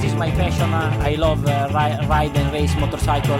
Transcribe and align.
this 0.00 0.12
is 0.12 0.16
my 0.16 0.30
passion. 0.32 0.72
I 0.74 1.14
love 1.16 1.44
uh, 1.46 1.68
ri- 1.72 2.06
ride 2.06 2.36
and 2.36 2.52
race 2.52 2.74
motorcycle. 2.78 3.38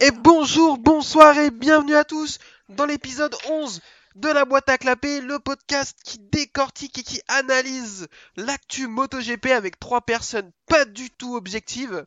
Et 0.00 0.10
bonjour, 0.10 0.76
bonsoir 0.78 1.38
et 1.38 1.50
bienvenue 1.50 1.94
à 1.94 2.04
tous 2.04 2.38
dans 2.68 2.84
l'épisode 2.84 3.34
11 3.48 3.80
de 4.16 4.28
la 4.28 4.44
boîte 4.44 4.68
à 4.68 4.78
clapper, 4.78 5.20
le 5.20 5.38
podcast 5.38 5.96
qui 6.04 6.18
décortique 6.18 6.98
et 6.98 7.02
qui 7.02 7.20
analyse 7.28 8.08
l'actu 8.36 8.86
MotoGP 8.86 9.46
avec 9.46 9.78
trois 9.78 10.00
personnes 10.00 10.50
pas 10.66 10.84
du 10.84 11.10
tout 11.10 11.36
objectives. 11.36 12.04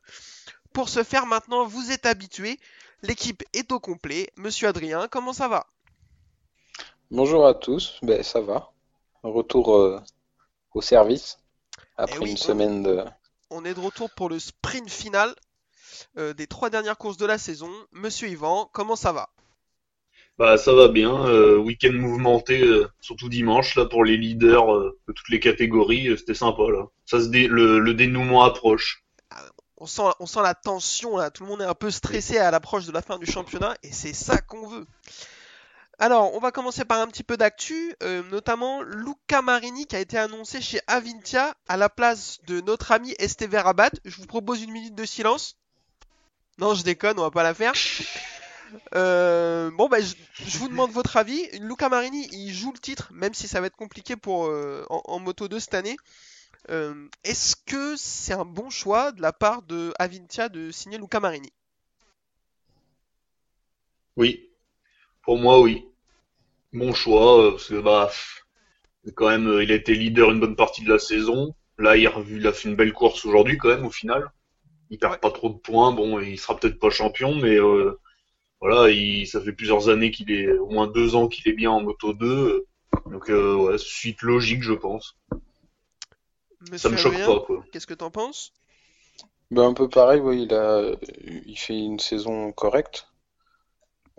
Pour 0.73 0.89
ce 0.89 1.03
faire 1.03 1.25
maintenant, 1.25 1.65
vous 1.65 1.91
êtes 1.91 2.05
habitués, 2.05 2.59
l'équipe 3.01 3.43
est 3.53 3.71
au 3.71 3.79
complet. 3.79 4.29
Monsieur 4.37 4.67
Adrien, 4.67 5.07
comment 5.09 5.33
ça 5.33 5.47
va? 5.47 5.65
Bonjour 7.09 7.47
à 7.47 7.53
tous, 7.53 7.97
ben 8.03 8.21
ça 8.21 8.41
va. 8.41 8.71
Retour 9.23 9.75
euh, 9.75 9.99
au 10.73 10.81
service 10.81 11.39
après 11.97 12.15
Eh 12.15 12.19
oui, 12.19 12.31
une 12.31 12.35
on- 12.35 12.37
semaine 12.37 12.83
de. 12.83 13.03
On 13.49 13.65
est 13.65 13.73
de 13.73 13.79
retour 13.79 14.09
pour 14.09 14.29
le 14.29 14.39
sprint 14.39 14.89
final 14.89 15.35
euh, 16.17 16.33
des 16.33 16.47
trois 16.47 16.69
dernières 16.69 16.97
courses 16.97 17.17
de 17.17 17.25
la 17.25 17.37
saison. 17.37 17.71
Monsieur 17.91 18.29
Yvan, 18.29 18.69
comment 18.73 18.95
ça 18.95 19.11
va? 19.13 19.29
Bah 20.39 20.57
ça 20.57 20.73
va 20.73 20.87
bien, 20.87 21.27
euh, 21.27 21.57
week-end 21.57 21.93
mouvementé, 21.93 22.61
euh, 22.63 22.87
surtout 23.01 23.29
dimanche 23.29 23.75
là 23.75 23.85
pour 23.85 24.03
les 24.03 24.17
leaders 24.17 24.73
euh, 24.73 24.99
de 25.07 25.13
toutes 25.13 25.29
les 25.29 25.39
catégories, 25.39 26.09
euh, 26.09 26.17
c'était 26.17 26.33
sympa 26.33 26.63
là. 26.71 26.85
Ça 27.05 27.19
se 27.21 27.27
dé- 27.27 27.47
le, 27.47 27.79
le 27.79 27.93
dénouement 27.93 28.43
approche. 28.43 29.03
on 29.77 29.85
sent, 29.87 30.03
on 30.19 30.25
sent 30.25 30.41
la 30.41 30.55
tension 30.55 31.17
là, 31.17 31.29
tout 31.31 31.43
le 31.43 31.49
monde 31.49 31.61
est 31.61 31.65
un 31.65 31.73
peu 31.75 31.91
stressé 31.91 32.37
à 32.37 32.51
l'approche 32.51 32.85
de 32.85 32.91
la 32.91 33.01
fin 33.01 33.17
du 33.19 33.25
championnat 33.25 33.75
et 33.83 33.91
c'est 33.91 34.13
ça 34.13 34.41
qu'on 34.41 34.67
veut. 34.67 34.85
Alors, 35.99 36.33
on 36.35 36.39
va 36.39 36.51
commencer 36.51 36.85
par 36.85 37.01
un 37.01 37.07
petit 37.07 37.23
peu 37.23 37.37
d'actu, 37.37 37.95
euh, 38.03 38.21
notamment 38.29 38.83
Luca 38.83 39.41
Marini 39.41 39.87
qui 39.87 39.95
a 39.95 39.99
été 39.99 40.17
annoncé 40.17 40.61
chez 40.61 40.79
Avintia 40.85 41.55
à 41.67 41.75
la 41.75 41.89
place 41.89 42.39
de 42.45 42.61
notre 42.61 42.91
ami 42.91 43.15
Esteve 43.17 43.55
Rabat. 43.55 43.89
Je 44.05 44.17
vous 44.17 44.27
propose 44.27 44.61
une 44.61 44.71
minute 44.71 44.93
de 44.93 45.05
silence. 45.05 45.57
Non, 46.59 46.75
je 46.75 46.83
déconne, 46.83 47.17
on 47.19 47.23
va 47.23 47.31
pas 47.31 47.43
la 47.43 47.55
faire. 47.55 47.73
Euh, 48.95 49.71
bon, 49.71 49.87
bah, 49.87 49.97
je, 50.01 50.57
vous 50.57 50.67
demande 50.67 50.91
votre 50.91 51.17
avis. 51.17 51.47
Luca 51.59 51.89
Marini, 51.89 52.27
il 52.31 52.53
joue 52.53 52.71
le 52.71 52.79
titre, 52.79 53.09
même 53.13 53.33
si 53.33 53.47
ça 53.47 53.61
va 53.61 53.67
être 53.67 53.75
compliqué 53.75 54.15
pour 54.15 54.47
euh, 54.47 54.85
en, 54.89 55.01
en 55.05 55.19
Moto 55.19 55.47
2 55.47 55.59
cette 55.59 55.73
année. 55.73 55.97
Euh, 56.69 57.07
Est-ce 57.23 57.55
que 57.55 57.95
c'est 57.95 58.33
un 58.33 58.45
bon 58.45 58.69
choix 58.69 59.11
de 59.11 59.21
la 59.21 59.31
part 59.31 59.61
de 59.63 59.93
Avintia 59.99 60.49
de 60.49 60.69
signer 60.71 60.97
Luca 60.97 61.19
Marini? 61.19 61.51
Oui, 64.15 64.49
pour 65.21 65.37
moi 65.37 65.61
oui. 65.61 65.86
Bon 66.71 66.93
choix, 66.93 67.43
euh, 67.43 67.51
parce 67.51 67.67
que 67.67 67.81
bah 67.81 68.09
quand 69.15 69.29
même 69.29 69.47
euh, 69.47 69.63
il 69.63 69.71
a 69.71 69.75
été 69.75 69.93
leader 69.95 70.31
une 70.31 70.39
bonne 70.39 70.55
partie 70.55 70.83
de 70.83 70.89
la 70.89 70.99
saison. 70.99 71.55
Là 71.77 71.97
il 71.97 72.05
a, 72.07 72.11
revu- 72.11 72.37
il 72.37 72.47
a 72.47 72.53
fait 72.53 72.69
une 72.69 72.75
belle 72.75 72.93
course 72.93 73.25
aujourd'hui 73.25 73.57
quand 73.57 73.69
même 73.69 73.85
au 73.85 73.91
final. 73.91 74.31
Il 74.91 74.99
perd 74.99 75.15
Ouais. 75.15 75.19
pas 75.19 75.31
trop 75.31 75.49
de 75.49 75.57
points, 75.59 75.91
bon 75.93 76.19
il 76.21 76.39
sera 76.39 76.57
peut-être 76.57 76.79
pas 76.79 76.89
champion, 76.91 77.35
mais 77.35 77.57
euh, 77.59 77.99
voilà, 78.61 78.91
il, 78.91 79.27
ça 79.27 79.41
fait 79.41 79.53
plusieurs 79.53 79.89
années 79.89 80.11
qu'il 80.11 80.31
est, 80.31 80.51
au 80.57 80.69
moins 80.69 80.87
deux 80.87 81.15
ans 81.15 81.27
qu'il 81.29 81.47
est 81.49 81.55
bien 81.55 81.71
en 81.71 81.81
moto 81.81 82.13
2. 82.13 82.27
euh, 82.27 82.67
Donc 83.11 83.29
euh, 83.31 83.55
ouais, 83.55 83.77
suite 83.79 84.21
logique 84.23 84.63
je 84.63 84.73
pense. 84.73 85.17
Ça 86.75 86.87
me 86.87 86.95
choque 86.95 87.13
Adrien, 87.13 87.25
pas 87.25 87.41
quoi. 87.41 87.65
qu'est-ce 87.71 87.85
que 87.85 87.93
t'en 87.93 88.09
penses? 88.09 88.51
Ben, 89.51 89.63
un 89.63 89.73
peu 89.73 89.89
pareil, 89.89 90.21
oui, 90.21 90.43
il 90.43 90.53
a, 90.53 90.91
il 91.45 91.57
fait 91.57 91.77
une 91.77 91.99
saison 91.99 92.53
correcte. 92.53 93.06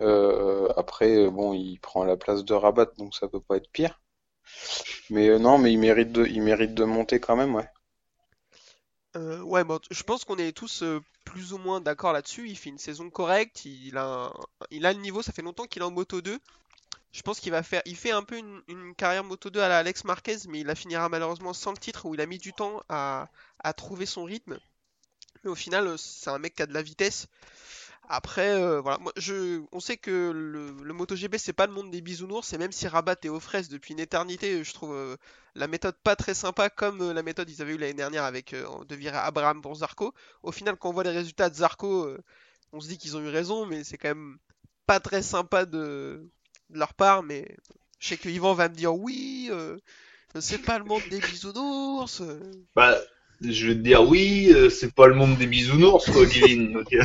Euh, 0.01 0.69
après, 0.77 1.15
euh, 1.15 1.29
bon, 1.29 1.53
il 1.53 1.79
prend 1.79 2.03
la 2.03 2.17
place 2.17 2.43
de 2.45 2.53
Rabat, 2.53 2.91
donc 2.97 3.15
ça 3.15 3.27
peut 3.27 3.41
pas 3.41 3.57
être 3.57 3.69
pire. 3.71 3.99
Mais 5.09 5.29
euh, 5.29 5.39
non, 5.39 5.57
mais 5.57 5.73
il 5.73 5.79
mérite 5.79 6.11
de, 6.11 6.25
il 6.25 6.41
mérite 6.41 6.73
de 6.73 6.83
monter 6.83 7.19
quand 7.19 7.35
même, 7.35 7.55
ouais. 7.55 7.69
Ouais, 9.15 9.63
bon, 9.63 9.79
je 9.89 10.03
pense 10.03 10.23
qu'on 10.23 10.37
est 10.37 10.55
tous 10.55 10.83
plus 11.25 11.51
ou 11.51 11.57
moins 11.57 11.81
d'accord 11.81 12.13
là-dessus. 12.13 12.47
Il 12.47 12.55
fait 12.57 12.69
une 12.69 12.77
saison 12.77 13.09
correcte, 13.09 13.65
il 13.65 13.97
a, 13.97 14.31
il 14.71 14.85
a 14.85 14.93
le 14.93 14.99
niveau, 14.99 15.21
ça 15.21 15.33
fait 15.33 15.41
longtemps 15.41 15.65
qu'il 15.65 15.81
est 15.81 15.85
en 15.85 15.91
Moto 15.91 16.21
2. 16.21 16.39
Je 17.11 17.21
pense 17.23 17.39
qu'il 17.39 17.51
va 17.51 17.63
faire, 17.63 17.81
il 17.85 17.97
fait 17.97 18.11
un 18.11 18.23
peu 18.23 18.37
une, 18.37 18.95
carrière 18.95 19.23
Moto 19.23 19.49
2 19.49 19.59
à 19.59 19.67
la 19.67 19.79
Alex 19.79 20.03
Marquez, 20.05 20.37
mais 20.47 20.59
il 20.59 20.67
la 20.67 20.75
finira 20.75 21.09
malheureusement 21.09 21.53
sans 21.53 21.71
le 21.71 21.77
titre 21.77 22.05
où 22.05 22.13
il 22.13 22.21
a 22.21 22.27
mis 22.27 22.37
du 22.37 22.53
temps 22.53 22.81
à, 22.87 23.29
à 23.59 23.73
trouver 23.73 24.05
son 24.05 24.23
rythme. 24.23 24.59
Mais 25.43 25.49
au 25.49 25.55
final, 25.55 25.97
c'est 25.97 26.29
un 26.29 26.37
mec 26.37 26.55
qui 26.55 26.61
a 26.61 26.65
de 26.67 26.73
la 26.73 26.81
vitesse. 26.81 27.27
Après, 28.11 28.59
euh, 28.59 28.81
voilà, 28.81 28.97
moi, 28.97 29.13
je, 29.17 29.61
on 29.71 29.79
sait 29.79 29.97
que 29.97 30.31
le, 30.31 30.71
le 30.83 30.93
MotoGP 30.93 31.37
c'est 31.37 31.53
pas 31.53 31.67
le 31.67 31.73
monde 31.73 31.91
des 31.91 32.01
bisounours, 32.01 32.51
et 32.53 32.57
même 32.57 32.71
si 32.71 32.87
Rabat 32.87 33.17
est 33.23 33.29
aux 33.29 33.39
fraises 33.39 33.69
depuis 33.69 33.93
une 33.93 33.99
éternité, 33.99 34.63
je 34.63 34.73
trouve 34.73 34.95
euh, 34.95 35.15
la 35.53 35.67
méthode 35.67 35.95
pas 36.03 36.15
très 36.15 36.33
sympa, 36.33 36.71
comme 36.71 37.01
euh, 37.01 37.13
la 37.13 37.21
méthode 37.21 37.47
qu'ils 37.47 37.61
avaient 37.61 37.75
eu 37.75 37.77
l'année 37.77 37.93
dernière 37.93 38.23
avec 38.23 38.55
de 38.55 38.95
virer 38.95 39.17
Abraham 39.17 39.61
pour 39.61 39.75
Zarco. 39.75 40.15
Au 40.41 40.51
final, 40.51 40.75
quand 40.75 40.89
on 40.89 40.93
voit 40.93 41.03
les 41.03 41.11
résultats 41.11 41.51
de 41.51 41.55
Zarco, 41.55 42.11
on 42.73 42.79
se 42.79 42.87
dit 42.87 42.97
qu'ils 42.97 43.15
ont 43.15 43.21
eu 43.21 43.29
raison, 43.29 43.67
mais 43.67 43.83
c'est 43.83 43.99
quand 43.99 44.09
même 44.09 44.39
pas 44.87 44.99
très 44.99 45.21
sympa 45.21 45.67
de, 45.67 46.27
leur 46.71 46.95
part. 46.95 47.21
Mais 47.21 47.55
je 47.99 48.07
sais 48.07 48.17
que 48.17 48.27
Yvan 48.27 48.55
va 48.55 48.69
me 48.69 48.75
dire 48.75 48.95
oui, 48.95 49.51
c'est 50.39 50.57
pas 50.63 50.79
le 50.79 50.85
monde 50.85 51.03
des 51.11 51.19
bisounours. 51.19 52.23
Bah, 52.75 52.97
je 53.41 53.67
vais 53.67 53.73
te 53.75 53.79
dire 53.79 54.07
oui, 54.07 54.49
euh, 54.53 54.69
c'est 54.69 54.93
pas 54.93 55.07
le 55.07 55.15
monde 55.15 55.37
des 55.37 55.47
bisounours 55.47 56.09
quoi, 56.11 56.25
Kevin. 56.25 56.73
donc, 56.73 56.91
euh, 56.93 57.03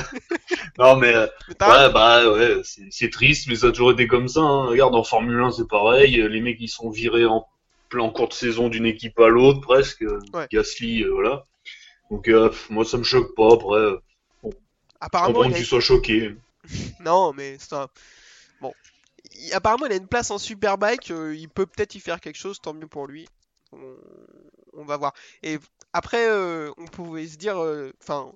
non 0.79 0.97
mais 0.97 1.15
euh, 1.15 1.27
ouais, 1.49 1.93
bah 1.93 2.31
ouais, 2.33 2.61
c'est 2.91 3.11
triste, 3.11 3.47
mais 3.49 3.57
ça 3.57 3.69
a 3.69 3.71
toujours 3.71 3.93
été 3.93 4.07
comme 4.07 4.29
ça. 4.29 4.41
Hein. 4.41 4.67
Regarde 4.67 4.95
en 4.95 5.05
Formule 5.05 5.41
1 5.43 5.53
c'est 5.53 5.69
pareil, 5.69 6.21
euh, 6.21 6.27
les 6.29 6.41
mecs 6.41 6.59
ils 6.61 6.69
sont 6.69 6.91
virés 6.91 7.27
en 7.27 7.47
plein 7.89 8.09
cours 8.11 8.29
de 8.29 8.33
saison 8.35 8.69
d'une 8.69 8.87
équipe 8.87 9.19
à 9.21 9.29
l'autre 9.29 9.61
presque. 9.61 10.03
euh, 10.03 10.19
Ouais. 10.33 10.49
Gasly, 10.51 11.03
euh, 11.05 11.11
voilà. 11.13 11.45
Donc 12.11 12.29
euh, 12.29 12.51
moi 12.71 12.85
ça 12.85 12.97
me 12.99 13.05
choque 13.05 13.35
pas. 13.35 13.53
Après, 13.55 13.91
je 14.43 14.49
apparemment, 15.01 15.35
comprends 15.35 15.51
que 15.51 15.55
a 15.55 15.59
tu 15.59 15.65
sois 15.65 15.81
choqué. 15.81 16.35
Non, 17.01 17.33
mais 17.35 17.57
c'est 17.59 17.75
un... 17.75 17.89
Bon. 18.61 18.73
Il- 19.35 19.53
Apparemment, 19.53 19.85
il 19.87 19.93
a 19.93 19.97
une 19.97 20.09
place 20.09 20.31
en 20.31 20.39
Superbike. 20.39 21.11
il 21.11 21.49
peut 21.49 21.67
peut-être 21.67 21.95
y 21.95 22.01
faire 22.01 22.21
quelque 22.21 22.39
chose, 22.39 22.59
tant 22.61 22.73
mieux 22.73 22.87
pour 22.87 23.07
lui. 23.07 23.29
On, 23.73 23.79
on 24.77 24.85
va 24.85 24.97
voir. 24.97 25.13
Et 25.43 25.59
après, 25.93 26.27
euh, 26.29 26.71
on 26.79 26.87
pouvait 26.87 27.27
se 27.27 27.37
dire... 27.37 27.63
euh, 27.63 27.93
Enfin, 28.03 28.33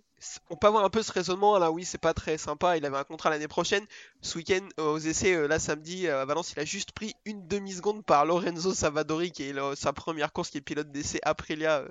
on 0.50 0.56
peut 0.56 0.66
avoir 0.66 0.84
un 0.84 0.90
peu 0.90 1.02
ce 1.02 1.12
raisonnement. 1.12 1.58
Là, 1.58 1.70
oui, 1.70 1.84
c'est 1.84 1.98
pas 1.98 2.14
très 2.14 2.38
sympa. 2.38 2.76
Il 2.76 2.84
avait 2.86 2.96
un 2.96 3.04
contrat 3.04 3.30
l'année 3.30 3.48
prochaine. 3.48 3.84
Ce 4.22 4.36
week-end, 4.38 4.66
euh, 4.80 4.92
aux 4.94 4.98
essais, 4.98 5.34
euh, 5.34 5.46
là, 5.48 5.58
samedi, 5.58 6.06
euh, 6.08 6.22
à 6.22 6.24
Valence, 6.24 6.52
il 6.52 6.60
a 6.60 6.64
juste 6.64 6.92
pris 6.92 7.14
une 7.24 7.46
demi-seconde 7.46 8.04
par 8.04 8.26
Lorenzo 8.26 8.74
Savadori, 8.74 9.30
qui 9.32 9.44
est 9.50 9.52
le- 9.52 9.74
sa 9.76 9.92
première 9.92 10.32
course, 10.32 10.50
qui 10.50 10.58
est 10.58 10.60
pilote 10.62 10.90
d'essai 10.90 11.20
Aprilia. 11.22 11.78
euh. 11.80 11.88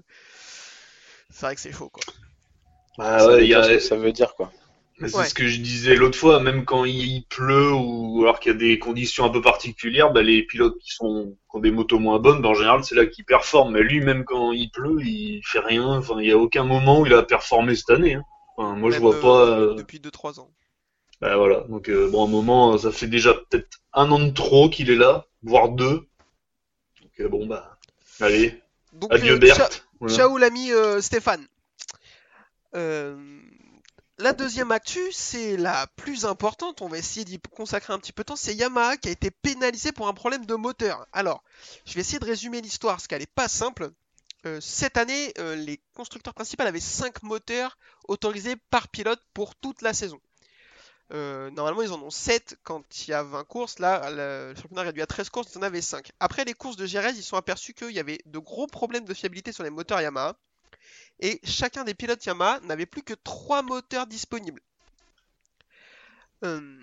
C'est 1.30 1.46
vrai 1.46 1.56
que 1.56 1.62
c'est 1.62 1.72
chaud, 1.72 1.90
quoi. 1.90 2.04
Bah 2.98 3.26
Ça 3.26 3.34
veut 3.34 3.36
ouais, 3.36 3.46
il 3.46 3.50
y 3.50 3.54
dire 3.54 3.64
a, 3.64 3.66
ce 3.66 3.72
que 3.74 3.80
ça 3.80 3.96
veut 3.96 4.12
dire, 4.12 4.36
quoi? 4.36 4.52
C'est 5.00 5.16
Ouais. 5.16 5.26
ce 5.30 5.34
que 5.36 5.48
je 5.48 5.60
disais 5.62 5.96
l'autre 5.96 6.18
fois, 6.18 6.40
même 6.40 6.66
quand 6.66 6.84
il 6.86 7.24
pleut 7.30 7.72
ou 7.72 8.22
alors 8.24 8.40
qu'il 8.40 8.52
y 8.52 8.56
a 8.56 8.58
des 8.58 8.80
conditions 8.80 9.26
un 9.26 9.30
peu 9.30 9.42
particulières, 9.42 10.12
bah, 10.12 10.24
les 10.24 10.42
pilotes 10.44 10.80
qui 10.80 10.92
sont 10.92 11.38
qui 11.52 11.56
ont 11.56 11.60
des 11.60 11.70
motos 11.70 12.00
moins 12.00 12.18
bonnes, 12.20 12.42
bah, 12.42 12.50
en 12.50 12.54
général 12.56 12.84
c'est 12.84 12.96
là 12.96 13.06
qu'ils 13.06 13.24
performent. 13.26 13.74
Mais 13.74 13.82
lui, 13.84 14.02
même 14.02 14.26
quand 14.26 14.54
il 14.54 14.72
pleut, 14.72 15.00
il 15.04 15.42
fait 15.46 15.60
rien. 15.60 15.86
Enfin, 15.98 16.16
il 16.20 16.28
y 16.28 16.32
a 16.32 16.38
aucun 16.38 16.64
moment 16.64 17.02
où 17.02 17.06
il 17.06 17.14
a 17.14 17.22
performé 17.22 17.76
cette 17.76 17.92
année. 17.92 18.16
hein. 18.16 18.24
Enfin, 18.58 18.76
moi 18.76 18.90
je 18.90 18.96
Même, 18.96 19.04
vois 19.04 19.16
euh, 19.16 19.22
pas. 19.22 19.46
euh, 19.46 19.74
Depuis 19.76 20.00
2-3 20.00 20.40
ans. 20.40 20.50
bah, 21.22 21.38
voilà. 21.38 21.60
Donc 21.70 21.90
euh, 21.90 22.10
bon, 22.10 22.24
à 22.24 22.28
un 22.28 22.32
moment, 22.32 22.76
ça 22.80 22.92
fait 22.92 23.06
déjà 23.08 23.36
peut-être 23.36 23.78
un 23.94 24.10
an 24.10 24.20
de 24.20 24.32
trop 24.32 24.68
qu'il 24.68 24.90
est 24.90 24.96
là, 24.96 25.28
voire 25.44 25.70
deux. 25.70 26.08
Donc 27.20 27.30
bon 27.30 27.46
bah, 27.46 27.78
allez, 28.20 28.60
Donc, 28.94 29.14
adieu 29.14 29.38
Berthe. 29.38 29.88
Voilà. 30.00 30.16
Ciao 30.16 30.38
l'ami 30.40 30.70
Stéphane. 31.02 31.46
Euh, 32.76 33.16
la 34.20 34.34
deuxième 34.34 34.72
actu, 34.72 35.00
c'est 35.12 35.58
la 35.58 35.88
plus 35.96 36.26
importante, 36.26 36.82
on 36.82 36.88
va 36.88 36.98
essayer 36.98 37.24
d'y 37.24 37.40
consacrer 37.40 37.94
un 37.94 38.00
petit 38.00 38.14
peu 38.14 38.24
de 38.24 38.28
temps, 38.28 38.36
c'est 38.36 38.56
Yamaha 38.56 38.98
qui 38.98 39.10
a 39.10 39.12
été 39.12 39.30
pénalisé 39.30 39.92
pour 39.92 40.08
un 40.08 40.14
problème 40.14 40.46
de 40.46 40.56
moteur. 40.56 41.06
Alors, 41.14 41.44
je 41.86 41.94
vais 41.94 42.02
essayer 42.02 42.20
de 42.20 42.26
résumer 42.26 42.62
l'histoire, 42.62 42.96
parce 42.96 43.08
qu'elle 43.08 43.20
n'est 43.20 43.28
pas 43.28 43.48
simple. 43.48 43.92
Euh, 44.46 44.60
cette 44.60 44.98
année, 44.98 45.34
euh, 45.38 45.56
les 45.56 45.80
constructeurs 45.94 46.34
principaux 46.34 46.64
avaient 46.64 46.80
5 46.80 47.22
moteurs 47.24 47.78
autorisés 48.08 48.56
par 48.70 48.88
pilote 48.88 49.22
pour 49.34 49.56
toute 49.56 49.82
la 49.82 49.94
saison. 49.94 50.20
Euh, 51.14 51.50
normalement, 51.52 51.84
ils 51.84 51.92
en 51.92 52.02
ont 52.02 52.10
7 52.10 52.58
quand 52.64 52.84
il 53.08 53.12
y 53.12 53.14
a 53.14 53.24
20 53.24 53.44
courses. 53.46 53.80
Là, 53.80 54.10
le 54.10 54.56
championnat 54.56 54.82
réduit 54.84 55.02
à 55.02 55.08
13 55.08 55.30
courses, 55.30 55.54
ils 55.54 55.58
en 55.60 55.62
avaient 55.62 55.82
5. 55.82 56.12
Après 56.20 56.44
les 56.44 56.54
courses 56.54 56.76
de 56.76 56.86
Jerez, 56.86 57.12
ils 57.16 57.24
sont 57.24 57.38
aperçus 57.38 57.74
qu'il 57.74 57.92
y 57.92 58.00
avait 58.00 58.20
de 58.26 58.40
gros 58.40 58.68
problèmes 58.68 59.06
de 59.06 59.14
fiabilité 59.14 59.52
sur 59.52 59.64
les 59.64 59.70
moteurs 59.70 60.02
Yamaha. 60.02 60.36
Et 61.20 61.40
chacun 61.44 61.84
des 61.84 61.94
pilotes 61.94 62.26
Yamaha 62.26 62.60
n'avait 62.62 62.86
plus 62.86 63.04
que 63.04 63.14
3 63.14 63.62
moteurs 63.64 64.08
disponibles. 64.08 64.62
Euh, 66.44 66.78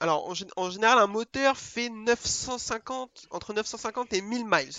alors, 0.00 0.28
en, 0.28 0.32
gé- 0.34 0.50
en 0.56 0.70
général, 0.70 0.98
un 0.98 1.06
moteur 1.06 1.56
fait 1.56 1.88
950, 1.88 3.26
entre 3.30 3.52
950 3.52 4.12
et 4.12 4.20
1000 4.20 4.44
miles 4.44 4.72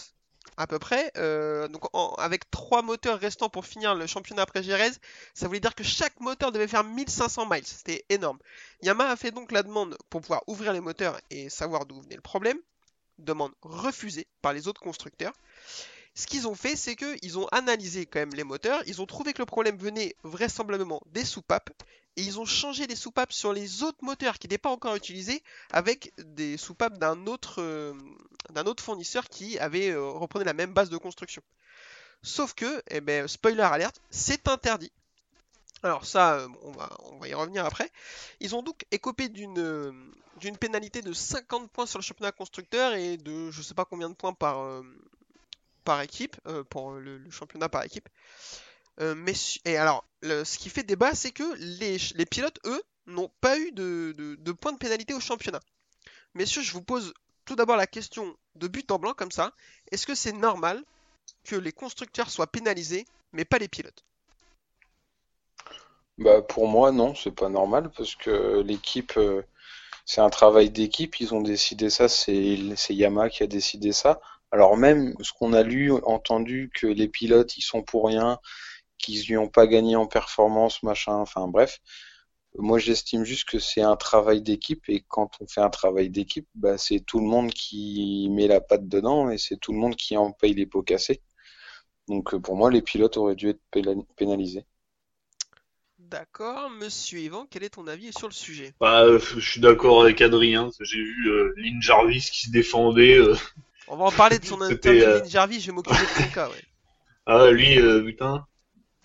à 0.57 0.67
peu 0.67 0.79
près. 0.79 1.11
Euh, 1.17 1.67
donc, 1.67 1.83
avec 2.17 2.50
3 2.51 2.81
moteurs 2.81 3.19
restants 3.19 3.50
pour 3.50 3.65
finir 3.65 3.95
le 3.95 4.07
championnat 4.07 4.41
après 4.44 4.63
Jerez, 4.63 4.91
ça 5.33 5.47
voulait 5.47 5.59
dire 5.59 5.75
que 5.75 5.83
chaque 5.83 6.19
moteur 6.19 6.51
devait 6.51 6.67
faire 6.67 6.83
1500 6.83 7.47
miles. 7.50 7.65
C'était 7.65 8.05
énorme. 8.09 8.39
Yamaha 8.81 9.12
a 9.12 9.15
fait 9.15 9.31
donc 9.31 9.51
la 9.51 9.63
demande 9.63 9.97
pour 10.09 10.21
pouvoir 10.21 10.44
ouvrir 10.47 10.73
les 10.73 10.81
moteurs 10.81 11.19
et 11.29 11.50
savoir 11.50 11.85
d'où 11.85 12.01
venait 12.01 12.15
le 12.15 12.21
problème. 12.21 12.57
demande 13.19 13.53
refusée 13.62 14.27
par 14.41 14.53
les 14.53 14.67
autres 14.67 14.81
constructeurs. 14.81 15.33
Ce 16.19 16.27
qu'ils 16.27 16.50
ont 16.50 16.54
fait, 16.54 16.75
c'est 16.75 16.98
qu'ils 16.98 17.39
ont 17.39 17.48
analysé 17.54 18.06
quand 18.06 18.19
même 18.19 18.33
les 18.33 18.44
moteurs, 18.44 18.83
ils 18.88 19.01
ont 19.01 19.06
trouvé 19.06 19.31
que 19.31 19.42
le 19.42 19.45
problème 19.45 19.77
venait 19.77 20.18
vraisemblablement 20.24 21.01
des 21.13 21.24
soupapes, 21.24 21.69
et 22.18 22.21
ils 22.24 22.42
ont 22.42 22.45
changé 22.45 22.88
les 22.88 22.98
soupapes 22.98 23.31
sur 23.31 23.54
les 23.54 23.83
autres 23.83 24.04
moteurs 24.04 24.38
qui 24.38 24.48
n'étaient 24.48 24.57
pas 24.57 24.69
encore 24.69 24.95
utilisés 24.95 25.42
avec 25.71 26.12
des 26.18 26.57
soupapes 26.57 26.98
d'un 26.98 27.25
autre, 27.25 27.62
euh, 27.62 27.94
fournisseur 28.81 29.30
qui 29.30 29.57
avait 29.60 29.92
euh, 29.92 30.10
reprenait 30.10 30.44
la 30.44 30.51
même 30.51 30.74
base 30.74 30.89
de 30.89 30.98
construction. 30.98 31.42
Sauf 32.22 32.54
que, 32.54 32.83
eh 32.89 33.00
ben, 33.00 33.25
spoiler 33.30 33.62
alerte, 33.62 34.01
c'est 34.10 34.50
interdit. 34.50 34.92
Alors 35.83 36.06
ça, 36.06 36.33
euh, 36.33 36.50
on, 36.63 36.72
va, 36.72 36.89
on 37.13 37.24
y 37.24 37.33
revenir 37.33 37.65
après. 37.65 37.89
Ils 38.42 38.56
ont 38.56 38.62
donc 38.62 38.86
écopé 38.92 39.30
d'une 39.30 40.57
pénalité 40.60 41.01
de 41.01 41.13
50 41.13 41.72
points 41.72 41.86
sur 41.86 41.98
le 41.98 42.04
championnat 42.04 42.33
constructeur 42.33 42.94
et 42.94 43.15
de 43.15 43.51
je 43.51 43.62
sais 43.62 43.74
pas 43.74 43.86
combien 43.86 44.10
de 44.10 44.15
points 44.15 44.33
par, 44.33 44.81
par 45.89 46.01
équipe, 46.01 46.36
euh, 46.45 46.63
pour 46.63 46.91
le, 46.91 47.19
championnat 47.31 47.68
par 47.68 47.83
équipe. 47.83 48.07
Euh, 49.01 49.15
mais, 49.15 49.33
et 49.65 49.75
alors, 49.75 50.06
ce 50.21 50.57
qui 50.59 50.69
fait 50.69 50.83
débat, 50.83 51.15
c'est 51.15 51.31
que 51.31 51.47
les, 51.80 51.97
les 52.13 52.27
pilotes, 52.27 52.59
eux, 52.65 52.83
n'ont 53.07 53.31
pas 53.41 53.57
eu 53.57 53.71
de, 53.71 54.13
de- 54.15 54.36
de 54.36 54.51
points 54.51 54.71
de 54.74 54.77
pénalité 54.77 55.15
au 55.15 55.19
championnat. 55.19 55.62
Messieurs, 56.36 56.62
je 56.62 56.74
vous 56.74 56.83
pose 56.83 57.13
tout 57.45 57.56
d'abord 57.56 57.75
la 57.75 57.88
question 57.88 58.38
de 58.53 58.68
but 58.68 58.91
en 58.91 59.00
blanc 59.00 59.15
comme 59.15 59.31
ça. 59.31 59.51
Est-ce 59.91 60.06
que 60.06 60.13
c'est 60.13 60.33
normal 60.50 60.83
que 61.44 61.56
les 61.56 61.71
constructeurs 61.71 62.30
soient 62.30 62.51
pénalisés, 62.51 63.06
mais 63.33 63.45
pas 63.45 63.57
les 63.57 63.68
pilotes? 63.68 64.03
Bah 66.19 66.41
pour 66.44 66.68
moi 66.68 66.91
non, 66.91 67.15
c'est 67.15 67.31
pas 67.31 67.50
normal 67.50 67.89
parce 67.97 68.15
que 68.15 68.62
l'équipe 68.62 69.13
euh, 69.18 69.41
c'est 70.06 70.21
un 70.21 70.30
travail 70.30 70.69
d'équipe, 70.69 71.19
ils 71.19 71.33
ont 71.33 71.41
décidé 71.41 71.89
ça, 71.89 72.09
c'est 72.09 72.57
Yamaha 72.89 73.30
qui 73.30 73.44
a 73.44 73.47
décidé 73.47 73.91
ça. 73.94 74.19
Alors 74.51 74.78
même 74.78 75.16
ce 75.22 75.31
qu'on 75.34 75.54
a 75.54 75.63
lu, 75.63 75.92
entendu 75.92 76.69
que 76.74 76.86
les 76.88 77.07
pilotes 77.07 77.57
ils 77.57 77.62
sont 77.63 77.81
pour 77.84 78.07
rien, 78.07 78.40
qu'ils 79.00 79.30
n'y 79.30 79.38
ont 79.38 79.50
pas 79.50 79.68
gagné 79.68 79.96
en 79.96 80.07
performance, 80.07 80.84
machin, 80.84 81.16
enfin 81.16 81.48
bref. 81.48 81.80
Moi 82.57 82.80
j'estime 82.80 83.25
juste 83.25 83.50
que 83.50 83.60
c'est 83.60 83.81
un 83.81 83.96
travail 83.96 84.42
d'équipe 84.44 84.84
et 84.90 85.04
quand 85.07 85.31
on 85.42 85.48
fait 85.48 85.62
un 85.62 85.69
travail 85.72 86.10
d'équipe, 86.12 86.48
bah 86.56 86.78
c'est 86.78 87.00
tout 87.01 87.19
le 87.19 87.25
monde 87.28 87.51
qui 87.54 88.30
met 88.31 88.48
la 88.48 88.62
patte 88.62 88.88
dedans 88.88 89.30
et 89.31 89.38
c'est 89.40 89.57
tout 89.57 89.74
le 89.74 89.80
monde 89.80 89.96
qui 89.96 90.18
en 90.18 90.31
paye 90.31 90.54
les 90.54 90.66
pots 90.68 90.84
cassés. 90.84 91.22
Donc 92.07 92.34
euh, 92.34 92.40
pour 92.40 92.56
moi 92.57 92.72
les 92.72 92.81
pilotes 92.81 93.18
auraient 93.18 93.36
dû 93.36 93.50
être 93.50 93.62
pénal- 93.72 94.06
pénalisés. 94.18 94.66
D'accord, 96.00 96.69
monsieur 96.72 97.19
Yvan, 97.19 97.46
quel 97.50 97.63
est 97.63 97.69
ton 97.69 97.86
avis 97.86 98.12
sur 98.12 98.28
le 98.28 98.34
sujet? 98.34 98.74
Bah, 98.80 99.04
euh, 99.04 99.19
je 99.19 99.40
suis 99.40 99.62
d'accord 99.62 100.01
avec 100.01 100.22
Adrien. 100.22 100.69
J'ai 100.81 101.04
vu 101.04 101.30
euh, 101.30 101.54
Lynn 101.57 101.81
Jarvis 101.81 102.30
qui 102.31 102.48
se 102.48 102.51
défendait. 102.51 103.18
euh, 103.18 103.36
On 103.89 103.97
va 103.97 104.06
en 104.06 104.12
parler 104.12 104.39
de 104.39 104.45
son 104.45 104.62
interview 104.62 105.03
euh, 105.03 105.25
Jarvis, 105.25 105.59
je 105.59 105.68
vais 105.68 105.74
m'occuper 105.74 105.97
de 105.97 106.24
ton 106.24 106.33
cas, 106.33 106.50
ouais. 106.50 106.63
Ah, 107.25 107.51
lui, 107.51 107.80
euh, 107.80 108.03
putain, 108.03 108.45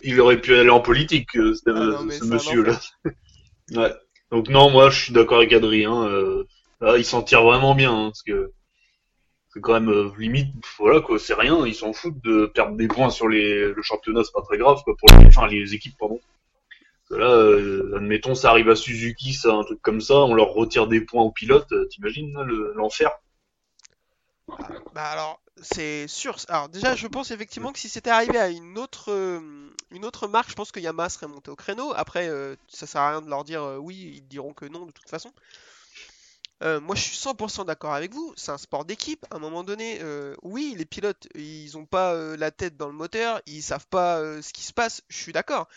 il 0.03 0.19
aurait 0.21 0.41
pu 0.41 0.55
aller 0.55 0.71
en 0.71 0.81
politique, 0.81 1.37
euh, 1.37 1.55
ce, 1.55 1.63
Ah 1.69 2.03
non, 2.03 2.11
ce 2.11 2.25
monsieur-là. 2.25 2.81
Ouais. 3.73 3.95
Donc 4.31 4.49
non, 4.49 4.71
moi, 4.71 4.91
je 4.91 5.05
suis 5.05 5.13
d'accord 5.13 5.39
avec 5.39 5.53
Adrien. 5.55 6.07
Là, 6.81 6.99
il 6.99 7.05
s'en 7.05 7.23
tire 7.23 7.43
vraiment 7.43 7.75
bien, 7.75 7.95
hein, 7.95 8.07
parce 8.09 8.23
que 8.23 8.53
c'est 9.55 9.61
quand 9.61 9.73
même 9.73 9.89
euh, 9.89 10.11
limite, 10.19 10.53
voilà 10.79 11.01
quoi, 11.01 11.19
c'est 11.19 11.35
rien. 11.35 11.65
Ils 11.65 11.75
s'en 11.75 11.93
foutent 11.93 12.23
de 12.25 12.47
perdre 12.47 12.77
des 12.77 12.89
points 12.89 13.11
sur 13.11 13.29
les, 13.29 13.73
le 13.73 13.83
championnat, 13.83 14.25
c'est 14.25 14.33
pas 14.33 14.43
très 14.43 14.59
grave, 14.59 14.83
quoi, 14.85 14.97
pour 14.99 15.09
les, 15.17 15.27
enfin, 15.27 15.47
les 15.47 15.75
équipes, 15.75 15.95
pardon. 15.99 16.21
Parce 17.09 17.21
que 17.21 17.25
Là, 17.25 17.31
euh, 17.31 17.97
admettons, 17.97 18.35
ça 18.35 18.51
arrive 18.51 18.69
à 18.69 18.75
Suzuki, 18.75 19.33
ça, 19.33 19.55
un 19.55 19.63
truc 19.63 19.81
comme 19.81 20.01
ça, 20.01 20.17
on 20.17 20.35
leur 20.35 20.53
retire 20.53 20.89
des 20.89 21.01
points 21.01 21.23
aux 21.23 21.31
pilotes, 21.31 21.71
euh, 21.71 21.87
t'imagines 21.87 22.35
là, 22.35 22.45
Bah 24.95 25.11
alors, 25.11 25.41
c'est 25.63 26.07
sûr. 26.09 26.37
Alors 26.49 26.69
déjà, 26.69 26.95
je 26.95 27.07
pense 27.07 27.31
effectivement 27.31 27.73
que 27.73 27.79
si 27.79 27.89
c'était 27.89 28.11
arrivé 28.11 28.39
à 28.39 28.49
une 28.49 28.79
autre, 28.79 29.11
euh, 29.11 29.71
une 29.91 30.05
autre 30.05 30.29
marque, 30.29 30.51
je 30.51 30.55
pense 30.55 30.73
que 30.73 30.81
Yamaha 30.81 31.09
serait 31.09 31.27
monté 31.27 31.51
au 31.51 31.57
créneau. 31.57 31.93
Après, 31.95 32.29
euh, 32.29 32.57
ça 32.69 32.87
sert 32.87 33.01
à 33.01 33.11
rien 33.11 33.23
de 33.23 33.29
leur 33.29 33.45
dire 33.45 33.63
euh, 33.63 33.77
oui, 33.77 34.13
ils 34.17 34.29
diront 34.29 34.53
que 34.53 34.67
non 34.67 34.87
de 34.87 34.93
toute 34.93 35.09
façon. 35.09 35.33
Moi, 36.63 36.95
je 36.95 37.03
suis 37.03 37.17
100% 37.19 37.67
d'accord 37.67 37.93
avec 37.93 38.15
vous. 38.15 38.33
C'est 38.37 38.51
un 38.51 38.57
sport 38.57 38.87
d'équipe. 38.87 39.27
À 39.31 39.37
un 39.37 39.39
moment 39.39 39.65
donné, 39.65 40.01
oui, 40.43 40.75
les 40.79 40.87
pilotes, 40.87 41.29
ils 41.35 41.77
ont 41.77 41.85
pas 41.85 42.15
la 42.39 42.51
tête 42.51 42.79
dans 42.79 42.87
le 42.87 42.95
moteur, 42.95 43.43
ils 43.45 43.63
savent 43.63 43.87
pas 43.89 44.41
ce 44.41 44.51
qui 44.51 44.63
se 44.63 44.73
passe. 44.73 45.03
Je 45.09 45.17
suis 45.19 45.33
d'accord. 45.35 45.69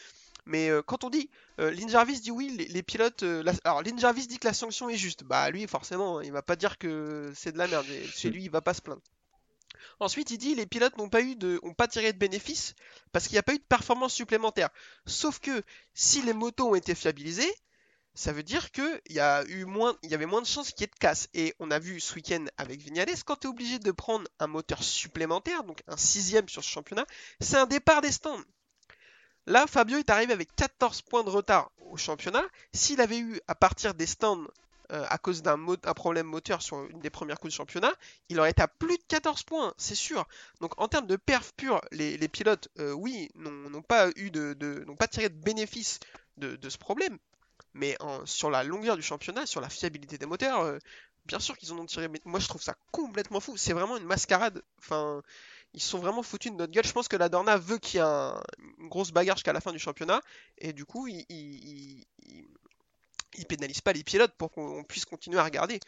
Mais 0.48 0.70
euh, 0.70 0.82
quand 0.82 1.04
on 1.04 1.10
dit, 1.10 1.30
euh, 1.60 1.72
Lynn 1.72 1.90
Jarvis 1.90 2.22
dit 2.22 2.32
oui, 2.32 2.68
les, 2.70 2.84
pilotes. 2.84 3.24
euh, 3.24 3.44
Alors, 3.64 3.84
Lynn 3.84 4.00
Jarvis 4.00 4.28
dit 4.28 4.40
que 4.40 4.48
la 4.48 4.54
sanction 4.54 4.90
est 4.90 4.98
juste. 4.98 5.24
Bah, 5.24 5.50
lui, 5.50 5.68
forcément, 5.68 6.22
il 6.22 6.32
va 6.32 6.42
pas 6.42 6.56
dire 6.56 6.78
que 6.78 7.32
c'est 7.36 7.52
de 7.52 7.58
la 7.58 7.68
merde. 7.68 7.86
Chez 8.14 8.30
lui, 8.30 8.46
il 8.46 8.50
va 8.50 8.62
pas 8.62 8.74
se 8.74 8.82
plaindre. 8.82 9.02
Ensuite, 10.00 10.32
il 10.32 10.38
dit 10.38 10.56
les 10.56 10.66
pilotes 10.66 10.98
n'ont 10.98 11.10
pas 11.10 11.22
eu 11.22 11.36
de, 11.36 11.60
pas 11.76 11.88
tiré 11.88 12.14
de 12.14 12.18
bénéfices 12.18 12.74
parce 13.12 13.28
qu'il 13.28 13.36
n'y 13.36 13.40
a 13.40 13.44
pas 13.44 13.54
eu 13.54 13.60
de 13.60 13.64
performance 13.64 14.14
supplémentaire. 14.14 14.70
Sauf 15.06 15.40
que 15.40 15.64
si 15.94 16.22
les 16.22 16.34
motos 16.34 16.70
ont 16.70 16.76
été 16.76 16.96
fiabilisées, 16.96 17.54
ça 18.14 18.32
veut 18.32 18.44
dire 18.44 18.72
que 18.72 19.02
il 19.08 19.16
y 19.16 19.66
moins, 19.66 19.96
y 20.04 20.14
avait 20.14 20.26
moins 20.26 20.42
de 20.42 20.48
chances 20.48 20.72
qu'il 20.72 20.82
y 20.82 20.84
ait 20.86 20.88
de 20.88 21.00
casse. 21.00 21.30
Et 21.34 21.54
on 21.60 21.70
a 21.72 21.80
vu 21.80 22.00
ce 22.00 22.16
week-end 22.16 22.46
avec 22.58 22.80
Vignales, 22.82 23.24
quand 23.26 23.36
tu 23.36 23.48
es 23.48 23.50
obligé 23.50 23.80
de 23.80 23.92
prendre 23.92 24.28
un 24.40 24.48
moteur 24.48 24.82
supplémentaire, 24.82 25.64
donc 25.64 25.84
un 25.88 25.98
sixième 25.98 26.50
sur 26.50 26.64
ce 26.64 26.70
championnat, 26.70 27.06
c'est 27.40 27.58
un 27.58 27.68
départ 27.68 28.02
des 28.02 28.12
stands. 28.12 28.42
Là, 29.48 29.66
Fabio 29.66 29.98
est 29.98 30.10
arrivé 30.10 30.34
avec 30.34 30.54
14 30.58 31.02
points 31.04 31.24
de 31.24 31.30
retard 31.30 31.72
au 31.90 31.96
championnat. 31.96 32.44
S'il 32.74 33.00
avait 33.00 33.20
eu 33.20 33.40
à 33.48 33.56
partir 33.56 33.94
des 33.94 34.06
stands 34.06 34.44
euh, 34.92 35.06
à 35.10 35.18
cause 35.18 35.42
d'un 35.42 35.58
problème 35.96 36.28
moteur 36.28 36.62
sur 36.62 36.84
une 36.86 37.00
des 37.00 37.10
premières 37.10 37.40
coups 37.40 37.54
de 37.54 37.56
championnat, 37.58 37.94
il 38.28 38.40
aurait 38.42 38.52
été 38.52 38.62
à 38.62 38.68
plus 38.68 38.98
de 38.98 39.04
14 39.08 39.44
points, 39.44 39.74
c'est 39.78 39.96
sûr. 39.96 40.28
Donc 40.60 40.80
en 40.80 40.90
termes 40.90 41.08
de 41.08 41.16
perf 41.16 41.54
pur, 41.54 41.80
les, 41.92 42.18
pilotes, 42.28 42.68
euh, 42.80 42.92
oui, 42.92 43.30
n'ont 43.36 43.82
pas 43.82 44.10
eu 44.18 44.32
de, 44.32 44.54
de- 44.54 44.86
pas 45.00 45.08
tiré 45.08 45.30
de 45.30 45.36
bénéfice 45.36 46.02
de, 46.36 46.70
ce 46.70 46.78
problème. 46.78 47.18
Mais 47.74 47.98
sur 48.26 48.50
la 48.50 48.64
longueur 48.64 48.98
du 48.98 49.02
championnat, 49.02 49.46
sur 49.46 49.62
la 49.62 49.70
fiabilité 49.70 50.18
des 50.18 50.26
moteurs, 50.26 50.60
euh, 50.62 50.78
bien 51.26 51.40
sûr 51.40 51.58
qu'ils 51.58 51.72
en 51.72 51.80
ont 51.80 51.86
tiré. 51.86 52.08
Mais 52.10 52.20
moi, 52.26 52.40
je 52.40 52.48
trouve 52.48 52.62
ça 52.62 52.76
complètement 52.92 53.40
fou. 53.40 53.56
C'est 53.56 53.74
vraiment 53.74 53.98
une 53.98 54.06
mascarade. 54.06 54.62
Enfin, 54.80 55.22
ils 55.74 55.82
sont 55.82 56.00
vraiment 56.00 56.24
foutus 56.24 56.52
de 56.52 56.58
notre 56.58 56.72
gueule. 56.72 56.86
Je 56.86 56.92
pense 56.92 57.08
que 57.08 57.16
la 57.18 57.30
Dorna 57.30 57.58
veut 57.58 57.78
qu'il 57.78 58.00
y 58.00 58.02
ait 58.02 58.06
un- 58.06 58.42
une 58.80 58.90
grosse 58.90 59.12
bagarre 59.12 59.38
jusqu'à 59.38 59.54
la 59.54 59.62
fin 59.62 59.72
du 59.72 59.80
championnat. 59.80 60.22
Et 60.58 60.74
du 60.74 60.86
coup, 60.86 61.08
ils, 61.08 62.06
pénalisent 63.48 63.82
pas 63.82 63.94
les 63.94 64.04
pilotes 64.04 64.34
pour 64.38 64.52
qu'on 64.52 64.84
puisse 64.84 65.06
continuer 65.06 65.38
à 65.38 65.44
regarder. 65.44 65.80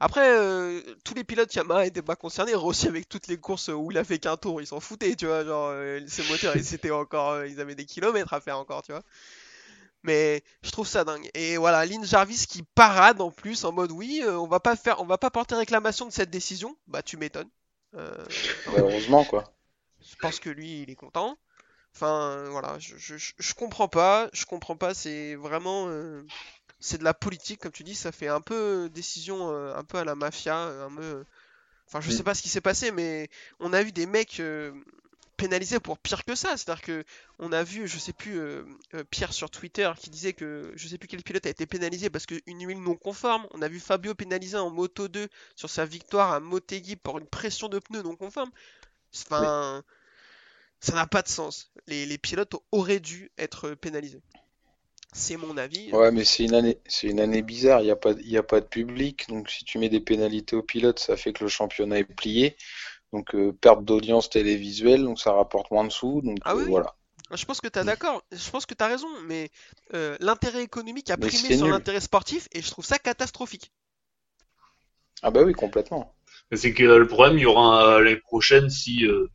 Après, 0.00 0.36
euh, 0.36 0.80
tous 1.04 1.14
les 1.14 1.24
pilotes 1.24 1.54
Yamaha 1.54 1.86
étaient 1.86 2.02
pas 2.02 2.16
concernés. 2.16 2.54
Rossi 2.54 2.88
avec 2.88 3.08
toutes 3.08 3.28
les 3.28 3.36
courses 3.38 3.68
où 3.68 3.90
il 3.90 3.98
a 3.98 4.04
fait 4.04 4.18
qu'un 4.18 4.36
tour, 4.36 4.60
ils 4.60 4.66
s'en 4.66 4.80
foutaient, 4.80 5.14
tu 5.16 5.26
vois. 5.26 5.44
Genre, 5.44 5.68
euh, 5.72 6.00
ces 6.08 6.24
moteurs, 6.28 6.56
ils 6.56 6.74
étaient 6.74 6.90
encore, 6.90 7.30
euh, 7.32 7.46
ils 7.48 7.60
avaient 7.60 7.74
des 7.74 7.86
kilomètres 7.86 8.32
à 8.32 8.40
faire 8.40 8.58
encore, 8.58 8.82
tu 8.82 8.92
vois. 8.92 9.02
Mais 10.02 10.42
je 10.62 10.70
trouve 10.70 10.86
ça 10.88 11.04
dingue. 11.04 11.28
Et 11.34 11.56
voilà, 11.56 11.84
Lynn 11.86 12.04
Jarvis 12.04 12.46
qui 12.48 12.62
parade 12.62 13.20
en 13.20 13.30
plus 13.30 13.64
en 13.64 13.72
mode 13.72 13.92
oui, 13.92 14.22
on 14.26 14.46
va 14.46 14.60
pas 14.60 14.76
faire, 14.76 15.00
on 15.00 15.06
va 15.06 15.18
pas 15.18 15.30
porter 15.30 15.54
réclamation 15.56 16.06
de 16.06 16.12
cette 16.12 16.30
décision. 16.30 16.76
Bah 16.86 17.02
tu 17.02 17.16
m'étonnes. 17.16 17.50
Euh, 17.94 18.26
heureusement 18.66 19.24
quoi. 19.24 19.52
je 20.00 20.16
pense 20.16 20.40
que 20.40 20.50
lui, 20.50 20.82
il 20.82 20.90
est 20.90 20.94
content. 20.96 21.38
Enfin, 21.94 22.46
voilà, 22.50 22.78
je, 22.80 22.96
je, 22.98 23.16
je- 23.18 23.54
comprends 23.54 23.88
pas, 23.88 24.30
je 24.32 24.46
comprends 24.46 24.76
pas, 24.76 24.94
c'est 24.94 25.36
vraiment, 25.36 25.88
euh, 25.88 26.24
c'est 26.80 26.98
de 26.98 27.04
la 27.04 27.14
politique, 27.14 27.60
comme 27.60 27.72
tu 27.72 27.84
dis, 27.84 27.94
ça 27.96 28.12
fait 28.12 28.28
un 28.28 28.40
peu 28.42 28.90
décision, 28.92 29.50
euh, 29.52 29.74
un 29.76 29.84
peu 29.84 29.98
à 29.98 30.04
la 30.04 30.14
mafia, 30.16 30.56
un 30.86 30.94
peu, 30.94 31.24
enfin, 31.88 32.00
je 32.02 32.10
Mm. 32.10 32.12
sais 32.12 32.24
pas 32.24 32.34
ce 32.34 32.42
qui 32.42 32.48
s'est 32.50 32.60
passé, 32.62 32.92
mais 32.92 33.30
on 33.60 33.72
a 33.74 33.82
vu 33.82 33.92
des 33.92 34.06
mecs 34.06 34.40
pénalisés 35.38 35.80
pour 35.80 35.98
pire 35.98 36.24
que 36.24 36.34
ça, 36.34 36.56
c'est-à-dire 36.56 36.82
que 36.82 37.04
on 37.38 37.52
a 37.52 37.62
vu, 37.62 37.88
je 37.88 37.96
sais 37.96 38.12
plus, 38.12 38.38
euh, 38.38 38.64
euh, 38.94 39.04
Pierre 39.08 39.32
sur 39.32 39.50
Twitter 39.50 39.90
qui 39.98 40.10
disait 40.10 40.34
que 40.34 40.72
je 40.74 40.88
sais 40.88 40.98
plus 40.98 41.08
quel 41.08 41.22
pilote 41.22 41.46
a 41.46 41.48
été 41.48 41.64
pénalisé 41.64 42.10
parce 42.10 42.26
qu'une 42.26 42.66
huile 42.66 42.82
non 42.82 42.96
conforme, 42.96 43.46
on 43.52 43.62
a 43.62 43.68
vu 43.68 43.78
Fabio 43.80 44.14
pénalisé 44.14 44.58
en 44.58 44.68
Moto 44.68 45.08
2 45.08 45.28
sur 45.54 45.70
sa 45.70 45.86
victoire 45.86 46.32
à 46.32 46.40
Motegi 46.40 46.96
pour 46.96 47.18
une 47.18 47.26
pression 47.26 47.68
de 47.68 47.78
pneus 47.78 48.02
non 48.02 48.16
conforme. 48.16 48.50
Enfin, 49.14 49.82
ça 50.80 50.92
n'a 50.92 51.06
pas 51.06 51.22
de 51.22 51.28
sens. 51.28 51.70
Les, 51.86 52.18
pilotes 52.18 52.56
auraient 52.72 53.00
dû 53.00 53.30
être 53.38 53.70
pénalisés. 53.74 54.20
C'est 55.12 55.36
mon 55.36 55.56
avis. 55.56 55.90
Ouais, 55.92 56.10
mais 56.10 56.24
c'est 56.24 56.44
une 56.44 56.54
année, 57.20 57.42
bizarre. 57.42 57.80
Il 57.80 57.84
n'y 57.84 58.36
a 58.36 58.42
pas 58.42 58.60
de 58.60 58.66
public. 58.66 59.26
Donc, 59.28 59.48
si 59.50 59.64
tu 59.64 59.78
mets 59.78 59.88
des 59.88 60.00
pénalités 60.00 60.56
aux 60.56 60.62
pilotes, 60.62 60.98
ça 60.98 61.16
fait 61.16 61.32
que 61.32 61.44
le 61.44 61.48
championnat 61.48 62.00
est 62.00 62.04
plié. 62.04 62.56
Donc, 63.12 63.34
euh, 63.34 63.52
perte 63.52 63.84
d'audience 63.84 64.28
télévisuelle. 64.30 65.02
Donc, 65.02 65.18
ça 65.18 65.32
rapporte 65.32 65.70
moins 65.70 65.84
de 65.84 65.92
sous. 65.92 66.20
Donc, 66.22 66.38
Ah 66.44 66.52
euh, 66.52 66.56
oui, 66.56 66.64
voilà. 66.68 66.94
Je 67.30 67.44
pense 67.44 67.60
que 67.60 67.68
tu 67.68 67.78
as 67.78 67.84
d'accord, 67.84 68.22
je 68.32 68.50
pense 68.50 68.64
que 68.64 68.74
tu 68.74 68.82
as 68.82 68.86
raison, 68.86 69.08
mais 69.26 69.50
euh, 69.92 70.16
l'intérêt 70.20 70.62
économique 70.62 71.10
a 71.10 71.16
Mais 71.18 71.26
primé 71.26 71.56
sur 71.56 71.68
l'intérêt 71.68 72.00
sportif 72.00 72.48
et 72.52 72.62
je 72.62 72.70
trouve 72.70 72.86
ça 72.86 72.98
catastrophique. 72.98 73.70
Ah, 75.22 75.30
bah 75.30 75.42
oui, 75.42 75.52
complètement. 75.52 76.14
Mais 76.50 76.56
c'est 76.56 76.72
que 76.72 76.84
le 76.84 77.06
problème, 77.06 77.36
il 77.36 77.42
y 77.42 77.46
aura 77.46 78.00
l'année 78.00 78.16
prochaine 78.16 78.70
si 78.70 79.04
euh, 79.04 79.30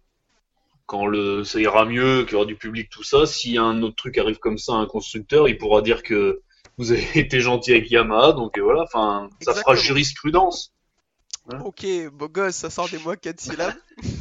quand 0.88 1.06
le 1.06 1.44
ça 1.44 1.60
ira 1.60 1.86
mieux, 1.86 2.24
qu'il 2.24 2.34
y 2.34 2.36
aura 2.36 2.46
du 2.46 2.56
public, 2.56 2.90
tout 2.90 3.04
ça, 3.04 3.28
si 3.28 3.58
un 3.60 3.84
autre 3.84 3.96
truc 3.96 4.18
arrive 4.18 4.40
comme 4.40 4.58
ça 4.58 4.74
à 4.74 4.78
un 4.78 4.88
constructeur, 4.88 5.48
il 5.48 5.58
pourra 5.60 5.84
dire 5.84 6.02
que 6.02 6.42
vous 6.78 6.92
avez 6.92 7.06
été 7.20 7.42
gentil 7.42 7.74
avec 7.74 7.92
Yamaha, 7.92 8.34
donc 8.34 8.58
voilà, 8.58 8.84
enfin, 8.84 9.30
ça 9.42 9.54
fera 9.54 9.74
Exactement. 9.74 10.52
Jurisprudence. 11.50 11.68
Ok, 11.68 12.14
beau 12.14 12.30
gosse, 12.30 12.56
ça 12.56 12.70
sort 12.70 12.90
des 12.90 13.00
mots 13.00 13.16
4 13.16 13.40
syllabes. 13.40 13.76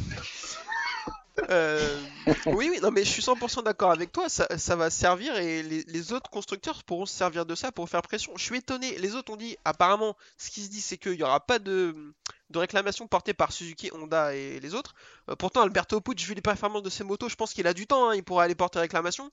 Euh, 1.49 1.99
oui, 2.45 2.69
oui, 2.71 2.79
non, 2.81 2.91
mais 2.91 3.03
je 3.03 3.09
suis 3.09 3.21
100% 3.21 3.63
d'accord 3.63 3.91
avec 3.91 4.11
toi, 4.11 4.29
ça, 4.29 4.47
ça 4.57 4.75
va 4.75 4.89
servir 4.89 5.35
et 5.35 5.63
les, 5.63 5.83
les 5.83 6.13
autres 6.13 6.29
constructeurs 6.29 6.83
pourront 6.83 7.05
se 7.05 7.15
servir 7.15 7.45
de 7.45 7.55
ça 7.55 7.71
pour 7.71 7.89
faire 7.89 8.03
pression. 8.03 8.33
Je 8.37 8.43
suis 8.43 8.57
étonné, 8.57 8.97
les 8.99 9.15
autres 9.15 9.33
ont 9.33 9.35
dit, 9.35 9.57
apparemment, 9.65 10.15
ce 10.37 10.51
qui 10.51 10.63
se 10.63 10.69
dit, 10.69 10.79
c'est 10.79 10.97
qu'il 10.97 11.13
n'y 11.13 11.23
aura 11.23 11.39
pas 11.39 11.59
de, 11.59 12.13
de 12.51 12.59
réclamation 12.59 13.07
portée 13.07 13.33
par 13.33 13.51
Suzuki, 13.51 13.89
Honda 13.93 14.35
et 14.35 14.59
les 14.59 14.75
autres. 14.75 14.93
Euh, 15.29 15.35
pourtant, 15.35 15.61
Alberto 15.61 15.99
Pucci, 15.99 16.25
vu 16.25 16.33
les 16.35 16.41
performances 16.41 16.83
de 16.83 16.89
ses 16.89 17.03
motos, 17.03 17.29
je 17.29 17.35
pense 17.35 17.53
qu'il 17.53 17.67
a 17.67 17.73
du 17.73 17.87
temps, 17.87 18.09
hein, 18.09 18.15
il 18.15 18.23
pourrait 18.23 18.45
aller 18.45 18.55
porter 18.55 18.79
réclamation. 18.79 19.31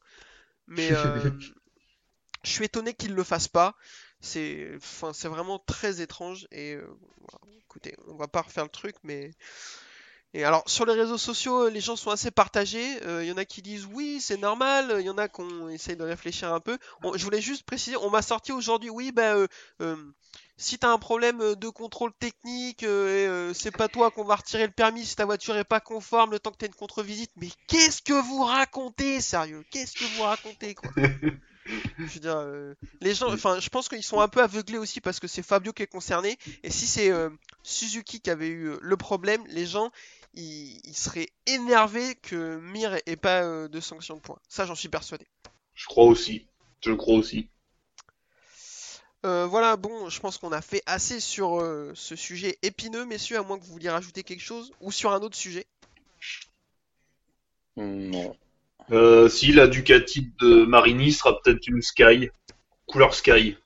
Mais 0.66 0.90
euh, 0.92 1.30
je 2.42 2.50
suis 2.50 2.64
étonné 2.64 2.94
qu'il 2.94 3.14
le 3.14 3.25
fasse 3.25 3.49
pas. 3.49 3.76
C'est, 4.20 4.70
enfin, 4.76 5.12
vraiment 5.28 5.58
très 5.58 6.00
étrange 6.00 6.46
et 6.52 6.74
euh, 6.74 6.86
écoutez, 7.64 7.96
on 8.08 8.16
va 8.16 8.28
pas 8.28 8.42
refaire 8.42 8.64
le 8.64 8.70
truc, 8.70 8.96
mais 9.02 9.30
et 10.32 10.44
alors, 10.44 10.62
sur 10.66 10.86
les 10.86 10.92
réseaux 10.92 11.18
sociaux, 11.18 11.68
les 11.68 11.80
gens 11.80 11.96
sont 11.96 12.10
assez 12.10 12.30
partagés. 12.30 12.98
Il 13.04 13.26
y 13.26 13.32
en 13.32 13.36
a 13.36 13.44
qui 13.44 13.62
disent 13.62 13.86
oui, 13.86 14.20
c'est 14.20 14.36
normal. 14.36 14.94
Il 15.00 15.04
y 15.04 15.10
en 15.10 15.18
a 15.18 15.26
qui 15.28 15.42
essaye 15.72 15.96
de 15.96 16.04
réfléchir 16.04 16.54
un 16.54 16.60
peu. 16.60 16.78
Je 17.16 17.24
voulais 17.24 17.40
juste 17.40 17.64
préciser, 17.64 17.96
on 17.96 18.10
m'a 18.10 18.22
sorti 18.22 18.52
aujourd'hui, 18.52 18.90
oui, 18.90 19.10
ben, 19.10 19.36
euh, 19.36 19.48
euh, 19.82 19.96
si 20.60 20.78
t'as 20.78 20.90
un 20.90 20.98
problème 20.98 21.40
euh, 21.40 21.56
de 21.56 21.68
contrôle 21.68 22.12
technique, 22.12 22.82
euh, 22.82 23.50
euh, 23.50 23.54
c'est 23.54 23.70
pas 23.70 23.88
toi 23.88 24.10
qu'on 24.10 24.24
va 24.24 24.36
retirer 24.36 24.66
le 24.66 24.72
permis 24.72 25.06
si 25.06 25.16
ta 25.16 25.24
voiture 25.24 25.56
est 25.56 25.64
pas 25.64 25.80
conforme 25.80 26.32
le 26.32 26.38
temps 26.38 26.50
que 26.52 26.58
t'as 26.58 26.66
une 26.66 26.74
contre-visite. 26.74 27.32
Mais 27.36 27.48
qu'est-ce 27.66 28.02
que 28.02 28.12
vous 28.12 28.44
racontez, 28.44 29.20
sérieux? 29.22 29.64
Qu'est-ce 29.70 29.94
que 29.94 30.04
vous 30.16 30.22
racontez, 30.22 30.74
quoi? 30.74 30.90
Je 31.98 32.04
veux 32.04 32.20
dire, 32.20 32.36
euh, 32.36 32.74
les 33.00 33.14
gens, 33.14 33.32
enfin, 33.32 33.60
je 33.60 33.68
pense 33.68 33.88
qu'ils 33.88 34.02
sont 34.02 34.20
un 34.20 34.28
peu 34.28 34.42
aveuglés 34.42 34.78
aussi 34.78 35.00
parce 35.00 35.20
que 35.20 35.28
c'est 35.28 35.42
Fabio 35.42 35.72
qui 35.72 35.82
est 35.82 35.86
concerné. 35.86 36.38
Et 36.62 36.70
si 36.70 36.86
c'est 36.86 37.10
euh, 37.10 37.30
Suzuki 37.62 38.20
qui 38.20 38.30
avait 38.30 38.48
eu 38.48 38.70
euh, 38.70 38.78
le 38.80 38.96
problème, 38.96 39.42
les 39.48 39.66
gens, 39.66 39.90
ils, 40.34 40.80
ils 40.84 40.96
seraient 40.96 41.28
énervés 41.46 42.14
que 42.16 42.58
Mir 42.58 42.98
ait 43.06 43.16
pas 43.16 43.42
euh, 43.42 43.68
de 43.68 43.80
sanction 43.80 44.16
de 44.16 44.20
points. 44.20 44.38
Ça, 44.48 44.66
j'en 44.66 44.74
suis 44.74 44.88
persuadé. 44.88 45.26
Je 45.74 45.86
crois 45.86 46.04
aussi. 46.04 46.46
Je 46.82 46.92
crois 46.92 47.14
aussi. 47.14 47.48
Euh, 49.26 49.46
voilà, 49.46 49.76
bon, 49.76 50.08
je 50.08 50.18
pense 50.18 50.38
qu'on 50.38 50.52
a 50.52 50.62
fait 50.62 50.82
assez 50.86 51.20
sur 51.20 51.60
euh, 51.60 51.92
ce 51.94 52.16
sujet 52.16 52.58
épineux, 52.62 53.04
messieurs, 53.04 53.38
à 53.38 53.42
moins 53.42 53.58
que 53.58 53.64
vous 53.64 53.72
vouliez 53.72 53.90
rajouter 53.90 54.22
quelque 54.22 54.42
chose, 54.42 54.72
ou 54.80 54.90
sur 54.90 55.12
un 55.12 55.20
autre 55.20 55.36
sujet. 55.36 55.66
Non. 57.76 58.34
Euh, 58.92 59.28
si 59.28 59.52
la 59.52 59.66
Ducati 59.68 60.32
de 60.40 60.64
Marini 60.64 61.12
sera 61.12 61.40
peut-être 61.40 61.66
une 61.68 61.82
Sky, 61.82 62.30
couleur 62.87 63.14
Sky. 63.14 63.56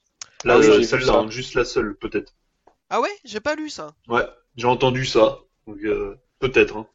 La, 0.45 0.54
Ah 0.54 0.59
oui, 0.59 0.78
vu 0.78 0.85
celle-là, 0.85 1.07
ça. 1.07 1.14
hein, 1.21 1.31
juste 1.31 1.54
la 1.54 1.64
seule, 1.64 1.97
peut-être. 1.97 2.35
Ah 2.90 3.00
ouais, 3.00 3.11
j'ai 3.25 3.40
pas 3.40 3.54
lu 3.54 3.71
ça. 3.71 3.95
Ouais, 4.09 4.26
j'ai 4.57 4.66
entendu 4.66 5.07
ça. 5.07 5.38
Donc, 5.66 5.78
euh, 5.85 6.16
peut-être. 6.38 6.76
Hein. 6.76 6.87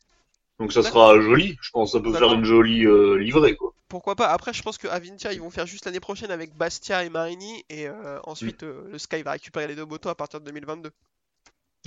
Donc 0.59 0.73
ça 0.73 0.81
D'accord. 0.81 1.09
sera 1.11 1.21
joli. 1.21 1.57
Je 1.61 1.69
pense 1.71 1.91
que 1.91 1.97
ça 1.97 2.03
peut 2.03 2.11
faire 2.11 2.21
D'accord. 2.21 2.33
une 2.35 2.43
jolie 2.43 2.85
euh, 2.85 3.15
livrée, 3.17 3.55
quoi. 3.55 3.73
Pourquoi 3.87 4.15
pas? 4.15 4.27
Après, 4.27 4.53
je 4.53 4.61
pense 4.61 4.77
que 4.77 4.87
Avintia, 4.87 5.33
ils 5.33 5.39
vont 5.39 5.49
faire 5.49 5.65
juste 5.65 5.85
l'année 5.85 5.99
prochaine 6.01 6.29
avec 6.31 6.53
Bastia 6.55 7.03
et 7.03 7.09
Marini, 7.09 7.63
et 7.69 7.87
euh, 7.87 8.19
ensuite 8.25 8.61
euh, 8.63 8.87
le 8.91 8.99
Sky 8.99 9.23
va 9.23 9.31
récupérer 9.31 9.67
les 9.67 9.75
deux 9.75 9.85
motos 9.85 10.09
à 10.09 10.15
partir 10.15 10.39
de 10.41 10.45
2022. 10.45 10.91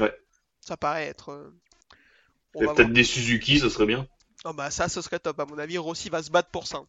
Ouais. 0.00 0.12
Ça 0.60 0.76
paraît 0.76 1.04
être. 1.06 1.30
euh, 1.30 1.54
peut-être 2.52 2.74
voir. 2.74 2.88
des 2.88 3.04
Suzuki, 3.04 3.60
ça 3.60 3.70
serait 3.70 3.86
bien. 3.86 4.06
Oh 4.44 4.52
bah 4.52 4.70
ça, 4.70 4.88
ce 4.88 5.00
serait 5.00 5.18
top. 5.18 5.38
À 5.40 5.46
mon 5.46 5.58
avis, 5.58 5.78
Rossi 5.78 6.08
va 6.08 6.22
se 6.22 6.30
battre 6.30 6.50
pour 6.50 6.66
ça. 6.66 6.82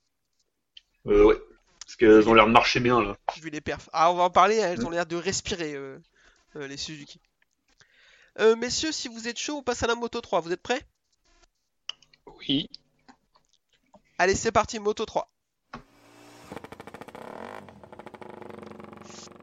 Euh, 1.08 1.26
ouais. 1.26 1.38
Parce 1.86 1.96
qu'elles 1.98 2.30
ont 2.30 2.34
l'air 2.34 2.48
de 2.48 2.52
marcher 2.52 2.80
bien, 2.80 3.02
là. 3.02 3.18
vu 3.38 3.50
les 3.50 3.62
perfs. 3.62 3.90
Ah, 3.94 4.12
on 4.12 4.16
va 4.16 4.24
en 4.24 4.30
parler, 4.30 4.56
elles 4.56 4.86
ont 4.86 4.90
l'air 4.90 5.06
de 5.06 5.16
respirer, 5.16 5.74
euh, 5.74 6.00
euh, 6.56 6.68
les 6.68 6.78
Suzuki. 6.78 7.20
Euh, 8.40 8.56
messieurs, 8.56 8.92
si 8.92 9.10
vous 9.10 9.28
êtes 9.28 9.38
chaud, 9.38 9.58
on 9.58 9.64
passe 9.64 9.84
à 9.84 9.88
la 9.88 9.96
Moto 9.96 10.20
3. 10.22 10.42
Vous 10.42 10.52
êtes 10.52 10.62
prêts? 10.62 10.82
Oui. 12.40 12.70
Allez, 14.18 14.36
c'est 14.36 14.52
parti, 14.52 14.80
Moto 14.80 15.06
3. 15.06 15.30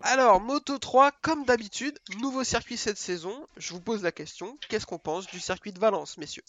Alors, 0.02 0.40
Moto 0.40 0.78
3, 0.78 1.12
comme 1.22 1.44
d'habitude, 1.44 1.98
nouveau 2.18 2.42
circuit 2.42 2.78
cette 2.78 2.98
saison. 2.98 3.46
Je 3.58 3.72
vous 3.74 3.80
pose 3.80 4.02
la 4.02 4.12
question, 4.12 4.58
qu'est-ce 4.68 4.86
qu'on 4.86 4.98
pense 4.98 5.26
du 5.26 5.38
circuit 5.38 5.72
de 5.72 5.78
Valence, 5.78 6.16
messieurs? 6.16 6.42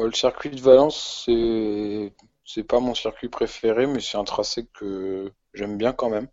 Bon, 0.00 0.06
le 0.06 0.12
circuit 0.14 0.48
de 0.48 0.60
Valence, 0.62 1.24
c'est 1.26 2.14
c'est 2.46 2.64
pas 2.64 2.80
mon 2.80 2.94
circuit 2.94 3.28
préféré, 3.28 3.86
mais 3.86 4.00
c'est 4.00 4.16
un 4.16 4.24
tracé 4.24 4.66
que 4.72 5.30
j'aime 5.52 5.76
bien 5.76 5.92
quand 5.92 6.08
même, 6.08 6.26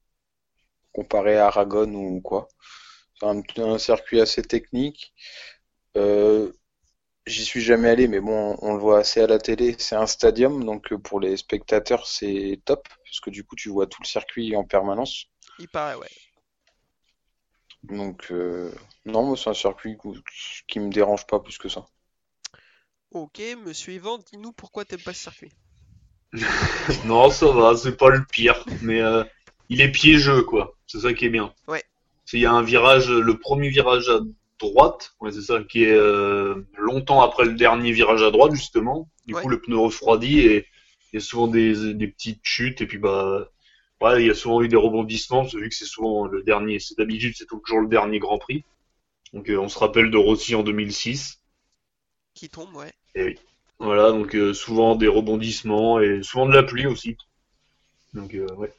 comparé 0.94 1.36
à 1.38 1.48
Aragon 1.48 1.94
ou 1.94 2.22
quoi. 2.22 2.48
C'est 3.20 3.26
un, 3.26 3.42
un 3.58 3.78
circuit 3.78 4.22
assez 4.22 4.42
technique. 4.42 5.14
Euh, 5.98 6.54
j'y 7.26 7.44
suis 7.44 7.60
jamais 7.60 7.90
allé, 7.90 8.08
mais 8.08 8.22
bon, 8.22 8.56
on 8.62 8.74
le 8.74 8.80
voit 8.80 9.00
assez 9.00 9.20
à 9.20 9.28
la 9.28 9.38
télé. 9.38 9.76
C'est 9.80 9.98
un 9.98 10.08
stadium, 10.08 10.64
donc 10.64 10.94
euh, 10.94 10.98
pour 10.98 11.20
les 11.20 11.36
spectateurs, 11.36 12.08
c'est 12.08 12.62
top, 12.64 12.88
parce 13.04 13.20
que 13.20 13.32
du 13.32 13.44
coup, 13.44 13.58
tu 13.58 13.68
vois 13.68 13.86
tout 13.86 14.02
le 14.02 14.08
circuit 14.08 14.56
en 14.56 14.64
permanence. 14.64 15.26
Il 15.60 15.68
paraît, 15.68 15.96
ouais. 15.96 16.08
Donc, 17.84 18.32
euh, 18.32 18.74
non, 19.04 19.24
moi, 19.26 19.36
c'est 19.36 19.50
un 19.50 19.54
circuit 19.54 19.98
qui 19.98 20.64
qui 20.70 20.80
me 20.80 20.90
dérange 20.90 21.28
pas 21.28 21.42
plus 21.42 21.58
que 21.58 21.68
ça. 21.68 21.86
Ok, 23.12 23.42
monsieur 23.66 23.92
Yvan, 23.96 24.18
dis-nous 24.20 24.54
pourquoi 24.54 24.86
t'aimes 24.86 25.02
pas 25.04 25.14
ce 25.14 25.24
circuit. 25.24 25.52
Non, 27.06 27.30
ça 27.30 27.52
va, 27.52 27.76
c'est 27.76 27.98
pas 27.98 28.10
le 28.10 28.24
pire, 28.32 28.66
mais 28.82 29.02
euh, 29.02 29.24
il 29.70 29.82
est 29.82 29.92
piégeux, 29.92 30.44
quoi. 30.44 30.76
C'est 30.86 31.00
ça 31.00 31.14
qui 31.14 31.26
est 31.26 31.30
bien. 31.30 31.54
Ouais. 31.68 31.84
Il 32.34 32.40
y 32.40 32.46
a 32.46 32.52
un 32.52 32.64
virage, 32.64 33.10
le 33.10 33.38
premier 33.38 33.70
virage 33.70 34.10
à 34.10 34.20
droite, 34.60 35.14
ouais, 35.22 35.32
c'est 35.32 35.42
ça, 35.42 35.64
qui 35.64 35.84
est 35.84 35.94
euh, 35.94 36.56
longtemps 36.78 37.22
après 37.22 37.46
le 37.46 37.54
dernier 37.54 37.92
virage 37.92 38.22
à 38.24 38.32
droite, 38.32 38.54
justement. 38.56 39.10
Du 39.26 39.34
Ouais. 39.34 39.42
coup, 39.42 39.50
le 39.50 39.62
pneu 39.62 39.78
refroidit 39.78 40.40
et 40.42 40.66
il 41.14 41.16
y 41.16 41.18
a 41.18 41.22
souvent 41.22 41.48
des, 41.48 41.94
des 41.94 42.08
petites 42.08 42.42
chutes, 42.44 42.82
et 42.82 42.88
puis 42.88 42.98
bah, 42.98 43.50
ouais, 44.02 44.24
il 44.24 44.28
y 44.28 44.30
a 44.32 44.36
souvent 44.36 44.62
eu 44.62 44.68
des 44.68 44.76
rebondissements, 44.76 45.44
vu 45.44 45.70
que 45.70 45.76
c'est 45.76 45.86
souvent 45.86 46.28
le 46.28 46.44
dernier, 46.44 46.80
c'est 46.80 46.98
d'habitude, 46.98 47.34
c'est 47.38 47.48
toujours 47.48 47.82
le 47.82 47.88
dernier 47.88 48.20
Grand 48.20 48.40
Prix. 48.40 48.66
Donc, 49.34 49.50
euh, 49.50 49.58
on 49.58 49.70
se 49.70 49.80
rappelle 49.80 50.12
de 50.12 50.18
Rossi 50.18 50.56
en 50.56 50.64
2006. 50.64 51.42
Qui 52.38 52.50
tombe, 52.50 52.76
ouais. 52.76 52.94
Voilà, 53.80 54.12
donc 54.12 54.36
euh, 54.36 54.54
souvent 54.54 54.96
des 54.96 55.08
rebondissements 55.08 56.00
et 56.00 56.22
souvent 56.22 56.46
de 56.46 56.54
la 56.54 56.62
pluie 56.62 56.86
aussi. 56.86 57.18
Donc, 58.14 58.36
euh, 58.36 58.48
ouais. 58.56 58.72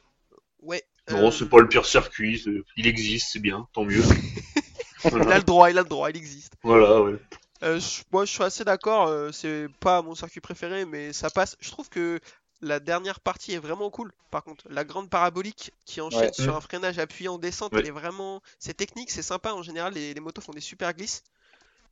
Ouais. 0.61 0.83
Non, 1.11 1.27
euh, 1.27 1.31
c'est 1.31 1.49
pas 1.49 1.59
le 1.59 1.67
pire 1.67 1.85
circuit, 1.85 2.41
il 2.77 2.87
existe, 2.87 3.29
c'est 3.33 3.39
bien, 3.39 3.67
tant 3.73 3.83
mieux. 3.83 4.01
Il 5.05 5.31
a 5.31 5.37
le 5.37 5.43
droit, 5.43 5.69
il 5.71 5.77
a 5.77 5.81
le 5.81 5.87
droit, 5.89 6.09
il 6.09 6.17
existe. 6.17 6.53
Voilà, 6.63 7.01
ouais. 7.01 7.15
Je- 7.61 8.01
moi, 8.11 8.25
je 8.25 8.31
suis 8.31 8.43
assez 8.43 8.63
d'accord. 8.65 9.09
c'est 9.33 9.67
pas 9.79 10.01
mon 10.01 10.13
circuit 10.15 10.41
préféré, 10.41 10.83
mais 10.85 11.13
ça 11.13 11.29
passe. 11.29 11.55
Je 11.61 11.71
trouve 11.71 11.87
que 11.89 12.19
la 12.61 12.79
dernière 12.81 13.21
partie 13.21 13.53
est 13.53 13.59
vraiment 13.59 13.89
cool. 13.89 14.11
Par 14.31 14.43
contre, 14.43 14.65
la 14.69 14.83
grande 14.83 15.09
parabolique 15.09 15.71
qui 15.85 16.01
enchaîne 16.01 16.23
Ouais. 16.23 16.33
sur 16.33 16.53
un 16.55 16.59
freinage 16.61 16.99
appuyé 16.99 17.29
en 17.29 17.37
descente, 17.37 17.71
Ouais. 17.73 17.79
elle 17.79 17.87
est 17.87 17.91
vraiment. 17.91 18.41
C'est 18.59 18.73
technique, 18.75 19.09
c'est 19.11 19.21
sympa. 19.21 19.53
En 19.53 19.63
général, 19.63 19.93
les, 19.93 20.13
les 20.13 20.19
motos 20.19 20.41
font 20.41 20.51
des 20.53 20.59
super 20.59 20.93
glisses. 20.93 21.23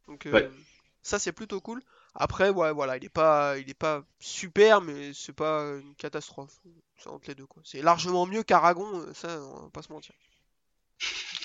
Donc, 0.10 0.26
euh, 0.26 0.32
Ouais. 0.34 0.50
Ça, 1.08 1.20
c'est 1.20 1.32
plutôt 1.32 1.62
cool. 1.62 1.82
Après, 2.16 2.50
ouais, 2.50 2.74
voilà, 2.74 2.98
il 2.98 3.06
est 3.06 3.10
pas, 3.10 3.58
il 3.58 3.70
est 3.70 3.74
pas 3.74 4.04
super, 4.20 4.82
mais 4.82 5.14
c'est 5.14 5.32
pas 5.32 5.62
une 5.80 5.96
catastrophe. 5.96 6.60
C'est 6.98 7.08
entre 7.08 7.30
les 7.30 7.36
deux, 7.36 7.46
quoi. 7.46 7.62
C'est 7.64 7.82
largement 7.82 8.26
mieux 8.26 8.44
qu'Aragon, 8.44 9.00
euh, 9.00 9.14
ça, 9.14 9.40
on 9.42 9.62
va 9.64 9.70
pas 9.70 9.82
se 9.82 9.94
mentir. 9.94 10.14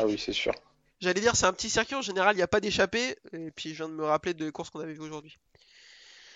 Ah 0.01 0.07
oui, 0.07 0.19
c'est 0.19 0.33
sûr. 0.33 0.53
J'allais 1.01 1.21
dire, 1.21 1.37
c'est 1.37 1.47
un 1.47 1.53
petit 1.53 1.71
circuit, 1.71 1.95
en 1.95 2.03
général, 2.03 2.35
il 2.35 2.39
n'y 2.39 2.43
a 2.43 2.49
pas 2.49 2.61
d'échappée. 2.61 3.17
Et 3.33 3.53
puis, 3.53 3.71
je 3.71 3.77
viens 3.77 3.89
de 3.89 3.95
me 3.95 4.05
rappeler 4.05 4.35
de 4.35 4.51
courses 4.51 4.71
qu'on 4.71 4.81
avait 4.81 4.95
vues 4.95 5.01
aujourd'hui. 5.01 5.39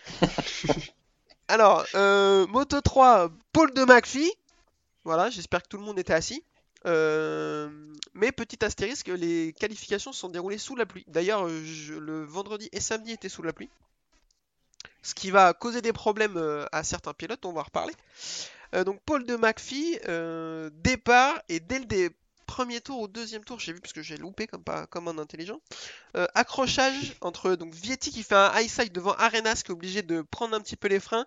Alors, 1.49 1.85
euh, 1.97 2.47
Moto 2.47 2.81
3, 2.81 3.31
Paul 3.53 3.75
de 3.75 3.85
McPhee. 3.85 4.33
Voilà, 5.03 5.31
j'espère 5.31 5.65
que 5.65 5.69
tout 5.69 5.79
le 5.79 5.85
monde 5.85 5.99
était 5.99 6.13
assis. 6.13 6.45
Euh, 6.85 7.69
mais 8.15 8.33
petit 8.33 8.65
astérisque, 8.65 9.09
les 9.09 9.55
qualifications 9.59 10.13
sont 10.13 10.29
déroulées 10.29 10.59
sous 10.59 10.77
la 10.77 10.87
pluie. 10.87 11.05
D'ailleurs, 11.09 11.47
euh, 11.47 11.63
le 11.99 12.25
vendredi 12.25 12.69
et 12.73 12.81
samedi 12.81 13.13
étaient 13.13 13.29
sous 13.29 13.43
la 13.43 13.53
pluie. 13.53 13.71
Ce 15.03 15.15
qui 15.15 15.31
va 15.31 15.53
causer 15.53 15.83
des 15.83 15.93
problèmes 15.93 16.37
euh, 16.37 16.67
à 16.73 16.83
certains 16.83 17.15
pilotes, 17.15 17.45
on 17.45 17.53
va 17.53 17.61
en 17.61 17.65
reparler. 17.65 17.95
Donc 18.85 19.01
Paul 19.07 19.25
de 19.25 19.37
McPhee, 19.37 19.99
départ, 20.83 21.41
et 21.49 21.61
dès 21.61 21.79
le 21.79 22.11
premier 22.47 22.81
tour 22.81 23.01
ou 23.01 23.09
deuxième 23.09 23.43
tour, 23.43 23.59
j'ai 23.59 23.73
vu 23.73 23.81
parce 23.81 23.93
que 23.93 24.03
j'ai 24.03 24.19
loupé 24.19 24.49
comme, 24.49 24.63
pas, 24.63 24.87
comme 24.89 25.09
un 25.09 25.17
intelligent, 25.19 25.61
accrochage 26.35 27.15
entre 27.23 27.55
donc 27.55 27.73
Vietti 27.73 28.11
qui 28.11 28.23
fait 28.23 28.35
un 28.35 28.53
high 28.59 28.69
side 28.69 28.93
devant 28.93 29.13
Arenas 29.13 29.63
qui 29.65 29.71
est 29.71 29.75
obligé 29.75 30.03
de 30.03 30.21
prendre 30.21 30.55
un 30.55 30.61
petit 30.61 30.77
peu 30.77 30.89
les 30.89 31.01
freins, 31.01 31.27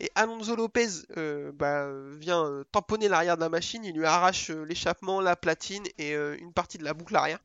et 0.00 0.10
Alonso 0.14 0.56
Lopez 0.56 0.88
euh, 1.18 1.52
bah, 1.52 1.86
vient 2.18 2.44
euh, 2.44 2.64
tamponner 2.72 3.08
l'arrière 3.08 3.36
de 3.36 3.42
la 3.42 3.50
machine, 3.50 3.84
il 3.84 3.94
lui 3.94 4.06
arrache 4.06 4.50
euh, 4.50 4.64
l'échappement, 4.64 5.20
la 5.20 5.36
platine 5.36 5.84
et 5.98 6.14
une 6.14 6.52
partie 6.52 6.78
de 6.78 6.84
la 6.84 6.94
boucle 6.94 7.14
arrière. 7.14 7.38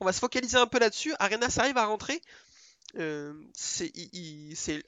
On 0.00 0.04
va 0.04 0.12
se 0.12 0.20
focaliser 0.20 0.58
un 0.58 0.66
peu 0.66 0.78
là-dessus. 0.78 1.14
Arenas 1.18 1.56
arrive 1.58 1.78
à 1.78 1.86
rentrer. 1.86 2.20
C'est 3.54 3.92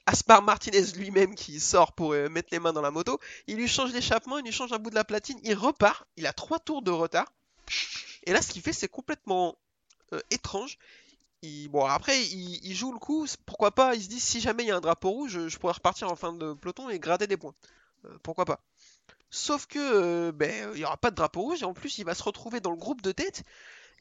Aspar 0.05 0.41
Martinez 0.41 0.93
lui-même 0.95 1.35
qui 1.35 1.59
sort 1.59 1.93
pour 1.93 2.11
mettre 2.11 2.49
les 2.51 2.59
mains 2.59 2.73
dans 2.73 2.81
la 2.81 2.91
moto. 2.91 3.19
Il 3.47 3.57
lui 3.57 3.67
change 3.67 3.91
l'échappement, 3.93 4.37
il 4.39 4.45
lui 4.45 4.51
change 4.51 4.71
un 4.73 4.79
bout 4.79 4.89
de 4.89 4.95
la 4.95 5.03
platine, 5.03 5.39
il 5.43 5.53
repart. 5.53 6.07
Il 6.17 6.25
a 6.25 6.33
trois 6.33 6.59
tours 6.59 6.81
de 6.81 6.91
retard. 6.91 7.31
Et 8.23 8.33
là, 8.33 8.41
ce 8.41 8.51
qu'il 8.51 8.61
fait, 8.61 8.73
c'est 8.73 8.87
complètement 8.87 9.57
étrange. 10.31 10.79
Bon, 11.69 11.85
après, 11.85 12.21
il, 12.21 12.73
joue 12.75 12.91
le 12.91 12.99
coup, 12.99 13.25
pourquoi 13.45 13.71
pas, 13.71 13.95
il 13.95 14.03
se 14.03 14.09
dit 14.09 14.19
si 14.19 14.41
jamais 14.41 14.63
il 14.63 14.67
y 14.67 14.71
a 14.71 14.75
un 14.75 14.81
drapeau 14.81 15.09
rouge, 15.11 15.47
je, 15.47 15.57
pourrais 15.57 15.73
repartir 15.73 16.11
en 16.11 16.15
fin 16.15 16.33
de 16.33 16.53
peloton 16.53 16.89
et 16.89 16.99
gratter 16.99 17.27
des 17.27 17.37
points. 17.37 17.53
Euh, 18.05 18.17
pourquoi 18.23 18.45
pas. 18.45 18.59
Sauf 19.29 19.65
que, 19.65 19.79
euh, 19.79 20.31
ben, 20.33 20.71
il 20.73 20.81
y 20.81 20.85
aura 20.85 20.97
pas 20.97 21.11
de 21.11 21.15
drapeau 21.15 21.41
rouge, 21.41 21.61
et 21.61 21.65
en 21.65 21.73
plus, 21.73 21.97
il 21.97 22.03
va 22.03 22.13
se 22.13 22.23
retrouver 22.23 22.59
dans 22.59 22.71
le 22.71 22.77
groupe 22.77 23.01
de 23.01 23.13
tête, 23.13 23.43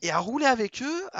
et 0.03 0.11
à 0.11 0.19
rouler 0.19 0.47
avec 0.47 0.83
eux, 0.83 1.11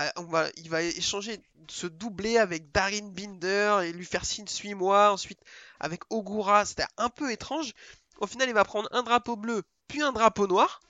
il 0.57 0.71
va 0.71 0.83
échanger, 0.83 1.41
se 1.69 1.87
doubler 1.87 2.39
avec 2.39 2.73
Darin 2.73 3.11
Binder, 3.11 3.81
et 3.85 3.93
lui 3.93 4.05
faire 4.05 4.25
signe 4.25 4.47
suis-moi, 4.47 5.13
ensuite 5.13 5.41
avec 5.79 6.03
Ogura, 6.11 6.65
c'était 6.65 6.87
un 6.97 7.11
peu 7.11 7.31
étrange. 7.31 7.75
Au 8.21 8.27
final, 8.27 8.49
il 8.49 8.55
va 8.55 8.65
prendre 8.65 8.89
un 8.93 9.03
drapeau 9.03 9.37
bleu, 9.37 9.63
puis 9.87 10.03
un 10.03 10.13
drapeau 10.13 10.47
noir. 10.47 10.81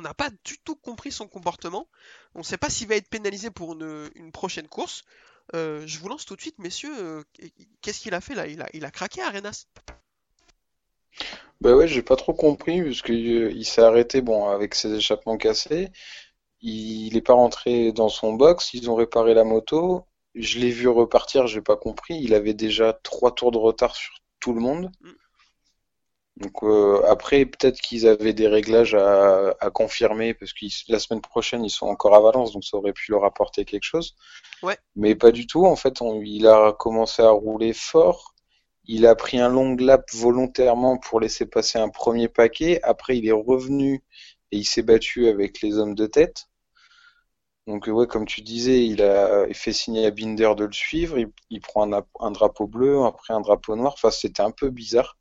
On 0.00 0.02
n'a 0.02 0.14
pas 0.14 0.30
du 0.44 0.56
tout 0.64 0.76
compris 0.76 1.12
son 1.12 1.28
comportement. 1.28 1.86
On 2.34 2.38
ne 2.38 2.44
sait 2.44 2.56
pas 2.56 2.70
s'il 2.70 2.88
va 2.88 2.96
être 2.96 3.10
pénalisé 3.10 3.50
pour 3.50 3.74
une, 3.74 4.10
une 4.14 4.32
prochaine 4.32 4.66
course. 4.66 5.02
Euh, 5.54 5.82
je 5.86 5.98
vous 5.98 6.08
lance 6.08 6.24
tout 6.24 6.36
de 6.36 6.40
suite, 6.40 6.58
messieurs. 6.58 6.96
euh, 6.98 7.22
Qu'est-ce 7.82 8.00
qu'il 8.00 8.14
a 8.14 8.22
fait 8.22 8.34
là? 8.34 8.46
Il 8.46 8.62
a, 8.62 8.68
il 8.72 8.86
a 8.86 8.90
craqué 8.90 9.20
Arenas. 9.20 9.66
Bah 11.60 11.74
ouais, 11.74 11.86
j'ai 11.86 12.00
pas 12.00 12.16
trop 12.16 12.32
compris 12.32 12.82
parce 12.82 13.02
que 13.02 13.12
euh, 13.12 13.52
il 13.52 13.66
s'est 13.66 13.82
arrêté 13.82 14.22
bon 14.22 14.48
avec 14.48 14.74
ses 14.74 14.94
échappements 14.94 15.36
cassés. 15.36 15.90
Il 16.62 17.14
est 17.14 17.20
pas 17.20 17.34
rentré 17.34 17.92
dans 17.92 18.08
son 18.08 18.32
box, 18.32 18.72
ils 18.72 18.88
ont 18.88 18.94
réparé 18.94 19.34
la 19.34 19.44
moto. 19.44 20.06
Je 20.34 20.60
l'ai 20.60 20.70
vu 20.70 20.88
repartir, 20.88 21.46
j'ai 21.46 21.60
pas 21.60 21.76
compris. 21.76 22.18
Il 22.22 22.32
avait 22.32 22.54
déjà 22.54 22.94
trois 23.02 23.34
tours 23.34 23.52
de 23.52 23.58
retard 23.58 23.94
sur 23.96 24.14
tout 24.40 24.54
le 24.54 24.60
monde. 24.60 24.90
Mm. 25.02 25.10
Donc 26.40 26.62
euh, 26.62 27.02
après, 27.06 27.44
peut-être 27.44 27.80
qu'ils 27.80 28.06
avaient 28.08 28.32
des 28.32 28.48
réglages 28.48 28.94
à, 28.94 29.54
à 29.60 29.70
confirmer 29.70 30.32
parce 30.34 30.52
que 30.54 30.64
la 30.88 30.98
semaine 30.98 31.20
prochaine 31.20 31.64
ils 31.64 31.70
sont 31.70 31.86
encore 31.86 32.14
à 32.14 32.20
Valence, 32.20 32.52
donc 32.52 32.64
ça 32.64 32.78
aurait 32.78 32.94
pu 32.94 33.10
leur 33.12 33.24
apporter 33.24 33.64
quelque 33.66 33.84
chose. 33.84 34.16
Ouais. 34.62 34.78
Mais 34.96 35.14
pas 35.14 35.32
du 35.32 35.46
tout. 35.46 35.66
En 35.66 35.76
fait, 35.76 36.00
on- 36.02 36.22
il 36.22 36.46
a 36.46 36.72
commencé 36.78 37.22
à 37.22 37.30
rouler 37.30 37.72
fort. 37.74 38.34
Il 38.86 39.06
a 39.06 39.14
pris 39.14 39.38
un 39.38 39.48
long 39.48 39.76
lap 39.76 40.04
volontairement 40.14 40.98
pour 40.98 41.20
laisser 41.20 41.46
passer 41.46 41.78
un 41.78 41.90
premier 41.90 42.28
paquet. 42.28 42.80
Après, 42.82 43.18
il 43.18 43.26
est 43.28 43.32
revenu 43.32 44.02
et 44.52 44.58
il 44.58 44.64
s'est 44.64 44.82
battu 44.82 45.28
avec 45.28 45.60
les 45.62 45.78
hommes 45.78 45.94
de 45.94 46.06
tête. 46.06 46.48
Donc, 47.66 47.86
ouais, 47.86 48.06
comme 48.06 48.26
tu 48.26 48.40
disais, 48.42 48.84
il 48.86 49.02
a 49.02 49.46
fait 49.54 49.72
signer 49.72 50.06
à 50.06 50.10
Binder 50.10 50.54
de 50.56 50.64
le 50.64 50.72
suivre. 50.72 51.18
Il, 51.18 51.30
il 51.50 51.60
prend 51.60 51.90
un, 51.92 52.02
un 52.20 52.30
drapeau 52.30 52.66
bleu, 52.66 53.04
après 53.04 53.32
un 53.34 53.40
drapeau 53.40 53.76
noir. 53.76 53.92
Enfin, 53.94 54.10
c'était 54.10 54.42
un 54.42 54.50
peu 54.50 54.70
bizarre, 54.70 55.16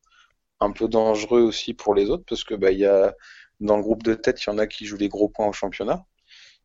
un 0.59 0.71
peu 0.71 0.87
dangereux 0.87 1.41
aussi 1.41 1.73
pour 1.73 1.95
les 1.95 2.09
autres 2.09 2.23
parce 2.27 2.43
que 2.43 2.55
bah, 2.55 2.71
il 2.71 2.79
y 2.79 2.85
a 2.85 3.15
dans 3.59 3.77
le 3.77 3.83
groupe 3.83 4.03
de 4.03 4.13
tête, 4.15 4.43
il 4.43 4.49
y 4.49 4.53
en 4.53 4.57
a 4.57 4.67
qui 4.67 4.85
jouent 4.85 4.97
les 4.97 5.09
gros 5.09 5.29
points 5.29 5.47
au 5.47 5.53
championnat. 5.53 6.05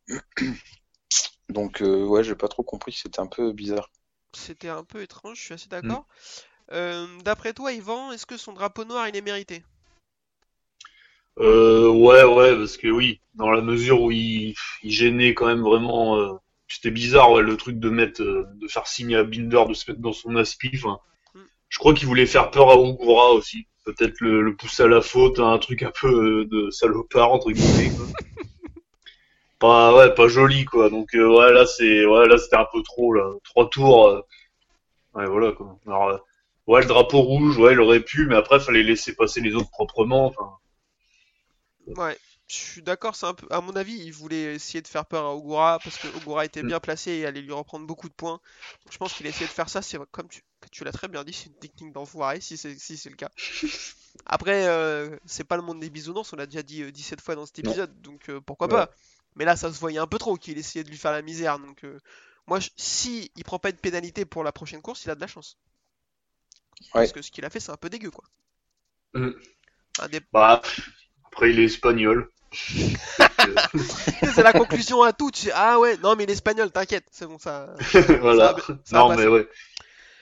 Donc, 1.49 1.81
euh, 1.81 2.05
ouais, 2.05 2.23
j'ai 2.23 2.35
pas 2.35 2.47
trop 2.47 2.63
compris. 2.63 2.91
C'était 2.91 3.19
un 3.19 3.27
peu 3.27 3.51
bizarre. 3.51 3.89
C'était 4.33 4.69
un 4.69 4.83
peu 4.83 5.01
étrange, 5.01 5.39
je 5.39 5.43
suis 5.45 5.53
assez 5.55 5.67
d'accord. 5.67 6.05
Euh, 6.71 7.07
D'après 7.23 7.53
toi, 7.53 7.73
Yvan, 7.73 8.11
est-ce 8.11 8.25
que 8.25 8.37
son 8.37 8.53
drapeau 8.53 8.85
noir 8.85 9.07
il 9.07 9.15
est 9.15 9.21
mérité? 9.21 9.63
Euh, 11.39 11.89
ouais, 11.89 12.23
ouais, 12.23 12.55
parce 12.55 12.77
que 12.77 12.87
oui, 12.87 13.19
dans 13.33 13.51
la 13.51 13.61
mesure 13.61 14.01
où 14.01 14.11
il, 14.11 14.55
il 14.83 14.91
gênait 14.91 15.33
quand 15.33 15.47
même 15.47 15.61
vraiment, 15.61 16.17
euh, 16.17 16.33
c'était 16.67 16.91
bizarre, 16.91 17.31
ouais, 17.31 17.41
le 17.41 17.57
truc 17.57 17.77
de 17.79 17.89
mettre, 17.89 18.21
euh, 18.21 18.45
de 18.55 18.67
faire 18.67 18.87
signer 18.87 19.17
à 19.17 19.23
Binder, 19.23 19.65
de 19.67 19.73
se 19.73 19.89
mettre 19.91 20.01
dans 20.01 20.13
son 20.13 20.35
aspi. 20.37 20.71
Enfin, 20.75 20.99
Mm. 21.35 21.45
je 21.69 21.79
crois 21.79 21.93
qu'il 21.93 22.07
voulait 22.07 22.25
faire 22.27 22.51
peur 22.51 22.71
à 22.71 22.77
Ogura 22.77 23.31
aussi. 23.33 23.67
Peut-être 23.85 24.19
le, 24.21 24.41
le 24.41 24.55
pousser 24.55 24.83
à 24.83 24.87
la 24.87 25.01
faute, 25.01 25.39
un 25.39 25.57
truc 25.59 25.83
un 25.83 25.91
peu 25.99 26.41
euh, 26.41 26.45
de 26.45 26.69
salopard 26.71 27.31
entre 27.31 27.51
guillemets. 27.51 27.91
Quoi. 27.91 28.07
pas, 29.59 29.93
ouais, 29.95 30.13
pas 30.13 30.27
joli 30.27 30.65
quoi. 30.65 30.89
Donc 30.89 31.13
euh, 31.15 31.27
ouais, 31.27 31.51
là 31.53 31.65
c'est, 31.65 32.05
ouais, 32.05 32.27
là 32.27 32.37
c'était 32.37 32.57
un 32.57 32.67
peu 32.71 32.81
trop 32.83 33.13
là. 33.13 33.31
Trois 33.43 33.69
tours. 33.69 34.07
euh, 34.07 34.21
Ouais, 35.15 35.27
voilà 35.27 35.51
quoi. 35.53 35.79
Alors, 35.87 36.09
euh, 36.09 36.17
ouais, 36.67 36.81
le 36.81 36.87
drapeau 36.87 37.21
rouge, 37.21 37.57
ouais, 37.59 37.73
il 37.73 37.79
aurait 37.81 38.01
pu, 38.01 38.27
mais 38.27 38.35
après 38.35 38.59
fallait 38.59 38.83
laisser 38.83 39.15
passer 39.15 39.41
les 39.41 39.55
autres 39.55 39.71
proprement. 39.71 40.27
Enfin, 40.27 40.49
Ouais, 41.97 42.17
je 42.47 42.55
suis 42.55 42.81
d'accord, 42.83 43.15
c'est 43.15 43.25
un 43.25 43.33
peu. 43.33 43.47
À 43.51 43.61
mon 43.61 43.75
avis, 43.75 43.93
il 43.93 44.11
voulait 44.11 44.55
essayer 44.55 44.81
de 44.81 44.87
faire 44.87 45.05
peur 45.05 45.25
à 45.25 45.35
Ogura 45.35 45.79
parce 45.83 45.97
que 45.97 46.07
Ogura 46.07 46.45
était 46.45 46.63
Mm. 46.63 46.67
bien 46.67 46.79
placé 46.79 47.11
et 47.11 47.25
allait 47.25 47.41
lui 47.41 47.51
reprendre 47.53 47.85
beaucoup 47.87 48.09
de 48.09 48.13
points. 48.13 48.39
Donc, 48.85 48.91
je 48.93 48.97
pense 48.97 49.13
qu'il 49.13 49.25
a 49.27 49.29
essayé 49.29 49.47
de 49.47 49.53
faire 49.53 49.69
ça. 49.69 49.81
C'est 49.81 49.97
comme 50.11 50.27
tu, 50.29 50.41
tu 50.71 50.83
l'as 50.83 50.91
très 50.91 51.07
bien 51.07 51.23
dit, 51.23 51.33
c'est 51.33 51.47
une 51.47 51.55
technique 51.59 51.93
d'enfoiré 51.93 52.41
si 52.41 52.57
c'est 52.57 52.77
si 52.77 53.09
le 53.09 53.15
cas. 53.15 53.29
Après, 54.25 54.67
euh, 54.67 55.17
c'est 55.25 55.43
pas 55.43 55.57
le 55.57 55.61
monde 55.63 55.79
des 55.79 55.89
bisounours, 55.89 56.31
on 56.33 56.35
l'a 56.37 56.45
déjà 56.45 56.63
dit 56.63 56.83
euh, 56.83 56.91
17 56.91 57.21
fois 57.21 57.35
dans 57.35 57.45
cet 57.45 57.59
Non. 57.59 57.71
épisode, 57.71 58.01
donc 58.01 58.29
euh, 58.29 58.39
pourquoi 58.41 58.67
Ouais. 58.67 58.73
pas. 58.73 58.89
Mais 59.35 59.43
là, 59.45 59.55
ça 59.57 59.71
se 59.73 59.79
voyait 59.79 59.99
un 59.99 60.07
peu 60.07 60.17
trop 60.17 60.37
qu'il 60.37 60.57
essayait 60.57 60.83
de 60.85 60.89
lui 60.89 60.97
faire 60.97 61.11
la 61.11 61.21
misère. 61.21 61.59
Donc, 61.59 61.83
euh, 61.83 61.99
moi, 62.47 62.59
je- 62.61 62.69
si 62.77 63.31
il 63.35 63.43
prend 63.43 63.59
pas 63.59 63.71
de 63.73 63.77
pénalité 63.77 64.23
pour 64.25 64.43
la 64.43 64.53
prochaine 64.53 64.81
course, 64.81 65.03
il 65.03 65.11
a 65.11 65.15
de 65.15 65.19
la 65.21 65.27
chance. 65.27 65.57
Parce 66.93 67.11
que 67.11 67.21
ce 67.21 67.31
qu'il 67.31 67.43
a 67.45 67.49
fait, 67.49 67.59
c'est 67.59 67.71
un 67.71 67.77
peu 67.77 67.89
dégueu, 67.89 68.11
quoi. 68.11 68.23
Mm. 69.13 69.31
Un 69.99 70.07
des- 70.07 70.21
bah, 70.31 70.61
après 71.25 71.51
il 71.51 71.59
est 71.59 71.65
espagnol. 71.65 72.29
C'est 74.33 74.43
la 74.43 74.53
conclusion 74.53 75.01
à 75.03 75.13
tout. 75.13 75.31
Tu 75.31 75.41
sais, 75.43 75.51
ah 75.53 75.79
ouais, 75.79 75.97
non, 75.97 76.15
mais 76.15 76.23
il 76.23 76.29
est 76.29 76.33
espagnol, 76.33 76.71
t'inquiète, 76.71 77.05
c'est 77.11 77.25
bon, 77.27 77.37
ça. 77.39 77.63
euh, 77.69 77.75
voilà. 78.21 78.55
Ça 78.59 78.73
va- 78.73 78.79
ça 78.85 78.97
va 78.97 78.99
non, 78.99 79.15
mais 79.15 79.27
ouais. 79.27 79.47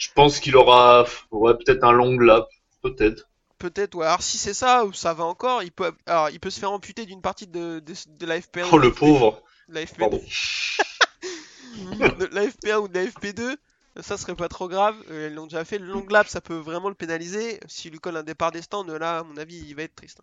Je 0.04 0.10
pense 0.14 0.40
qu'il 0.40 0.56
aura, 0.58 1.06
ouais, 1.32 1.54
peut-être 1.56 1.84
un 1.84 1.92
long 1.94 2.18
lap, 2.20 2.48
peut-être. 2.82 3.30
Peut-être, 3.58 3.96
ouais. 3.96 4.06
Alors 4.06 4.22
si 4.22 4.38
c'est 4.38 4.54
ça, 4.54 4.84
ça 4.94 5.14
va 5.14 5.24
encore. 5.24 5.64
Il 5.64 5.72
peut, 5.72 5.92
alors, 6.06 6.30
il 6.30 6.40
peut 6.40 6.50
se 6.50 6.60
faire 6.60 6.72
amputer 6.72 7.06
d'une 7.06 7.22
partie 7.22 7.48
de, 7.48 7.80
de, 7.80 7.94
de 8.08 8.26
la 8.26 8.40
FP1 8.40 8.72
Oh 8.72 8.78
ou 8.78 8.80
le 8.80 8.90
la 8.90 8.92
FP2, 8.92 8.96
pauvre. 9.00 9.42
la 9.70 9.82
FP2, 9.86 9.98
Pardon. 10.00 10.22
de 12.20 12.26
la 12.36 12.46
FP1 12.48 12.78
ou 12.80 12.88
de 12.88 12.94
la 12.96 13.06
FP2. 13.06 13.58
Ça 14.02 14.18
serait 14.18 14.36
pas 14.36 14.50
trop 14.50 14.68
grave. 14.68 14.96
Euh, 15.12 15.28
ils 15.30 15.36
l'ont 15.36 15.46
déjà 15.46 15.64
fait. 15.66 15.78
Le 15.78 15.86
long 15.86 16.06
lap, 16.10 16.28
ça 16.28 16.42
peut 16.42 16.58
vraiment 16.58 16.90
le 16.90 16.96
pénaliser. 16.96 17.60
S'il 17.68 17.92
lui 17.92 18.00
colle 18.00 18.18
un 18.18 18.24
départ 18.24 18.52
des 18.52 18.62
stands, 18.64 18.84
là, 18.86 19.20
à 19.20 19.24
mon 19.24 19.38
avis, 19.38 19.58
il 19.68 19.76
va 19.76 19.84
être 19.84 19.96
triste. 19.96 20.20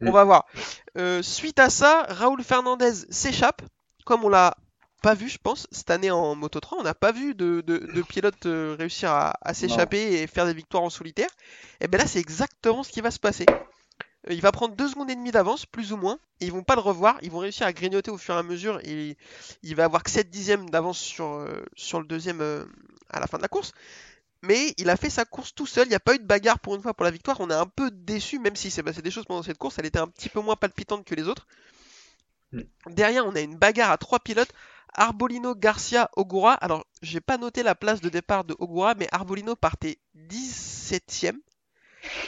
On 0.00 0.10
Mm. 0.10 0.12
va 0.12 0.24
voir. 0.24 0.46
Euh, 0.98 1.22
suite 1.22 1.58
à 1.58 1.70
ça, 1.70 2.04
Raoul 2.08 2.42
Fernandez 2.42 2.92
s'échappe, 3.10 3.62
comme 4.04 4.24
on 4.24 4.28
l'a 4.28 4.56
pas 5.02 5.14
vu, 5.14 5.28
je 5.28 5.38
pense, 5.38 5.66
cette 5.72 5.90
année 5.90 6.10
en 6.10 6.34
Moto 6.36 6.60
3. 6.60 6.78
On 6.78 6.82
n'a 6.84 6.94
pas 6.94 7.12
vu 7.12 7.34
de, 7.34 7.62
de, 7.66 7.78
de 7.78 8.02
pilote 8.02 8.46
euh, 8.46 8.76
réussir 8.78 9.10
à, 9.10 9.34
à 9.42 9.54
s'échapper 9.54 10.22
et 10.22 10.26
faire 10.26 10.46
des 10.46 10.54
victoires 10.54 10.82
en 10.84 10.90
solitaire. 10.90 11.30
Et 11.80 11.88
bien 11.88 11.98
là, 12.00 12.06
c'est 12.06 12.20
exactement 12.20 12.82
ce 12.82 12.92
qui 12.92 13.00
va 13.00 13.10
se 13.10 13.18
passer. 13.20 13.46
Euh, 14.28 14.32
Il 14.34 14.40
va 14.40 14.52
prendre 14.52 14.74
deux 14.76 14.88
secondes 14.88 15.10
et 15.10 15.16
demie 15.16 15.32
d'avance, 15.32 15.66
plus 15.66 15.92
ou 15.92 15.96
moins, 15.96 16.18
et 16.40 16.46
ils 16.46 16.52
vont 16.52 16.64
pas 16.64 16.74
le 16.74 16.80
revoir. 16.80 17.18
Ils 17.22 17.30
vont 17.30 17.38
réussir 17.38 17.66
à 17.66 17.72
grignoter 17.72 18.10
au 18.10 18.18
fur 18.18 18.34
et 18.34 18.38
à 18.38 18.42
mesure. 18.42 18.80
Et 18.84 19.16
il 19.62 19.76
va 19.76 19.84
avoir 19.84 20.02
que 20.02 20.10
7 20.10 20.30
dixièmes 20.30 20.70
d'avance 20.70 20.98
sur, 20.98 21.26
euh, 21.26 21.64
sur 21.76 22.00
le 22.00 22.06
deuxième 22.06 22.40
euh, 22.40 22.64
à 23.10 23.20
la 23.20 23.26
fin 23.26 23.38
de 23.38 23.42
la 23.42 23.48
course. 23.48 23.72
Mais 24.42 24.74
il 24.78 24.90
a 24.90 24.96
fait 24.96 25.10
sa 25.10 25.24
course 25.24 25.54
tout 25.54 25.66
seul, 25.66 25.86
il 25.86 25.90
n'y 25.90 25.94
a 25.96 26.00
pas 26.00 26.14
eu 26.14 26.18
de 26.18 26.24
bagarre 26.26 26.58
pour 26.60 26.74
une 26.74 26.82
fois 26.82 26.94
pour 26.94 27.04
la 27.04 27.10
victoire. 27.12 27.40
On 27.40 27.50
est 27.50 27.54
un 27.54 27.66
peu 27.66 27.90
déçu, 27.90 28.38
même 28.38 28.56
si 28.56 28.70
s'est 28.70 28.82
passé 28.82 29.02
des 29.02 29.10
choses 29.10 29.24
pendant 29.26 29.42
cette 29.42 29.58
course, 29.58 29.78
elle 29.78 29.86
était 29.86 30.00
un 30.00 30.08
petit 30.08 30.28
peu 30.28 30.40
moins 30.40 30.56
palpitante 30.56 31.04
que 31.04 31.14
les 31.14 31.28
autres. 31.28 31.46
Mm. 32.52 32.60
Derrière, 32.88 33.26
on 33.26 33.34
a 33.34 33.40
une 33.40 33.56
bagarre 33.56 33.90
à 33.90 33.98
trois 33.98 34.20
pilotes. 34.20 34.52
Arbolino, 34.94 35.54
Garcia, 35.54 36.10
Ogura. 36.16 36.54
Alors, 36.54 36.84
j'ai 37.02 37.20
pas 37.20 37.38
noté 37.38 37.62
la 37.62 37.74
place 37.74 38.00
de 38.00 38.08
départ 38.08 38.44
de 38.44 38.54
Ogura, 38.58 38.94
mais 38.94 39.08
Arbolino 39.12 39.56
partait 39.56 39.98
17ème. 40.28 41.38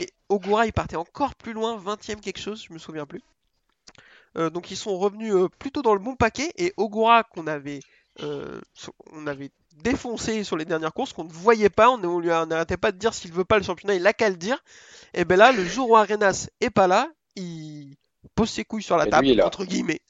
Et 0.01 0.09
Ogura, 0.29 0.67
il 0.67 0.73
partait 0.73 0.97
encore 0.97 1.35
plus 1.35 1.53
loin, 1.53 1.77
20ème 1.79 2.21
quelque 2.21 2.41
chose, 2.41 2.65
je 2.69 2.73
me 2.73 2.79
souviens 2.79 3.07
plus. 3.07 3.23
Euh, 4.37 4.51
donc 4.51 4.71
ils 4.71 4.77
sont 4.77 4.99
revenus 4.99 5.33
euh, 5.33 5.49
plutôt 5.59 5.83
dans 5.83 5.95
le 5.95 6.01
bon 6.01 6.17
paquet. 6.17 6.53
Et 6.57 6.73
Ogura, 6.77 7.25
qu'on 7.25 7.47
avait, 7.47 7.81
euh, 8.23 8.61
on 9.13 9.27
avait 9.27 9.51
défoncé 9.83 10.45
sur 10.45 10.57
les 10.57 10.65
dernières 10.65 10.93
courses, 10.93 11.13
qu'on 11.13 11.25
ne 11.25 11.33
voyait 11.33 11.71
pas, 11.71 11.91
on, 11.91 11.99
n'arrêtait 12.47 12.77
pas 12.77 12.93
de 12.93 12.99
dire 12.99 13.15
s'il 13.15 13.33
veut 13.33 13.45
pas 13.45 13.59
le 13.59 13.65
championnat, 13.65 13.95
il 13.95 14.07
a 14.07 14.13
qu'à 14.13 14.31
le 14.31 14.37
dire. 14.37 14.63
Et 15.13 15.25
ben 15.25 15.37
là, 15.37 15.53
le 15.53 15.65
jour 15.65 15.91
où 15.91 15.97
Arenas 15.97 16.49
est 16.61 16.71
pas 16.71 16.87
là, 16.87 17.09
il 17.37 17.97
pose 18.35 18.51
ses 18.51 18.65
couilles 18.65 18.83
sur 18.83 18.97
la 18.97 19.07
table, 19.07 19.41
entre 19.43 19.65
guillemets. 19.65 20.01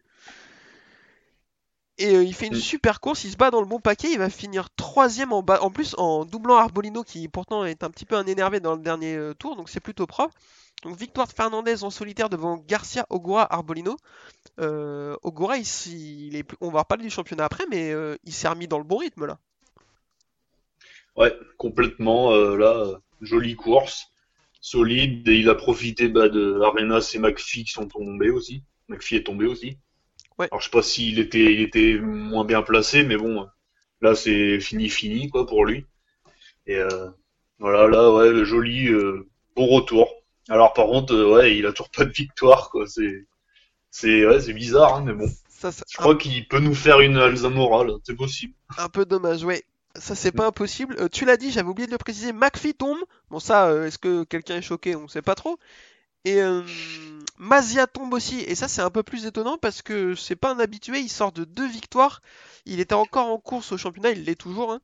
Et 1.99 2.17
euh, 2.17 2.25
il 2.25 2.35
fait 2.35 2.47
une 2.49 2.55
Mm. 2.55 2.57
super 2.57 3.01
course, 3.01 3.25
il 3.25 3.31
se 3.31 3.37
bat 3.37 3.51
dans 3.51 3.61
le 3.61 3.67
bon 3.69 3.79
paquet, 3.81 4.11
il 4.13 4.19
va 4.19 4.29
finir 4.31 4.69
troisième 4.77 5.33
en, 5.33 5.43
bas, 5.43 5.63
en 5.63 5.71
plus 5.71 5.95
en 5.97 6.25
doublant 6.25 6.57
Arbolino 6.57 7.05
qui 7.05 7.29
pourtant 7.29 7.65
est 7.65 7.85
un 7.85 7.91
petit 7.91 8.05
peu 8.05 8.17
un 8.17 8.27
énervé 8.27 8.59
dans 8.61 8.75
le 8.75 8.83
dernier 8.83 9.15
euh, 9.17 9.33
tour, 9.35 9.55
donc 9.57 9.69
c'est 9.69 9.81
plutôt 9.81 10.07
propre. 10.07 10.35
Donc 10.83 10.97
victoire 10.97 11.29
de 11.29 11.33
Fernandez 11.33 11.85
en 11.85 11.91
solitaire 11.91 12.29
devant 12.29 12.59
Garcia, 12.59 13.07
Ogura, 13.11 13.53
Arbolino. 13.53 13.97
Euh, 14.61 15.17
Ogura, 15.23 15.59
il, 15.59 15.63
s- 15.63 15.87
il 15.87 16.37
est, 16.37 16.45
plus- 16.45 16.59
on 16.61 16.71
va 16.71 16.81
reparler 16.81 17.05
du 17.05 17.11
championnat 17.11 17.45
après, 17.47 17.65
mais 17.71 17.93
euh, 17.93 18.17
il 18.25 18.33
s'est 18.35 18.49
remis 18.49 18.69
dans 18.69 18.79
le 18.79 18.85
bon 18.85 18.99
rythme 18.99 19.27
là. 19.27 19.39
Ouais, 21.17 21.35
complètement. 21.59 22.31
là, 22.57 23.01
jolie 23.21 23.57
course, 23.57 24.07
solide. 24.61 25.27
Et 25.29 25.39
il 25.39 25.49
a 25.49 25.55
profité 25.55 26.09
bah, 26.09 26.29
de 26.29 26.61
Arenas 26.63 27.13
et 27.15 27.19
McPhee 27.19 27.65
qui 27.65 27.73
sont 27.73 27.89
tombés 27.89 28.31
aussi. 28.31 28.63
McPhee 28.89 29.17
est 29.17 29.25
tombé 29.27 29.47
aussi. 29.47 29.79
Ouais. 30.39 30.49
Alors 30.51 30.61
je 30.61 30.67
sais 30.67 30.71
pas 30.71 30.83
s'il 30.83 31.19
était, 31.19 31.53
il 31.53 31.61
était 31.61 31.99
moins 32.01 32.45
bien 32.45 32.63
placé, 32.63 33.05
mais 33.05 33.17
bon, 33.17 33.47
là 34.01 34.15
c'est 34.15 34.61
fini, 34.61 34.89
fini 34.89 35.29
quoi 35.31 35.47
pour 35.47 35.65
lui. 35.65 35.87
Et 36.67 36.77
euh, 36.77 37.09
voilà, 37.59 37.89
là 37.89 38.13
ouais, 38.13 38.45
joli, 38.45 38.89
euh, 38.89 39.29
bon 39.57 39.67
retour. 39.67 40.13
Alors 40.49 40.73
par 40.73 40.87
contre, 40.87 41.15
euh, 41.15 41.35
ouais, 41.35 41.57
il 41.57 41.67
a 41.67 41.73
toujours 41.73 41.91
pas 41.91 42.05
de 42.05 42.13
victoire 42.13 42.71
quoi. 42.71 42.87
C'est, 42.87 43.27
C'est 43.91 44.27
ouais, 44.27 44.41
c'est 44.41 44.55
bizarre, 44.55 44.97
hein, 44.97 45.05
mais 45.07 45.13
bon. 45.15 45.31
Ça, 45.49 45.71
Je 45.71 45.97
crois 45.97 46.17
qu'il 46.17 46.47
peut 46.49 46.59
nous 46.59 46.75
faire 46.75 47.01
une 47.01 47.17
Alzamora, 47.17 47.85
là. 47.85 47.95
C'est 48.05 48.17
possible. 48.17 48.55
un, 48.77 48.89
peu 48.89 49.05
dommage, 49.07 49.45
ouais. 49.45 49.63
Ça, 49.97 50.17
c'est 50.17 50.33
pas 50.33 50.49
impossible. 50.49 50.97
Euh, 50.99 51.09
tu 51.09 51.25
l'as 51.25 51.37
dit, 51.37 51.53
j'avais 51.53 51.69
oublié 51.69 51.87
de 51.87 51.93
le 51.93 51.99
préciser. 51.99 52.33
McPhee 52.33 52.75
tombe. 52.75 52.99
Bon, 53.31 53.39
ça, 53.39 53.73
est-ce 53.87 53.99
que 53.99 54.25
quelqu'un 54.25 54.57
est 54.57 54.63
choqué? 54.63 54.97
On 54.97 55.07
sait 55.07 55.23
pas 55.23 55.37
trop. 55.37 55.59
Et 56.25 56.43
euh, 56.43 56.63
Mazia 57.39 57.87
tombe 57.87 58.13
aussi. 58.15 58.41
Et 58.41 58.55
ça, 58.55 58.69
c'est 58.69 58.83
un 58.83 58.91
peu 58.91 59.03
plus 59.03 59.27
étonnant 59.27 59.59
parce 59.59 59.83
que 59.83 60.15
c'est 60.15 60.37
pas 60.37 60.53
un 60.53 60.59
habitué. 60.59 61.01
Il 61.01 61.09
sort 61.11 61.33
de 61.33 61.45
deux 61.45 61.67
victoires. 61.69 62.21
Il 62.67 62.81
était 62.81 62.95
encore 62.95 63.29
en 63.29 63.39
course 63.39 63.73
au 63.73 63.79
championnat. 63.79 64.11
Il 64.11 64.25
l'est 64.25 64.35
toujours. 64.35 64.73
hein. 64.73 64.81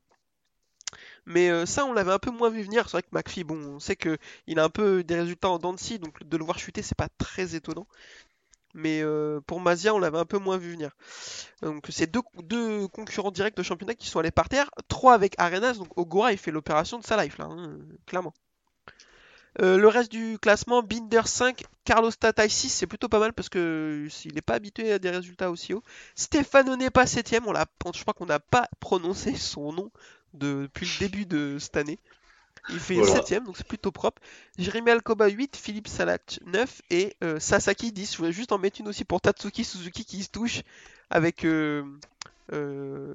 Mais 1.25 1.49
euh, 1.49 1.65
ça, 1.65 1.85
on 1.85 1.93
l'avait 1.93 2.11
un 2.11 2.19
peu 2.19 2.31
moins 2.31 2.49
vu 2.49 2.61
venir. 2.63 2.85
C'est 2.85 2.91
vrai 2.97 3.03
que 3.03 3.07
McPhee, 3.11 3.43
bon, 3.43 3.57
on 3.75 3.79
sait 3.79 3.95
que 3.95 4.17
il 4.47 4.59
a 4.59 4.63
un 4.63 4.69
peu 4.69 5.03
des 5.03 5.15
résultats 5.15 5.49
en 5.49 5.59
dents 5.59 5.73
de 5.73 5.79
scie, 5.79 5.99
donc 5.99 6.23
de 6.23 6.37
le 6.37 6.43
voir 6.43 6.59
chuter, 6.59 6.81
c'est 6.81 6.97
pas 6.97 7.09
très 7.17 7.55
étonnant. 7.55 7.87
Mais 8.73 9.01
euh, 9.03 9.41
pour 9.47 9.61
Mazia, 9.61 9.93
on 9.95 9.99
l'avait 9.99 10.19
un 10.19 10.25
peu 10.25 10.39
moins 10.39 10.57
vu 10.57 10.71
venir. 10.73 10.91
Donc 11.61 11.87
c'est 11.89 12.07
deux, 12.11 12.21
concurrents 12.89 13.31
directs 13.31 13.57
de 13.57 13.63
championnat 13.63 13.95
qui 13.95 14.07
sont 14.09 14.19
allés 14.19 14.31
par 14.31 14.49
terre. 14.49 14.71
Trois 14.89 15.13
avec 15.13 15.35
Arenas, 15.39 15.73
donc 15.75 15.97
Ogura, 15.97 16.31
il 16.33 16.37
fait 16.37 16.51
l'opération 16.51 16.99
de 16.99 17.05
sa 17.05 17.23
life 17.23 17.37
là, 17.37 17.45
hein, 17.49 17.79
clairement. 18.07 18.33
Euh, 19.59 19.77
le 19.77 19.87
reste 19.87 20.11
du 20.11 20.37
classement, 20.39 20.81
Binder 20.81 21.23
5, 21.25 21.63
Carlos 21.83 22.11
Tatai 22.11 22.47
6, 22.47 22.69
c'est 22.69 22.87
plutôt 22.87 23.09
pas 23.09 23.19
mal 23.19 23.33
parce 23.33 23.49
que 23.49 24.07
s'il 24.09 24.33
n'est 24.33 24.41
pas 24.41 24.53
habitué 24.53 24.93
à 24.93 24.99
des 24.99 25.09
résultats 25.09 25.51
aussi 25.51 25.73
hauts. 25.73 25.83
Stefano 26.15 26.75
n'est 26.77 26.89
pas 26.89 27.05
7 27.05 27.41
on 27.45 27.51
l'a, 27.51 27.65
je 27.93 28.01
crois 28.01 28.13
qu'on 28.13 28.25
n'a 28.25 28.39
pas 28.39 28.69
prononcé 28.79 29.35
son 29.35 29.73
nom 29.73 29.91
de- 30.33 30.63
depuis 30.63 30.85
le 30.85 30.99
début 30.99 31.25
de 31.25 31.57
cette 31.59 31.75
année. 31.75 31.99
Il 32.69 32.79
fait 32.79 32.95
Voilà. 32.95 33.21
7ème, 33.21 33.43
donc 33.43 33.57
c'est 33.57 33.67
plutôt 33.67 33.91
propre. 33.91 34.21
Jérémy 34.57 34.91
Alcoba 34.91 35.27
8, 35.27 35.57
Philippe 35.57 35.87
Salak 35.89 36.39
9 36.45 36.81
et 36.89 37.17
euh, 37.23 37.39
Sasaki 37.39 37.91
10. 37.91 38.13
Je 38.13 38.17
voulais 38.17 38.31
juste 38.31 38.51
en 38.53 38.57
mettre 38.57 38.79
une 38.79 38.87
aussi 38.87 39.03
pour 39.03 39.19
Tatsuki 39.19 39.65
Suzuki 39.65 40.05
qui 40.05 40.23
se 40.23 40.29
touche 40.29 40.61
avec. 41.09 41.43
euh, 41.43 41.83
euh, 42.53 43.13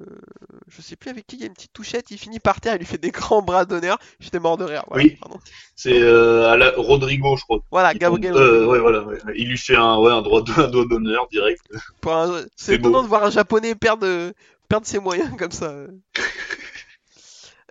je 0.67 0.81
sais 0.81 0.95
plus 0.95 1.09
avec 1.09 1.27
qui, 1.27 1.35
il 1.35 1.41
y 1.41 1.43
a 1.43 1.47
une 1.47 1.53
petite 1.53 1.73
touchette, 1.73 2.11
il 2.11 2.17
finit 2.17 2.39
par 2.39 2.59
terre, 2.61 2.75
il 2.75 2.79
lui 2.79 2.85
fait 2.85 2.97
des 2.97 3.11
grands 3.11 3.41
bras 3.41 3.65
d'honneur. 3.65 3.97
J'étais 4.19 4.39
mort 4.39 4.57
de 4.57 4.63
rire. 4.65 4.83
Voilà, 4.87 5.03
Oui. 5.03 5.17
C'est 5.75 5.99
euh, 6.01 6.55
la- 6.57 6.73
Rodrigo, 6.77 7.35
je 7.37 7.43
crois. 7.43 7.59
Voilà, 7.71 7.93
Gabriel. 7.93 8.33
Euh, 8.35 8.65
ouais, 8.65 8.79
voilà. 8.79 9.01
ouais. 9.03 9.17
Il 9.35 9.47
lui 9.49 9.57
fait 9.57 9.75
un, 9.75 9.97
ouais, 9.99 10.11
un 10.11 10.21
droit 10.21 10.41
d'honneur 10.41 11.27
direct. 11.29 11.61
Un- 12.05 12.41
C'est 12.41 12.47
C'est 12.55 12.75
étonnant 12.75 12.99
beau. 12.99 13.03
de 13.03 13.07
voir 13.09 13.23
un 13.23 13.29
japonais 13.29 13.75
perdre, 13.75 14.31
perdre 14.69 14.87
ses 14.87 14.99
moyens 14.99 15.31
comme 15.37 15.51
ça. 15.51 15.73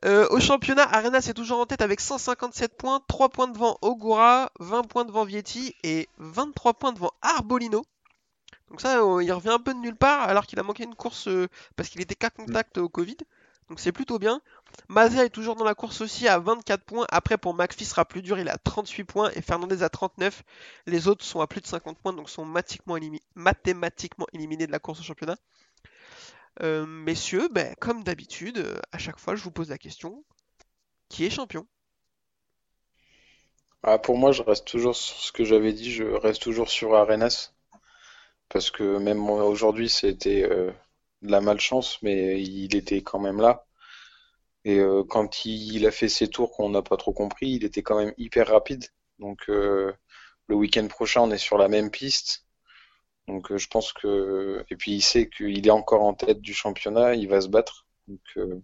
Euh, 0.05 0.27
au 0.31 0.39
championnat, 0.41 0.83
Arena 0.95 1.23
c'est 1.23 1.33
toujours 1.33 1.59
en 1.59 1.65
tête 1.67 1.81
avec 1.81 2.01
157 2.01 2.77
points, 2.77 3.01
3 3.09 3.31
points 3.31 3.49
devant 3.49 3.79
Ogura, 3.81 4.51
20 4.61 4.83
points 4.83 5.07
devant 5.07 5.25
Vietti 5.25 5.75
et 5.85 6.07
23 6.19 6.75
points 6.75 6.93
devant 6.93 7.11
Arbolino. 7.23 7.83
Donc 8.71 8.81
ça, 8.81 9.01
euh, 9.03 9.23
il 9.23 9.33
revient 9.33 9.51
un 9.51 9.59
peu 9.59 9.75
de 9.75 9.79
nulle 9.79 9.97
part 9.97 10.23
alors 10.23 10.47
qu'il 10.47 10.59
a 10.59 10.63
manqué 10.63 10.85
une 10.85 10.95
course 10.95 11.29
euh, 11.29 11.49
parce 11.77 11.89
qu'il 11.89 12.01
était 12.01 12.15
cas 12.15 12.31
contact 12.31 12.79
au 12.79 12.89
Covid. 12.89 13.17
Donc 13.69 13.81
c'est 13.81 13.93
plutôt 13.93 14.19
bien. 14.19 14.41
Mazia 14.89 15.25
est 15.25 15.31
toujours 15.31 15.57
dans 15.57 15.65
la 15.65 15.75
course 15.75 16.01
aussi 16.01 16.29
à 16.29 16.39
24 16.39 16.85
points. 16.85 17.07
Après 17.11 17.39
pour 17.39 17.55
McPhee 17.55 17.85
sera 17.85 18.05
plus 18.05 18.23
dur, 18.23 18.39
il 18.39 18.49
à 18.49 18.59
38 18.59 19.05
points 19.05 19.31
et 19.35 19.43
Fernandez 19.43 19.83
à 19.83 19.89
39. 19.89 20.43
Les 20.87 21.09
autres 21.09 21.25
sont 21.25 21.41
à 21.41 21.47
plus 21.47 21.61
de 21.61 21.67
50 21.67 21.99
points 21.99 22.13
donc 22.13 22.29
sont 22.31 22.45
mathématiquement, 22.45 22.97
élimi- 22.97 23.23
mathématiquement 23.35 24.27
éliminés 24.33 24.67
de 24.67 24.73
la 24.73 24.79
course 24.79 25.01
au 25.01 25.03
championnat. 25.05 25.37
Euh, 26.63 26.85
messieurs, 26.87 27.49
ben, 27.51 27.75
comme 27.81 28.03
d'habitude, 28.05 28.67
à 28.93 28.99
chaque 28.99 29.19
fois 29.19 29.37
je 29.37 29.43
vous 29.43 29.51
pose 29.51 29.71
la 29.71 29.79
question 29.79 30.23
qui 31.09 31.25
est 31.27 31.31
champion? 31.31 31.67
Ah, 33.83 33.97
pour 33.99 34.19
moi, 34.19 34.33
je 34.33 34.43
reste 34.43 34.67
toujours 34.67 34.95
sur 34.95 35.17
ce 35.19 35.33
que 35.33 35.43
j'avais 35.43 35.73
dit, 35.73 35.91
je 35.91 36.05
reste 36.05 36.43
toujours 36.43 36.69
sur 36.69 36.95
Arenas. 36.95 37.55
Parce 38.49 38.71
que 38.71 38.99
même 38.99 39.29
aujourd'hui, 39.29 39.89
c'était 39.89 40.43
euh, 40.45 40.71
de 41.23 41.31
la 41.31 41.41
malchance, 41.41 41.99
mais 42.03 42.41
il 42.43 42.75
était 42.77 43.03
quand 43.03 43.19
même 43.19 43.41
là. 43.41 43.67
Et 44.65 44.79
euh, 44.79 45.05
quand 45.05 45.45
il, 45.45 45.77
il 45.77 45.87
a 45.87 45.91
fait 45.91 46.09
ses 46.09 46.29
tours 46.29 46.53
qu'on 46.53 46.71
n'a 46.71 46.83
pas 46.83 46.97
trop 46.97 47.13
compris, 47.13 47.51
il 47.51 47.65
était 47.65 47.83
quand 47.83 47.99
même 47.99 48.15
hyper 48.19 48.49
rapide. 48.49 48.85
Donc 49.19 49.49
euh, 49.49 49.93
le 50.49 50.55
week-end 50.55 50.87
prochain, 50.89 51.23
on 51.23 51.31
est 51.31 51.39
sur 51.39 51.59
la 51.59 51.69
même 51.69 51.91
piste. 51.91 52.47
Donc 53.29 53.51
euh, 53.51 53.59
je 53.59 53.69
pense 53.69 53.93
que... 53.93 54.65
Et 54.71 54.77
puis 54.77 54.93
il 54.93 55.03
sait 55.03 55.29
qu'il 55.29 55.67
est 55.67 55.71
encore 55.71 56.03
en 56.03 56.15
tête 56.15 56.41
du 56.41 56.55
championnat, 56.55 57.15
il 57.15 57.29
va 57.29 57.41
se 57.41 57.49
battre. 57.49 57.87
Donc 58.09 58.21
euh, 58.37 58.63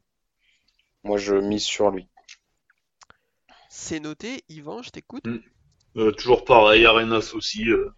moi, 1.05 1.18
je 1.18 1.35
mise 1.35 1.64
sur 1.64 1.90
lui. 1.90 2.09
C'est 3.68 4.01
noté, 4.01 4.45
Yvan, 4.49 4.83
je 4.83 4.90
t'écoute. 4.90 5.25
Euh, 5.97 6.12
toujours 6.12 6.45
pareil, 6.45 6.87
Arenas 6.87 7.33
aussi, 7.35 7.68
euh, 7.68 7.90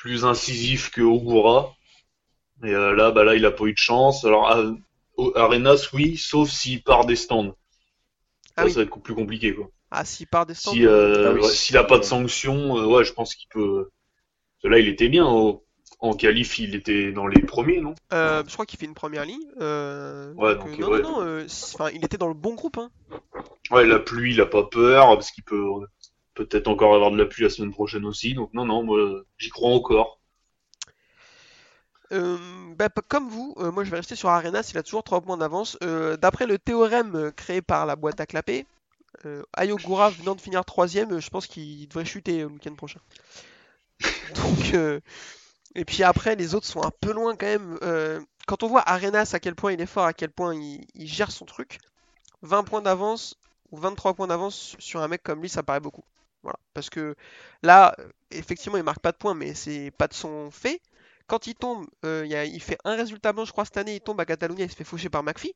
plus 0.00 0.24
incisif 0.24 0.90
que 0.90 1.02
Ogura. 1.02 1.74
Et 2.64 2.70
euh, 2.74 2.94
là, 2.94 3.10
bah 3.10 3.22
là, 3.24 3.34
il 3.34 3.44
a 3.44 3.50
pas 3.50 3.64
eu 3.64 3.72
de 3.72 3.78
chance. 3.78 4.24
Alors, 4.24 4.50
à- 4.50 4.72
Arenas, 5.36 5.90
oui, 5.92 6.16
sauf 6.16 6.48
s'il 6.50 6.82
part 6.82 7.04
des 7.04 7.16
stands. 7.16 7.54
Ah 8.56 8.62
Ça, 8.62 8.64
oui. 8.64 8.72
ça 8.72 8.80
va 8.80 8.84
être 8.86 8.98
plus 9.00 9.14
compliqué, 9.14 9.54
quoi. 9.54 9.68
Ah, 9.90 10.04
s'il 10.04 10.26
part 10.26 10.46
des 10.46 10.54
stands, 10.54 10.72
Si, 10.72 10.86
euh, 10.86 11.28
Ah 11.30 11.32
oui, 11.34 11.40
ouais, 11.40 11.48
si- 11.48 11.56
s'il 11.56 11.76
a 11.76 11.84
pas 11.84 11.98
de 11.98 12.04
sanction, 12.04 12.78
euh, 12.78 12.86
ouais, 12.86 13.04
je 13.04 13.12
pense 13.12 13.34
qu'il 13.34 13.48
peut. 13.48 13.88
Là, 14.64 14.78
il 14.78 14.88
était 14.88 15.08
bien 15.08 15.26
au- 15.26 15.64
en 16.00 16.14
qualif, 16.14 16.58
il 16.58 16.74
était 16.74 17.12
dans 17.12 17.26
les 17.26 17.42
premiers, 17.42 17.80
non? 17.80 17.94
Euh, 18.12 18.42
je 18.46 18.52
crois 18.54 18.64
qu'il 18.64 18.78
fait 18.78 18.86
une 18.86 18.94
première 18.94 19.26
ligne. 19.26 19.44
euh, 19.60 20.32
Ouais, 20.34 20.54
donc, 20.54 20.68
euh, 20.68 20.76
non, 20.78 20.90
ouais. 20.90 21.02
non, 21.02 21.10
non, 21.20 21.22
euh, 21.22 21.46
il 21.92 22.04
était 22.04 22.16
dans 22.18 22.28
le 22.28 22.34
bon 22.34 22.54
groupe. 22.54 22.78
Hein. 22.78 22.90
Ouais, 23.70 23.86
la 23.86 23.98
pluie, 23.98 24.32
il 24.32 24.40
a 24.40 24.46
pas 24.46 24.64
peur 24.64 25.08
parce 25.14 25.30
qu'il 25.30 25.44
peut 25.44 25.62
peut-être 26.34 26.68
encore 26.68 26.94
avoir 26.94 27.10
de 27.10 27.16
la 27.16 27.26
pluie 27.26 27.44
la 27.44 27.50
semaine 27.50 27.72
prochaine 27.72 28.04
aussi. 28.04 28.34
Donc 28.34 28.52
non, 28.54 28.64
non, 28.64 28.82
moi, 28.82 29.22
j'y 29.38 29.50
crois 29.50 29.70
encore. 29.70 30.20
Euh, 32.12 32.38
bah, 32.76 32.88
comme 33.08 33.28
vous, 33.28 33.54
euh, 33.58 33.70
moi 33.70 33.84
je 33.84 33.90
vais 33.90 33.98
rester 33.98 34.16
sur 34.16 34.30
Arenas, 34.30 34.70
il 34.72 34.78
a 34.78 34.82
toujours 34.82 35.04
3 35.04 35.20
points 35.20 35.36
d'avance. 35.36 35.78
Euh, 35.84 36.16
D'après 36.16 36.46
le 36.46 36.58
théorème 36.58 37.32
créé 37.36 37.62
par 37.62 37.86
la 37.86 37.96
boîte 37.96 38.20
à 38.20 38.26
clapper, 38.26 38.66
Ayogura 39.54 40.10
venant 40.10 40.34
de 40.34 40.40
finir 40.40 40.64
3 40.64 40.86
je 40.86 41.28
pense 41.28 41.46
qu'il 41.46 41.86
devrait 41.88 42.04
chuter 42.04 42.38
le 42.38 42.46
week-end 42.46 42.74
prochain. 42.74 43.00
Donc, 44.34 44.74
et 45.74 45.84
puis 45.84 46.02
après, 46.02 46.36
les 46.36 46.54
autres 46.54 46.66
sont 46.66 46.82
un 46.82 46.92
peu 47.00 47.12
loin 47.12 47.36
quand 47.36 47.46
même. 47.46 47.78
Quand 48.46 48.62
on 48.62 48.68
voit 48.68 48.88
Arenas 48.88 49.30
à 49.34 49.38
quel 49.38 49.54
point 49.54 49.72
il 49.72 49.80
est 49.80 49.86
fort, 49.86 50.06
à 50.06 50.14
quel 50.14 50.30
point 50.30 50.54
il, 50.54 50.86
il 50.94 51.06
gère 51.06 51.30
son 51.30 51.44
truc, 51.44 51.78
20 52.42 52.64
points 52.64 52.82
d'avance 52.82 53.36
ou 53.72 53.76
23 53.76 54.14
points 54.14 54.26
d'avance 54.26 54.74
sur 54.78 55.02
un 55.02 55.08
mec 55.08 55.22
comme 55.22 55.42
lui, 55.42 55.48
ça 55.48 55.62
paraît 55.62 55.80
beaucoup. 55.80 56.04
Voilà. 56.42 56.58
Parce 56.74 56.90
que 56.90 57.14
là, 57.62 57.94
effectivement, 58.30 58.78
il 58.78 58.82
marque 58.84 59.00
pas 59.00 59.12
de 59.12 59.16
points, 59.18 59.34
mais 59.34 59.54
c'est 59.54 59.90
pas 59.92 60.08
de 60.08 60.14
son 60.14 60.50
fait. 60.50 60.80
Quand 61.26 61.46
il 61.46 61.54
tombe, 61.54 61.86
euh, 62.04 62.22
il, 62.24 62.30
y 62.30 62.34
a- 62.36 62.44
il 62.44 62.60
fait 62.62 62.78
un 62.84 62.96
résultat 62.96 63.32
blanc, 63.32 63.44
je 63.44 63.52
crois, 63.52 63.64
cette 63.64 63.76
année, 63.76 63.96
il 63.96 64.00
tombe 64.00 64.20
à 64.20 64.26
Catalunya, 64.26 64.64
il 64.64 64.70
se 64.70 64.76
fait 64.76 64.84
faucher 64.84 65.10
par 65.10 65.22
McPhee. 65.22 65.54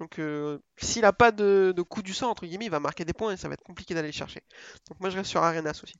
Donc, 0.00 0.18
euh, 0.18 0.58
s'il 0.78 1.04
a 1.06 1.12
pas 1.12 1.32
de, 1.32 1.72
de 1.76 1.82
coup 1.82 2.02
du 2.02 2.14
sang, 2.14 2.30
entre 2.30 2.46
guillemets, 2.46 2.66
il 2.66 2.70
va 2.70 2.80
marquer 2.80 3.04
des 3.04 3.14
points 3.14 3.32
et 3.32 3.36
ça 3.38 3.48
va 3.48 3.54
être 3.54 3.64
compliqué 3.64 3.94
d'aller 3.94 4.08
le 4.08 4.12
chercher. 4.12 4.42
Donc, 4.90 5.00
moi, 5.00 5.10
je 5.10 5.16
reste 5.18 5.30
sur 5.30 5.42
Arenas 5.42 5.80
aussi. 5.84 5.96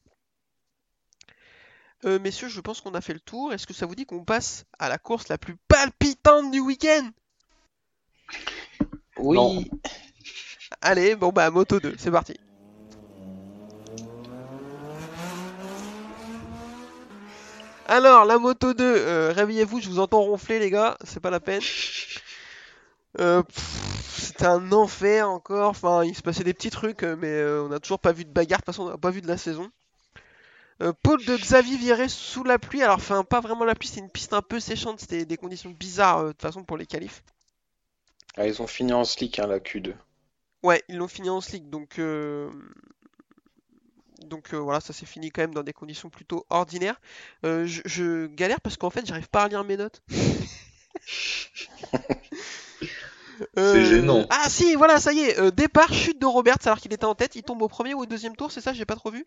Euh, 2.07 2.19
messieurs, 2.19 2.49
je 2.49 2.61
pense 2.63 2.81
qu'on 2.81 2.95
a 2.95 3.01
fait 3.03 3.13
le 3.15 3.21
tour. 3.21 3.53
Est-ce 3.53 3.67
que 3.67 3.75
ça 3.75 3.85
vous 3.87 3.95
dit 3.95 4.07
qu'on 4.07 4.25
passe 4.25 4.65
à 4.79 4.89
la 4.89 4.97
course 4.99 5.29
la 5.29 5.37
plus 5.39 5.57
palpitante 5.69 6.51
du 6.51 6.61
week-end? 6.61 7.11
Oui. 9.19 9.37
Non. 9.37 9.65
Allez, 10.81 11.17
bon 11.17 11.31
bah, 11.33 11.51
Moto 11.51 11.81
2, 11.81 11.95
c'est 11.99 12.11
parti. 12.11 12.35
Alors, 17.89 18.25
la 18.25 18.39
Moto 18.39 18.75
2, 18.75 18.85
euh, 18.85 19.33
réveillez-vous, 19.33 19.81
je 19.81 19.89
vous 19.89 20.01
entends 20.01 20.21
ronfler, 20.21 20.59
les 20.59 20.71
gars, 20.71 20.97
c'est 21.05 21.21
pas 21.21 21.31
la 21.31 21.41
peine. 21.41 21.63
Euh, 23.19 23.43
C'était 24.11 24.45
un 24.45 24.73
enfer 24.73 25.31
encore, 25.31 25.71
enfin, 25.71 26.05
il 26.05 26.15
se 26.15 26.21
passait 26.21 26.45
des 26.45 26.53
petits 26.53 26.69
trucs, 26.69 27.03
euh, 27.03 27.17
mais 27.19 27.31
euh, 27.31 27.65
on 27.65 27.69
n'a 27.69 27.81
toujours 27.81 27.99
pas 27.99 28.13
vu 28.13 28.27
de 28.27 28.31
bagarre, 28.31 28.59
de 28.59 28.65
toute 28.67 28.75
façon, 28.75 28.83
on 28.83 28.91
n'a 28.91 28.99
pas 28.99 29.11
vu 29.11 29.23
de 29.23 29.27
la 29.27 29.39
saison. 29.39 29.71
Paul 31.03 31.25
de 31.25 31.35
Xavier 31.35 31.79
viré 31.79 32.11
sous 32.11 32.45
la 32.45 32.59
pluie, 32.59 32.83
alors, 32.83 32.97
enfin, 32.97 33.25
pas 33.25 33.41
vraiment 33.41 33.65
la 33.65 33.75
pluie, 33.75 33.89
c'est 33.89 34.01
une 34.01 34.11
piste 34.11 34.35
un 34.35 34.43
peu 34.43 34.61
séchante, 34.61 35.01
c'était 35.01 35.25
des 35.25 35.39
conditions 35.39 35.71
bizarres, 35.71 36.25
de 36.25 36.33
toute 36.33 36.43
façon, 36.43 36.63
pour 36.63 36.77
les 36.77 36.85
qualifs. 36.85 37.23
Ah, 38.37 38.47
ils 38.47 38.61
ont 38.61 38.67
fini 38.67 38.93
en 38.93 39.05
slick, 39.05 39.39
hein, 39.39 39.47
la 39.47 39.59
Q2. 39.59 39.95
Ouais, 40.63 40.83
ils 40.91 40.99
l'ont 40.99 41.09
fini 41.09 41.31
en 41.31 41.41
slick, 41.41 41.71
donc 41.71 41.99
euh, 41.99 42.51
donc 44.27 44.53
euh, 44.55 44.59
voilà, 44.59 44.81
ça 44.81 44.93
s'est 44.93 45.07
fini 45.07 45.31
quand 45.31 45.43
même 45.43 45.55
dans 45.55 45.63
des 45.63 45.73
conditions 45.73 46.11
plutôt 46.11 46.45
ordinaires. 46.51 47.01
Euh, 47.45 47.67
je, 47.67 47.83
je 47.85 48.27
galère 48.27 48.61
parce 48.61 48.77
qu'en 48.77 48.91
fait, 48.91 49.07
j'arrive 49.07 49.29
pas 49.29 49.45
à 49.45 49.49
lire 49.49 49.65
mes 49.65 49.77
notes. 49.77 50.03
C'est 53.57 53.85
gênant. 53.85 54.27
Ah 54.31 54.49
si, 54.49 54.75
voilà, 54.77 54.99
ça 54.99 55.13
y 55.13 55.21
est. 55.21 55.39
euh, 55.39 55.51
départ, 55.51 55.93
chute 55.93 56.19
de 56.21 56.27
Roberts 56.27 56.57
alors 56.65 56.79
qu'il 56.79 56.93
était 56.93 57.05
en 57.05 57.15
tête. 57.15 57.37
Il 57.37 57.43
tombe 57.43 57.61
au 57.63 57.69
premier 57.69 57.93
ou 57.95 58.01
au 58.01 58.07
deuxième 58.07 58.35
tour, 58.35 58.51
c'est 58.51 58.61
ça 58.63 58.73
J'ai 58.73 58.87
pas 58.87 58.97
trop 58.97 59.11
vu. 59.11 59.27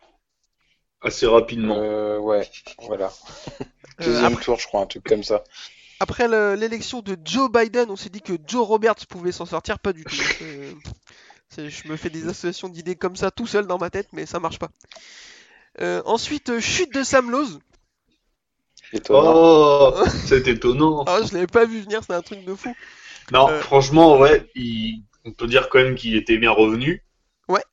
Assez 1.01 1.27
rapidement. 1.27 1.75
Euh, 1.77 2.17
ouais, 2.17 2.49
voilà. 2.79 3.11
Euh, 4.01 4.05
Deuxième 4.05 4.33
après, 4.33 4.43
tour, 4.43 4.59
je 4.59 4.67
crois, 4.67 4.81
un 4.81 4.85
truc 4.87 5.03
comme 5.03 5.23
ça. 5.23 5.43
après 5.99 6.27
le- 6.27 6.55
l'élection 6.55 7.01
de 7.01 7.15
Joe 7.23 7.51
Biden, 7.51 7.89
on 7.89 7.95
s'est 7.95 8.09
dit 8.09 8.21
que 8.21 8.33
Joe 8.47 8.65
Roberts 8.67 9.05
pouvait 9.07 9.31
s'en 9.31 9.45
sortir, 9.45 9.77
pas 9.79 9.93
du 9.93 10.03
tout. 10.03 10.15
Je 11.57 11.87
me 11.87 11.95
fais 11.97 12.09
des 12.09 12.27
associations 12.27 12.69
d'idées 12.69 12.95
comme 12.95 13.15
ça 13.15 13.31
tout 13.31 13.47
seul 13.47 13.65
dans 13.65 13.77
ma 13.77 13.89
tête, 13.89 14.07
mais 14.13 14.25
ça 14.25 14.39
marche 14.39 14.59
pas. 14.59 14.69
Euh, 15.81 16.01
ensuite, 16.05 16.49
euh, 16.49 16.59
chute 16.59 16.93
de 16.93 17.03
Sam 17.03 17.31
Lowe. 17.31 17.59
Oh, 19.09 19.93
c'est 20.25 20.47
étonnant. 20.47 21.03
Ah, 21.07 21.19
je 21.27 21.33
l'avais 21.33 21.47
pas 21.47 21.65
vu 21.65 21.81
venir, 21.81 22.01
c'est 22.03 22.13
un 22.13 22.21
truc 22.21 22.43
de 22.45 22.55
fou. 22.55 22.75
Non, 23.31 23.49
Euh. 23.49 23.59
franchement, 23.61 24.17
ouais, 24.17 24.49
il... 24.55 25.03
on 25.25 25.31
peut 25.31 25.47
dire 25.47 25.69
quand 25.69 25.79
même 25.79 25.95
qu'il 25.95 26.15
était 26.15 26.37
bien 26.37 26.51
revenu. 26.51 27.03
Ouais. 27.47 27.63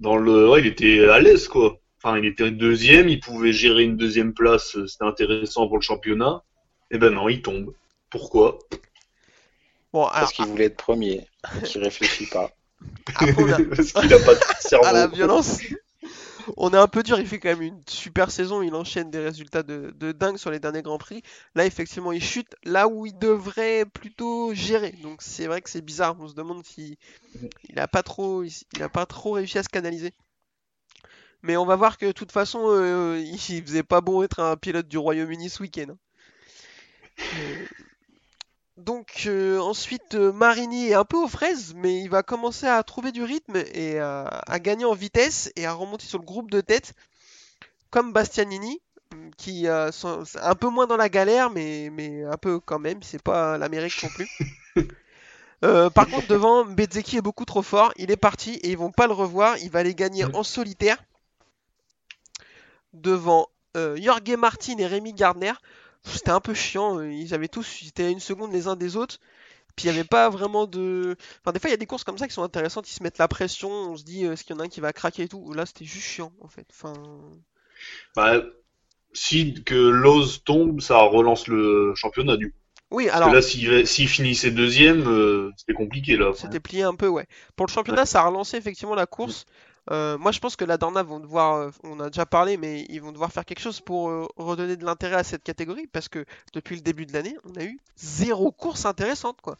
Dans 0.00 0.16
le, 0.16 0.48
ouais, 0.48 0.60
il 0.60 0.66
était 0.66 1.08
à 1.08 1.20
l'aise, 1.20 1.48
quoi. 1.48 1.78
Enfin, 2.02 2.18
il 2.18 2.26
était 2.26 2.50
deuxième, 2.50 3.08
il 3.08 3.20
pouvait 3.20 3.52
gérer 3.52 3.84
une 3.84 3.96
deuxième 3.96 4.34
place, 4.34 4.76
c'était 4.86 5.04
intéressant 5.04 5.68
pour 5.68 5.76
le 5.78 5.82
championnat. 5.82 6.42
Et 6.90 6.98
ben 6.98 7.10
non, 7.14 7.28
il 7.28 7.40
tombe. 7.40 7.72
Pourquoi? 8.10 8.58
Bon, 9.92 10.04
alors, 10.06 10.12
Parce 10.12 10.32
qu'il 10.32 10.46
voulait 10.46 10.66
être 10.66 10.76
premier, 10.76 11.26
et 11.56 11.62
qu'il 11.64 11.82
réfléchit 11.82 12.26
pas. 12.26 12.50
Après, 13.06 13.34
on 13.38 13.52
a- 13.52 13.62
Parce 13.64 13.92
qu'il 13.92 14.12
a 14.12 14.18
pas 14.18 14.34
de 14.34 14.40
cerveau. 14.60 14.86
à 14.86 14.92
la 14.92 15.06
violence. 15.06 15.58
On 16.58 16.74
est 16.74 16.78
un 16.78 16.88
peu 16.88 17.02
dur, 17.02 17.18
il 17.18 17.26
fait 17.26 17.38
quand 17.38 17.48
même 17.48 17.62
une 17.62 17.82
super 17.88 18.30
saison, 18.30 18.60
il 18.60 18.74
enchaîne 18.74 19.10
des 19.10 19.18
résultats 19.18 19.62
de, 19.62 19.94
de 19.96 20.12
dingue 20.12 20.36
sur 20.36 20.50
les 20.50 20.60
derniers 20.60 20.82
Grands 20.82 20.98
Prix. 20.98 21.22
Là, 21.54 21.64
effectivement, 21.64 22.12
il 22.12 22.22
chute 22.22 22.54
là 22.64 22.86
où 22.86 23.06
il 23.06 23.18
devrait 23.18 23.86
plutôt 23.86 24.52
gérer. 24.52 24.92
Donc 25.02 25.22
c'est 25.22 25.46
vrai 25.46 25.62
que 25.62 25.70
c'est 25.70 25.80
bizarre, 25.80 26.16
on 26.20 26.28
se 26.28 26.34
demande 26.34 26.62
s'il 26.66 26.96
il 27.70 27.78
a 27.78 27.88
pas 27.88 28.02
trop, 28.02 28.44
il 28.44 28.82
a 28.82 28.90
pas 28.90 29.06
trop 29.06 29.32
réussi 29.32 29.56
à 29.58 29.62
se 29.62 29.70
canaliser. 29.70 30.12
Mais 31.42 31.56
on 31.56 31.64
va 31.64 31.76
voir 31.76 31.96
que 31.96 32.06
de 32.06 32.12
toute 32.12 32.32
façon, 32.32 32.60
euh, 32.66 33.18
il 33.48 33.62
faisait 33.64 33.82
pas 33.82 34.02
bon 34.02 34.22
être 34.22 34.40
un 34.40 34.56
pilote 34.58 34.86
du 34.88 34.98
Royaume-Uni 34.98 35.48
ce 35.48 35.62
week-end. 35.62 35.86
hein. 35.92 35.98
Euh, 37.38 37.64
Donc 38.76 39.24
euh, 39.26 39.60
ensuite 39.60 40.14
euh, 40.14 40.32
Marini 40.32 40.88
est 40.88 40.94
un 40.94 41.04
peu 41.04 41.16
aux 41.16 41.28
fraises, 41.28 41.74
mais 41.76 42.00
il 42.00 42.08
va 42.08 42.22
commencer 42.24 42.66
à 42.66 42.82
trouver 42.82 43.12
du 43.12 43.22
rythme 43.22 43.56
et 43.72 43.98
à, 44.00 44.24
à 44.26 44.58
gagner 44.58 44.84
en 44.84 44.94
vitesse 44.94 45.52
et 45.54 45.64
à 45.64 45.72
remonter 45.72 46.06
sur 46.06 46.18
le 46.18 46.24
groupe 46.24 46.50
de 46.50 46.60
tête, 46.60 46.94
comme 47.90 48.12
Bastianini, 48.12 48.80
qui 49.36 49.68
euh, 49.68 49.92
sont- 49.92 50.24
un 50.42 50.54
peu 50.56 50.68
moins 50.68 50.86
dans 50.88 50.96
la 50.96 51.08
galère, 51.08 51.50
mais, 51.50 51.88
mais 51.92 52.24
un 52.24 52.36
peu 52.36 52.58
quand 52.58 52.80
même, 52.80 53.02
c'est 53.02 53.22
pas 53.22 53.58
l'Amérique 53.58 54.02
non 54.02 54.10
plus. 54.10 54.28
Euh, 55.64 55.88
par 55.88 56.08
contre, 56.08 56.26
devant, 56.26 56.66
Bezzecchi 56.66 57.16
est 57.16 57.22
beaucoup 57.22 57.46
trop 57.46 57.62
fort, 57.62 57.90
il 57.96 58.10
est 58.10 58.18
parti 58.18 58.54
et 58.56 58.72
ils 58.72 58.76
vont 58.76 58.90
pas 58.92 59.06
le 59.06 59.14
revoir, 59.14 59.56
il 59.58 59.70
va 59.70 59.78
aller 59.78 59.94
gagner 59.94 60.26
en 60.34 60.42
solitaire 60.42 61.02
devant 62.92 63.48
Jorge 63.74 64.36
Martin 64.36 64.76
et 64.78 64.86
Rémi 64.86 65.14
Gardner. 65.14 65.52
C'était 66.04 66.30
un 66.30 66.40
peu 66.40 66.54
chiant, 66.54 66.98
euh, 66.98 67.10
ils 67.10 67.34
avaient 67.34 67.48
tous, 67.48 67.82
ils 67.82 67.88
étaient 67.88 68.04
à 68.04 68.10
une 68.10 68.20
seconde 68.20 68.52
les 68.52 68.66
uns 68.68 68.76
des 68.76 68.96
autres. 68.96 69.18
Puis 69.76 69.88
il 69.88 69.92
n'y 69.92 69.98
avait 69.98 70.06
pas 70.06 70.28
vraiment 70.28 70.66
de. 70.66 71.16
Enfin, 71.40 71.52
des 71.52 71.58
fois, 71.58 71.68
il 71.68 71.72
y 71.72 71.74
a 71.74 71.78
des 71.78 71.86
courses 71.86 72.04
comme 72.04 72.18
ça 72.18 72.28
qui 72.28 72.34
sont 72.34 72.44
intéressantes, 72.44 72.88
ils 72.88 72.94
se 72.94 73.02
mettent 73.02 73.18
la 73.18 73.26
pression, 73.26 73.70
on 73.70 73.96
se 73.96 74.04
dit, 74.04 74.24
euh, 74.24 74.32
est-ce 74.32 74.44
qu'il 74.44 74.54
y 74.54 74.58
en 74.58 74.60
a 74.60 74.64
un 74.64 74.68
qui 74.68 74.80
va 74.80 74.92
craquer 74.92 75.24
et 75.24 75.28
tout. 75.28 75.52
Là, 75.52 75.66
c'était 75.66 75.84
juste 75.84 76.06
chiant, 76.06 76.32
en 76.40 76.48
fait. 76.48 76.66
Enfin. 76.70 76.92
Bah, 78.14 78.40
si 79.12 79.54
que 79.64 79.74
Lowe's 79.74 80.44
tombe, 80.44 80.80
ça 80.80 80.98
relance 80.98 81.48
le 81.48 81.92
championnat 81.94 82.36
du 82.36 82.50
coup. 82.50 82.58
Oui, 82.90 83.06
Parce 83.06 83.16
alors, 83.16 83.30
que 83.30 83.34
là, 83.70 83.86
s'il 83.86 84.08
finissait 84.08 84.50
deuxième, 84.50 85.08
euh, 85.08 85.50
c'était 85.56 85.72
compliqué 85.72 86.16
là. 86.16 86.32
c'était 86.34 86.60
plié 86.60 86.82
un 86.82 86.94
peu, 86.94 87.08
ouais. 87.08 87.26
Pour 87.56 87.66
le 87.66 87.72
championnat, 87.72 88.06
ça 88.06 88.20
a 88.20 88.28
relancé 88.28 88.56
effectivement 88.56 88.94
la 88.94 89.06
course. 89.06 89.46
Euh, 89.90 90.16
moi, 90.16 90.32
je 90.32 90.38
pense 90.40 90.56
que 90.56 90.64
la 90.64 90.78
Dorna 90.78 91.02
vont 91.02 91.20
devoir, 91.20 91.56
euh, 91.56 91.70
on 91.82 92.00
a 92.00 92.08
déjà 92.08 92.24
parlé, 92.24 92.56
mais 92.56 92.86
ils 92.88 93.00
vont 93.02 93.12
devoir 93.12 93.32
faire 93.32 93.44
quelque 93.44 93.60
chose 93.60 93.80
pour 93.80 94.08
euh, 94.08 94.26
redonner 94.36 94.76
de 94.76 94.84
l'intérêt 94.84 95.16
à 95.16 95.24
cette 95.24 95.42
catégorie, 95.44 95.86
parce 95.86 96.08
que 96.08 96.24
depuis 96.54 96.76
le 96.76 96.80
début 96.82 97.04
de 97.06 97.12
l'année, 97.12 97.36
on 97.44 97.54
a 97.60 97.64
eu 97.64 97.78
zéro 97.96 98.50
course 98.50 98.86
intéressante, 98.86 99.40
quoi. 99.42 99.58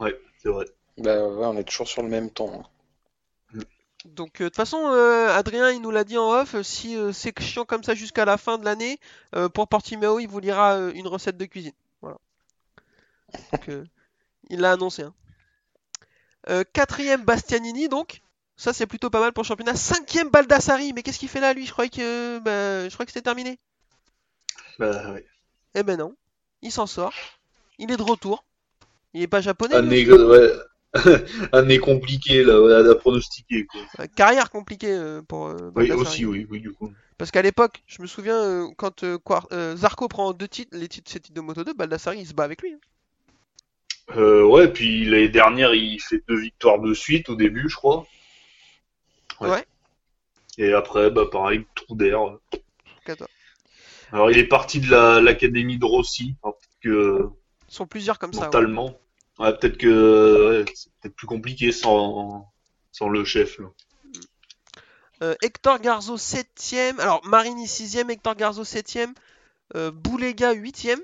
Ouais, 0.00 0.18
c'est 0.42 0.48
vrai. 0.48 0.64
Bah 0.98 1.26
ouais, 1.28 1.46
on 1.46 1.58
est 1.58 1.64
toujours 1.64 1.88
sur 1.88 2.02
le 2.02 2.08
même 2.08 2.30
ton. 2.30 2.60
hein. 2.60 2.64
Donc, 4.06 4.40
euh, 4.40 4.44
de 4.44 4.48
toute 4.48 4.56
façon, 4.56 4.78
euh, 4.86 5.28
Adrien, 5.34 5.70
il 5.70 5.82
nous 5.82 5.90
l'a 5.90 6.04
dit 6.04 6.16
en 6.16 6.30
off, 6.30 6.60
si 6.62 6.96
euh, 6.96 7.12
c'est 7.12 7.38
chiant 7.40 7.64
comme 7.64 7.82
ça 7.82 7.94
jusqu'à 7.94 8.24
la 8.24 8.36
fin 8.36 8.56
de 8.56 8.64
l'année, 8.64 8.98
euh, 9.34 9.48
pour 9.48 9.68
Portimao, 9.68 10.20
il 10.20 10.28
vous 10.28 10.38
lira 10.38 10.74
euh, 10.76 10.92
une 10.94 11.08
recette 11.08 11.36
de 11.36 11.44
cuisine. 11.44 11.72
Voilà. 12.00 12.16
Donc, 13.52 13.68
euh, 13.68 13.84
il 14.48 14.60
l'a 14.60 14.72
annoncé. 14.72 15.02
hein. 15.02 15.14
Euh, 16.48 16.64
quatrième, 16.72 17.24
Bastianini, 17.24 17.88
donc. 17.88 18.20
Ça, 18.56 18.72
c'est 18.72 18.86
plutôt 18.86 19.10
pas 19.10 19.20
mal 19.20 19.32
pour 19.32 19.42
le 19.42 19.46
championnat. 19.48 19.74
Cinquième, 19.76 20.30
Baldassari. 20.30 20.92
Mais 20.94 21.02
qu'est-ce 21.02 21.18
qu'il 21.18 21.28
fait 21.28 21.40
là, 21.40 21.52
lui? 21.52 21.66
Je 21.66 21.72
croyais 21.72 21.90
que, 21.90 22.38
bah, 22.38 22.88
je 22.88 22.92
croyais 22.94 23.06
que 23.06 23.12
c'était 23.12 23.22
terminé. 23.22 23.58
Bah, 24.78 25.12
ouais. 25.12 25.26
Eh 25.74 25.82
ben 25.82 25.98
non. 25.98 26.14
Il 26.62 26.72
s'en 26.72 26.86
sort. 26.86 27.12
Il 27.78 27.90
est 27.90 27.96
de 27.96 28.02
retour. 28.02 28.44
Il 29.12 29.22
est 29.22 29.26
pas 29.26 29.40
japonais. 29.40 29.80
lui 29.82 30.00
Année, 30.10 30.10
ouais. 30.10 30.52
Année 31.52 31.78
compliquée 31.78 32.42
là, 32.44 32.90
à 32.90 32.94
pronostiquer 32.94 33.66
quoi. 33.66 33.80
Euh, 34.00 34.06
Carrière 34.16 34.50
compliquée 34.50 34.92
euh, 34.92 35.20
pour 35.20 35.48
euh, 35.48 35.70
Oui, 35.74 35.90
aussi, 35.92 36.24
oui, 36.24 36.46
oui, 36.48 36.60
du 36.60 36.72
coup. 36.72 36.90
Parce 37.18 37.30
qu'à 37.30 37.42
l'époque, 37.42 37.82
je 37.86 38.00
me 38.00 38.06
souviens, 38.06 38.36
euh, 38.36 38.68
quand 38.76 39.02
euh, 39.02 39.18
Quar- 39.18 39.46
euh, 39.52 39.76
Zarco 39.76 40.08
prend 40.08 40.32
deux 40.32 40.48
titres, 40.48 40.76
les 40.76 40.88
titres, 40.88 41.10
ses 41.10 41.20
titres 41.20 41.34
de 41.34 41.40
Moto 41.42 41.64
2, 41.64 41.74
Baldassari 41.74 42.20
il 42.20 42.26
se 42.26 42.32
bat 42.34 42.44
avec 42.44 42.62
lui. 42.62 42.72
hein. 42.72 42.78
Euh, 44.16 44.44
ouais, 44.44 44.68
puis 44.68 45.04
l'année 45.04 45.28
dernière, 45.28 45.74
il 45.74 46.00
fait 46.00 46.22
deux 46.28 46.38
victoires 46.38 46.78
de 46.78 46.94
suite 46.94 47.28
au 47.28 47.34
début, 47.34 47.68
je 47.68 47.76
crois. 47.76 48.06
Ouais. 49.40 49.50
Ouais. 49.50 49.64
Et 50.58 50.72
après, 50.72 51.10
bah 51.10 51.24
pareil, 51.30 51.66
trou 51.74 51.94
d'air. 51.96 52.18
Alors, 54.12 54.30
il 54.30 54.38
est 54.38 54.46
parti 54.46 54.80
de 54.80 54.90
la- 54.90 55.20
l'académie 55.20 55.78
de 55.78 55.84
Rossi, 55.84 56.34
peut-être 56.42 56.58
que 56.80 57.28
Ils 57.68 57.74
sont 57.74 57.86
plusieurs 57.86 58.18
comme 58.18 58.32
ça. 58.32 58.48
ouais. 58.50 58.94
ouais, 59.38 59.56
peut-être 59.58 59.76
que 59.78 60.62
ouais, 60.62 60.64
c'est 60.74 60.90
peut-être 61.00 61.14
plus 61.16 61.26
compliqué 61.26 61.72
sans, 61.72 62.50
sans 62.92 63.08
le 63.08 63.24
chef. 63.24 63.58
Là. 63.58 63.66
Euh, 65.22 65.34
Hector 65.42 65.80
Garzo 65.80 66.16
7ème. 66.16 67.00
Alors, 67.00 67.24
Marini 67.26 67.66
6ème, 67.66 68.10
Hector 68.10 68.34
Garzo 68.36 68.64
7ème. 68.64 69.14
Euh, 69.74 69.90
Boulega 69.90 70.54
8ème. 70.54 71.00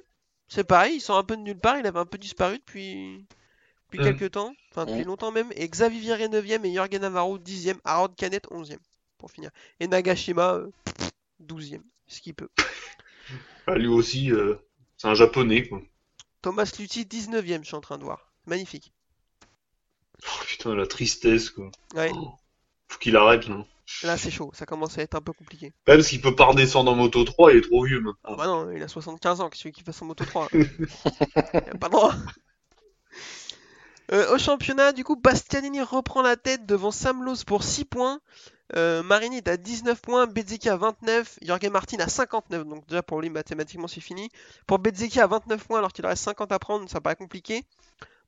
C'est 0.49 0.64
pareil, 0.64 0.97
ils 0.97 1.01
sont 1.01 1.14
un 1.14 1.25
peu 1.25 1.37
de 1.37 1.42
nulle 1.42 1.59
part. 1.59 1.79
Il 1.79 1.87
avait 1.87 1.99
un 1.99 2.07
peu 2.07 2.18
disparu 2.18 2.59
depuis, 2.59 3.27
depuis 3.92 4.00
Mm. 4.11 4.16
quelques 4.18 4.33
temps. 4.33 4.55
Enfin, 4.70 4.87
depuis 4.87 5.05
longtemps 5.05 5.31
même. 5.33 5.52
Et 5.55 5.68
Xavier 5.68 6.00
Vieret 6.00 6.28
9ème 6.28 6.64
et 6.64 6.72
Jorgen 6.74 7.00
Navarro 7.02 7.38
10ème. 7.38 7.78
Harold 7.85 8.14
Canet 8.16 8.46
11ème. 8.50 8.78
Pour 9.18 9.31
finir. 9.31 9.50
Et 9.81 9.87
Nagashima 9.87 10.55
euh, 10.55 10.70
12ème. 11.44 11.83
Ce 12.07 12.20
qu'il 12.20 12.35
peut. 12.35 12.48
Bah, 13.66 13.76
lui 13.78 13.87
aussi, 13.88 14.31
euh, 14.33 14.57
c'est 14.96 15.09
un 15.09 15.14
japonais, 15.14 15.68
quoi. 15.68 15.81
Thomas 16.40 16.70
Lutti 16.78 17.05
19ème, 17.05 17.61
je 17.62 17.66
suis 17.68 17.76
en 17.76 17.81
train 17.81 17.98
de 17.98 18.05
voir. 18.05 18.33
Magnifique. 18.46 18.92
Oh, 20.26 20.42
putain, 20.46 20.74
la 20.74 20.87
tristesse, 20.87 21.50
quoi. 21.50 21.70
Ouais, 21.94 22.11
Faut 22.88 22.98
qu'il 22.98 23.16
arrête, 23.16 23.46
là. 23.48 23.64
là 24.02 24.16
c'est 24.16 24.31
chaud. 24.31 24.50
Ça 24.55 24.66
commence 24.66 24.98
à 24.98 25.02
être 25.02 25.14
un 25.14 25.20
peu 25.20 25.33
compliqué. 25.33 25.66
Ouais, 25.66 25.96
parce 25.96 26.09
qu'il 26.09 26.20
peut 26.20 26.35
pas 26.35 26.46
redescendre 26.46 26.90
en 26.90 26.96
moto 26.96 27.22
3, 27.24 27.52
il 27.52 27.59
est 27.59 27.61
trop 27.62 27.85
vieux, 27.85 28.00
maintenant. 28.00 28.18
Ah 28.24 28.35
bah 28.37 28.46
non, 28.46 28.70
il 28.72 28.83
a 28.83 28.88
75 28.88 29.40
ans, 29.40 29.50
qu'est-ce 29.50 29.68
qu'il 29.68 29.85
fasse 29.85 30.02
en 30.02 30.07
moto 30.07 30.24
3 30.24 30.48
Il 30.52 30.62
a 31.55 31.78
pas 31.78 31.88
le 31.88 31.92
droit. 31.92 32.14
Euh, 34.10 34.34
au 34.34 34.38
championnat, 34.38 34.92
du 34.92 35.04
coup, 35.04 35.16
Bastianini 35.16 35.80
reprend 35.80 36.22
la 36.22 36.36
tête 36.36 36.66
devant 36.66 36.90
Sam 36.90 37.22
Lowe 37.24 37.44
pour 37.46 37.62
6 37.62 37.84
points. 37.84 38.20
Euh, 38.74 39.02
Marini 39.02 39.36
est 39.36 39.48
à 39.48 39.56
19 39.56 40.00
points, 40.00 40.26
Bezzecchi 40.26 40.68
à 40.70 40.76
29, 40.76 41.38
Jorge 41.42 41.66
Martin 41.68 41.98
à 42.00 42.08
59, 42.08 42.64
donc 42.64 42.86
déjà 42.86 43.02
pour 43.02 43.20
lui 43.20 43.28
mathématiquement 43.28 43.86
c'est 43.86 44.00
fini. 44.00 44.30
Pour 44.66 44.78
Bezzecchi 44.78 45.20
à 45.20 45.26
29 45.26 45.66
points 45.66 45.78
alors 45.78 45.92
qu'il 45.92 46.06
reste 46.06 46.24
50 46.24 46.50
à 46.52 46.58
prendre, 46.58 46.88
ça 46.88 47.00
paraît 47.00 47.16
compliqué. 47.16 47.64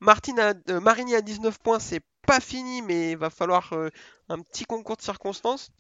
Martin 0.01 0.37
à- 0.39 0.53
euh, 0.71 0.81
Marini 0.81 1.15
à 1.15 1.23
19 1.23 1.59
points, 1.59 1.79
c'est 1.79 2.03
pas 2.27 2.41
fini, 2.41 2.83
mais 2.83 3.13
il 3.13 3.17
va 3.17 3.31
falloir 3.31 3.73
euh, 3.73 3.89
un 4.29 4.39
petit 4.41 4.65
concours 4.67 4.97
de 4.99 5.03
circonstances. 5.03 5.71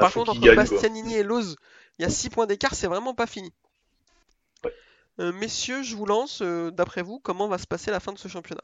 Par 0.00 0.12
contre, 0.12 0.32
entre 0.32 0.40
quoi. 0.56 0.64
Bastianini 0.64 1.14
et 1.14 1.22
Loz, 1.22 1.54
il 1.98 2.02
y 2.02 2.04
a 2.04 2.10
6 2.10 2.28
points 2.30 2.46
d'écart, 2.46 2.74
c'est 2.74 2.88
vraiment 2.88 3.14
pas 3.14 3.26
fini. 3.26 3.52
Ouais. 4.64 4.72
Euh, 5.20 5.32
messieurs, 5.32 5.84
je 5.84 5.94
vous 5.94 6.06
lance, 6.06 6.42
d'après 6.42 7.02
vous, 7.02 7.20
comment 7.20 7.46
va 7.46 7.58
se 7.58 7.68
passer 7.68 7.92
la 7.92 8.00
fin 8.00 8.12
de 8.12 8.18
ce 8.18 8.26
championnat? 8.26 8.62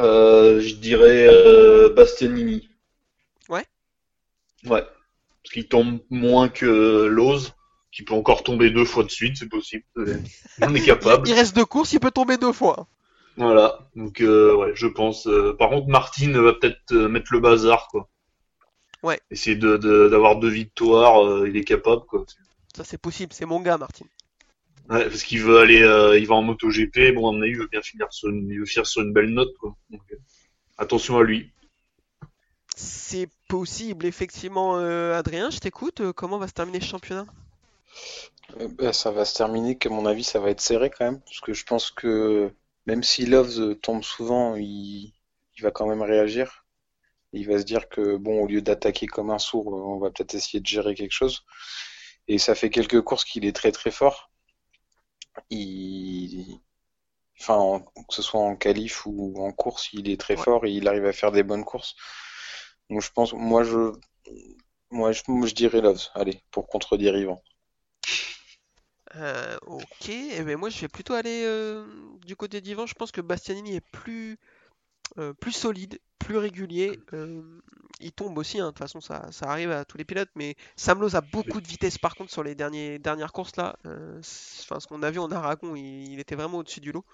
Euh, 0.00 0.60
je 0.60 0.74
dirais 0.74 1.26
euh, 1.28 1.92
Bastianini. 1.94 2.68
Ouais. 3.48 3.66
Ouais. 4.64 4.82
Parce 5.42 5.52
qu'il 5.52 5.68
tombe 5.68 6.00
moins 6.10 6.48
que 6.48 7.06
Loz, 7.06 7.52
qui 7.90 8.02
peut 8.04 8.14
encore 8.14 8.42
tomber 8.42 8.70
deux 8.70 8.84
fois 8.84 9.04
de 9.04 9.10
suite, 9.10 9.36
c'est 9.36 9.48
possible. 9.48 9.84
Il 9.96 10.64
en 10.64 10.74
est 10.74 10.84
capable. 10.84 11.28
Il 11.28 11.34
reste 11.34 11.54
deux 11.54 11.64
courses, 11.66 11.92
il 11.92 12.00
peut 12.00 12.10
tomber 12.10 12.38
deux 12.38 12.52
fois. 12.52 12.86
Voilà. 13.36 13.88
Donc, 13.96 14.20
euh, 14.20 14.54
ouais, 14.54 14.72
je 14.74 14.86
pense. 14.86 15.26
euh, 15.26 15.54
par 15.58 15.70
contre, 15.70 15.88
Martin 15.88 16.30
va 16.40 16.52
peut-être 16.54 16.92
euh, 16.92 17.08
mettre 17.08 17.32
le 17.32 17.40
bazar, 17.40 17.88
quoi. 17.88 18.08
Ouais. 19.02 19.20
Essayer 19.30 19.56
de, 19.56 19.76
de- 19.76 20.08
d'avoir 20.08 20.36
deux 20.36 20.48
victoires, 20.48 21.24
euh, 21.26 21.48
il 21.48 21.56
est 21.56 21.64
capable, 21.64 22.02
quoi. 22.02 22.24
Ça 22.76 22.84
c'est 22.84 22.98
possible, 22.98 23.32
c'est 23.34 23.44
mon 23.46 23.60
gars, 23.60 23.76
Martin. 23.76 24.06
Ouais, 24.92 25.08
parce 25.08 25.22
qu'il 25.22 25.40
veut 25.40 25.58
aller, 25.58 25.80
euh, 25.80 26.18
il 26.18 26.26
va 26.26 26.34
en 26.34 26.42
MotoGP. 26.42 27.14
Bon, 27.14 27.26
à 27.30 27.32
mon 27.32 27.40
avis, 27.40 27.52
il 27.52 27.56
veut 27.56 27.66
bien 27.66 27.80
finir 27.80 28.12
sur 28.12 28.28
une, 28.28 28.46
il 28.50 28.58
veut 28.58 28.66
finir 28.66 28.86
sur 28.86 29.00
une 29.00 29.14
belle 29.14 29.30
note, 29.30 29.56
quoi. 29.58 29.74
Donc, 29.88 30.02
euh, 30.12 30.16
attention 30.76 31.16
à 31.16 31.22
lui. 31.22 31.50
C'est 32.76 33.30
possible, 33.48 34.04
effectivement, 34.04 34.76
euh, 34.76 35.14
Adrien, 35.14 35.48
je 35.48 35.60
t'écoute. 35.60 36.02
euh, 36.02 36.12
comment 36.12 36.36
va 36.36 36.46
se 36.46 36.52
terminer 36.52 36.80
ce 36.80 36.88
championnat? 36.88 37.24
Euh, 38.60 38.68
bah, 38.68 38.92
ça 38.92 39.10
va 39.10 39.24
se 39.24 39.34
terminer, 39.34 39.78
qu'à 39.78 39.88
mon 39.88 40.04
avis, 40.04 40.24
ça 40.24 40.40
va 40.40 40.50
être 40.50 40.60
serré 40.60 40.90
quand 40.90 41.06
même. 41.06 41.20
Parce 41.22 41.40
que 41.40 41.54
je 41.54 41.64
pense 41.64 41.90
que 41.90 42.52
même 42.84 43.02
si 43.02 43.24
Loves 43.24 43.60
euh, 43.60 43.74
tombe 43.74 44.02
souvent, 44.02 44.56
il, 44.56 45.14
il 45.56 45.62
va 45.62 45.70
quand 45.70 45.86
même 45.86 46.02
réagir. 46.02 46.66
Il 47.32 47.48
va 47.48 47.58
se 47.58 47.64
dire 47.64 47.88
que, 47.88 48.16
bon, 48.16 48.42
au 48.42 48.46
lieu 48.46 48.60
d'attaquer 48.60 49.06
comme 49.06 49.30
un 49.30 49.38
sourd, 49.38 49.68
on 49.68 49.98
va 49.98 50.10
peut-être 50.10 50.34
essayer 50.34 50.60
de 50.60 50.66
gérer 50.66 50.94
quelque 50.94 51.12
chose. 51.12 51.46
Et 52.28 52.36
ça 52.36 52.54
fait 52.54 52.68
quelques 52.68 53.00
courses 53.00 53.24
qu'il 53.24 53.46
est 53.46 53.56
très 53.56 53.72
très 53.72 53.90
fort. 53.90 54.31
Il... 55.50 56.60
Enfin, 57.40 57.56
en- 57.56 57.80
que 57.80 58.14
ce 58.14 58.22
soit 58.22 58.40
en 58.40 58.56
qualif 58.56 59.06
ou 59.06 59.34
en 59.38 59.52
course, 59.52 59.92
il 59.92 60.08
est 60.10 60.20
très 60.20 60.36
Ouais. 60.36 60.46
fort 60.46 60.66
et 60.66 60.72
il 60.72 60.88
arrive 60.88 61.06
à 61.06 61.12
faire 61.12 61.32
des 61.32 61.42
bonnes 61.44 61.64
courses. 61.64 61.94
Donc 62.90 63.02
je 63.02 63.10
pense, 63.12 63.32
moi 63.34 63.64
je, 63.64 63.92
moi 64.92 65.10
je, 65.10 65.22
moi, 65.26 65.48
je 65.48 65.54
dirais 65.54 65.80
Loves, 65.80 66.08
allez, 66.14 66.40
pour 66.52 66.68
contredire 66.68 67.16
Yvan. 67.16 67.42
Euh, 69.16 69.58
ok, 69.66 70.08
et 70.08 70.42
ben 70.42 70.56
moi 70.56 70.70
je 70.70 70.80
vais 70.80 70.88
plutôt 70.88 71.12
aller 71.14 71.42
euh, 71.44 71.84
du 72.24 72.34
côté 72.36 72.60
d'Ivan. 72.60 72.86
Je 72.86 72.94
pense 72.94 73.12
que 73.12 73.20
Bastianini 73.20 73.76
est 73.76 73.80
plus, 73.92 74.38
euh, 75.18 75.32
plus 75.34 75.52
solide, 75.52 75.98
plus 76.18 76.36
régulier. 76.38 77.00
euh, 77.12 77.42
il 78.00 78.12
tombe 78.12 78.36
aussi, 78.38 78.58
hein, 78.58 78.66
de 78.66 78.70
toute 78.70 78.78
façon 78.78 79.00
ça, 79.00 79.30
ça 79.30 79.46
arrive 79.50 79.70
à 79.70 79.84
tous 79.84 79.96
les 79.98 80.04
pilotes, 80.04 80.30
mais 80.34 80.56
Sam 80.76 81.00
Lowe 81.00 81.14
a 81.16 81.20
beaucoup 81.20 81.60
de 81.60 81.68
vitesse 81.68 81.98
par 81.98 82.14
contre 82.16 82.32
sur 82.32 82.42
les 82.42 82.54
derniers, 82.54 82.98
dernières 82.98 83.32
courses 83.32 83.56
là. 83.56 83.76
Euh, 83.86 84.18
Enfin, 84.62 84.80
ce 84.80 84.86
qu'on 84.88 85.02
a 85.02 85.10
vu 85.10 85.18
en 85.20 85.30
Aragon, 85.30 85.76
il, 85.76 86.12
il 86.12 86.20
était 86.20 86.34
vraiment 86.34 86.58
au-dessus 86.58 86.80
du 86.80 86.90
lot. 86.92 87.04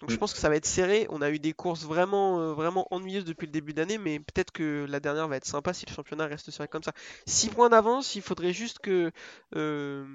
Donc 0.00 0.10
je 0.10 0.16
Mm. 0.16 0.18
pense 0.18 0.32
que 0.34 0.38
ça 0.38 0.48
va 0.50 0.56
être 0.56 0.66
serré. 0.66 1.06
On 1.10 1.22
a 1.22 1.30
eu 1.30 1.38
des 1.38 1.52
courses 1.54 1.84
vraiment, 1.84 2.40
euh, 2.40 2.52
vraiment 2.52 2.86
ennuyeuses 2.90 3.24
depuis 3.24 3.46
le 3.46 3.52
début 3.52 3.72
d'année, 3.74 3.98
mais 3.98 4.18
peut-être 4.20 4.50
que 4.52 4.86
la 4.88 5.00
dernière 5.00 5.26
va 5.28 5.36
être 5.36 5.46
sympa 5.46 5.72
si 5.72 5.86
le 5.86 5.92
championnat 5.92 6.26
reste 6.26 6.50
serré 6.50 6.68
comme 6.68 6.82
ça. 6.82 6.92
6 7.26 7.48
points 7.48 7.68
d'avance, 7.70 8.14
il 8.14 8.22
faudrait 8.22 8.52
juste 8.52 8.78
que 8.80 9.10
euh, 9.54 10.06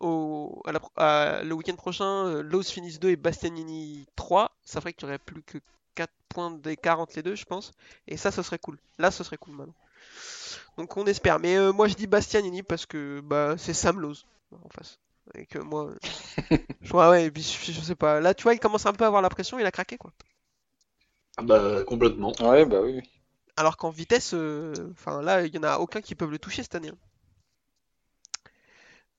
au, 0.00 0.62
à 0.66 0.72
la 0.72 0.80
pro- 0.80 0.90
à- 0.96 1.42
le 1.44 1.54
week-end 1.54 1.76
prochain, 1.76 2.42
Lowe's 2.42 2.70
finisse 2.70 2.98
2 3.00 3.10
et 3.10 3.16
Bastianini 3.16 4.06
3. 4.16 4.50
Ça 4.64 4.80
ferait 4.80 4.92
qu'il 4.92 5.06
n'y 5.06 5.12
aurait 5.12 5.18
plus 5.18 5.42
que 5.42 5.58
4 5.94 6.12
points 6.28 6.50
d'écart 6.52 7.00
entre 7.00 7.14
les 7.16 7.22
deux, 7.22 7.34
je 7.36 7.44
pense. 7.44 7.72
Et 8.08 8.16
ça, 8.16 8.30
ce 8.30 8.42
serait 8.42 8.58
cool. 8.58 8.78
Là, 8.98 9.10
ce 9.10 9.24
serait 9.24 9.38
cool 9.38 9.54
maintenant. 9.56 9.74
Donc 10.76 10.96
on 10.96 11.06
espère. 11.06 11.38
Mais 11.38 11.56
euh, 11.56 11.72
moi, 11.72 11.88
je 11.88 11.94
dis 11.94 12.06
Bastianini 12.06 12.62
parce 12.62 12.86
que 12.86 13.20
bah, 13.20 13.56
c'est 13.58 13.74
Sam 13.74 14.00
Lowe's 14.00 14.26
en 14.52 14.68
face. 14.70 14.98
Et 15.34 15.46
que 15.46 15.58
moi, 15.58 15.92
je, 16.82 16.92
ouais, 16.92 17.08
ouais, 17.08 17.24
et 17.26 17.30
puis, 17.30 17.42
je, 17.42 17.72
je 17.72 17.80
sais 17.80 17.94
pas. 17.94 18.20
Là, 18.20 18.34
tu 18.34 18.42
vois, 18.44 18.54
il 18.54 18.60
commence 18.60 18.86
un 18.86 18.92
peu 18.92 19.04
à 19.04 19.08
avoir 19.08 19.22
la 19.22 19.28
pression, 19.30 19.58
il 19.58 19.66
a 19.66 19.70
craqué 19.70 19.96
quoi. 19.98 20.12
Ah 21.36 21.42
Bah, 21.42 21.82
complètement. 21.84 22.32
Ouais, 22.40 22.64
bah 22.64 22.80
oui. 22.82 22.92
oui. 23.02 23.10
Alors 23.56 23.76
qu'en 23.76 23.90
vitesse, 23.90 24.34
euh, 24.34 24.74
enfin 24.90 25.22
là, 25.22 25.46
il 25.46 25.54
y 25.54 25.58
en 25.58 25.62
a 25.62 25.78
aucun 25.78 26.00
qui 26.00 26.16
peuvent 26.16 26.30
le 26.32 26.38
toucher 26.40 26.62
cette 26.64 26.74
année. 26.74 26.88
hein. 26.88 26.98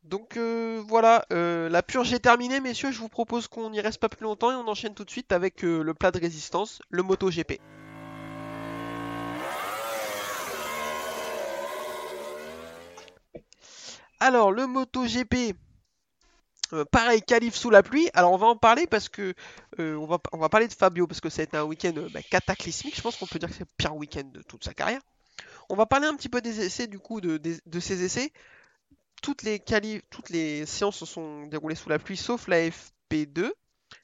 Donc 0.03 0.35
euh, 0.35 0.81
voilà, 0.87 1.25
euh, 1.31 1.69
la 1.69 1.83
purge 1.83 2.11
est 2.13 2.19
terminée, 2.19 2.59
messieurs. 2.59 2.91
Je 2.91 2.99
vous 2.99 3.09
propose 3.09 3.47
qu'on 3.47 3.69
n'y 3.69 3.81
reste 3.81 3.99
pas 3.99 4.09
plus 4.09 4.23
longtemps 4.23 4.51
et 4.51 4.55
on 4.55 4.67
enchaîne 4.67 4.95
tout 4.95 5.05
de 5.05 5.11
suite 5.11 5.31
avec 5.31 5.63
euh, 5.63 5.83
le 5.83 5.93
plat 5.93 6.11
de 6.11 6.19
résistance, 6.19 6.81
le 6.89 7.03
MotoGP. 7.03 7.59
Alors, 14.19 14.51
le 14.51 14.67
MotoGP, 14.67 15.55
pareil, 16.91 17.21
qualif 17.23 17.55
sous 17.55 17.69
la 17.69 17.81
pluie. 17.81 18.09
Alors, 18.13 18.31
on 18.31 18.37
va 18.37 18.47
en 18.47 18.55
parler 18.55 18.85
parce 18.87 19.09
que 19.09 19.33
on 19.79 20.05
va, 20.05 20.49
parler 20.49 20.67
de 20.67 20.73
Fabio 20.73 21.07
parce 21.07 21.21
que 21.21 21.29
ça 21.29 21.41
a 21.41 21.43
été 21.45 21.57
un 21.57 21.63
week-end 21.63 21.93
bah, 22.13 22.21
cataclysmique. 22.21 22.95
Je 22.95 23.01
pense 23.01 23.17
qu'on 23.17 23.25
peut 23.25 23.39
dire 23.39 23.49
que 23.49 23.55
c'est 23.55 23.61
le 23.61 23.75
pire 23.77 23.95
week-end 23.95 24.29
de 24.31 24.41
toute 24.43 24.63
sa 24.63 24.73
carrière. 24.73 25.01
On 25.69 25.75
va 25.75 25.85
parler 25.85 26.07
un 26.07 26.15
petit 26.15 26.29
peu 26.29 26.41
des 26.41 26.59
essais, 26.63 26.87
du 26.87 26.99
coup, 26.99 27.21
de, 27.21 27.37
des- 27.37 27.61
de 27.65 27.79
ces 27.79 28.03
essais. 28.03 28.31
Toutes 29.21 29.43
les, 29.43 30.65
séances 30.65 30.97
se 30.97 31.05
sont 31.05 31.45
déroulées 31.47 31.75
sous 31.75 31.89
la 31.89 31.99
pluie, 31.99 32.17
sauf 32.17 32.47
la 32.47 32.69
FP2. 32.69 33.51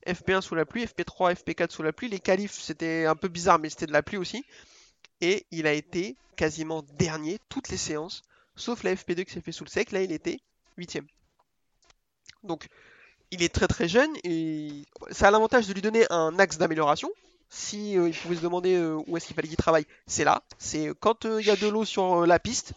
FP1 0.05 0.41
sous 0.41 0.55
la 0.55 0.65
pluie, 0.65 0.85
FP3, 0.85 1.35
FP4 1.35 1.71
sous 1.71 1.83
la 1.83 1.93
pluie. 1.93 2.09
Les 2.09 2.19
qualifs, 2.19 2.53
c'était 2.53 3.05
un 3.05 3.15
peu 3.15 3.27
bizarre, 3.27 3.59
mais 3.59 3.69
c'était 3.69 3.87
de 3.87 3.93
la 3.93 4.03
pluie 4.03 4.17
aussi. 4.17 4.45
Et 5.21 5.45
il 5.51 5.65
a 5.65 5.73
été 5.73 6.15
quasiment 6.35 6.83
dernier 6.97 7.39
toutes 7.49 7.69
les 7.69 7.77
séances, 7.77 8.21
sauf 8.55 8.83
la 8.83 8.93
FP2 8.93 9.25
qui 9.25 9.33
s'est 9.33 9.41
fait 9.41 9.51
sous 9.51 9.63
le 9.63 9.69
sec. 9.69 9.91
Là, 9.91 10.03
il 10.03 10.11
était 10.11 10.39
huitième. 10.77 11.07
Donc, 12.43 12.67
il 13.31 13.43
est 13.43 13.53
très 13.53 13.67
très 13.67 13.87
jeune 13.87 14.11
et 14.23 14.85
ça 15.11 15.27
a 15.27 15.31
l'avantage 15.31 15.67
de 15.67 15.73
lui 15.73 15.81
donner 15.81 16.05
un 16.09 16.37
axe 16.39 16.57
d'amélioration. 16.57 17.09
Si 17.49 17.97
euh, 17.97 18.09
il 18.09 18.15
pouvait 18.15 18.35
se 18.35 18.41
demander 18.41 18.75
euh, 18.75 18.99
où 19.07 19.15
est-ce 19.15 19.25
qu'il 19.25 19.35
fallait 19.35 19.47
qu'il 19.47 19.57
travaille, 19.57 19.85
c'est 20.05 20.23
là. 20.23 20.43
C'est 20.57 20.91
quand 20.99 21.25
euh, 21.25 21.41
il 21.41 21.47
y 21.47 21.49
a 21.49 21.55
de 21.55 21.67
l'eau 21.67 21.85
sur 21.85 22.23
euh, 22.23 22.25
la 22.25 22.39
piste. 22.39 22.73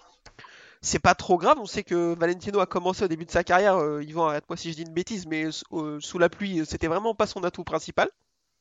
C'est 0.83 0.99
pas 0.99 1.15
trop 1.15 1.37
grave. 1.37 1.59
On 1.61 1.67
sait 1.67 1.83
que 1.85 2.15
Valentino 2.19 2.59
a 2.61 2.67
commencé 2.67 3.05
au 3.05 3.09
début 3.09 3.27
de 3.27 3.31
sa 3.31 3.45
carrière. 3.45 3.77
euh, 3.77 4.03
Yvan, 4.03 4.29
arrête-moi 4.29 4.57
si 4.57 4.71
je 4.71 4.77
dis 4.77 4.83
une 4.83 4.95
bêtise, 4.95 5.27
mais 5.27 5.45
euh, 5.73 6.01
sous 6.01 6.19
la 6.19 6.29
pluie, 6.29 6.61
euh, 6.61 6.65
c'était 6.65 6.87
vraiment 6.89 7.15
pas 7.15 7.27
son 7.27 7.45
atout 7.45 7.65
principal. 7.65 8.09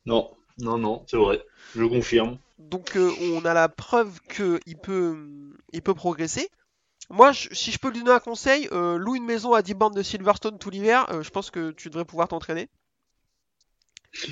Non, 0.06 0.30
non, 0.58 0.76
non, 0.78 1.04
c'est 1.08 1.16
vrai. 1.16 1.42
Je 1.74 1.84
confirme. 1.84 2.38
Donc 2.58 2.96
euh, 2.96 3.10
on 3.32 3.44
a 3.46 3.54
la 3.54 3.68
preuve 3.70 4.20
qu'il 4.22 4.76
peut, 4.76 5.52
il 5.72 5.80
peut 5.82 5.94
progresser. 5.94 6.50
Moi, 7.08 7.32
je- 7.32 7.48
si 7.52 7.72
je 7.72 7.78
peux 7.78 7.88
lui 7.90 8.00
donner 8.00 8.12
un 8.12 8.20
conseil, 8.20 8.68
euh, 8.72 8.98
loue 8.98 9.16
une 9.16 9.24
maison 9.24 9.54
à 9.54 9.62
10 9.62 9.74
bandes 9.74 9.96
de 9.96 10.02
Silverstone 10.02 10.58
tout 10.58 10.68
l'hiver. 10.70 11.06
euh, 11.10 11.22
je 11.22 11.30
pense 11.30 11.50
que 11.50 11.70
tu 11.70 11.88
devrais 11.88 12.04
pouvoir 12.04 12.28
t'entraîner. 12.28 12.68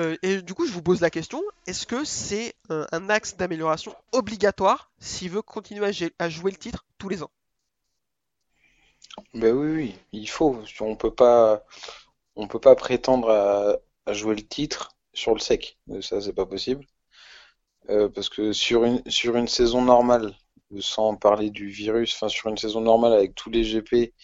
Euh, 0.00 0.16
et 0.22 0.42
du 0.42 0.54
coup, 0.54 0.66
je 0.66 0.72
vous 0.72 0.82
pose 0.82 1.00
la 1.00 1.08
question 1.08 1.40
est-ce 1.68 1.86
que 1.86 2.04
c'est 2.04 2.56
euh, 2.72 2.84
un 2.90 3.08
axe 3.10 3.36
d'amélioration 3.36 3.94
obligatoire 4.10 4.90
s'il 4.98 5.30
veut 5.30 5.40
continuer 5.40 5.88
à 6.18 6.28
jouer 6.28 6.50
le 6.50 6.56
titre 6.56 6.84
tous 7.04 7.10
les 7.10 7.22
ans 7.22 7.30
Bah 9.34 9.50
oui, 9.52 9.68
oui, 9.76 9.94
il 10.12 10.28
faut. 10.28 10.58
On 10.80 10.96
peut 10.96 11.14
pas, 11.14 11.62
on 12.36 12.48
peut 12.48 12.60
pas 12.60 12.76
prétendre 12.76 13.30
à, 13.30 13.76
à 14.06 14.12
jouer 14.14 14.34
le 14.36 14.46
titre 14.46 14.90
sur 15.14 15.34
le 15.34 15.40
sec. 15.40 15.78
Ça, 16.02 16.20
c'est 16.20 16.32
pas 16.34 16.46
possible. 16.46 16.84
Euh, 17.90 18.08
parce 18.08 18.28
que 18.28 18.52
sur 18.52 18.84
une, 18.84 19.02
sur 19.10 19.36
une 19.36 19.48
saison 19.48 19.82
normale, 19.82 20.34
sans 20.80 21.16
parler 21.16 21.50
du 21.50 21.68
virus, 21.68 22.14
enfin 22.14 22.28
sur 22.28 22.48
une 22.48 22.56
saison 22.56 22.80
normale 22.80 23.12
avec 23.12 23.34
tous 23.34 23.50
les 23.50 23.62
GP, 23.62 24.14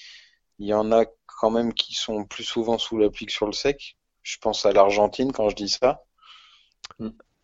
il 0.58 0.66
y 0.66 0.74
en 0.74 0.92
a 0.92 1.04
quand 1.26 1.50
même 1.50 1.74
qui 1.74 1.94
sont 1.94 2.24
plus 2.24 2.44
souvent 2.44 2.78
sous 2.78 2.98
la 2.98 3.10
pluie 3.10 3.26
que 3.26 3.32
sur 3.32 3.46
le 3.46 3.52
sec. 3.52 3.96
Je 4.22 4.38
pense 4.38 4.64
à 4.66 4.72
l'Argentine 4.72 5.32
quand 5.32 5.48
je 5.50 5.56
dis 5.56 5.68
ça. 5.68 6.02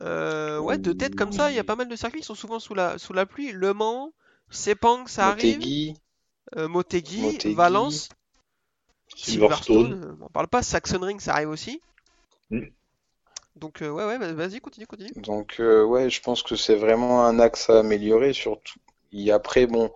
Euh, 0.03 0.59
Ouais, 0.59 0.79
de 0.79 0.93
tête 0.93 1.15
comme 1.15 1.33
ça, 1.33 1.51
il 1.51 1.57
y 1.57 1.59
a 1.59 1.65
pas 1.65 1.77
mal 1.77 1.89
de 1.89 1.97
circuits 1.97 2.21
qui 2.21 2.27
sont 2.27 2.35
souvent 2.35 2.59
sous 2.61 2.75
la, 2.75 2.99
sous 2.99 3.13
la 3.13 3.27
pluie. 3.27 3.53
Le 3.53 3.73
Mans, 3.75 4.13
Sepang, 4.51 5.07
ça 5.07 5.29
arrive. 5.29 5.57
Motegi, 5.57 5.95
Euh, 6.57 6.69
Motegi, 6.69 7.21
Motegi, 7.23 7.55
Valence, 7.55 8.09
Silverstone. 9.15 9.87
Silverstone, 9.87 10.05
euh, 10.05 10.25
on 10.25 10.29
parle 10.29 10.49
pas, 10.49 10.63
Saxon 10.63 11.01
Ring, 11.01 11.21
ça 11.21 11.35
arrive 11.35 11.49
aussi. 11.51 11.81
Mm. 12.51 12.67
Donc 13.57 13.83
euh, 13.83 13.91
ouais, 13.91 14.05
ouais, 14.05 14.33
vas-y, 14.33 14.61
continue, 14.61 14.87
continue. 14.87 15.11
Donc 15.17 15.57
euh, 15.61 15.83
ouais, 15.85 16.11
je 16.11 16.21
pense 16.21 16.43
que 16.43 16.57
c'est 16.57 16.77
vraiment 16.77 17.25
un 17.25 17.41
axe 17.41 17.71
à 17.71 17.81
améliorer, 17.81 18.33
surtout. 18.33 18.79
Et 19.13 19.31
après, 19.33 19.67
bon, 19.67 19.93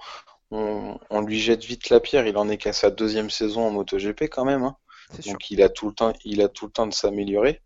on, 0.51 0.99
on 1.11 1.21
lui 1.21 1.39
jette 1.39 1.65
vite 1.65 1.91
la 1.91 2.01
pierre. 2.01 2.27
Il 2.27 2.37
en 2.37 2.49
est 2.49 2.57
qu'à 2.57 2.73
sa 2.73 2.91
deuxième 2.91 3.31
saison 3.31 3.67
en 3.67 3.71
MotoGP 3.71 4.23
quand 4.25 4.45
même, 4.45 4.63
hein. 4.63 4.77
Sûr. 5.21 5.33
Donc 5.33 5.51
il 5.51 5.61
a 5.63 5.69
tout 5.69 5.89
le 5.89 5.95
temps, 5.95 6.13
il 6.25 6.41
a 6.41 6.49
tout 6.49 6.67
le 6.67 6.73
temps 6.73 6.87
de 6.87 6.95
s'améliorer. 6.95 7.61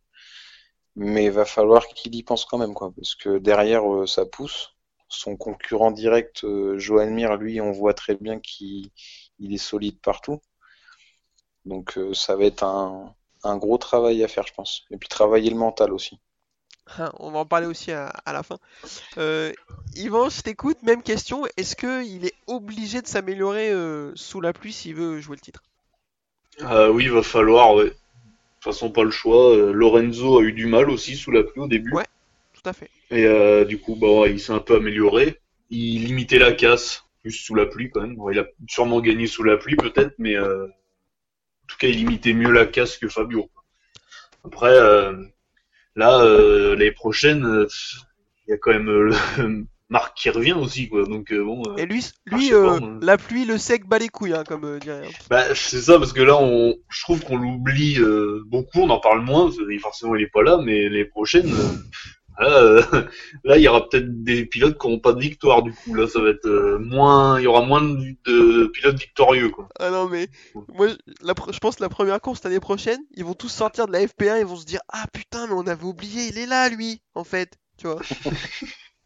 Mais 0.96 1.24
il 1.24 1.30
va 1.30 1.44
falloir 1.44 1.86
qu'il 1.88 2.14
y 2.14 2.22
pense 2.22 2.44
quand 2.44 2.58
même, 2.58 2.74
quoi, 2.74 2.92
parce 2.94 3.14
que 3.14 3.38
derrière 3.38 3.92
euh, 3.92 4.06
ça 4.06 4.26
pousse. 4.26 4.73
Son 5.08 5.36
concurrent 5.36 5.90
direct, 5.90 6.44
euh, 6.44 6.78
Joan 6.78 7.10
Mir, 7.10 7.36
lui, 7.36 7.60
on 7.60 7.72
voit 7.72 7.94
très 7.94 8.14
bien 8.16 8.40
qu'il 8.40 8.90
il 9.38 9.52
est 9.54 9.58
solide 9.58 9.98
partout. 10.00 10.40
Donc 11.64 11.96
euh, 11.96 12.14
ça 12.14 12.36
va 12.36 12.44
être 12.44 12.62
un, 12.62 13.14
un 13.42 13.56
gros 13.56 13.78
travail 13.78 14.22
à 14.24 14.28
faire, 14.28 14.46
je 14.46 14.54
pense. 14.54 14.84
Et 14.90 14.96
puis 14.96 15.08
travailler 15.08 15.50
le 15.50 15.56
mental 15.56 15.92
aussi. 15.92 16.18
On 17.18 17.30
va 17.30 17.40
en 17.40 17.46
parler 17.46 17.66
aussi 17.66 17.92
à, 17.92 18.08
à 18.08 18.32
la 18.32 18.42
fin. 18.42 18.58
Euh, 19.18 19.52
Yvan, 19.94 20.28
je 20.28 20.42
t'écoute, 20.42 20.82
même 20.82 21.02
question. 21.02 21.44
Est-ce 21.56 21.76
qu'il 21.76 22.26
est 22.26 22.34
obligé 22.46 23.00
de 23.00 23.06
s'améliorer 23.06 23.70
euh, 23.70 24.12
sous 24.16 24.40
la 24.40 24.52
pluie 24.52 24.72
s'il 24.72 24.94
veut 24.94 25.20
jouer 25.20 25.36
le 25.36 25.40
titre? 25.40 25.62
Euh, 26.60 26.88
oui, 26.88 27.04
il 27.04 27.10
va 27.12 27.22
falloir, 27.22 27.74
ouais. 27.74 27.84
De 27.84 27.90
toute 27.90 28.74
façon, 28.74 28.90
pas 28.90 29.04
le 29.04 29.10
choix. 29.10 29.56
Lorenzo 29.72 30.38
a 30.38 30.42
eu 30.42 30.52
du 30.52 30.66
mal 30.66 30.90
aussi 30.90 31.16
sous 31.16 31.30
la 31.30 31.42
pluie 31.42 31.60
au 31.62 31.68
début. 31.68 31.92
Ouais. 31.92 32.04
Tout 32.64 32.70
à 32.70 32.72
fait. 32.72 32.90
Et 33.10 33.26
euh, 33.26 33.64
du 33.66 33.78
coup, 33.78 33.94
ouais, 34.00 34.32
il 34.32 34.40
s'est 34.40 34.52
un 34.52 34.58
peu 34.58 34.76
amélioré. 34.76 35.38
Il 35.68 36.04
limitait 36.06 36.38
la 36.38 36.52
casse, 36.52 37.04
plus 37.22 37.32
sous 37.32 37.54
la 37.54 37.66
pluie 37.66 37.90
quand 37.90 38.00
même. 38.00 38.16
Bon, 38.16 38.30
il 38.30 38.38
a 38.38 38.46
sûrement 38.66 39.00
gagné 39.00 39.26
sous 39.26 39.42
la 39.42 39.58
pluie 39.58 39.76
peut-être, 39.76 40.14
mais 40.18 40.34
euh, 40.34 40.64
en 40.66 41.66
tout 41.66 41.76
cas, 41.78 41.88
il 41.88 41.96
limitait 41.96 42.32
mieux 42.32 42.50
la 42.50 42.64
casse 42.64 42.96
que 42.96 43.08
Fabio. 43.08 43.50
Après, 44.44 44.72
euh, 44.72 45.12
là, 45.94 46.20
euh, 46.22 46.70
l'année 46.70 46.92
prochaine, 46.92 47.44
euh, 47.44 47.66
il 48.46 48.50
y 48.50 48.54
a 48.54 48.56
quand 48.56 48.72
même 48.72 48.90
le 48.90 49.10
Marc 49.90 50.16
qui 50.16 50.30
revient 50.30 50.54
aussi, 50.54 50.88
quoi. 50.88 51.04
Donc 51.04 51.32
euh, 51.32 51.44
bon, 51.44 51.62
euh, 51.68 51.76
Et 51.76 51.84
lui, 51.84 52.02
lui 52.26 52.50
pas, 52.50 52.78
la 53.02 53.18
pluie, 53.18 53.44
le 53.44 53.58
sec, 53.58 53.86
bat 53.86 53.98
les 53.98 54.08
couilles, 54.08 54.32
hein, 54.32 54.44
comme 54.46 54.78
dirait. 54.78 55.08
bah, 55.28 55.54
c'est 55.54 55.82
ça 55.82 55.98
parce 55.98 56.14
que 56.14 56.22
là, 56.22 56.36
on, 56.40 56.74
je 56.88 57.02
trouve 57.02 57.22
qu'on 57.22 57.36
l'oublie 57.36 57.98
beaucoup, 58.46 58.80
on 58.80 58.88
en 58.88 59.00
parle 59.00 59.20
moins. 59.20 59.44
parce 59.44 59.58
que 59.58 59.78
Forcément, 59.78 60.14
il 60.14 60.22
est 60.22 60.32
pas 60.32 60.42
là, 60.42 60.58
mais 60.62 60.88
les 60.88 61.04
prochaines. 61.04 61.52
Euh, 62.40 62.80
Là, 62.92 63.04
là, 63.44 63.56
il 63.58 63.62
y 63.62 63.68
aura 63.68 63.88
peut-être 63.88 64.22
des 64.24 64.46
pilotes 64.46 64.78
qui 64.78 64.86
n'auront 64.86 65.00
pas 65.00 65.12
de 65.12 65.20
victoire 65.20 65.62
du 65.62 65.72
coup. 65.74 65.94
Là, 65.94 66.06
ça 66.06 66.20
va 66.20 66.30
être 66.30 66.46
euh, 66.46 66.78
moins, 66.78 67.38
il 67.40 67.44
y 67.44 67.46
aura 67.46 67.62
moins 67.62 67.80
de, 67.82 68.16
de 68.26 68.66
pilotes 68.68 68.98
victorieux 68.98 69.50
quoi. 69.50 69.68
Ah 69.78 69.90
non, 69.90 70.08
mais 70.08 70.28
moi, 70.68 70.88
je- 70.88 70.96
la, 71.22 71.34
pre- 71.34 71.52
je 71.52 71.58
pense 71.58 71.76
que 71.76 71.82
la 71.82 71.88
première 71.88 72.20
course 72.20 72.42
l'année 72.44 72.60
prochaine, 72.60 73.00
ils 73.14 73.24
vont 73.24 73.34
tous 73.34 73.48
sortir 73.48 73.86
de 73.86 73.92
la 73.92 74.00
FP1, 74.00 74.38
ils 74.38 74.46
vont 74.46 74.56
se 74.56 74.64
dire 74.64 74.80
Ah 74.88 75.04
putain, 75.12 75.46
mais 75.46 75.52
on 75.54 75.66
avait 75.66 75.84
oublié, 75.84 76.26
il 76.28 76.38
est 76.38 76.46
là 76.46 76.68
lui, 76.68 77.00
en 77.14 77.24
fait. 77.24 77.56
Tu 77.76 77.86
vois. 77.86 78.00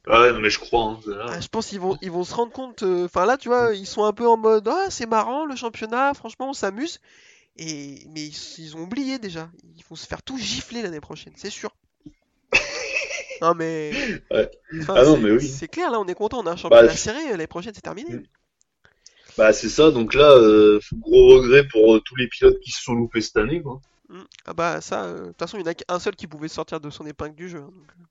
Ah 0.07 0.21
ouais, 0.23 0.33
non, 0.33 0.41
mais 0.41 0.51
je 0.51 0.59
crois. 0.59 0.85
Hein. 0.85 1.01
Ah, 1.29 1.41
je 1.41 1.49
pense 1.49 1.67
qu'ils 1.67 1.81
vont, 1.81 1.97
ils 2.01 2.11
vont 2.11 2.25
se 2.25 2.35
rendre 2.35 2.53
compte. 2.53 2.83
euh, 2.83 3.05
Enfin 3.07 3.27
là, 3.27 3.37
tu 3.37 3.49
vois, 3.49 3.75
ils 3.75 3.87
sont 3.87 4.05
un 4.05 4.13
peu 4.13 4.27
en 4.29 4.37
mode 4.37 4.69
ah 4.69 4.87
c'est 4.91 5.07
marrant 5.07 5.45
le 5.47 5.57
championnat, 5.57 6.15
franchement 6.15 6.51
on 6.51 6.53
s'amuse. 6.55 7.01
Et 7.57 8.05
mais 8.15 8.27
ils, 8.27 8.37
ils 8.59 8.77
ont 8.77 8.83
oublié 8.83 9.19
déjà. 9.19 9.51
Ils 9.77 9.85
vont 9.89 9.97
se 9.97 10.07
faire 10.07 10.23
tout 10.23 10.39
gifler 10.39 10.83
l'année 10.83 11.01
prochaine, 11.01 11.35
c'est 11.37 11.51
sûr. 11.51 11.71
Non 13.43 13.55
mais. 13.55 13.93
Ouais. 14.31 14.51
Enfin, 14.81 14.95
Ah 14.97 15.05
non, 15.05 15.17
mais 15.19 15.31
oui. 15.33 15.47
C'est 15.49 15.69
clair 15.69 15.91
là, 15.91 16.01
on 16.01 16.07
est 16.07 16.15
content, 16.15 16.41
on 16.43 16.47
a 16.47 16.53
un 16.53 16.57
championnat 16.57 16.89
Bah, 16.89 16.97
serré. 16.97 17.31
L'année 17.31 17.47
prochaine 17.47 17.75
c'est 17.75 17.81
terminé. 17.83 18.15
Mm. 18.17 18.23
Bah 19.37 19.53
c'est 19.53 19.69
ça, 19.69 19.91
donc 19.91 20.15
là, 20.15 20.33
euh, 20.33 20.81
gros 20.95 21.37
regret 21.37 21.67
pour 21.69 21.95
euh, 21.95 22.01
tous 22.01 22.17
les 22.17 22.27
pilotes 22.29 22.59
qui 22.61 22.73
se 22.73 22.83
sont 22.83 22.95
loupés 22.95 23.21
cette 23.21 23.37
année, 23.37 23.63
quoi. 23.63 23.81
Mm. 24.09 24.23
Ah 24.47 24.53
bah 24.55 24.81
ça, 24.81 25.05
euh, 25.05 25.21
de 25.21 25.27
toute 25.29 25.39
façon 25.39 25.57
il 25.59 25.63
n'y 25.63 25.69
en 25.69 25.71
a 25.71 25.75
qu'un 25.75 25.99
seul 25.99 26.17
qui 26.17 26.27
pouvait 26.27 26.49
sortir 26.49 26.81
de 26.81 26.91
son 26.91 27.07
épingle 27.07 27.35
du 27.37 27.49
jeu. 27.49 27.59
hein, 27.59 27.71
donc, 27.75 27.91
euh. 28.01 28.05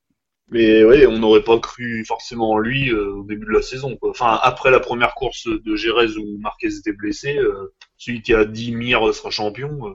Mais 0.49 0.85
ouais, 0.85 1.05
on 1.05 1.19
n'aurait 1.19 1.43
pas 1.43 1.59
cru 1.59 2.05
forcément 2.05 2.51
en 2.51 2.57
lui 2.59 2.89
euh, 2.89 3.15
au 3.15 3.23
début 3.23 3.45
de 3.45 3.51
la 3.51 3.61
saison, 3.61 3.97
quoi. 3.97 4.11
Enfin, 4.11 4.39
après 4.41 4.71
la 4.71 4.79
première 4.79 5.13
course 5.15 5.47
de 5.47 5.75
Jerez 5.75 6.15
où 6.17 6.37
Marquez 6.39 6.69
était 6.77 6.93
blessé, 6.93 7.35
euh, 7.37 7.73
celui 7.97 8.21
qui 8.21 8.33
a 8.33 8.45
dit 8.45 8.73
Mir 8.73 9.13
sera 9.13 9.29
champion. 9.29 9.89
euh. 9.89 9.93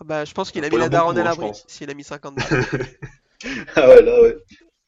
Ah 0.00 0.04
bah 0.04 0.24
je 0.24 0.32
pense 0.32 0.52
qu'il 0.52 0.64
a 0.64 0.68
Pas 0.70 0.76
mis 0.76 0.82
la 0.82 0.88
daronne 0.88 1.18
à 1.18 1.22
hein, 1.22 1.24
l'abri 1.24 1.50
s'il 1.66 1.90
a 1.90 1.94
mis 1.94 2.04
50 2.04 2.38
Ah 3.74 3.88
ouais, 3.88 4.02
là, 4.02 4.22
ouais. 4.22 4.36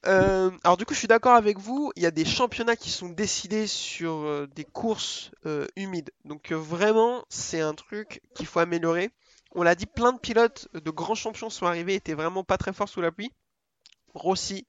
Euh, 0.06 0.50
alors 0.64 0.76
du 0.76 0.86
coup, 0.86 0.94
je 0.94 0.98
suis 0.98 1.08
d'accord 1.08 1.34
avec 1.34 1.58
vous. 1.58 1.92
Il 1.96 2.02
y 2.02 2.06
a 2.06 2.10
des 2.10 2.24
championnats 2.24 2.76
qui 2.76 2.90
sont 2.90 3.08
décidés 3.08 3.66
sur 3.66 4.12
euh, 4.12 4.48
des 4.54 4.64
courses 4.64 5.30
euh, 5.46 5.66
humides. 5.76 6.10
Donc 6.24 6.52
vraiment, 6.52 7.24
c'est 7.28 7.60
un 7.60 7.74
truc 7.74 8.22
qu'il 8.34 8.46
faut 8.46 8.60
améliorer. 8.60 9.10
On 9.54 9.62
l'a 9.62 9.74
dit, 9.74 9.86
plein 9.86 10.12
de 10.12 10.18
pilotes 10.18 10.68
de 10.74 10.90
grands 10.90 11.14
champions 11.14 11.50
sont 11.50 11.66
arrivés, 11.66 11.94
étaient 11.94 12.14
vraiment 12.14 12.44
pas 12.44 12.56
très 12.56 12.72
forts 12.72 12.88
sous 12.88 13.00
la 13.00 13.10
pluie. 13.10 13.32
Rossi, 14.14 14.66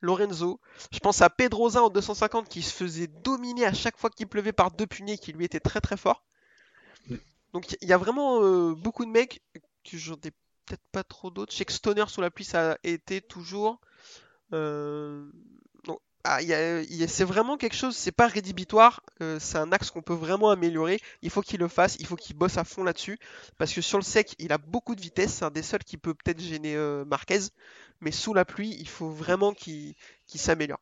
Lorenzo. 0.00 0.58
Je 0.90 0.98
pense 0.98 1.20
à 1.22 1.30
Pedrosa 1.30 1.82
en 1.82 1.90
250 1.90 2.48
qui 2.48 2.62
se 2.62 2.72
faisait 2.72 3.06
dominer 3.06 3.66
à 3.66 3.74
chaque 3.74 3.98
fois 3.98 4.10
qu'il 4.10 4.26
pleuvait 4.26 4.52
par 4.52 4.70
deux 4.70 4.86
puniers, 4.86 5.18
qui 5.18 5.32
lui 5.32 5.44
était 5.44 5.60
très 5.60 5.80
très 5.80 5.96
fort. 5.96 6.24
Mm. 7.08 7.16
Donc 7.52 7.76
il 7.80 7.88
y 7.88 7.92
a 7.92 7.98
vraiment 7.98 8.72
beaucoup 8.72 9.04
de 9.04 9.10
mecs 9.10 9.42
que 9.84 9.98
j'en 9.98 10.14
ai 10.14 10.32
peut-être 10.64 10.82
pas 10.92 11.04
trop 11.04 11.30
d'autres. 11.30 11.52
Je 11.52 11.58
sais 11.58 11.64
que 11.66 11.72
Stoner 11.72 12.04
sous 12.08 12.22
la 12.22 12.30
pluie, 12.30 12.44
ça 12.44 12.72
a 12.72 12.76
été 12.84 13.20
toujours. 13.20 13.80
Euh. 14.52 15.24
Ah, 16.24 16.38
c'est 17.08 17.24
vraiment 17.24 17.56
quelque 17.56 17.74
chose, 17.74 17.96
c'est 17.96 18.12
pas 18.12 18.28
rédhibitoire, 18.28 19.02
euh, 19.20 19.38
c'est 19.40 19.58
un 19.58 19.72
axe 19.72 19.90
qu'on 19.90 20.02
peut 20.02 20.14
vraiment 20.14 20.50
améliorer. 20.50 21.00
Il 21.20 21.30
faut 21.30 21.40
qu'il 21.40 21.58
le 21.58 21.66
fasse, 21.66 21.96
il 21.98 22.06
faut 22.06 22.14
qu'il 22.14 22.36
bosse 22.36 22.58
à 22.58 22.64
fond 22.64 22.84
là-dessus. 22.84 23.18
Parce 23.58 23.72
que 23.72 23.80
sur 23.80 23.98
le 23.98 24.04
sec, 24.04 24.36
il 24.38 24.52
a 24.52 24.58
beaucoup 24.58 24.94
de 24.94 25.00
vitesse, 25.00 25.32
c'est 25.32 25.44
un 25.44 25.50
des 25.50 25.62
seuls 25.62 25.82
qui 25.82 25.96
peut 25.96 26.14
peut-être 26.14 26.40
gêner 26.40 26.76
euh, 26.76 27.04
Marquez. 27.04 27.40
Mais 28.00 28.12
sous 28.12 28.34
la 28.34 28.44
pluie, 28.44 28.76
il 28.78 28.86
faut 28.86 29.10
vraiment 29.10 29.52
qu'il 29.52 29.96
s'améliore. 30.28 30.78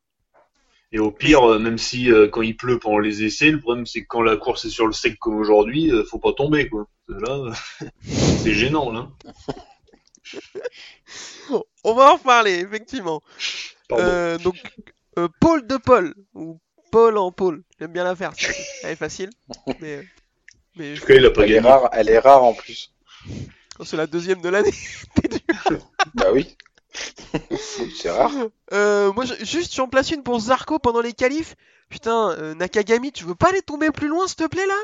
Et 0.92 0.98
au 0.98 1.10
pire, 1.10 1.58
même 1.58 1.78
si 1.78 2.10
quand 2.32 2.42
il 2.42 2.56
pleut 2.56 2.78
pendant 2.78 2.98
les 2.98 3.22
essais, 3.24 3.50
le 3.50 3.60
problème 3.60 3.86
c'est 3.86 4.02
que 4.02 4.08
quand 4.08 4.22
la 4.22 4.36
course 4.36 4.64
est 4.66 4.70
sur 4.70 4.86
le 4.86 4.92
sec 4.92 5.18
comme 5.18 5.36
aujourd'hui, 5.36 5.90
faut 6.10 6.18
pas 6.18 6.32
tomber, 6.32 6.68
quoi. 6.68 6.86
Là, 7.08 7.52
c'est 8.02 8.52
gênant, 8.52 8.90
là. 8.90 9.08
Bon, 11.48 11.64
on 11.84 11.94
va 11.94 12.12
en 12.12 12.16
reparler, 12.16 12.60
effectivement. 12.60 13.22
Euh, 13.92 14.38
donc, 14.38 14.56
euh, 15.18 15.28
Paul 15.40 15.66
de 15.66 15.76
Paul, 15.76 16.14
ou 16.34 16.58
Paul 16.92 17.18
en 17.18 17.32
Paul, 17.32 17.62
j'aime 17.78 17.92
bien 17.92 18.04
la 18.04 18.14
faire, 18.16 18.32
elle 18.84 18.90
est 18.90 18.96
facile. 18.96 19.30
Mais, 19.80 20.02
mais 20.76 20.94
a 21.26 21.30
pas 21.30 21.42
Elle 21.44 21.52
est 21.52 21.60
rare, 21.60 21.88
elle 21.92 22.08
est 22.08 22.18
rare 22.18 22.44
en 22.44 22.54
plus. 22.54 22.92
c'est 23.84 23.96
la 23.96 24.06
deuxième 24.06 24.40
de 24.40 24.48
l'année. 24.48 24.72
Bah 26.14 26.32
oui. 26.32 26.56
C'est 27.58 28.10
rare. 28.10 28.32
Euh, 28.72 29.12
moi, 29.12 29.24
je- 29.24 29.44
juste, 29.44 29.74
j'en 29.74 29.88
place 29.88 30.10
une 30.10 30.22
pour 30.22 30.40
Zarco 30.40 30.78
pendant 30.78 31.00
les 31.00 31.12
qualifs. 31.12 31.54
Putain, 31.88 32.30
euh, 32.32 32.54
Nakagami, 32.54 33.12
tu 33.12 33.24
veux 33.24 33.34
pas 33.34 33.48
aller 33.50 33.62
tomber 33.62 33.90
plus 33.90 34.08
loin, 34.08 34.26
s'il 34.26 34.36
te 34.36 34.46
plaît, 34.46 34.66
là? 34.66 34.74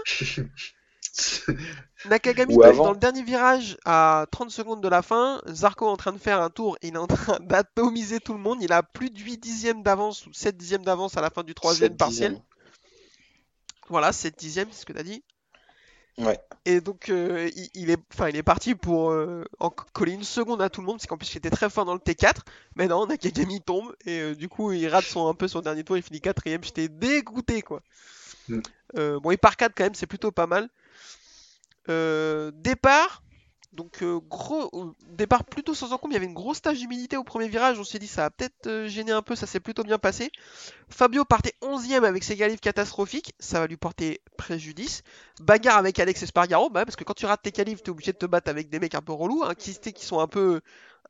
Nakagami, 2.08 2.56
dans 2.56 2.92
le 2.92 2.98
dernier 2.98 3.22
virage 3.22 3.76
à 3.84 4.26
30 4.30 4.50
secondes 4.50 4.82
de 4.82 4.88
la 4.88 5.02
fin. 5.02 5.40
Zarco 5.48 5.86
est 5.86 5.90
en 5.90 5.96
train 5.96 6.12
de 6.12 6.18
faire 6.18 6.40
un 6.40 6.50
tour. 6.50 6.76
Il 6.82 6.94
est 6.94 6.98
en 6.98 7.06
train 7.06 7.38
d'atomiser 7.40 8.20
tout 8.20 8.32
le 8.32 8.40
monde. 8.40 8.62
Il 8.62 8.72
a 8.72 8.82
plus 8.82 9.10
de 9.10 9.18
8 9.18 9.38
dixièmes 9.38 9.82
d'avance 9.82 10.26
ou 10.26 10.32
7 10.32 10.56
dixièmes 10.56 10.84
d'avance 10.84 11.16
à 11.16 11.20
la 11.20 11.30
fin 11.30 11.42
du 11.42 11.54
troisième 11.54 11.96
partiel. 11.96 12.32
dixièmes. 12.32 12.46
Voilà, 13.88 14.12
7 14.12 14.38
dixièmes, 14.38 14.68
c'est 14.70 14.80
ce 14.80 14.86
que 14.86 14.92
t'as 14.92 15.02
dit. 15.02 15.22
Ouais. 16.18 16.38
Et 16.64 16.80
donc, 16.80 17.10
euh, 17.10 17.50
il, 17.54 17.68
il 17.74 17.90
est, 17.90 17.98
enfin, 18.12 18.28
il 18.30 18.36
est 18.36 18.42
parti 18.42 18.74
pour 18.74 19.10
euh, 19.10 19.44
en 19.60 19.70
coller 19.70 20.12
une 20.12 20.24
seconde 20.24 20.62
à 20.62 20.70
tout 20.70 20.80
le 20.80 20.86
monde, 20.86 20.96
parce 20.96 21.06
qu'en 21.06 21.18
plus, 21.18 21.32
il 21.34 21.38
était 21.38 21.50
très 21.50 21.68
fort 21.68 21.84
dans 21.84 21.92
le 21.92 22.00
T4. 22.00 22.38
Mais 22.74 22.88
non, 22.88 23.06
Nakagami 23.06 23.60
tombe, 23.60 23.94
et 24.06 24.20
euh, 24.20 24.34
du 24.34 24.48
coup, 24.48 24.72
il 24.72 24.88
rate 24.88 25.04
son, 25.04 25.28
un 25.28 25.34
peu 25.34 25.46
son 25.46 25.60
dernier 25.60 25.84
tour, 25.84 25.96
il 25.96 26.02
finit 26.02 26.20
quatrième. 26.20 26.64
J'étais 26.64 26.88
dégoûté, 26.88 27.62
quoi. 27.62 27.82
Mm. 28.48 28.60
Bon, 28.94 29.30
il 29.30 29.38
part 29.38 29.56
4 29.56 29.74
quand 29.76 29.84
même, 29.84 29.94
c'est 29.94 30.06
plutôt 30.06 30.32
pas 30.32 30.46
mal. 30.46 30.70
Euh, 31.88 32.50
départ, 32.54 33.22
donc 33.76 34.02
euh, 34.02 34.18
gros 34.28 34.70
euh, 34.72 34.92
départ 35.06 35.44
plutôt 35.44 35.74
sans 35.74 35.92
encombre. 35.92 36.12
Il 36.12 36.14
y 36.14 36.16
avait 36.16 36.26
une 36.26 36.34
grosse 36.34 36.62
tâche 36.62 36.78
d'humidité 36.78 37.16
au 37.16 37.24
premier 37.24 37.48
virage. 37.48 37.78
On 37.78 37.84
s'est 37.84 37.98
dit 37.98 38.08
ça 38.08 38.22
va 38.22 38.30
peut-être 38.30 38.66
euh, 38.66 38.88
gêner 38.88 39.12
un 39.12 39.22
peu. 39.22 39.36
Ça 39.36 39.46
s'est 39.46 39.60
plutôt 39.60 39.84
bien 39.84 39.98
passé. 39.98 40.32
Fabio 40.88 41.24
partait 41.24 41.54
11ème 41.62 42.04
avec 42.04 42.24
ses 42.24 42.36
qualifs 42.36 42.60
catastrophiques. 42.60 43.34
Ça 43.38 43.60
va 43.60 43.66
lui 43.66 43.76
porter 43.76 44.22
préjudice. 44.36 45.02
Bagarre 45.40 45.76
avec 45.76 45.98
Alex 46.00 46.22
Espargaro, 46.22 46.70
bah, 46.70 46.84
parce 46.84 46.96
que 46.96 47.04
quand 47.04 47.14
tu 47.14 47.26
rates 47.26 47.42
tes 47.42 47.52
qualifs, 47.52 47.82
t'es 47.82 47.90
obligé 47.90 48.12
de 48.12 48.18
te 48.18 48.26
battre 48.26 48.50
avec 48.50 48.70
des 48.70 48.80
mecs 48.80 48.94
un 48.94 49.02
peu 49.02 49.12
relous, 49.12 49.44
hein, 49.44 49.54
qui, 49.54 49.78
qui 49.78 50.04
sont 50.04 50.18
un 50.20 50.28
peu 50.28 50.60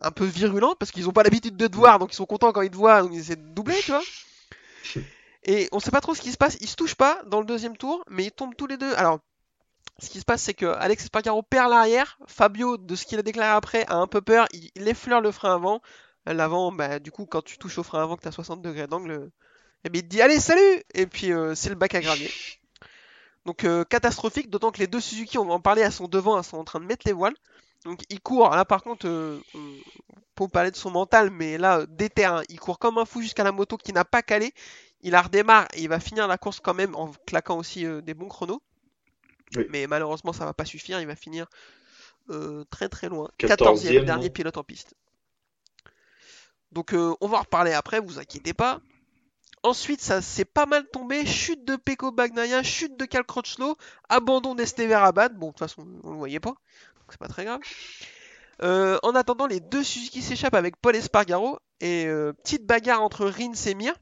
un 0.03 0.11
peu 0.11 0.27
virulents 0.27 0.75
parce 0.79 0.91
qu'ils 0.91 1.09
ont 1.09 1.13
pas 1.13 1.23
l'habitude 1.23 1.57
de 1.57 1.67
te 1.69 1.75
voir, 1.75 1.99
donc 1.99 2.13
ils 2.13 2.17
sont 2.17 2.27
contents 2.27 2.53
quand 2.53 2.61
ils 2.61 2.71
te 2.71 2.77
voient, 2.77 3.01
donc 3.01 3.13
ils 3.15 3.21
essaient 3.21 3.37
de 3.37 3.49
doubler, 3.49 3.79
tu 3.83 3.93
vois. 3.93 4.03
Et 5.45 5.71
on 5.73 5.81
sait 5.81 5.91
pas 5.91 6.03
trop 6.03 6.15
ce 6.15 6.21
qui 6.21 6.33
se 6.33 6.37
passe. 6.37 6.59
Ils 6.61 6.69
se 6.69 6.75
touchent 6.75 6.97
pas 6.97 7.23
dans 7.29 7.41
le 7.41 7.47
deuxième 7.47 7.77
tour, 7.77 8.05
mais 8.11 8.25
ils 8.25 8.33
tombent 8.33 8.57
tous 8.57 8.67
les 8.67 8.77
deux. 8.77 8.93
Alors, 8.95 9.21
ce 9.99 10.11
qui 10.11 10.21
se 10.21 10.25
passe, 10.25 10.43
c'est 10.43 10.55
que 10.55 10.67
Alex 10.67 11.05
Espargaro 11.05 11.43
perd 11.43 11.71
l'arrière. 11.71 12.19
Fabio, 12.27 12.77
de 12.77 12.95
ce 12.97 13.07
qu'il 13.07 13.19
a 13.19 13.23
déclaré 13.23 13.51
après, 13.51 13.87
a 13.87 13.97
un 13.97 14.07
peu 14.07 14.21
peur. 14.21 14.47
Il, 14.53 14.89
effleure 14.89 15.21
le 15.21 15.33
frein 15.33 15.55
avant. 15.55 15.81
L'avant, 16.27 16.73
bah, 16.73 16.99
du 16.99 17.11
coup, 17.13 17.25
quand 17.27 17.43
tu 17.43 17.57
touches 17.57 17.79
au 17.79 17.83
frein 17.83 18.03
avant, 18.03 18.17
que 18.17 18.23
tu 18.23 18.29
as 18.29 18.33
60 18.33 18.61
degrés 18.61 18.87
d'angle, 18.87 19.31
eh 19.85 19.89
bien, 19.89 20.01
il 20.01 20.05
te 20.05 20.09
dit 20.09 20.23
Allez, 20.23 20.41
salut 20.41 20.83
Et 20.95 21.07
puis, 21.07 21.33
euh, 21.33 21.55
c'est 21.55 21.71
le 21.71 21.77
bac 21.77 21.95
à 21.95 22.01
gravier. 22.01 22.31
Donc, 23.47 23.63
euh, 23.63 23.85
catastrophique, 23.85 24.51
d'autant 24.51 24.73
que 24.73 24.81
les 24.81 24.89
deux 24.89 25.01
Suzuki, 25.01 25.39
on 25.39 25.45
va 25.47 25.55
en 25.55 25.61
parler, 25.61 25.83
elles 25.83 25.93
sont 25.93 26.09
devant, 26.09 26.37
elles 26.37 26.45
sont 26.45 26.59
en 26.59 26.65
train 26.65 26.81
de 26.81 26.85
mettre 26.85 27.07
les 27.07 27.13
voiles. 27.13 27.37
Donc, 27.85 28.03
il 28.11 28.21
court. 28.21 28.51
Là, 28.51 28.65
par 28.65 28.83
contre, 28.83 29.07
euh, 29.07 29.41
pour 30.35 30.51
parler 30.51 30.73
de 30.73 30.77
son 30.77 30.91
mental, 30.91 31.31
mais 31.31 31.57
là, 31.57 31.79
euh, 31.79 31.87
déter, 31.89 32.25
hein, 32.25 32.43
il 32.49 32.59
court 32.59 32.81
comme 32.81 32.99
un 32.99 33.05
fou 33.05 33.23
jusqu'à 33.23 33.45
la 33.45 33.53
moto 33.53 33.77
qui 33.77 33.93
n'a 33.93 34.05
pas 34.05 34.23
calé. 34.23 34.53
Il 35.03 35.13
la 35.13 35.23
redémarre 35.23 35.69
et 35.75 35.83
il 35.83 35.89
va 35.89 36.01
finir 36.01 36.27
la 36.27 36.39
course 36.39 36.59
quand 36.59 36.75
même 36.75 36.97
en 36.97 37.13
claquant 37.25 37.57
aussi 37.59 37.87
des 38.03 38.15
bons 38.15 38.29
chronos. 38.29 38.61
Oui. 39.55 39.67
Mais 39.71 39.87
malheureusement, 39.87 40.33
ça 40.33 40.45
va 40.45 40.55
pas 40.55 40.65
suffire. 40.65 41.01
Il 41.01 41.07
va 41.07 41.17
finir 41.17 41.47
euh, 42.31 42.65
très 42.71 42.89
très 42.89 43.09
loin. 43.09 43.31
14e, 43.39 43.57
14e, 43.57 44.05
dernier 44.05 44.31
pilote 44.31 44.57
en 44.57 44.65
piste. 44.65 44.95
Donc 46.73 46.93
euh, 46.93 47.15
on 47.21 47.29
va 47.29 47.39
en 47.39 47.43
reparler 47.43 47.73
après, 47.73 48.01
vous 48.01 48.19
inquiétez 48.19 48.55
pas. 48.55 48.81
Ensuite, 49.63 50.01
ça 50.01 50.21
s'est 50.21 50.45
pas 50.45 50.67
mal 50.67 50.87
tombé. 50.89 51.25
Chute 51.27 51.65
de 51.65 51.77
Peko 51.77 52.13
Bagnaia, 52.13 52.63
chute 52.63 52.97
de 52.97 53.05
Cal 53.05 53.25
Crutchlow, 53.25 53.77
abandon 54.09 54.55
d'Esteve 54.55 54.93
Rabat. 54.93 55.31
Bon, 55.31 55.47
de 55.47 55.53
toute 55.53 55.61
façon, 55.61 55.87
on 56.05 56.11
le 56.11 56.17
voyait 56.17 56.41
pas, 56.41 56.51
donc 56.51 57.11
c'est 57.11 57.19
pas 57.19 57.29
très 57.29 57.45
grave. 57.45 57.61
Euh, 58.63 58.99
en 59.03 59.15
attendant, 59.15 59.47
les 59.47 59.61
deux 59.61 59.83
Suzuki 59.83 60.23
s'échappent 60.23 60.55
avec 60.55 60.77
Paul 60.77 60.97
Espargaro 60.97 61.59
et 61.81 62.07
petite 62.43 62.65
bagarre 62.67 63.03
entre 63.03 63.27
Rins 63.27 63.53
et 63.67 63.75
Mir. 63.75 63.95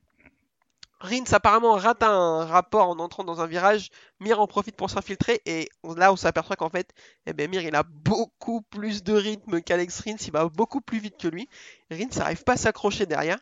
Rins 1.05 1.33
apparemment 1.33 1.75
rate 1.75 2.03
un 2.03 2.47
rapport 2.47 2.89
en 2.89 2.99
entrant 2.99 3.25
dans 3.25 3.43
un 3.43 3.47
virage. 3.47 3.91
Mir 4.21 4.41
en 4.41 4.47
profite 4.47 4.75
pour 4.75 4.89
s'infiltrer 4.89 5.43
et 5.45 5.69
là 5.85 6.11
on 6.11 6.17
s'aperçoit 6.17 6.57
qu'en 6.57 6.71
fait, 6.71 6.95
eh 7.27 7.35
ben, 7.35 7.51
Mir 7.51 7.63
a 7.75 7.83
beaucoup 7.83 8.63
plus 8.63 9.03
de 9.03 9.13
rythme 9.13 9.61
qu'Alex 9.61 10.01
Rins, 10.01 10.17
il 10.27 10.33
va 10.33 10.49
beaucoup 10.49 10.81
plus 10.81 10.99
vite 10.99 11.19
que 11.19 11.29
lui. 11.29 11.47
Rins 11.91 12.09
n'arrive 12.17 12.43
pas 12.45 12.55
à 12.55 12.57
s'accrocher 12.57 13.05
derrière 13.05 13.39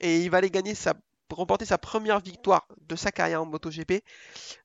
et 0.00 0.20
il 0.22 0.30
va 0.30 0.38
aller 0.38 0.50
gagner 0.50 0.74
sa 0.74 0.94
remporter 1.30 1.64
sa 1.64 1.78
première 1.78 2.18
victoire 2.18 2.66
de 2.88 2.96
sa 2.96 3.12
carrière 3.12 3.42
en 3.42 3.46
MotoGP. 3.46 4.02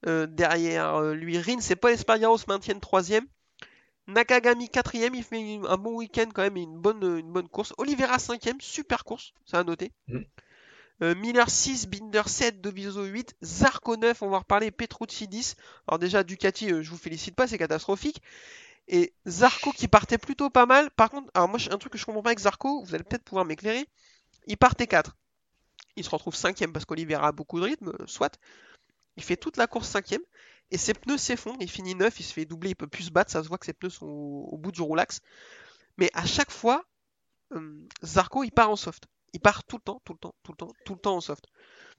Euh, 0.08 0.26
derrière 0.26 0.96
euh, 0.96 1.14
lui, 1.14 1.40
Rins 1.40 1.60
et 1.70 1.76
Paul 1.76 1.92
Espargaro 1.92 2.40
se 2.40 2.46
maintiennent 2.48 2.80
troisième. 2.80 3.28
Nakagami 4.08 4.70
quatrième, 4.70 5.14
il 5.14 5.24
fait 5.24 5.60
un 5.68 5.78
bon 5.78 5.96
week-end 5.96 6.30
quand 6.34 6.42
même 6.42 6.58
et 6.58 6.62
une 6.62 6.80
bonne, 6.80 7.48
course. 7.50 7.74
Oliveira 7.78 8.18
cinquième, 8.18 8.60
super 8.60 9.04
course, 9.04 9.34
ça 9.46 9.60
a 9.60 9.64
noté. 9.64 9.92
Mm. 10.08 10.22
Euh, 11.02 11.16
Miller 11.16 11.50
6, 11.50 11.88
Binder 11.88 12.24
7, 12.28 12.62
Doviso 12.62 13.04
8, 13.04 13.36
Zarco 13.42 13.98
9, 13.98 14.22
on 14.22 14.30
va 14.30 14.38
en 14.38 14.40
reparler, 14.40 14.70
Petrucci 14.70 15.28
10. 15.28 15.56
Alors 15.88 15.98
déjà, 15.98 16.24
Ducati, 16.24 16.72
euh, 16.72 16.84
je 16.84 16.90
vous 16.92 16.98
félicite 16.98 17.36
pas, 17.36 17.48
c'est 17.48 17.58
catastrophique. 17.58 18.22
Et 18.88 19.14
Zarco 19.28 19.72
qui 19.72 19.88
partait 19.88 20.20
plutôt 20.20 20.50
pas 20.50 20.66
mal. 20.66 20.92
Par 20.92 21.10
contre, 21.10 21.32
alors 21.34 21.50
moi, 21.50 21.58
un 21.72 21.78
truc 21.78 21.94
que 21.94 21.98
je 21.98 22.06
comprends 22.06 22.22
pas 22.22 22.30
avec 22.30 22.40
Zarco, 22.40 22.84
vous 22.84 22.94
allez 22.94 23.04
peut-être 23.04 23.24
pouvoir 23.24 23.46
m'éclairer. 23.46 23.88
Il 24.46 24.58
partait 24.58 24.88
4. 24.88 25.18
Il 25.96 26.04
se 26.04 26.10
retrouve 26.10 26.36
5ème 26.36 26.72
parce 26.72 26.86
qu'Oliveira 26.86 27.28
a 27.28 27.32
beaucoup 27.32 27.60
de 27.60 27.66
rythme, 27.66 27.90
euh, 28.00 28.08
soit. 28.08 28.38
Il 29.18 29.24
fait 29.24 29.38
toute 29.38 29.58
la 29.58 29.68
course 29.68 29.92
5ème. 29.92 30.22
Et 30.70 30.78
ses 30.78 30.94
pneus 30.94 31.18
s'effondrent, 31.18 31.62
il 31.62 31.70
finit 31.70 31.96
9, 31.96 32.20
il 32.20 32.24
se 32.24 32.34
fait 32.34 32.46
doubler, 32.46 32.70
il 32.70 32.76
peut 32.76 32.88
plus 32.88 33.04
se 33.06 33.12
battre, 33.12 33.30
ça 33.30 33.44
se 33.44 33.50
voit 33.50 33.58
que 33.58 33.66
ses 33.66 33.74
pneus 33.74 33.90
sont 33.90 34.06
au, 34.06 34.50
au 34.52 34.58
bout 34.58 34.72
du 34.72 34.82
roulax. 34.82 35.20
Mais 35.98 36.10
à 36.14 36.26
chaque 36.26 36.52
fois, 36.52 36.86
euh, 37.54 37.88
Zarco 38.04 38.44
il 38.44 38.52
part 38.52 38.70
en 38.70 38.76
soft. 38.76 39.08
Il 39.34 39.40
part 39.40 39.64
tout 39.66 39.78
le 39.78 39.84
temps, 39.84 40.02
tout 40.06 40.14
le 40.14 40.20
temps, 40.20 40.36
tout 40.44 40.52
le 40.54 40.58
temps, 40.58 40.72
tout 40.86 40.94
le 40.94 41.00
temps 41.00 41.16
en 41.18 41.22
soft. 41.22 41.46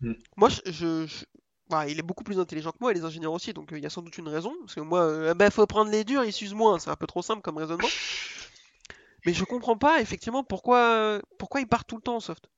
Mm. 0.00 0.12
Moi, 0.36 0.48
je, 0.50 0.60
je- 0.72 1.06
je- 1.06 1.24
bah, 1.70 1.88
il 1.88 1.98
est 1.98 2.02
beaucoup 2.02 2.24
plus 2.24 2.38
intelligent 2.40 2.72
que 2.72 2.78
moi 2.80 2.90
et 2.92 2.94
les 2.94 3.04
ingénieurs 3.04 3.32
aussi, 3.32 3.52
donc 3.54 3.72
euh, 3.72 3.78
il 3.78 3.84
y 3.84 3.86
a 3.86 3.90
sans 3.90 4.02
doute 4.02 4.18
une 4.18 4.28
raison. 4.28 4.54
Parce 4.60 4.74
que 4.74 4.80
moi, 4.80 5.00
euh, 5.02 5.30
ah 5.30 5.34
bah, 5.34 5.50
faut 5.50 5.66
prendre 5.66 5.90
les 5.90 6.04
durs, 6.04 6.24
ils 6.24 6.32
s'usent 6.32 6.54
moins. 6.54 6.78
C'est 6.78 6.90
un 6.90 6.96
peu 6.96 7.06
trop 7.06 7.22
simple 7.22 7.42
comme 7.42 7.58
raisonnement. 7.58 7.88
Mais 9.26 9.32
je 9.34 9.44
comprends 9.44 9.76
pas 9.76 10.00
effectivement 10.00 10.44
pourquoi, 10.44 11.20
pourquoi 11.38 11.60
ils 11.60 11.66
partent 11.68 11.88
tout 11.88 11.96
le 11.96 12.02
temps 12.02 12.16
en 12.16 12.20
soft. 12.20 12.48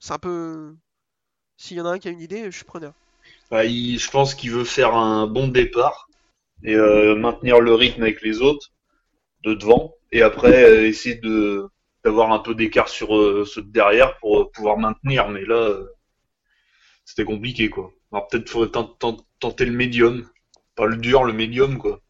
C'est 0.00 0.12
un 0.12 0.18
peu. 0.18 0.76
S'il 1.56 1.78
y 1.78 1.80
en 1.80 1.86
a 1.86 1.90
un 1.90 1.98
qui 1.98 2.08
a 2.08 2.12
une 2.12 2.20
idée, 2.20 2.44
je 2.46 2.56
suis 2.56 2.64
preneur. 2.64 2.94
Bah, 3.50 3.64
il- 3.64 3.98
je 3.98 4.10
pense 4.10 4.34
qu'il 4.34 4.50
veut 4.50 4.64
faire 4.64 4.94
un 4.94 5.26
bon 5.26 5.48
départ 5.48 6.08
et 6.64 6.74
euh, 6.74 7.16
maintenir 7.16 7.60
le 7.60 7.74
rythme 7.74 8.02
avec 8.02 8.22
les 8.22 8.40
autres 8.42 8.72
de 9.44 9.54
devant 9.54 9.94
et 10.12 10.22
après 10.22 10.64
euh, 10.64 10.86
essayer 10.88 11.16
de 11.16 11.68
d'avoir 12.04 12.32
un 12.32 12.38
peu 12.40 12.54
d'écart 12.54 12.88
sur 12.88 13.16
euh, 13.16 13.44
ceux 13.44 13.62
de 13.62 13.70
derrière 13.72 14.16
pour 14.18 14.40
euh, 14.40 14.50
pouvoir 14.52 14.78
maintenir. 14.78 15.28
Mais 15.28 15.44
là, 15.44 15.56
euh, 15.56 15.88
c'était 17.04 17.24
compliqué 17.24 17.70
quoi. 17.70 17.92
Alors 18.10 18.26
peut-être 18.26 18.48
faudrait 18.48 18.70
tent- 18.72 18.96
tent- 18.98 19.24
tenter 19.38 19.66
le 19.66 19.72
médium, 19.72 20.28
pas 20.74 20.86
le 20.86 20.96
dur, 20.96 21.22
le 21.22 21.32
médium 21.32 21.78
quoi. 21.78 22.00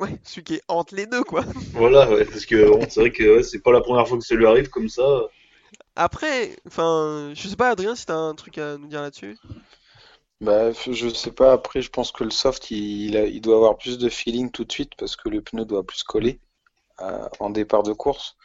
Ouais, 0.00 0.18
celui 0.24 0.44
qui 0.44 0.54
est 0.54 0.62
entre 0.68 0.94
les 0.94 1.06
deux, 1.06 1.22
quoi. 1.24 1.44
Voilà, 1.74 2.08
ouais, 2.10 2.24
parce 2.24 2.46
que 2.46 2.68
bon, 2.70 2.86
c'est 2.88 3.00
vrai 3.00 3.10
que 3.12 3.36
ouais, 3.36 3.42
c'est 3.42 3.60
pas 3.62 3.72
la 3.72 3.80
première 3.80 4.06
fois 4.08 4.18
que 4.18 4.24
ça 4.24 4.34
lui 4.34 4.46
arrive 4.46 4.68
comme 4.70 4.88
ça. 4.88 5.02
Après, 5.96 6.56
enfin, 6.66 7.32
je 7.34 7.48
sais 7.48 7.56
pas, 7.56 7.70
Adrien, 7.70 7.94
si 7.94 8.06
t'as 8.06 8.14
un 8.14 8.34
truc 8.34 8.58
à 8.58 8.76
nous 8.78 8.88
dire 8.88 9.00
là-dessus. 9.02 9.38
Bah, 10.40 10.72
je 10.72 11.08
sais 11.08 11.32
pas. 11.32 11.52
Après, 11.52 11.82
je 11.82 11.90
pense 11.90 12.10
que 12.12 12.24
le 12.24 12.30
soft, 12.30 12.70
il, 12.70 12.78
il 13.08 13.16
a- 13.16 13.26
il 13.26 13.40
doit 13.40 13.56
avoir 13.56 13.78
plus 13.78 13.98
de 13.98 14.08
feeling 14.08 14.50
tout 14.50 14.64
de 14.64 14.72
suite 14.72 14.92
parce 14.98 15.16
que 15.16 15.28
le 15.28 15.40
pneu 15.42 15.64
doit 15.64 15.84
plus 15.86 16.02
coller 16.02 16.40
euh, 17.02 17.28
en 17.40 17.50
départ 17.50 17.82
de 17.84 17.92
course. 17.94 18.36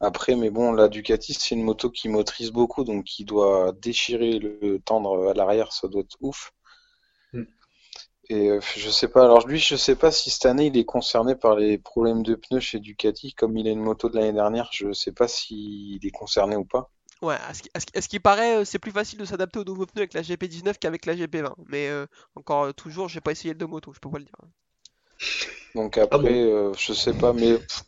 Après, 0.00 0.34
mais 0.34 0.50
bon, 0.50 0.72
la 0.72 0.88
Ducati, 0.88 1.34
c'est 1.34 1.54
une 1.54 1.62
moto 1.62 1.90
qui 1.90 2.08
motorise 2.08 2.50
beaucoup, 2.50 2.84
donc 2.84 3.04
qui 3.04 3.24
doit 3.24 3.72
déchirer 3.72 4.38
le 4.38 4.78
tendre 4.78 5.28
à 5.28 5.34
l'arrière, 5.34 5.72
ça 5.72 5.88
doit 5.88 6.00
être 6.00 6.16
ouf. 6.20 6.52
Mm. 7.34 7.42
Et 8.30 8.48
euh, 8.48 8.60
je 8.76 8.88
sais 8.88 9.08
pas. 9.08 9.24
Alors 9.24 9.46
lui, 9.46 9.58
je 9.58 9.76
sais 9.76 9.96
pas 9.96 10.10
si 10.10 10.30
cette 10.30 10.46
année 10.46 10.66
il 10.66 10.76
est 10.78 10.86
concerné 10.86 11.34
par 11.34 11.54
les 11.56 11.76
problèmes 11.76 12.22
de 12.22 12.34
pneus 12.34 12.60
chez 12.60 12.80
Ducati, 12.80 13.34
comme 13.34 13.58
il 13.58 13.68
a 13.68 13.70
une 13.70 13.80
moto 13.82 14.08
de 14.08 14.16
l'année 14.16 14.32
dernière. 14.32 14.70
Je 14.72 14.92
sais 14.92 15.12
pas 15.12 15.28
s'il 15.28 16.04
est 16.04 16.10
concerné 16.10 16.56
ou 16.56 16.64
pas. 16.64 16.90
Ouais, 17.20 17.36
à 17.46 17.52
ce 17.52 17.62
qui, 17.62 17.68
à 17.74 18.00
ce 18.00 18.18
paraît, 18.18 18.56
euh, 18.56 18.64
c'est 18.64 18.78
plus 18.78 18.92
facile 18.92 19.18
de 19.18 19.26
s'adapter 19.26 19.58
aux 19.58 19.64
nouveaux 19.64 19.84
pneus 19.84 20.02
avec 20.02 20.14
la 20.14 20.22
GP19 20.22 20.78
qu'avec 20.80 21.04
la 21.04 21.14
GP20. 21.14 21.52
Mais 21.66 21.88
euh, 21.88 22.06
encore 22.34 22.72
toujours, 22.72 23.10
j'ai 23.10 23.20
pas 23.20 23.32
essayé 23.32 23.52
le 23.52 23.58
deux 23.58 23.66
motos, 23.66 23.92
je 23.92 24.00
peux 24.00 24.10
pas 24.10 24.18
le 24.18 24.24
dire. 24.24 24.36
Donc 25.74 25.98
après, 25.98 26.18
bon 26.18 26.28
euh, 26.30 26.72
je 26.78 26.94
sais 26.94 27.12
pas, 27.12 27.34
mais 27.34 27.58
pff, 27.58 27.82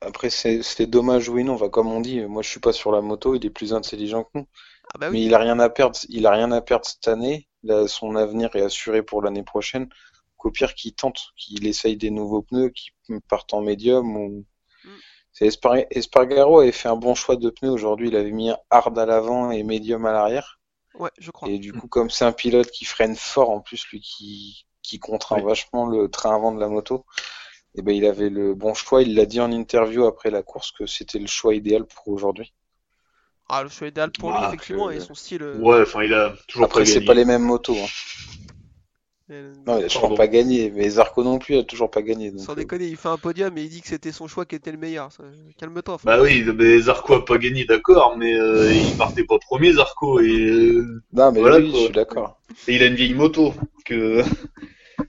après 0.00 0.30
c'est 0.30 0.86
dommage 0.86 1.28
oui 1.28 1.44
non. 1.44 1.54
Enfin, 1.54 1.68
comme 1.68 1.90
on 1.92 2.00
dit, 2.00 2.20
moi 2.26 2.42
je 2.42 2.48
suis 2.48 2.60
pas 2.60 2.72
sur 2.72 2.92
la 2.92 3.00
moto, 3.00 3.34
il 3.34 3.44
est 3.44 3.50
plus 3.50 3.72
intelligent 3.74 4.24
que 4.24 4.30
nous. 4.34 4.46
Ah 4.94 4.98
bah 4.98 5.10
Mais 5.10 5.18
oui. 5.18 5.24
il 5.26 5.34
a 5.34 5.38
rien 5.38 5.58
à 5.60 5.68
perdre, 5.70 5.98
il 6.08 6.26
a 6.26 6.30
rien 6.32 6.50
à 6.52 6.60
perdre 6.60 6.86
cette 6.86 7.08
année. 7.08 7.48
Là, 7.62 7.86
son 7.88 8.16
avenir 8.16 8.54
est 8.56 8.62
assuré 8.62 9.02
pour 9.02 9.22
l'année 9.22 9.42
prochaine. 9.44 9.88
Qu'au 10.36 10.50
pire, 10.50 10.74
qu'il 10.74 10.94
tente, 10.94 11.20
qu'il 11.36 11.66
essaye 11.66 11.96
des 11.98 12.10
nouveaux 12.10 12.42
pneus, 12.42 12.70
qui 12.70 12.90
partent 13.28 13.52
en 13.54 13.60
médium 13.60 14.16
ou. 14.16 14.46
Mm. 14.84 14.88
C'est 15.32 15.46
Espar- 15.46 15.86
Espargaro 15.90 16.60
avait 16.60 16.72
fait 16.72 16.88
un 16.88 16.96
bon 16.96 17.14
choix 17.14 17.36
de 17.36 17.50
pneus 17.50 17.70
aujourd'hui. 17.70 18.08
Il 18.08 18.16
avait 18.16 18.32
mis 18.32 18.50
un 18.50 18.58
hard 18.70 18.98
à 18.98 19.06
l'avant 19.06 19.50
et 19.50 19.62
médium 19.62 20.06
à 20.06 20.12
l'arrière. 20.12 20.58
Ouais, 20.94 21.10
je 21.18 21.30
crois. 21.30 21.48
Et 21.48 21.58
du 21.58 21.72
coup, 21.72 21.86
comme 21.86 22.10
c'est 22.10 22.24
un 22.24 22.32
pilote 22.32 22.70
qui 22.70 22.84
freine 22.84 23.14
fort, 23.14 23.50
en 23.50 23.60
plus, 23.60 23.86
lui 23.92 24.00
qui, 24.00 24.66
qui 24.82 24.98
contraint 24.98 25.36
Oui. 25.36 25.44
vachement 25.44 25.86
le 25.86 26.10
train 26.10 26.34
avant 26.34 26.52
de 26.52 26.58
la 26.58 26.68
moto, 26.68 27.04
et 27.74 27.82
ben, 27.82 27.94
il 27.94 28.04
avait 28.04 28.30
le 28.30 28.54
bon 28.54 28.74
choix. 28.74 29.02
Il 29.02 29.14
l'a 29.14 29.26
dit 29.26 29.40
en 29.40 29.50
interview 29.52 30.04
après 30.06 30.30
la 30.30 30.42
course 30.42 30.72
que 30.72 30.86
c'était 30.86 31.18
le 31.18 31.26
choix 31.26 31.54
idéal 31.54 31.84
pour 31.86 32.08
aujourd'hui. 32.08 32.52
Ah, 33.48 33.62
le 33.64 33.68
choix 33.68 33.88
idéal 33.88 34.10
pour 34.12 34.30
lui, 34.30 34.38
Bah, 34.40 34.48
effectivement, 34.48 34.88
que- 34.88 34.94
et 34.94 35.00
son 35.00 35.14
style. 35.14 35.42
euh, 35.42 35.58
Ouais, 35.58 35.82
enfin 35.82 36.02
il 36.04 36.14
a 36.14 36.34
toujours 36.48 36.66
Après, 36.66 36.80
pas 36.80 36.84
c'est 36.86 36.94
gagné. 36.94 37.06
pas 37.06 37.14
les 37.14 37.24
mêmes 37.24 37.42
motos. 37.42 37.74
hein. 37.76 37.86
euh, 39.30 39.52
Non, 39.66 39.78
il 39.78 39.84
a 39.84 39.88
toujours 39.88 40.02
Pardon. 40.02 40.16
pas 40.16 40.28
gagné. 40.28 40.70
Mais 40.70 40.88
Zarco 40.90 41.22
non 41.24 41.38
plus, 41.38 41.54
il 41.54 41.58
a 41.60 41.64
toujours 41.64 41.90
pas 41.90 42.02
gagné. 42.02 42.30
Donc, 42.30 42.40
sans 42.40 42.52
euh, 42.52 42.56
déconner, 42.56 42.86
il 42.86 42.96
fait 42.96 43.08
un 43.08 43.16
podium 43.18 43.56
et 43.58 43.62
il 43.62 43.68
dit 43.68 43.80
que 43.82 43.88
c'était 43.88 44.12
son 44.12 44.26
choix 44.28 44.44
qui 44.46 44.54
était 44.54 44.72
le 44.72 44.78
meilleur. 44.78 45.10
ça- 45.12 45.24
Calme-toi. 45.58 45.98
Bah 46.04 46.20
oui, 46.22 46.44
mais 46.54 46.78
Zarco 46.80 47.14
a 47.14 47.24
pas 47.24 47.38
gagné, 47.38 47.64
d'accord, 47.64 48.16
mais 48.16 48.34
euh, 48.34 48.72
il 48.72 48.96
partait 48.96 49.24
pas 49.24 49.38
premier 49.38 49.72
Zarco 49.72 50.20
et, 50.20 50.28
euh, 50.30 51.02
Non, 51.12 51.32
mais 51.32 51.40
Voilà, 51.40 51.58
oui, 51.58 51.70
je 51.72 51.76
suis 51.76 51.92
d'accord. 51.92 52.40
et 52.68 52.76
il 52.76 52.82
a 52.82 52.86
une 52.86 52.94
vieille 52.94 53.14
moto 53.14 53.52
que 53.84 54.22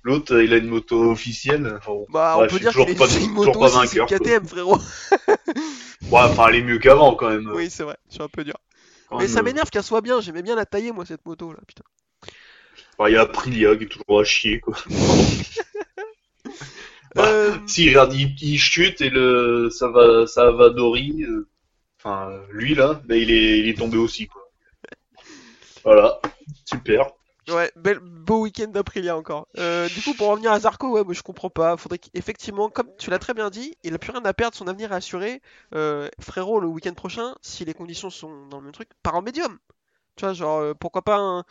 l'autre 0.03 0.41
il 0.41 0.53
a 0.53 0.57
une 0.57 0.67
moto 0.67 1.11
officielle. 1.11 1.77
Enfin. 1.77 2.05
Bah, 2.09 2.33
Bref, 2.37 2.51
on 2.51 2.55
peut 2.55 2.59
dire 2.59 2.71
toujours 2.71 2.85
qu'il 2.85 2.95
est 2.95 2.97
pas- 2.99 3.19
une 3.19 3.31
moto 3.31 3.59
pas 3.59 3.69
c'est 3.69 3.75
vainqueur. 3.99 4.07
KTM, 4.07 4.47
frérot. 4.47 4.77
Ouais, 6.11 6.19
enfin 6.23 6.47
elle 6.49 6.55
est 6.55 6.63
mieux 6.63 6.79
qu'avant 6.79 7.15
quand 7.15 7.29
même. 7.29 7.49
Oui, 7.53 7.69
c'est 7.69 7.83
vrai, 7.83 7.95
je 8.09 8.15
suis 8.15 8.23
un 8.23 8.27
peu 8.27 8.43
dur. 8.43 8.55
Quand 9.07 9.17
Mais 9.17 9.23
même, 9.25 9.31
ça 9.33 9.39
euh, 9.39 9.43
m'énerve 9.43 9.69
qu'elle 9.69 9.83
soit 9.83 10.01
bien, 10.01 10.19
j'aimais 10.21 10.41
bien 10.41 10.55
la 10.55 10.65
tailler, 10.65 10.91
moi, 10.91 11.05
cette 11.05 11.25
moto 11.25 11.51
là, 11.53 11.59
putain. 11.67 11.83
il 13.07 13.13
y 13.13 13.15
a 13.15 13.21
Aprilia 13.21 13.75
qui 13.75 13.83
est 13.83 13.87
toujours 13.87 14.19
à 14.19 14.23
chier 14.23 14.59
quoi. 14.59 14.75
Bah, 17.15 17.27
Euh, 17.27 17.57
Si 17.67 17.89
regarde, 17.89 18.13
il, 18.13 18.35
il 18.41 18.57
chute 18.57 19.01
et 19.01 19.09
le 19.09 19.69
ça 19.69 19.89
va 19.89 20.27
ça 20.27 20.51
va 20.51 20.69
Dori. 20.69 21.23
euh, 21.23 21.47
Enfin 21.99 22.41
lui 22.51 22.73
là, 22.73 23.01
bah, 23.05 23.15
il 23.17 23.29
est 23.31 23.59
il 23.59 23.67
est 23.69 23.77
tombé 23.77 23.97
aussi 23.97 24.27
quoi. 24.27 24.41
Voilà, 25.83 26.19
super. 26.65 27.11
Ouais, 27.51 27.71
bel, 27.75 27.99
beau 27.99 28.41
week-end 28.41 28.67
d'Aprilia 28.67 29.17
encore. 29.17 29.47
Euh, 29.57 29.89
du 29.89 30.01
coup, 30.01 30.13
pour 30.13 30.27
revenir 30.29 30.51
à 30.51 30.59
Zarco, 30.59 30.91
ouais, 30.91 31.03
moi 31.03 31.13
je 31.13 31.21
comprends 31.21 31.49
pas. 31.49 31.75
Faudrait 31.75 31.97
qu'effectivement, 31.99 32.69
comme 32.69 32.89
tu 32.97 33.09
l'as 33.09 33.19
très 33.19 33.33
bien 33.33 33.49
dit, 33.49 33.75
il 33.83 33.93
a 33.93 33.97
plus 33.99 34.11
rien 34.11 34.23
à 34.23 34.33
perdre, 34.33 34.55
son 34.55 34.67
avenir 34.67 34.91
est 34.91 34.95
assuré. 34.95 35.41
Euh, 35.73 36.07
frérot, 36.19 36.59
le 36.59 36.67
week-end 36.67 36.93
prochain, 36.93 37.35
si 37.41 37.65
les 37.65 37.73
conditions 37.73 38.09
sont 38.09 38.47
dans 38.47 38.57
le 38.59 38.63
même 38.65 38.73
truc, 38.73 38.89
part 39.03 39.15
en 39.15 39.21
médium. 39.21 39.57
Tu 40.15 40.25
vois, 40.25 40.33
genre, 40.33 40.59
euh, 40.59 40.73
pourquoi 40.73 41.03
pas 41.03 41.17
un, 41.17 41.45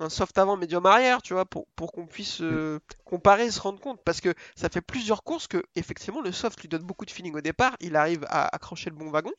un 0.00 0.08
soft 0.10 0.38
avant, 0.38 0.56
médium 0.56 0.86
arrière, 0.86 1.22
tu 1.22 1.34
vois, 1.34 1.46
pour, 1.46 1.66
pour 1.76 1.92
qu'on 1.92 2.06
puisse 2.06 2.40
euh, 2.42 2.80
comparer 3.04 3.46
et 3.46 3.50
se 3.50 3.60
rendre 3.60 3.80
compte. 3.80 4.02
Parce 4.04 4.20
que 4.20 4.34
ça 4.56 4.68
fait 4.68 4.82
plusieurs 4.82 5.24
courses 5.24 5.48
que, 5.48 5.62
effectivement, 5.76 6.22
le 6.22 6.32
soft 6.32 6.60
lui 6.60 6.68
donne 6.68 6.82
beaucoup 6.84 7.06
de 7.06 7.10
feeling 7.10 7.36
au 7.36 7.40
départ, 7.42 7.76
il 7.80 7.96
arrive 7.96 8.24
à 8.28 8.54
accrocher 8.54 8.90
le 8.90 8.96
bon 8.96 9.10
wagon, 9.10 9.32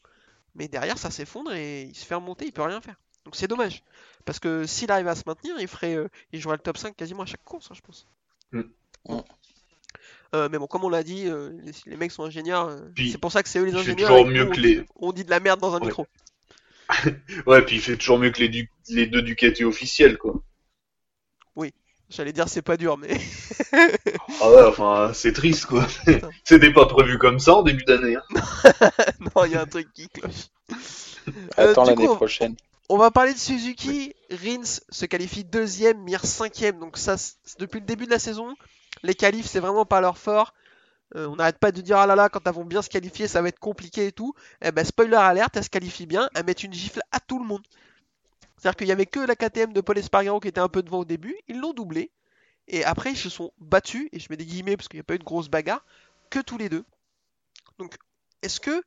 mais 0.56 0.68
derrière, 0.68 0.98
ça 0.98 1.12
s'effondre 1.12 1.54
et 1.54 1.84
il 1.84 1.96
se 1.96 2.06
fait 2.06 2.16
remonter, 2.16 2.46
il 2.46 2.54
peut 2.54 2.64
rien 2.64 2.82
faire. 2.82 2.96
Donc 3.26 3.36
c'est 3.36 3.48
dommage. 3.48 3.84
Parce 4.26 4.40
que 4.40 4.66
s'il 4.66 4.92
arrive 4.92 5.08
à 5.08 5.16
se 5.16 5.24
maintenir, 5.26 5.56
il 5.60 5.68
ferait, 5.68 5.96
euh, 5.96 6.08
il 6.32 6.40
jouerait 6.42 6.58
le 6.58 6.62
top 6.64 6.78
5 6.78 6.96
quasiment 6.96 7.24
à 7.24 7.26
chaque 7.26 7.44
course, 7.44 7.68
hein, 7.72 7.76
je 7.76 7.82
pense. 7.82 8.08
Mm. 8.52 8.62
Bon. 9.06 9.24
Euh, 10.34 10.48
mais 10.50 10.58
bon, 10.58 10.68
comme 10.68 10.84
on 10.86 10.90
l'a 10.90 11.04
dit, 11.04 11.28
euh, 11.28 11.52
les, 11.64 11.72
les 11.86 11.98
mecs 11.98 12.12
sont 12.12 12.24
ingénieurs. 12.24 12.78
c'est 12.98 13.18
pour 13.18 13.32
ça 13.32 13.44
que 13.44 13.50
c'est 13.50 13.60
eux 13.60 13.66
les 13.66 13.76
ingénieurs. 13.76 14.10
toujours 14.10 14.28
et 14.30 14.32
mieux 14.32 14.46
nous, 14.46 14.52
que 14.52 14.58
on 14.58 14.62
les- 14.62 14.76
dit- 14.76 14.86
On 14.96 15.12
dit 15.12 15.24
de 15.26 15.30
la 15.30 15.40
merde 15.40 15.60
dans 15.60 15.76
un 15.76 15.80
Ouais. 15.80 15.88
micro. 15.88 16.08
Ouais, 17.48 17.62
puis 17.64 17.78
il 17.78 17.82
fait 17.82 17.98
toujours 17.98 18.18
mieux 18.20 18.32
que 18.32 18.40
les, 18.40 18.50
du- 18.50 18.70
les 18.90 19.08
deux 19.08 19.22
Ducati 19.22 19.64
officiels 19.64 20.18
quoi. 20.18 20.42
J'allais 22.14 22.34
dire 22.34 22.50
c'est 22.50 22.62
pas 22.62 22.76
dur, 22.76 22.98
mais 22.98 23.08
Ah 24.42 24.52
ouais, 24.52 24.64
enfin 24.64 25.12
c'est 25.14 25.32
triste 25.32 25.66
quoi. 25.68 25.88
C'était 26.44 26.74
pas 26.74 26.86
prévu 26.86 27.18
comme 27.18 27.40
ça 27.40 27.54
en 27.54 27.64
début 27.64 27.86
d'année. 27.86 28.18
Hein. 28.18 28.42
non, 29.22 29.46
il 29.46 29.54
y 29.54 29.56
a 29.56 29.62
un 29.62 29.66
truc 29.66 29.88
qui 29.94 30.10
cloche. 30.10 30.50
Attends 31.56 31.86
l'année 31.86 32.08
prochaine. 32.08 32.58
On 32.60 32.71
va 32.98 33.12
parler 33.12 33.34
de 33.34 33.40
Suzuki. 33.40 34.16
Rins 34.30 34.82
se 34.90 35.06
qualifie 35.06 35.44
deuxième, 35.44 36.00
Mir 36.04 36.26
cinquième. 36.26 36.80
Donc 36.80 36.98
ça, 36.98 37.16
depuis 37.60 37.80
le 37.80 37.86
début 37.86 38.06
de 38.06 38.12
la 38.12 38.20
saison, 38.20 38.56
les 39.04 39.16
qualifs, 39.16 39.48
c'est 39.48 39.60
vraiment 39.60 39.86
pas 39.86 40.02
leur 40.02 40.18
fort. 40.18 40.54
Euh, 41.16 41.28
on 41.28 41.36
n'arrête 41.36 41.60
pas 41.60 41.72
de 41.72 41.82
dire 41.82 41.98
ah 41.98 42.08
là 42.08 42.16
là, 42.16 42.30
quand 42.30 42.46
elles 42.48 42.54
vont 42.54 42.66
bien 42.66 42.82
se 42.82 42.90
qualifier, 42.90 43.28
ça 43.28 43.42
va 43.42 43.50
être 43.50 43.60
compliqué 43.60 44.08
et 44.08 44.12
tout. 44.12 44.34
Eh 44.62 44.72
ben 44.72 44.86
spoiler 44.86 45.16
alerte, 45.16 45.58
elles 45.58 45.64
se 45.64 45.70
qualifient 45.70 46.06
bien, 46.06 46.30
elles 46.36 46.46
mettent 46.46 46.64
une 46.64 46.74
gifle 46.74 47.02
à 47.12 47.20
tout 47.20 47.40
le 47.40 47.46
monde. 47.46 47.62
C'est-à-dire 48.58 48.78
qu'il 48.78 48.88
y 48.88 48.92
avait 48.92 49.06
que 49.06 49.20
la 49.20 49.36
KTM 49.36 49.74
de 49.74 49.82
Paul 49.82 49.98
Espargaro 49.98 50.40
qui 50.40 50.48
était 50.48 50.62
un 50.62 50.70
peu 50.70 50.84
devant 50.84 51.00
au 51.00 51.06
début, 51.06 51.36
ils 51.48 51.60
l'ont 51.60 51.74
doublé. 51.74 52.12
Et 52.68 52.86
après, 52.86 53.12
ils 53.12 53.18
se 53.18 53.30
sont 53.30 53.52
battus, 53.60 54.08
et 54.14 54.20
je 54.20 54.28
mets 54.30 54.38
des 54.38 54.46
guillemets 54.46 54.78
parce 54.78 54.88
qu'il 54.88 54.98
n'y 54.98 55.02
a 55.02 55.04
pas 55.04 55.16
eu 55.16 55.20
de 55.20 55.24
grosse 55.24 55.50
bagarre, 55.50 55.84
que 56.30 56.40
tous 56.40 56.58
les 56.58 56.70
deux. 56.70 56.86
Donc, 57.80 57.98
est-ce 58.44 58.60
que 58.60 58.84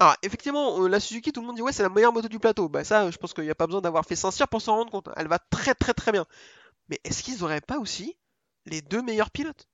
ah, 0.00 0.16
effectivement, 0.22 0.82
euh, 0.82 0.88
la 0.88 1.00
Suzuki, 1.00 1.32
tout 1.32 1.40
le 1.40 1.46
monde 1.46 1.56
dit 1.56 1.62
ouais, 1.62 1.72
c'est 1.72 1.82
la 1.82 1.88
meilleure 1.88 2.12
moto 2.12 2.28
du 2.28 2.38
plateau. 2.38 2.68
Bah 2.68 2.84
ça, 2.84 3.10
je 3.10 3.16
pense 3.18 3.34
qu'il 3.34 3.44
n'y 3.44 3.50
a 3.50 3.54
pas 3.54 3.66
besoin 3.66 3.80
d'avoir 3.80 4.04
fait 4.04 4.16
Saint-Cyr 4.16 4.48
pour 4.48 4.60
s'en 4.60 4.76
rendre 4.76 4.90
compte. 4.90 5.08
Elle 5.16 5.28
va 5.28 5.38
très 5.38 5.74
très 5.74 5.94
très 5.94 6.12
bien. 6.12 6.26
Mais 6.88 7.00
est-ce 7.04 7.22
qu'ils 7.22 7.44
auraient 7.44 7.60
pas 7.60 7.78
aussi 7.78 8.16
les 8.66 8.80
deux 8.80 9.02
meilleurs 9.02 9.30
pilotes 9.30 9.68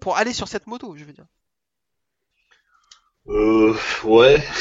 pour 0.00 0.16
aller 0.16 0.32
sur 0.32 0.48
cette 0.48 0.66
moto, 0.66 0.96
je 0.96 1.04
veux 1.04 1.12
dire? 1.12 1.26
Euh, 3.28 3.74
ouais. 4.04 4.42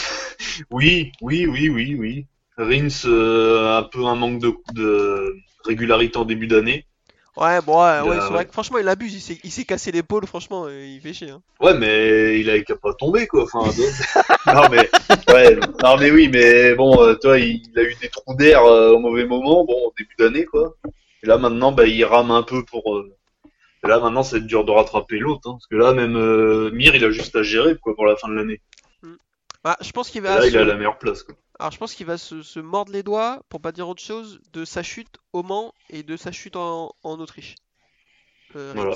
Oui, 0.72 1.12
oui, 1.22 1.46
oui, 1.48 1.70
oui, 1.70 1.96
oui. 1.96 2.28
Rins, 2.58 3.06
euh, 3.06 3.78
un 3.78 3.84
peu 3.84 4.06
un 4.06 4.16
manque 4.16 4.40
de, 4.40 4.54
de 4.74 5.38
régularité 5.64 6.18
en 6.18 6.26
début 6.26 6.48
d'année. 6.48 6.89
Ouais, 7.38 7.62
bon, 7.62 7.78
ouais, 7.82 8.02
ouais, 8.02 8.18
a- 8.18 8.22
c'est 8.22 8.34
vrai 8.34 8.46
que 8.46 8.52
franchement, 8.52 8.80
il 8.80 8.88
abuse. 8.88 9.14
Il 9.14 9.22
s'est, 9.22 9.40
il 9.44 9.52
s'est 9.52 9.64
cassé 9.64 9.92
l'épaule, 9.92 10.26
franchement, 10.28 10.66
euh, 10.66 10.84
il 10.86 11.00
fait 11.00 11.14
chier. 11.14 11.30
hein. 11.30 11.42
Ouais, 11.62 11.74
mais 11.74 12.40
il 12.40 12.50
a 12.50 12.60
qu'à 12.62 12.76
pas 12.76 12.94
tomber, 12.94 13.28
quoi. 13.28 13.44
Enfin, 13.44 13.60
non, 14.48 14.68
mais, 14.70 14.90
ouais, 15.34 15.56
non, 15.82 15.98
mais 15.98 16.12
oui, 16.12 16.28
mais 16.28 16.76
bon, 16.76 17.02
euh, 17.02 17.16
toi, 17.16 17.38
il, 17.40 17.62
il 17.72 17.80
a 17.80 17.84
eu 17.84 17.96
des 17.96 18.10
trous 18.10 18.36
d'air 18.36 18.64
euh, 18.66 18.92
au 18.92 19.00
mauvais 19.00 19.26
moment, 19.26 19.64
bon, 19.64 19.74
au 19.88 19.94
début 19.98 20.16
d'année, 20.18 20.46
quoi. 20.46 20.76
Et 21.24 21.28
là, 21.28 21.38
maintenant, 21.38 21.72
bah, 21.72 21.86
il 21.86 22.04
rame 22.04 22.32
un 22.32 22.44
peu 22.44 22.64
pour. 22.66 22.96
euh, 22.96 23.14
et 23.86 23.88
là, 23.88 24.00
maintenant, 24.00 24.24
c'est 24.24 24.42
dur 24.46 24.66
de 24.66 24.72
rattraper 24.72 25.20
l'autre, 25.20 25.48
hein, 25.50 25.54
parce 25.54 25.68
que 25.68 25.76
là, 25.78 25.94
même 25.94 26.18
euh, 26.18 26.70
Mir, 26.72 26.96
il 26.96 27.06
a 27.06 27.12
juste 27.12 27.36
à 27.38 27.44
gérer, 27.44 27.78
quoi, 27.78 27.96
pour 27.96 28.06
la 28.06 28.18
fin 28.18 28.28
de 28.28 28.34
l'année. 28.34 28.60
Bah, 29.64 29.78
je 29.82 29.92
pense 29.92 30.10
qu'il 30.10 30.20
Et 30.20 30.24
va 30.24 30.36
Là, 30.40 30.46
il 30.46 30.48
assurer. 30.48 30.66
la 30.66 30.76
meilleure 30.76 30.98
place, 30.98 31.24
quoi. 31.24 31.36
Alors 31.60 31.72
je 31.72 31.78
pense 31.78 31.94
qu'il 31.94 32.06
va 32.06 32.18
se, 32.18 32.42
se 32.42 32.60
mordre 32.60 32.92
les 32.92 33.04
doigts, 33.04 33.44
pour 33.50 33.62
pas 33.62 33.72
dire 33.72 33.88
autre 33.88 34.02
chose, 34.02 34.42
de 34.54 34.66
sa 34.66 34.84
chute 34.84 35.18
au 35.34 35.44
Mans 35.44 35.74
et 35.90 36.04
de 36.04 36.18
sa 36.18 36.32
chute 36.32 36.56
en, 36.56 36.96
en 37.04 37.20
Autriche. 37.20 37.56
Euh, 38.56 38.74
Voilà. 38.76 38.96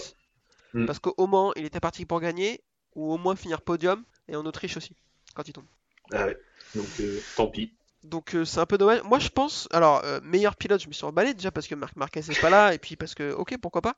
Mm. 0.74 0.86
Parce 0.86 1.00
qu'au 1.00 1.28
Mans, 1.28 1.54
il 1.56 1.66
était 1.66 1.80
parti 1.80 2.06
pour 2.06 2.20
gagner, 2.20 2.62
ou 2.96 3.14
au 3.14 3.18
moins 3.18 3.36
finir 3.36 3.62
podium, 3.62 4.04
et 4.28 4.36
en 4.36 4.46
Autriche 4.46 4.78
aussi, 4.78 4.96
quand 5.36 5.48
il 5.48 5.54
tombe. 5.54 5.66
Ah 6.12 6.26
ouais. 6.26 6.38
Donc, 6.76 6.88
euh, 7.00 7.22
tant 7.36 7.48
pis. 7.48 7.74
Donc 8.04 8.36
euh, 8.36 8.44
c'est 8.44 8.60
un 8.60 8.66
peu 8.66 8.78
dommage. 8.78 9.02
Moi 9.04 9.20
je 9.20 9.30
pense, 9.30 9.70
alors 9.72 10.04
meilleur 10.24 10.58
pilote, 10.58 10.82
je 10.82 10.90
me 10.90 10.94
suis 10.94 11.06
emballé 11.06 11.34
déjà 11.34 11.52
parce 11.52 11.68
que 11.68 11.76
Marc 11.76 11.96
Marquez 11.96 12.22
n'est 12.28 12.36
pas 12.36 12.50
là 12.50 12.74
et 12.74 12.78
puis 12.78 12.98
parce 12.98 13.16
que 13.16 13.32
ok 13.32 13.58
pourquoi 13.62 13.82
pas. 13.82 13.96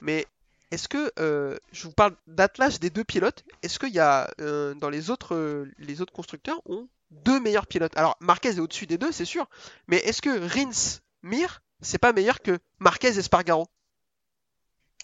Mais 0.00 0.26
est-ce 0.70 0.88
que 0.88 1.12
euh, 1.18 1.56
je 1.72 1.84
vous 1.84 1.92
parle 1.92 2.14
d'Atlas 2.26 2.78
des 2.78 2.90
deux 2.90 3.04
pilotes 3.04 3.44
Est-ce 3.62 3.78
qu'il 3.78 3.94
y 3.94 3.98
a 3.98 4.30
euh, 4.40 4.74
dans 4.74 4.90
les 4.90 5.10
autres 5.10 5.34
euh, 5.34 5.70
les 5.78 6.02
autres 6.02 6.12
constructeurs 6.12 6.60
ont 6.66 6.88
deux 7.10 7.40
meilleurs 7.40 7.66
pilotes 7.66 7.96
Alors 7.96 8.16
Marquez 8.20 8.50
est 8.50 8.58
au-dessus 8.60 8.86
des 8.86 8.98
deux 8.98 9.12
c'est 9.12 9.24
sûr, 9.24 9.46
mais 9.86 9.98
est-ce 9.98 10.22
que 10.22 10.30
Rins 10.30 11.00
Mir 11.22 11.62
c'est 11.80 11.98
pas 11.98 12.12
meilleur 12.12 12.40
que 12.42 12.58
Marquez 12.80 13.16
et 13.18 13.22
Spargaro? 13.22 13.66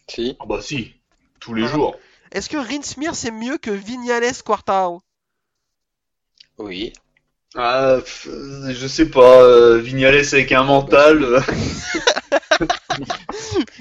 Si. 0.08 0.36
Ah 0.40 0.44
bah 0.46 0.60
si, 0.60 0.94
tous 1.40 1.54
les 1.54 1.66
jours. 1.66 1.96
Est-ce 2.32 2.48
que 2.48 2.56
Rins 2.56 2.96
Mir 2.98 3.14
c'est 3.14 3.30
mieux 3.30 3.58
que 3.58 3.70
Vignales 3.70 4.42
Quartaro 4.44 5.02
Oui. 6.58 6.92
Ah, 7.56 7.98
pff, 8.00 8.28
je 8.70 8.86
sais 8.88 9.08
pas, 9.10 9.42
euh, 9.42 9.78
Vignales 9.78 10.16
avec 10.32 10.52
un 10.52 10.64
mental. 10.64 11.22
euh, 11.24 11.40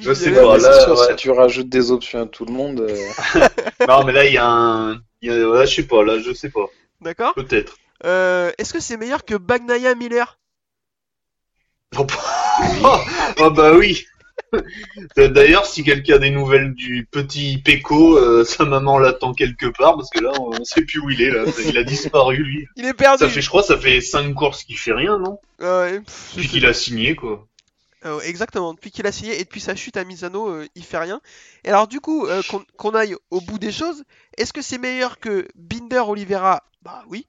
Je 0.01 0.13
sais 0.13 0.31
pas, 0.31 0.57
là, 0.57 0.73
c'est 0.73 0.81
sûr, 0.81 0.99
ouais. 0.99 1.07
si 1.09 1.15
tu 1.15 1.31
rajoutes 1.31 1.69
des 1.69 1.91
options 1.91 2.23
à 2.23 2.25
tout 2.27 2.45
le 2.45 2.53
monde, 2.53 2.81
euh, 2.81 2.95
non, 3.87 4.03
mais 4.03 4.13
là, 4.13 4.25
il 4.25 4.33
y 4.33 4.37
a 4.37 4.47
un. 4.47 4.93
il 5.21 5.29
y 5.29 5.31
a- 5.31 5.49
ouais, 5.49 5.65
je 5.67 5.75
sais 5.75 5.87
pas, 5.87 6.03
là, 6.03 6.19
je 6.19 6.33
sais 6.33 6.49
pas. 6.49 6.65
D'accord? 7.01 7.33
Peut-être. 7.35 7.77
Euh, 8.05 8.51
Est-ce 8.57 8.73
que 8.73 8.79
c'est 8.79 8.97
meilleur 8.97 9.25
que 9.25 9.35
Bagnaia 9.35 9.95
Miller? 9.95 10.39
Oh, 11.97 12.05
bah- 12.05 13.03
Ah 13.39 13.49
bah 13.55 13.73
oui. 13.73 14.05
D'ailleurs, 15.17 15.65
si 15.65 15.83
quelqu'un 15.83 16.15
a 16.15 16.19
des 16.19 16.29
nouvelles 16.29 16.73
du 16.73 17.07
petit 17.09 17.57
Peko, 17.63 18.17
euh, 18.17 18.43
sa 18.45 18.65
maman 18.65 18.97
l'attend 18.99 19.33
quelque 19.33 19.65
part 19.67 19.95
parce 19.95 20.09
que 20.09 20.19
là, 20.19 20.31
on, 20.39 20.59
on 20.59 20.63
sait 20.63 20.81
plus 20.83 20.99
où 20.99 21.09
il 21.09 21.21
est. 21.21 21.29
Là, 21.31 21.45
il 21.65 21.77
a 21.77 21.83
disparu 21.83 22.37
lui. 22.37 22.67
Il 22.75 22.85
est 22.85 22.93
perdu. 22.93 23.23
Ça 23.23 23.29
fait, 23.29 23.41
je 23.41 23.47
crois, 23.49 23.63
ça 23.63 23.77
fait 23.77 24.01
cinq 24.01 24.33
courses 24.33 24.63
qu'il 24.63 24.77
fait 24.77 24.93
rien, 24.93 25.17
non? 25.17 25.39
Ouais, 25.59 25.99
pff, 26.01 26.29
je 26.31 26.37
Depuis 26.37 26.49
qu'il 26.49 26.65
a 26.65 26.73
signé, 26.73 27.15
quoi. 27.15 27.47
Euh, 28.05 28.19
exactement, 28.21 28.73
depuis 28.73 28.91
qu'il 28.91 29.07
a 29.07 29.11
signé 29.13 29.39
et 29.39 29.43
depuis 29.45 29.61
sa 29.61 29.75
chute 29.75 29.95
à 29.97 30.03
Misano, 30.03 30.49
euh, 30.49 30.67
il 30.75 30.83
fait 30.83 30.97
rien. 30.97 31.21
Et 31.63 31.69
alors 31.69 31.87
du 31.87 32.01
coup, 32.01 32.27
euh, 32.27 32.41
qu'on 32.49 32.63
qu'on 32.77 32.91
aille 32.95 33.15
au 33.31 33.39
bout 33.39 33.57
des 33.59 33.71
choses, 33.71 34.03
est-ce 34.37 34.51
que 34.51 34.61
c'est 34.61 34.77
meilleur 34.77 35.19
que 35.19 35.47
Binder 35.55 36.03
Oliveira? 36.05 36.63
Bah 36.81 37.05
oui. 37.07 37.25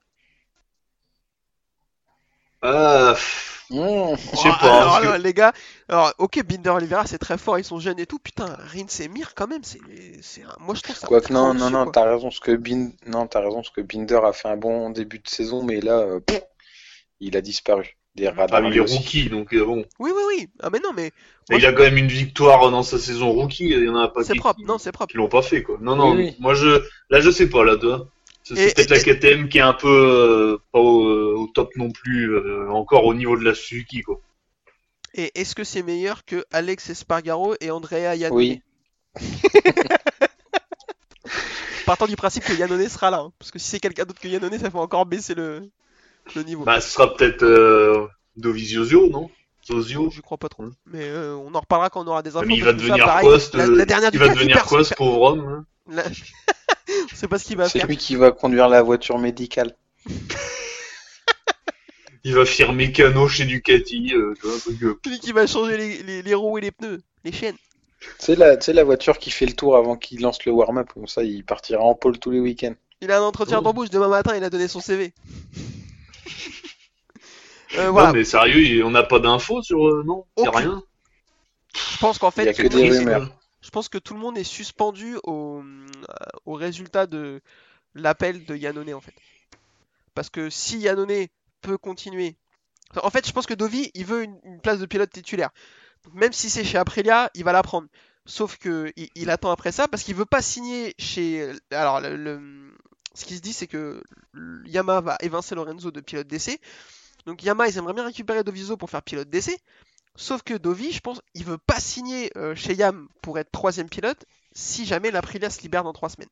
Ah, 2.64 3.12
pff, 3.14 3.66
hmm, 3.70 4.16
je 4.32 4.36
sais 4.36 4.48
Oh, 4.48 4.56
pas. 4.60 4.66
alors, 4.78 4.90
parce 4.90 5.00
que- 5.00 5.06
alors, 5.06 5.18
les 5.18 5.32
gars, 5.34 5.52
alors 5.88 6.12
ok, 6.18 6.42
Binder 6.44 6.70
Oliveira 6.70 7.06
c'est 7.06 7.18
très 7.18 7.38
fort, 7.38 7.58
ils 7.58 7.64
sont 7.64 7.78
jeunes 7.80 7.98
et 7.98 8.06
tout. 8.06 8.18
Putain, 8.18 8.46
Rins 8.46 8.86
et 9.00 9.08
Mir 9.08 9.34
quand 9.34 9.46
même, 9.46 9.62
c'est, 9.64 9.80
c'est 10.22 10.42
un- 10.42 10.56
moi 10.60 10.74
je 10.74 10.82
trouve 10.82 10.96
ça. 10.96 11.06
Quoique, 11.08 11.32
non, 11.32 11.54
non, 11.54 11.70
non, 11.70 11.90
t'as 11.90 12.04
raison, 12.04 12.24
parce 12.28 12.40
que 12.40 12.52
Bin... 12.56 12.90
non, 13.06 13.26
t'as 13.26 13.40
raison, 13.40 13.56
parce 13.56 13.70
que 13.70 13.80
Binder 13.80 14.20
a 14.24 14.32
fait 14.32 14.48
un 14.48 14.56
bon 14.56 14.90
début 14.90 15.18
de 15.18 15.28
saison, 15.28 15.62
mais 15.62 15.80
là, 15.80 15.98
euh, 15.98 16.20
pff, 16.20 16.42
il 17.20 17.36
a 17.36 17.40
disparu. 17.40 17.96
Des 18.14 18.28
Ah, 18.28 18.32
radars. 18.32 18.62
mais 18.62 18.68
il 18.70 18.76
est 18.76 18.80
rookie, 18.80 19.28
donc 19.28 19.52
euh, 19.54 19.64
bon. 19.64 19.84
Oui, 19.98 20.12
oui, 20.14 20.22
oui. 20.28 20.48
Ah 20.62 20.70
mais 20.70 20.78
non, 20.80 20.92
mais 20.94 21.10
Mais 21.50 21.58
il 21.58 21.66
a 21.66 21.72
quand 21.72 21.82
même 21.82 21.96
une 21.98 22.08
victoire 22.08 22.70
dans 22.70 22.82
sa 22.82 22.98
saison 22.98 23.30
rookie. 23.32 23.66
Il 23.70 23.84
y 23.84 23.88
en 23.88 23.96
a 23.96 24.08
pas 24.08 24.22
c'est 24.22 24.32
qui, 24.32 24.38
propre. 24.38 24.60
qui- 24.60 24.66
Non, 24.66 24.78
c'est 24.78 24.92
propre. 24.92 25.12
qui 25.12 25.16
l'ont 25.18 25.28
pas 25.28 25.42
fait, 25.42 25.62
quoi. 25.62 25.78
Non, 25.80 25.96
non. 25.96 26.14
Oui, 26.14 26.24
oui. 26.30 26.36
Moi, 26.38 26.54
je, 26.54 26.82
là, 27.10 27.20
je 27.20 27.30
sais 27.30 27.48
pas, 27.48 27.64
là, 27.64 27.76
toi. 27.76 28.08
C'est 28.44 28.74
peut-être 28.74 28.90
la 28.90 29.00
KTM 29.00 29.48
qui 29.48 29.58
est 29.58 29.62
un 29.62 29.72
peu 29.72 29.88
euh, 29.88 30.58
pas 30.70 30.78
au, 30.78 31.36
au 31.42 31.46
top 31.48 31.70
non 31.76 31.90
plus, 31.90 32.30
euh, 32.34 32.68
encore 32.70 33.04
au 33.06 33.14
niveau 33.14 33.36
de 33.38 33.44
la 33.44 33.54
Suzuki, 33.54 34.02
quoi. 34.02 34.20
Et 35.14 35.30
est-ce 35.40 35.54
que 35.54 35.64
c'est 35.64 35.82
meilleur 35.82 36.24
que 36.24 36.44
Alex 36.52 36.90
Espargaro 36.90 37.54
et 37.60 37.70
Andrea 37.70 38.14
Iannone? 38.16 38.36
Oui. 38.36 38.60
Partant 41.86 42.06
du 42.06 42.16
principe 42.16 42.44
que 42.44 42.52
Yannone 42.54 42.88
sera 42.88 43.10
là, 43.10 43.18
hein, 43.18 43.32
parce 43.38 43.50
que 43.50 43.58
si 43.58 43.68
c'est 43.68 43.80
quelqu'un 43.80 44.04
d'autre 44.04 44.20
que 44.20 44.28
Yannone, 44.28 44.58
ça 44.58 44.70
fait 44.70 44.78
encore 44.78 45.04
baisser 45.06 45.34
le, 45.34 45.62
le 46.34 46.42
niveau. 46.42 46.64
Bah, 46.64 46.80
ce 46.80 46.90
sera 46.90 47.14
peut-être 47.14 47.42
euh, 47.42 48.06
Dovizioso, 48.36 49.08
non? 49.10 49.30
Zozio 49.66 50.10
Je 50.10 50.20
crois 50.20 50.36
pas 50.38 50.48
trop. 50.48 50.64
Mais 50.86 51.04
euh, 51.08 51.34
on 51.36 51.54
en 51.54 51.60
reparlera 51.60 51.88
quand 51.90 52.02
on 52.04 52.06
aura 52.08 52.22
des 52.22 52.36
infos. 52.36 52.46
Mais 52.46 52.56
il 52.56 52.64
va 52.64 52.72
que 52.72 52.78
ça, 52.80 52.84
devenir 52.86 53.04
pareil, 53.06 53.40
ce- 53.40 53.56
la, 53.56 53.66
la 53.66 53.84
dernière 53.86 54.10
Il 54.12 54.18
va 54.18 54.28
devenir 54.28 54.56
personne- 54.56 54.84
pauvre 54.96 55.20
homme 55.22 55.40
hein 55.48 55.66
la- 55.90 56.04
On 56.88 57.16
sait 57.16 57.28
pas 57.28 57.38
ce 57.38 57.44
qu'il 57.46 57.56
va 57.56 57.68
C'est 57.68 57.78
faire. 57.80 57.88
lui 57.88 57.96
qui 57.96 58.16
va 58.16 58.30
conduire 58.32 58.68
la 58.68 58.82
voiture 58.82 59.18
médicale. 59.18 59.74
Il 62.24 62.34
va 62.34 62.44
faire 62.46 62.72
mécano 62.72 63.28
chez 63.28 63.44
Ducati, 63.44 64.12
euh, 64.14 64.34
tu 64.40 64.46
vois, 64.46 64.56
euh, 64.88 64.98
Celui 65.04 65.18
qui 65.20 65.32
va 65.32 65.46
changer 65.46 65.76
les, 65.76 66.02
les- 66.02 66.22
les 66.22 66.34
roues 66.34 66.56
et 66.58 66.60
les 66.62 66.70
pneus, 66.70 67.00
les 67.24 67.32
chaînes. 67.32 67.56
C'est 68.18 68.36
la, 68.36 68.56
la 68.66 68.84
voiture 68.84 69.18
qui 69.18 69.30
fait 69.30 69.46
le 69.46 69.52
tour 69.54 69.76
avant 69.76 69.96
qu'il 69.96 70.20
lance 70.20 70.44
le 70.44 70.52
warm-up, 70.52 70.88
comme 70.92 71.06
ça, 71.06 71.22
il 71.22 71.44
partira 71.44 71.82
en 71.82 71.94
pôle 71.94 72.18
tous 72.18 72.30
les 72.30 72.40
week-ends. 72.40 72.74
Il 73.00 73.10
a 73.10 73.18
un 73.18 73.22
entretien 73.22 73.58
Oh. 73.58 73.62
d'embauche 73.62 73.90
demain 73.90 74.08
matin, 74.08 74.34
il 74.36 74.44
a 74.44 74.50
donné 74.50 74.68
son 74.68 74.80
CV. 74.80 75.12
Euh, 77.76 77.90
Non, 77.90 78.12
mais 78.12 78.22
sérieux, 78.24 78.60
il- 78.60 78.84
on 78.84 78.90
n'a 78.92 79.02
pas 79.02 79.18
d'infos 79.18 79.60
sur... 79.62 79.84
euh, 79.88 80.04
non? 80.06 80.24
Y 80.38 80.42
a 80.46 80.48
Aucune. 80.50 80.58
rien? 80.60 80.82
Je 81.92 81.98
pense 81.98 82.18
qu'en 82.18 82.30
Il 82.36 82.42
y 82.42 82.44
fait, 82.44 82.48
a 82.50 82.52
que 82.54 82.62
tout 82.62 82.62
le 82.62 82.68
des 82.68 82.82
monde 82.84 82.92
est- 82.94 82.98
rumeurs. 82.98 83.30
je 83.62 83.70
pense 83.70 83.88
que 83.88 83.98
tout 83.98 84.14
le 84.14 84.20
monde 84.20 84.38
est 84.38 84.44
suspendu 84.44 85.16
au, 85.24 85.60
au 86.44 86.54
résultat 86.54 87.06
de 87.06 87.40
l'appel 87.94 88.44
de 88.44 88.56
Yannone 88.56 88.94
en 88.94 89.00
fait. 89.00 89.14
Parce 90.14 90.30
que 90.30 90.50
si 90.50 90.78
Yannone 90.78 91.26
peut 91.60 91.78
continuer. 91.78 92.36
En 93.02 93.10
fait, 93.10 93.26
je 93.26 93.32
pense 93.32 93.46
que 93.46 93.54
Dovi, 93.54 93.90
il 93.94 94.04
veut 94.04 94.22
une, 94.22 94.60
place 94.60 94.78
de 94.78 94.86
pilote 94.86 95.10
titulaire. 95.10 95.50
Même 96.12 96.32
si 96.32 96.50
c'est 96.50 96.64
chez 96.64 96.78
Aprilia, 96.78 97.30
il 97.34 97.42
va 97.42 97.52
la 97.52 97.62
prendre. 97.62 97.88
Sauf 98.26 98.58
que 98.58 98.92
il, 98.96 99.08
il 99.16 99.30
attend 99.30 99.50
après 99.50 99.72
ça 99.72 99.88
parce 99.88 100.02
qu'il 100.02 100.14
veut 100.14 100.26
pas 100.26 100.42
signer 100.42 100.94
chez. 100.98 101.50
Alors, 101.70 102.00
le, 102.00 102.74
ce 103.14 103.24
qui 103.24 103.36
se 103.36 103.40
dit, 103.40 103.52
c'est 103.52 103.66
que 103.66 104.02
Yamaha 104.66 105.00
va 105.00 105.16
évincer 105.20 105.54
Lorenzo 105.54 105.90
de 105.90 106.00
pilote 106.00 106.26
d'essai. 106.26 106.60
Donc 107.26 107.42
Yamaha, 107.42 107.68
ils 107.68 107.78
aimeraient 107.78 107.94
bien 107.94 108.04
récupérer 108.04 108.44
Doviso 108.44 108.76
pour 108.76 108.90
faire 108.90 109.02
pilote 109.02 109.30
d'essai. 109.30 109.56
Sauf 110.16 110.42
que 110.42 110.54
Dovi, 110.54 110.92
je 110.92 111.00
pense, 111.00 111.20
il 111.34 111.44
veut 111.44 111.58
pas 111.58 111.80
signer 111.80 112.30
euh, 112.36 112.54
chez 112.54 112.74
Yam 112.74 113.08
pour 113.22 113.38
être 113.38 113.50
troisième 113.50 113.88
pilote 113.88 114.24
si 114.54 114.86
jamais 114.86 115.10
l'Aprilia 115.10 115.50
se 115.50 115.60
libère 115.62 115.84
dans 115.84 115.92
trois 115.92 116.08
semaines. 116.08 116.28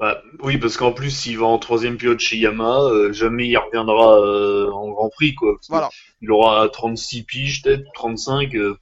Bah, 0.00 0.20
oui, 0.40 0.58
parce 0.58 0.76
qu'en 0.76 0.92
plus, 0.92 1.10
s'il 1.10 1.38
va 1.38 1.46
en 1.46 1.58
troisième 1.58 1.96
pilote 1.96 2.18
chez 2.18 2.36
Yamaha, 2.36 2.82
euh, 2.90 3.12
jamais 3.12 3.46
il 3.46 3.56
reviendra 3.56 4.18
euh, 4.18 4.70
en 4.72 4.88
Grand 4.90 5.10
Prix, 5.10 5.34
quoi. 5.34 5.56
Voilà. 5.68 5.90
Il 6.20 6.30
aura 6.32 6.68
36 6.68 7.22
piges, 7.22 7.62
peut-être 7.62 7.84
35. 7.94 8.54
euh, 8.56 8.76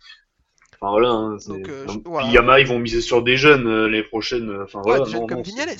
Enfin 0.80 0.92
voilà. 0.92 1.10
Hein, 1.10 1.36
Donc, 1.46 1.68
euh, 1.68 1.86
voilà. 2.06 2.28
Yamaha, 2.28 2.60
ils 2.60 2.66
vont 2.66 2.78
miser 2.78 3.02
sur 3.02 3.22
des 3.22 3.36
jeunes 3.36 3.86
les 3.86 4.02
prochaines. 4.02 4.62
Enfin 4.62 4.78
Ouais, 4.78 4.84
voilà. 4.86 5.04
des 5.04 5.10
jeunes 5.10 5.20
non, 5.20 5.26
comme 5.26 5.42
Vignales. 5.42 5.76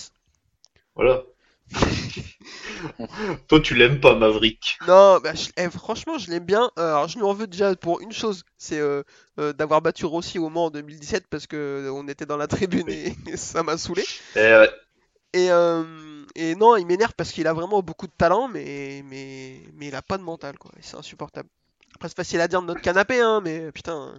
Voilà. 0.95 1.23
Toi, 3.49 3.61
tu 3.61 3.75
l'aimes 3.75 4.01
pas, 4.01 4.15
Maverick. 4.15 4.79
Non, 4.87 5.21
bah, 5.23 5.35
je- 5.35 5.51
eh, 5.57 5.71
franchement, 5.71 6.19
je 6.19 6.31
l'aime 6.31 6.45
bien. 6.45 6.71
Euh, 6.79 6.95
Alors, 6.95 7.09
je 7.09 7.17
lui 7.17 7.25
en 7.25 7.33
veux 7.33 7.47
déjà 7.47 7.75
pour 7.77 8.01
une 8.01 8.13
chose, 8.13 8.45
c'est 8.59 8.79
euh, 8.79 9.03
euh, 9.39 9.53
d'avoir 9.53 9.83
battu 9.83 10.07
Rossi 10.07 10.39
au 10.39 10.49
Mans 10.49 10.67
en 10.67 10.71
2017 10.71 11.27
parce 11.29 11.47
que 11.47 11.91
on 11.93 12.09
était 12.09 12.27
dans 12.27 12.37
la 12.37 12.47
tribune 12.47 12.89
et, 12.89 13.15
et 13.27 13.37
ça 13.37 13.63
m'a 13.63 13.77
saoulé. 13.77 14.05
Eh 14.37 14.39
ouais. 14.39 14.71
Et, 15.33 15.51
euh, 15.51 15.85
et 16.35 16.55
non, 16.57 16.77
il 16.77 16.87
m'énerve 16.87 17.13
parce 17.17 17.31
qu'il 17.33 17.47
a 17.47 17.53
vraiment 17.53 17.83
beaucoup 17.83 18.07
de 18.07 18.13
talent, 18.17 18.49
mais, 18.49 19.03
mais, 19.07 19.61
mais 19.75 19.89
il 19.89 19.95
a 19.95 20.03
pas 20.03 20.19
de 20.19 20.23
mental, 20.25 20.59
quoi. 20.59 20.73
C'est 20.81 20.97
insupportable. 20.97 21.49
Après, 21.95 22.09
c'est 22.09 22.17
facile 22.17 22.41
à 22.41 22.49
dire 22.49 22.63
de 22.63 22.67
notre 22.67 22.81
canapé, 22.81 23.21
hein, 23.21 23.41
mais 23.45 23.71
putain, 23.73 24.15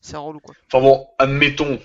c'est 0.00 0.16
un 0.16 0.20
relou, 0.20 0.40
quoi. 0.40 0.54
Enfin 0.72 0.82
bon, 0.82 1.08
admettons, 1.18 1.80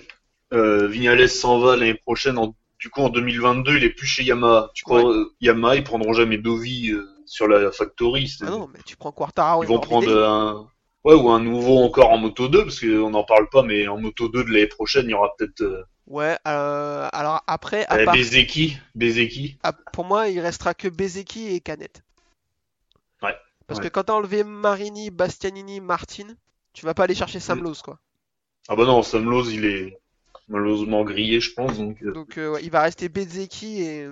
Vignales 0.50 1.28
s'en 1.28 1.58
va 1.60 1.76
l'année 1.76 1.94
prochaine. 1.94 2.38
En, 2.38 2.54
du 2.82 2.90
coup, 2.90 3.00
en 3.02 3.10
2022, 3.10 3.76
il 3.76 3.84
est 3.84 3.90
plus 3.90 4.08
chez 4.08 4.24
Yamaha. 4.24 4.72
Tu 4.74 4.82
crois 4.82 5.04
Ouais. 5.04 5.14
euh, 5.14 5.32
Yamaha, 5.40 5.76
ils 5.76 5.84
prendront 5.84 6.12
jamais 6.12 6.36
Dovi 6.36 6.90
euh, 6.90 7.08
sur 7.26 7.46
la 7.46 7.70
factory 7.70 8.28
Ah 8.40 8.46
non, 8.46 8.68
mais 8.74 8.80
tu 8.84 8.96
prends 8.96 9.12
Quartararo 9.12 9.62
Ils 9.62 9.68
vont 9.68 9.78
prendre 9.78 10.12
un, 10.12 10.68
ouais, 11.04 11.14
ou 11.14 11.30
un 11.30 11.38
nouveau 11.38 11.78
encore 11.78 12.10
en 12.10 12.18
Moto 12.18 12.48
2, 12.48 12.64
parce 12.64 12.80
qu'on 12.80 13.10
n'en 13.10 13.22
parle 13.22 13.48
pas, 13.50 13.62
mais 13.62 13.86
en 13.86 13.98
Moto 13.98 14.28
2 14.28 14.42
de 14.42 14.50
l'année 14.50 14.66
prochaine, 14.66 15.06
il 15.06 15.10
y 15.12 15.14
aura 15.14 15.30
peut-être 15.38 15.60
euh, 15.60 15.84
Ouais, 16.08 16.36
euh, 16.48 17.08
alors 17.12 17.44
après, 17.46 17.86
à 17.86 17.98
euh, 17.98 18.04
part- 18.04 18.14
Bezeki, 18.16 18.76
Bezeki. 18.96 19.58
Ah, 19.62 19.72
pour 19.92 20.04
moi, 20.04 20.28
il 20.28 20.40
restera 20.40 20.74
que 20.74 20.88
Bezeki 20.88 21.54
et 21.54 21.60
Canet. 21.60 22.02
Ouais. 23.22 23.36
Parce 23.68 23.78
Ouais. 23.78 23.84
que 23.86 23.92
quand 23.92 24.02
t'as 24.02 24.14
enlevé 24.14 24.42
Marini, 24.42 25.10
Bastianini, 25.12 25.80
Martin, 25.80 26.26
tu 26.72 26.84
vas 26.84 26.94
pas 26.94 27.04
aller 27.04 27.14
chercher 27.14 27.38
Sam 27.38 27.60
Mm. 27.60 27.74
Quoi. 27.84 28.00
Ah 28.68 28.74
bah 28.74 28.84
non, 28.86 29.04
Sam 29.04 29.30
Lowe, 29.30 29.48
il 29.52 29.64
est 29.64 30.00
malheureusement 30.48 31.04
grillé, 31.04 31.40
je 31.40 31.52
pense, 31.54 31.78
donc 31.78 32.02
euh, 32.02 32.14
Donc 32.14 32.38
euh, 32.38 32.52
ouais, 32.52 32.64
il 32.64 32.70
va 32.70 32.82
rester 32.82 33.08
Bezeki 33.08 33.82
et 33.82 34.08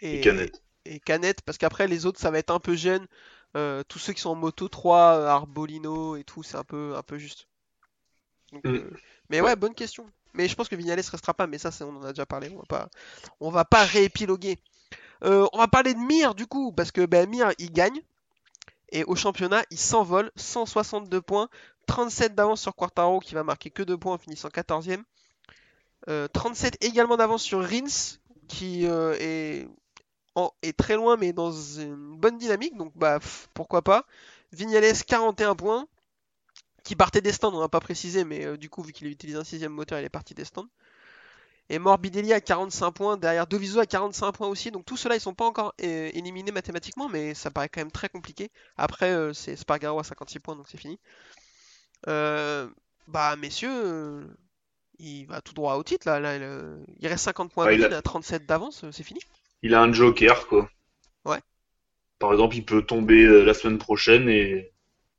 et 0.00 0.20
Canet. 0.20 0.62
et 0.84 1.00
Canet, 1.00 1.42
parce 1.42 1.58
qu'après 1.58 1.86
les 1.88 2.06
autres 2.06 2.20
ça 2.20 2.30
va 2.30 2.38
être 2.38 2.50
un 2.50 2.60
peu 2.60 2.74
jeune. 2.76 3.06
Euh, 3.56 3.82
tous 3.88 3.98
ceux 3.98 4.12
qui 4.12 4.20
sont 4.20 4.30
en 4.30 4.34
moto 4.34 4.68
3, 4.68 5.18
euh, 5.18 5.26
Arbolino 5.26 6.16
et 6.16 6.24
tout, 6.24 6.42
c'est 6.42 6.56
un 6.56 6.64
peu 6.64 6.94
un 6.96 7.02
peu 7.02 7.18
juste. 7.18 7.48
Donc, 8.52 8.64
Mm. 8.64 8.74
euh, 8.74 8.90
Mais 9.30 9.40
ouais, 9.40 9.56
bonne 9.56 9.74
question. 9.74 10.06
Mais 10.34 10.48
je 10.48 10.54
pense 10.54 10.68
que 10.68 10.76
Vignales 10.76 11.00
restera 11.00 11.34
pas, 11.34 11.46
mais 11.46 11.58
ça 11.58 11.70
on 11.82 11.96
en 11.96 12.02
a 12.04 12.12
déjà 12.12 12.26
parlé, 12.26 12.50
on 12.50 12.58
va 12.58 12.64
pas 12.68 12.88
on 13.40 13.50
va 13.50 13.64
pas 13.64 13.84
réépiloguer. 13.84 14.58
Euh, 15.24 15.46
on 15.52 15.58
va 15.58 15.68
parler 15.68 15.94
de 15.94 16.00
Mir 16.00 16.34
du 16.34 16.46
coup, 16.46 16.72
parce 16.72 16.92
que 16.92 17.06
ben, 17.06 17.28
Mir 17.28 17.52
il 17.58 17.72
gagne. 17.72 18.02
Et 18.90 19.04
au 19.04 19.16
championnat, 19.16 19.64
il 19.70 19.78
s'envole, 19.78 20.30
162 20.36 21.20
points, 21.22 21.48
37 21.88 22.34
d'avance 22.34 22.60
sur 22.60 22.74
Quartaro 22.76 23.18
qui 23.18 23.34
va 23.34 23.42
marquer 23.42 23.70
que 23.70 23.82
2 23.82 23.96
points 23.96 24.14
en 24.14 24.18
finissant 24.18 24.48
14ème. 24.48 25.02
Euh, 26.08 26.28
37 26.28 26.84
également 26.84 27.16
d'avance 27.16 27.42
sur 27.42 27.60
Rins 27.60 28.18
qui 28.46 28.86
euh, 28.86 29.16
est, 29.18 29.66
très 30.76 30.94
loin 30.94 31.16
mais 31.16 31.32
dans 31.32 31.50
une 31.50 32.16
bonne 32.16 32.38
dynamique, 32.38 32.76
donc 32.76 32.92
bah 32.94 33.18
pourquoi 33.54 33.82
pas. 33.82 34.04
Vignales 34.52 35.02
41 35.06 35.56
points, 35.56 35.86
qui 36.84 36.94
partait 36.94 37.20
des 37.20 37.32
stands, 37.32 37.54
on 37.54 37.60
n'a 37.60 37.68
pas 37.68 37.80
précisé, 37.80 38.24
mais 38.24 38.46
euh, 38.46 38.56
du 38.56 38.70
coup 38.70 38.82
vu 38.82 38.92
qu'il 38.92 39.08
utilise 39.08 39.36
un 39.36 39.44
sixième 39.44 39.72
moteur, 39.72 39.98
il 39.98 40.04
est 40.04 40.10
parti 40.10 40.34
des 40.34 40.44
stands. 40.44 40.68
Et 41.70 41.78
Morbidelli 41.78 42.32
à 42.32 42.40
45 42.40 42.92
points, 42.92 43.16
derrière 43.16 43.46
Doviso 43.46 43.80
à 43.80 43.86
45 43.86 44.32
points 44.32 44.48
aussi. 44.48 44.70
Donc 44.70 44.86
tout 44.86 44.96
cela, 44.96 45.16
ils 45.16 45.20
sont 45.20 45.34
pas 45.34 45.44
encore 45.44 45.74
euh, 45.82 46.10
éliminés 46.14 46.52
mathématiquement, 46.52 47.08
mais 47.08 47.34
ça 47.34 47.50
paraît 47.50 47.68
quand 47.68 47.80
même 47.80 47.90
très 47.90 48.08
compliqué. 48.08 48.50
Après, 48.76 49.34
c'est 49.34 49.56
Spargaro 49.56 49.98
à 49.98 50.04
56 50.04 50.38
points, 50.38 50.56
donc 50.56 50.66
c'est 50.70 50.78
fini. 50.78 50.98
Euh, 52.06 52.68
bah 53.08 53.36
messieurs, 53.36 53.70
euh, 53.72 54.24
il 54.98 55.26
va 55.26 55.40
tout 55.40 55.54
droit 55.54 55.74
au 55.74 55.82
titre 55.82 56.06
là. 56.06 56.20
là, 56.20 56.36
il, 56.36 56.42
euh, 56.42 56.78
il 57.00 57.08
reste 57.08 57.24
50 57.24 57.52
points 57.52 57.64
à 57.66 57.68
Ah, 57.68 57.72
il 57.72 57.84
a- 57.84 57.88
il 57.88 57.94
a 57.94 58.02
37 58.02 58.46
d'avance, 58.46 58.84
c'est 58.90 59.02
fini. 59.02 59.20
Il 59.62 59.74
a 59.74 59.82
un 59.82 59.92
joker, 59.92 60.46
quoi. 60.46 60.68
Ouais. 61.24 61.40
Par 62.18 62.32
exemple, 62.32 62.56
il 62.56 62.64
peut 62.64 62.82
tomber 62.82 63.44
la 63.44 63.54
semaine 63.54 63.78
prochaine 63.78 64.28
et 64.28 64.72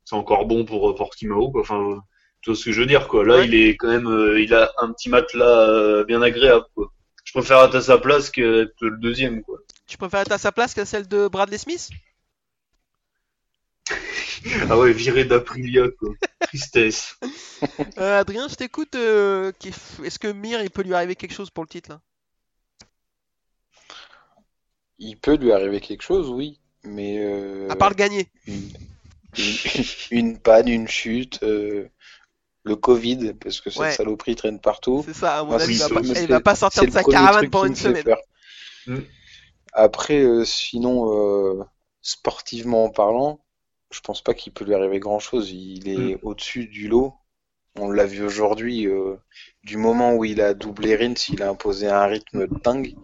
c'est 0.04 0.16
encore 0.16 0.46
bon 0.46 0.64
pour 0.64 0.94
Portimao, 0.94 1.50
quoi. 1.50 1.60
Enfin, 1.62 2.02
tu 2.40 2.50
vois 2.50 2.56
ce 2.56 2.64
que 2.64 2.72
je 2.72 2.80
veux 2.80 2.86
dire, 2.86 3.08
quoi. 3.08 3.24
Là, 3.24 3.36
Ouais. 3.38 3.46
il 3.46 3.54
est 3.54 3.76
quand 3.76 3.88
même, 3.88 4.06
euh, 4.08 4.40
il 4.40 4.54
a 4.54 4.72
un 4.78 4.92
petit 4.92 5.08
matelas 5.10 5.68
euh, 5.68 6.04
bien 6.04 6.22
agréable, 6.22 6.64
quoi. 6.74 6.90
Je 7.24 7.32
préfère 7.32 7.62
être 7.64 7.74
à 7.76 7.80
sa 7.82 7.98
place 7.98 8.30
qu'être 8.30 8.72
le 8.80 8.96
deuxième, 8.98 9.42
quoi. 9.42 9.58
Tu 9.86 9.98
préfères 9.98 10.20
être 10.20 10.32
à 10.32 10.38
sa 10.38 10.52
place 10.52 10.72
qu'à 10.74 10.86
celle 10.86 11.06
de 11.08 11.28
Bradley 11.28 11.58
Smith? 11.58 11.90
Ah 14.70 14.78
ouais, 14.78 14.92
viré 14.92 15.24
d'Aprilia, 15.24 15.88
quoi. 15.98 16.10
Tristesse. 16.40 17.16
Euh, 17.98 18.20
Adrien, 18.20 18.48
je 18.48 18.54
t'écoute. 18.54 18.94
euh, 18.94 19.52
Est-ce 20.04 20.18
que 20.18 20.28
Mir, 20.32 20.62
il 20.62 20.70
peut 20.70 20.82
lui 20.82 20.94
arriver 20.94 21.16
quelque 21.16 21.34
chose 21.34 21.50
pour 21.50 21.64
le 21.64 21.68
titre 21.68 21.90
là? 21.90 22.00
Il 24.98 25.16
peut 25.18 25.36
lui 25.36 25.52
arriver 25.52 25.80
quelque 25.80 26.02
chose, 26.02 26.28
oui, 26.28 26.60
mais 26.84 27.18
euh, 27.18 27.68
À 27.70 27.76
part 27.76 27.90
le 27.90 27.94
gagner. 27.94 28.28
une, 28.46 28.68
une- 29.38 29.54
une 30.10 30.38
panne, 30.38 30.68
une 30.68 30.88
chute, 30.88 31.42
euh, 31.42 31.88
le 32.64 32.76
Covid, 32.76 33.32
parce 33.34 33.60
que 33.60 33.70
cette 33.70 33.80
Ouais. 33.80 33.92
saloperie 33.92 34.36
traîne 34.36 34.60
partout. 34.60 35.02
C'est 35.06 35.14
ça, 35.14 35.38
à 35.38 35.42
mon 35.42 35.50
Moi, 35.50 35.60
avis, 35.60 35.74
il 35.74 35.78
c'est- 35.78 35.88
va 35.94 36.00
pas, 36.00 36.26
va 36.26 36.40
pas 36.40 36.54
sortir 36.54 36.82
c'est 36.82 36.86
de 36.86 36.90
le 36.90 36.96
sa 36.96 37.02
premier 37.02 37.16
caravane 37.16 37.40
truc 37.42 37.52
pendant 37.52 37.64
qui 37.64 37.70
une 37.70 37.76
me 37.86 37.94
fait 37.94 38.02
semaine. 38.02 38.04
peur. 38.04 38.18
Mm. 38.86 38.98
Après, 39.72 40.20
euh, 40.22 40.44
sinon, 40.44 41.12
euh, 41.60 41.64
sportivement 42.02 42.90
parlant, 42.90 43.40
je 43.90 44.00
pense 44.00 44.22
pas 44.22 44.34
qu'il 44.34 44.52
peut 44.52 44.64
lui 44.64 44.74
arriver 44.74 44.98
grand-chose. 45.00 45.50
Il 45.50 45.88
est 45.88 46.18
au-dessus 46.22 46.66
du 46.66 46.88
lot. 46.88 47.14
On 47.76 47.90
l'a 47.90 48.06
vu 48.06 48.22
aujourd'hui, 48.22 48.86
euh, 48.86 49.16
du 49.64 49.76
moment 49.76 50.14
où 50.14 50.24
il 50.24 50.40
a 50.40 50.54
doublé 50.54 50.96
Rins, 50.96 51.14
il 51.28 51.42
a 51.42 51.48
imposé 51.50 51.88
un 51.88 52.04
rythme 52.06 52.46
dingue. 52.64 52.94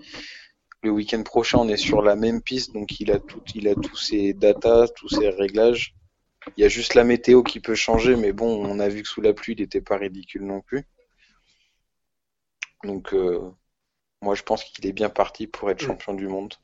Le 0.82 0.90
week-end 0.90 1.22
prochain, 1.22 1.58
on 1.58 1.68
est 1.68 1.76
sur 1.76 2.02
la 2.02 2.16
même 2.16 2.42
piste, 2.42 2.72
donc 2.72 3.00
il 3.00 3.10
a 3.10 3.18
tout, 3.18 3.42
il 3.54 3.68
a 3.68 3.74
tous 3.74 3.96
ses 3.96 4.32
datas, 4.34 4.88
tous 4.88 5.08
ses 5.08 5.28
réglages. 5.30 5.94
Il 6.56 6.62
y 6.62 6.64
a 6.64 6.68
juste 6.68 6.94
la 6.94 7.04
météo 7.04 7.42
qui 7.42 7.60
peut 7.60 7.74
changer, 7.74 8.14
mais 8.16 8.32
bon, 8.32 8.64
on 8.64 8.78
a 8.78 8.88
vu 8.88 9.02
que 9.02 9.08
sous 9.08 9.20
la 9.20 9.32
pluie, 9.32 9.54
il 9.54 9.60
n'était 9.60 9.80
pas 9.80 9.96
ridicule 9.96 10.44
non 10.44 10.60
plus. 10.60 10.84
Donc, 12.84 13.14
euh, 13.14 13.40
moi, 14.22 14.34
je 14.34 14.42
pense 14.42 14.62
qu'il 14.64 14.86
est 14.86 14.92
bien 14.92 15.08
parti 15.10 15.46
pour 15.46 15.70
être 15.70 15.82
Mm. 15.82 15.86
champion 15.86 16.14
du 16.14 16.28
monde. 16.28 16.54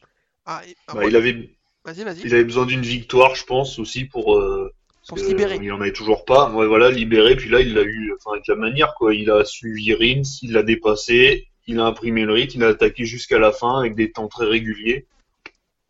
Ah, 0.44 0.62
et- 0.66 0.76
ah, 0.86 0.94
Bah, 0.94 1.06
il 1.06 1.16
avait, 1.16 1.56
Vas-y, 1.84 2.04
vas-y. 2.04 2.20
il 2.24 2.34
avait 2.34 2.44
besoin 2.44 2.66
d'une 2.66 2.82
victoire, 2.82 3.34
je 3.34 3.44
pense, 3.44 3.78
aussi 3.78 4.04
pour, 4.04 4.38
euh, 4.38 4.72
Pour 5.08 5.18
se 5.18 5.26
libérer. 5.26 5.58
Il 5.60 5.72
en 5.72 5.80
avait 5.80 5.92
toujours 5.92 6.24
pas. 6.24 6.50
Ouais, 6.52 6.66
voilà, 6.66 6.90
libéré. 6.90 7.34
Puis 7.34 7.50
là, 7.50 7.60
il 7.60 7.74
l'a 7.74 7.82
eu, 7.82 8.12
enfin, 8.16 8.34
avec 8.34 8.46
la 8.46 8.54
manière, 8.54 8.94
quoi. 8.94 9.14
Il 9.14 9.30
a 9.30 9.44
suivi 9.44 9.92
Rins, 9.94 10.22
il 10.42 10.52
l'a 10.52 10.62
dépassé, 10.62 11.48
il 11.66 11.80
a 11.80 11.84
imprimé 11.86 12.24
le 12.24 12.32
rythme, 12.34 12.60
il 12.60 12.64
a 12.64 12.68
attaqué 12.68 13.04
jusqu'à 13.04 13.38
la 13.40 13.50
fin 13.50 13.80
avec 13.80 13.96
des 13.96 14.12
temps 14.12 14.28
très 14.28 14.46
réguliers. 14.46 15.06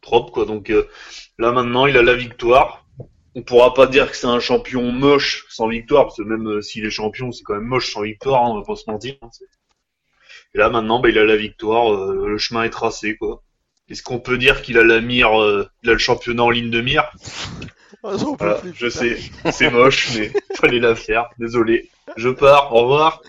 Propre, 0.00 0.32
quoi. 0.32 0.44
Donc, 0.46 0.70
euh, 0.70 0.88
là, 1.38 1.52
maintenant, 1.52 1.86
il 1.86 1.96
a 1.98 2.02
la 2.02 2.14
victoire. 2.14 2.86
On 3.34 3.42
pourra 3.42 3.72
pas 3.74 3.86
dire 3.86 4.10
que 4.10 4.16
c'est 4.16 4.26
un 4.26 4.40
champion 4.40 4.92
moche 4.92 5.46
sans 5.50 5.68
victoire, 5.68 6.04
parce 6.04 6.16
que 6.18 6.22
même 6.22 6.46
euh, 6.48 6.60
s'il 6.62 6.84
est 6.86 6.90
champion, 6.90 7.32
c'est 7.32 7.42
quand 7.44 7.54
même 7.54 7.64
moche 7.64 7.92
sans 7.92 8.02
victoire, 8.02 8.44
hein, 8.44 8.50
on 8.50 8.58
va 8.60 8.64
pas 8.64 8.76
se 8.76 8.90
mentir. 8.90 9.14
hein, 9.22 9.28
Et 10.54 10.58
là, 10.58 10.68
maintenant, 10.70 11.00
bah, 11.00 11.08
il 11.10 11.18
a 11.18 11.24
la 11.24 11.36
victoire, 11.36 11.92
le 12.12 12.36
chemin 12.38 12.64
est 12.64 12.70
tracé, 12.70 13.16
quoi. 13.16 13.42
Est-ce 13.88 14.02
qu'on 14.02 14.20
peut 14.20 14.38
dire 14.38 14.62
qu'il 14.62 14.78
a 14.78 14.84
la 14.84 15.00
mire, 15.00 15.40
euh, 15.40 15.68
il 15.82 15.90
a 15.90 15.92
le 15.92 15.98
championnat 15.98 16.42
en 16.42 16.50
ligne 16.50 16.70
de 16.70 16.80
mire? 16.80 17.10
Voilà, 18.02 18.54
plus, 18.56 18.72
je 18.74 18.88
sais, 18.88 19.18
c'est 19.52 19.70
moche, 19.70 20.16
mais 20.16 20.32
fallait 20.56 20.80
la 20.80 20.96
faire. 20.96 21.28
Désolé. 21.38 21.88
Je 22.16 22.30
pars, 22.30 22.74
au 22.74 22.82
revoir. 22.82 23.22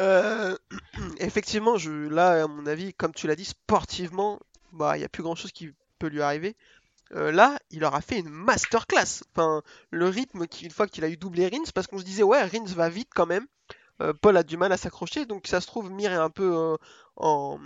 Euh, 0.00 0.56
effectivement, 1.18 1.78
je, 1.78 1.90
là, 1.90 2.44
à 2.44 2.46
mon 2.46 2.66
avis, 2.66 2.92
comme 2.94 3.14
tu 3.14 3.26
l'as 3.26 3.36
dit, 3.36 3.44
sportivement, 3.44 4.40
bah, 4.72 4.96
il 4.96 5.00
n'y 5.00 5.04
a 5.04 5.08
plus 5.08 5.22
grand 5.22 5.34
chose 5.34 5.52
qui 5.52 5.70
peut 5.98 6.08
lui 6.08 6.20
arriver. 6.20 6.56
Euh, 7.14 7.30
là, 7.32 7.58
il 7.70 7.84
aura 7.84 8.00
fait 8.00 8.18
une 8.18 8.28
masterclass. 8.28 9.22
Enfin, 9.32 9.62
le 9.90 10.08
rythme, 10.08 10.44
une 10.62 10.70
fois 10.70 10.86
qu'il 10.86 11.04
a 11.04 11.08
eu 11.08 11.16
doublé 11.16 11.48
Rins, 11.48 11.70
parce 11.74 11.86
qu'on 11.86 11.98
se 11.98 12.04
disait, 12.04 12.22
ouais, 12.22 12.42
Rins 12.42 12.74
va 12.74 12.88
vite 12.88 13.10
quand 13.14 13.26
même. 13.26 13.46
Euh, 14.02 14.12
Paul 14.12 14.36
a 14.36 14.42
du 14.42 14.56
mal 14.56 14.72
à 14.72 14.76
s'accrocher, 14.76 15.24
donc 15.24 15.46
ça 15.46 15.60
se 15.60 15.68
trouve, 15.68 15.90
Mir 15.90 16.12
est 16.12 16.16
un 16.16 16.30
peu 16.30 16.76
en, 17.16 17.60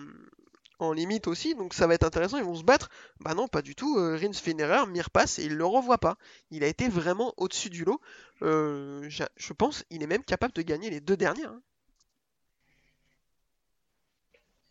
en 0.78 0.92
limite 0.92 1.26
aussi, 1.28 1.54
donc 1.54 1.74
ça 1.74 1.86
va 1.86 1.94
être 1.94 2.04
intéressant, 2.04 2.38
ils 2.38 2.44
vont 2.44 2.54
se 2.54 2.62
battre. 2.64 2.88
Bah 3.20 3.34
non, 3.34 3.48
pas 3.48 3.62
du 3.62 3.74
tout. 3.74 3.98
euh, 3.98 4.16
Rins 4.20 4.32
fait 4.32 4.52
une 4.52 4.60
erreur, 4.60 4.86
Mir 4.86 5.10
passe 5.10 5.38
et 5.38 5.44
il 5.44 5.54
le 5.56 5.64
revoit 5.66 5.98
pas. 5.98 6.16
Il 6.50 6.62
a 6.64 6.66
été 6.68 6.88
vraiment 6.88 7.34
au-dessus 7.36 7.70
du 7.70 7.84
lot. 7.84 8.00
Euh, 8.42 9.08
je 9.08 9.52
pense, 9.52 9.84
il 9.90 10.02
est 10.02 10.06
même 10.06 10.24
capable 10.24 10.54
de 10.54 10.62
gagner 10.62 10.90
les 10.90 11.00
deux 11.00 11.16
dernières. 11.16 11.50
hein. 11.50 11.62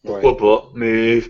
Ouais. 0.03 0.21
Pourquoi 0.21 0.37
pas, 0.37 0.69
mais 0.75 1.21
ce 1.21 1.29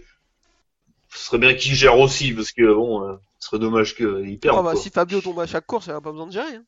serait 1.25 1.37
bien 1.39 1.53
qu'il 1.55 1.73
gère 1.73 1.97
aussi, 1.99 2.33
parce 2.33 2.51
que 2.51 2.73
bon, 2.73 3.03
euh, 3.07 3.15
ce 3.39 3.49
serait 3.49 3.59
dommage 3.59 3.95
qu'il 3.95 4.39
perde. 4.39 4.57
Ah 4.59 4.61
bah, 4.61 4.75
si 4.75 4.89
Fabio 4.89 5.21
tombe 5.21 5.39
à 5.39 5.47
chaque 5.47 5.65
course, 5.65 5.87
il 5.87 5.91
a 5.91 6.01
pas 6.01 6.11
besoin 6.11 6.27
de 6.27 6.31
gérer. 6.31 6.55
hein. 6.55 6.65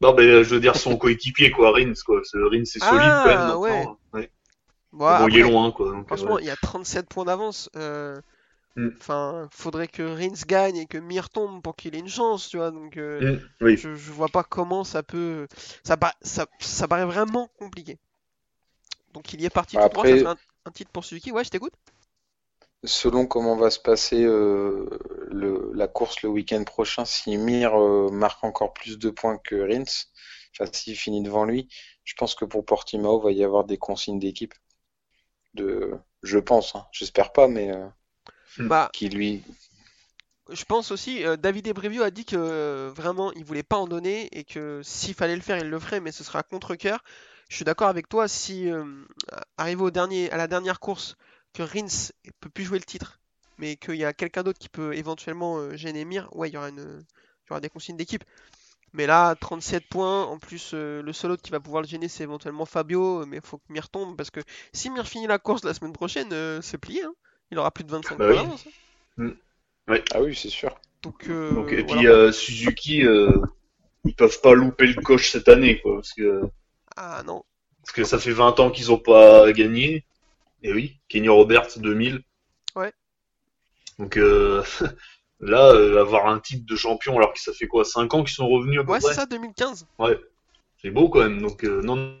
Non, 0.00 0.14
mais 0.14 0.44
je 0.44 0.54
veux 0.54 0.60
dire 0.60 0.76
son 0.76 0.96
coéquipier, 0.96 1.50
quoi, 1.50 1.72
Rins, 1.72 1.92
quoi. 2.04 2.20
Rins, 2.34 2.64
c'est 2.64 2.78
solide 2.80 2.92
Ah, 2.92 3.22
quand 3.24 3.30
même. 3.30 3.38
maintenant. 3.38 3.60
ouais. 3.60 3.86
Ouais. 4.12 4.30
Bon, 5.06 5.14
bon, 5.16 5.28
il 5.28 5.38
est 5.38 5.42
loin, 5.42 5.70
quoi. 5.72 5.92
donc, 5.92 6.08
Franchement, 6.08 6.38
ouais. 6.38 6.38
il 6.38 6.46
y 6.46 6.50
a 6.50 6.56
37 6.56 7.08
points 7.08 7.24
d'avance. 7.24 7.70
euh, 7.76 8.20
Mm. 8.76 8.98
Enfin, 9.00 9.48
faudrait 9.52 9.88
que 9.88 10.02
Rins 10.02 10.44
gagne 10.46 10.76
et 10.78 10.86
que 10.86 10.98
Mir 10.98 11.30
tombe 11.30 11.62
pour 11.62 11.76
qu'il 11.76 11.94
ait 11.96 12.00
une 12.00 12.08
chance, 12.08 12.48
tu 12.50 12.58
vois. 12.58 12.70
Donc, 12.72 12.96
euh, 12.98 13.22
Mm, 13.22 13.40
oui. 13.60 13.76
je, 13.76 13.94
je 13.96 14.12
vois 14.12 14.28
pas 14.30 14.44
comment 14.44 14.84
ça 14.84 15.02
peut. 15.04 15.48
Ça, 15.84 15.96
pa- 15.98 16.14
ça, 16.22 16.46
ça 16.60 16.88
paraît 16.88 17.06
vraiment 17.06 17.48
compliqué. 17.58 17.98
Donc, 19.14 19.32
il 19.32 19.40
y 19.40 19.46
est 19.46 19.50
parti 19.50 19.78
tout 19.78 19.88
droit. 19.88 20.04
Ça 20.06 20.16
un, 20.26 20.36
un 20.66 20.70
titre 20.70 20.90
pour 20.90 21.04
Suzuki. 21.06 21.32
Ouais, 21.32 21.44
je 21.44 21.48
t'écoute. 21.50 21.72
Selon 22.84 23.26
comment 23.26 23.56
va 23.56 23.70
se 23.70 23.80
passer 23.80 24.22
euh, 24.24 24.86
le, 25.28 25.72
la 25.74 25.88
course 25.88 26.22
le 26.22 26.28
week-end 26.28 26.62
prochain, 26.64 27.04
si 27.04 27.36
Mir 27.36 27.74
euh, 27.74 28.10
marque 28.10 28.44
encore 28.44 28.72
plus 28.74 28.98
de 28.98 29.10
points 29.10 29.38
que 29.38 29.56
Rins, 29.56 30.06
enfin 30.52 30.70
s'il 30.72 30.94
finit 30.96 31.22
devant 31.22 31.44
lui, 31.46 31.68
je 32.04 32.14
pense 32.14 32.34
que 32.34 32.44
pour 32.44 32.64
Portimao 32.64 33.20
va 33.20 33.32
y 33.32 33.42
avoir 33.42 33.64
des 33.64 33.78
consignes 33.78 34.18
d'équipe. 34.18 34.54
De, 35.54 35.92
je 36.22 36.38
pense, 36.38 36.74
hein. 36.74 36.86
j'espère 36.92 37.32
pas, 37.32 37.48
mais 37.48 37.70
euh, 37.70 37.86
Mm. 38.58 38.68
Bah, 38.68 38.90
qui 38.92 39.08
lui, 39.08 39.42
je 40.50 40.64
pense 40.64 40.90
aussi. 40.90 41.24
euh, 41.24 41.36
David 41.36 41.66
Ebrevio 41.66 42.02
a 42.02 42.10
dit 42.10 42.24
que 42.24 42.36
euh, 42.36 42.92
vraiment, 42.94 43.32
il 43.32 43.44
voulait 43.44 43.62
pas 43.62 43.76
en 43.76 43.86
donner 43.86 44.28
et 44.36 44.44
que 44.44 44.80
s'il 44.82 45.14
fallait 45.14 45.36
le 45.36 45.42
faire, 45.42 45.58
il 45.58 45.68
le 45.70 45.78
ferait, 45.78 46.00
mais 46.00 46.12
ce 46.12 46.22
sera 46.24 46.40
à 46.40 46.42
contre-cœur. 46.42 47.02
Je 47.48 47.56
suis 47.56 47.64
d'accord 47.64 47.88
avec 47.88 48.08
toi. 48.08 48.28
Si 48.28 48.70
euh, 48.70 48.84
arrivé 49.56 49.82
au 49.82 49.90
dernier, 49.90 50.30
à 50.30 50.36
la 50.36 50.46
dernière 50.46 50.80
course, 50.80 51.16
que 51.54 51.62
Rins 51.62 52.10
peut 52.40 52.50
plus 52.50 52.64
jouer 52.64 52.78
le 52.78 52.84
titre, 52.84 53.20
mais 53.58 53.76
qu'il 53.76 53.96
y 53.96 54.04
a 54.04 54.12
quelqu'un 54.12 54.42
d'autre 54.42 54.58
qui 54.58 54.68
peut 54.68 54.94
éventuellement 54.94 55.58
euh, 55.58 55.76
gêner 55.76 56.04
Mir, 56.04 56.28
ouais, 56.36 56.50
il 56.50 56.54
y 56.54 56.56
aura 56.56 56.68
une, 56.68 57.04
il 57.44 57.50
y 57.50 57.52
aura 57.52 57.60
des 57.60 57.70
consignes 57.70 57.96
d'équipe. 57.96 58.24
Mais 58.94 59.06
là, 59.06 59.34
37 59.36 59.88
points, 59.88 60.24
en 60.24 60.38
plus, 60.38 60.72
euh, 60.74 61.02
le 61.02 61.12
seul 61.12 61.32
autre 61.32 61.42
qui 61.42 61.50
va 61.50 61.60
pouvoir 61.60 61.82
le 61.82 61.88
gêner, 61.88 62.08
c'est 62.08 62.24
éventuellement 62.24 62.64
Fabio, 62.66 63.26
mais 63.26 63.36
il 63.38 63.42
faut 63.46 63.58
que 63.58 63.64
Mir 63.72 63.90
tombe, 63.90 64.16
parce 64.16 64.30
que 64.30 64.40
si 64.72 64.90
Mir 64.90 65.06
finit 65.06 65.26
la 65.26 65.38
course 65.38 65.64
la 65.64 65.74
semaine 65.74 65.92
prochaine, 65.92 66.32
euh, 66.32 66.62
c'est 66.62 66.78
plié, 66.78 67.02
hein. 67.04 67.14
Il 67.50 67.58
aura 67.58 67.70
plus 67.72 67.84
de 67.84 67.90
25 67.90 68.18
Bah 68.18 68.28
points 68.28 68.48
oui. 68.48 68.58
hein. 69.18 70.02
ah 70.12 70.22
oui, 70.22 70.34
c'est 70.34 70.48
sûr. 70.50 70.74
Donc, 71.02 71.28
euh, 71.28 71.52
Donc, 71.52 71.72
et 71.72 71.82
voilà. 71.82 71.96
puis 72.00 72.06
euh, 72.08 72.32
Suzuki, 72.32 73.04
euh, 73.04 73.30
ils 74.04 74.14
peuvent 74.14 74.40
pas 74.40 74.54
louper 74.54 74.86
le 74.86 75.02
coche 75.02 75.30
cette 75.30 75.48
année, 75.48 75.80
quoi, 75.80 75.96
parce 75.96 76.12
que 76.12 76.42
Ah 76.96 77.22
non. 77.24 77.44
parce 77.82 77.92
que 77.92 78.04
ça 78.04 78.18
fait 78.18 78.32
20 78.32 78.58
ans 78.60 78.70
qu'ils 78.70 78.92
ont 78.92 78.98
pas 78.98 79.52
gagné. 79.52 80.04
Et 80.62 80.72
oui, 80.72 80.98
Kenny 81.08 81.28
Roberts 81.28 81.78
2000. 81.78 82.22
Ouais. 82.76 82.92
Donc 83.98 84.16
euh, 84.16 84.62
là, 85.40 85.72
euh, 85.72 86.00
avoir 86.00 86.26
un 86.28 86.38
titre 86.40 86.66
de 86.66 86.76
champion 86.76 87.16
alors 87.16 87.32
que 87.32 87.40
ça 87.40 87.52
fait 87.52 87.66
quoi 87.66 87.84
5 87.84 88.12
ans 88.14 88.24
qu'ils 88.24 88.34
sont 88.34 88.48
revenus 88.48 88.80
à 88.80 88.84
peu 88.84 88.92
Ouais, 88.92 89.00
c'est 89.00 89.14
ça, 89.14 89.26
2015. 89.26 89.86
Ouais, 89.98 90.18
c'est 90.82 90.90
beau 90.90 91.08
quand 91.08 91.20
même. 91.20 91.40
Donc 91.42 91.64
euh, 91.64 91.82
non, 91.82 92.16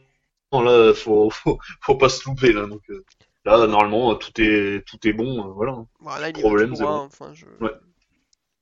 non, 0.52 0.62
là, 0.62 0.94
faut, 0.94 1.30
faut, 1.30 1.58
faut 1.80 1.96
pas 1.96 2.08
se 2.08 2.28
louper 2.28 2.52
là. 2.52 2.66
Donc 2.66 2.82
euh, 2.90 3.04
Là, 3.46 3.66
normalement, 3.66 4.14
tout 4.14 4.32
est 4.40 4.82
tout 4.86 5.06
est 5.06 5.12
bon, 5.12 5.46
euh, 5.46 5.52
voilà. 5.52 5.72
Bon, 5.72 5.86
là, 6.18 6.30
il 6.30 6.32
Problème, 6.32 6.74
c'est 6.74 6.82
bon. 6.82 6.88
Enfin, 6.88 7.34
je... 7.34 7.44
Ouais. 7.60 7.72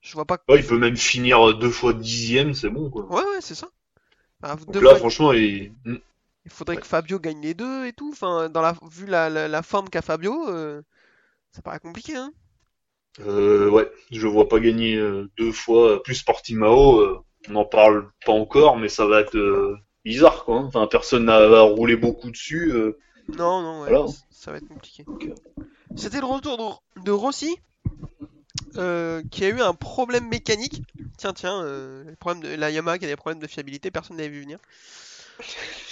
je 0.00 0.14
vois 0.14 0.24
pas. 0.24 0.38
Ouais, 0.48 0.58
il 0.58 0.66
peut 0.66 0.76
même 0.76 0.96
finir 0.96 1.56
deux 1.56 1.70
fois 1.70 1.92
dixième, 1.92 2.54
c'est 2.54 2.68
bon, 2.68 2.90
quoi. 2.90 3.04
Ouais, 3.04 3.22
ouais, 3.22 3.40
c'est 3.40 3.54
ça. 3.54 3.68
Bah, 4.40 4.56
Donc 4.56 4.82
là, 4.82 4.90
fois- 4.90 4.98
franchement, 4.98 5.32
il... 5.32 5.72
hmm. 5.84 5.96
Il 6.44 6.50
faudrait 6.50 6.74
Ouais. 6.74 6.82
que 6.82 6.88
Fabio 6.88 7.20
gagne 7.20 7.40
les 7.40 7.54
deux 7.54 7.86
et 7.86 7.92
tout. 7.92 8.10
Enfin, 8.12 8.48
dans 8.50 8.62
la 8.62 8.74
vu 8.90 9.06
la, 9.06 9.30
la, 9.30 9.46
la 9.46 9.62
forme 9.62 9.88
qu'a 9.88 10.02
Fabio, 10.02 10.48
euh, 10.48 10.82
ça 11.52 11.62
paraît 11.62 11.78
compliqué, 11.78 12.16
hein. 12.16 12.32
Euh, 13.20 13.68
ouais, 13.68 13.90
je 14.10 14.26
vois 14.26 14.48
pas 14.48 14.58
gagner 14.58 14.96
euh, 14.96 15.30
deux 15.38 15.52
fois 15.52 16.02
plus 16.02 16.22
Portimao. 16.22 17.00
euh, 17.00 17.18
on 17.48 17.52
n'en 17.52 17.64
parle 17.64 18.08
pas 18.24 18.32
encore, 18.32 18.76
mais 18.78 18.88
ça 18.88 19.06
va 19.06 19.20
être 19.20 19.36
euh, 19.36 19.76
bizarre, 20.04 20.44
quoi. 20.44 20.56
hein. 20.58 20.64
Enfin, 20.66 20.86
personne 20.86 21.24
n'a 21.26 21.46
va 21.48 21.62
rouler 21.62 21.96
beaucoup 21.96 22.30
dessus. 22.30 22.70
euh. 22.72 22.98
Non, 23.28 23.62
non, 23.62 23.82
ouais, 23.82 23.90
Voilà. 23.90 24.06
c- 24.06 24.20
ça 24.30 24.52
va 24.52 24.58
être 24.58 24.68
compliqué. 24.68 25.04
C'était 25.96 26.20
le 26.20 26.26
retour 26.26 26.56
de, 26.96 27.02
de 27.04 27.10
Rossi, 27.10 27.56
euh, 28.76 29.22
qui 29.30 29.44
a 29.44 29.48
eu 29.48 29.60
un 29.60 29.74
problème 29.74 30.28
mécanique. 30.28 30.82
Tiens, 31.18 31.32
tiens, 31.32 31.62
euh, 31.62 32.04
le 32.04 32.16
problème 32.16 32.42
de 32.42 32.54
la 32.56 32.70
Yamaha 32.70 32.98
qui 32.98 33.04
a 33.04 33.08
des 33.08 33.16
problèmes 33.16 33.40
de 33.42 33.46
fiabilité, 33.46 33.90
personne 33.90 34.16
n'avait 34.16 34.28
vu 34.28 34.40
venir. 34.42 34.58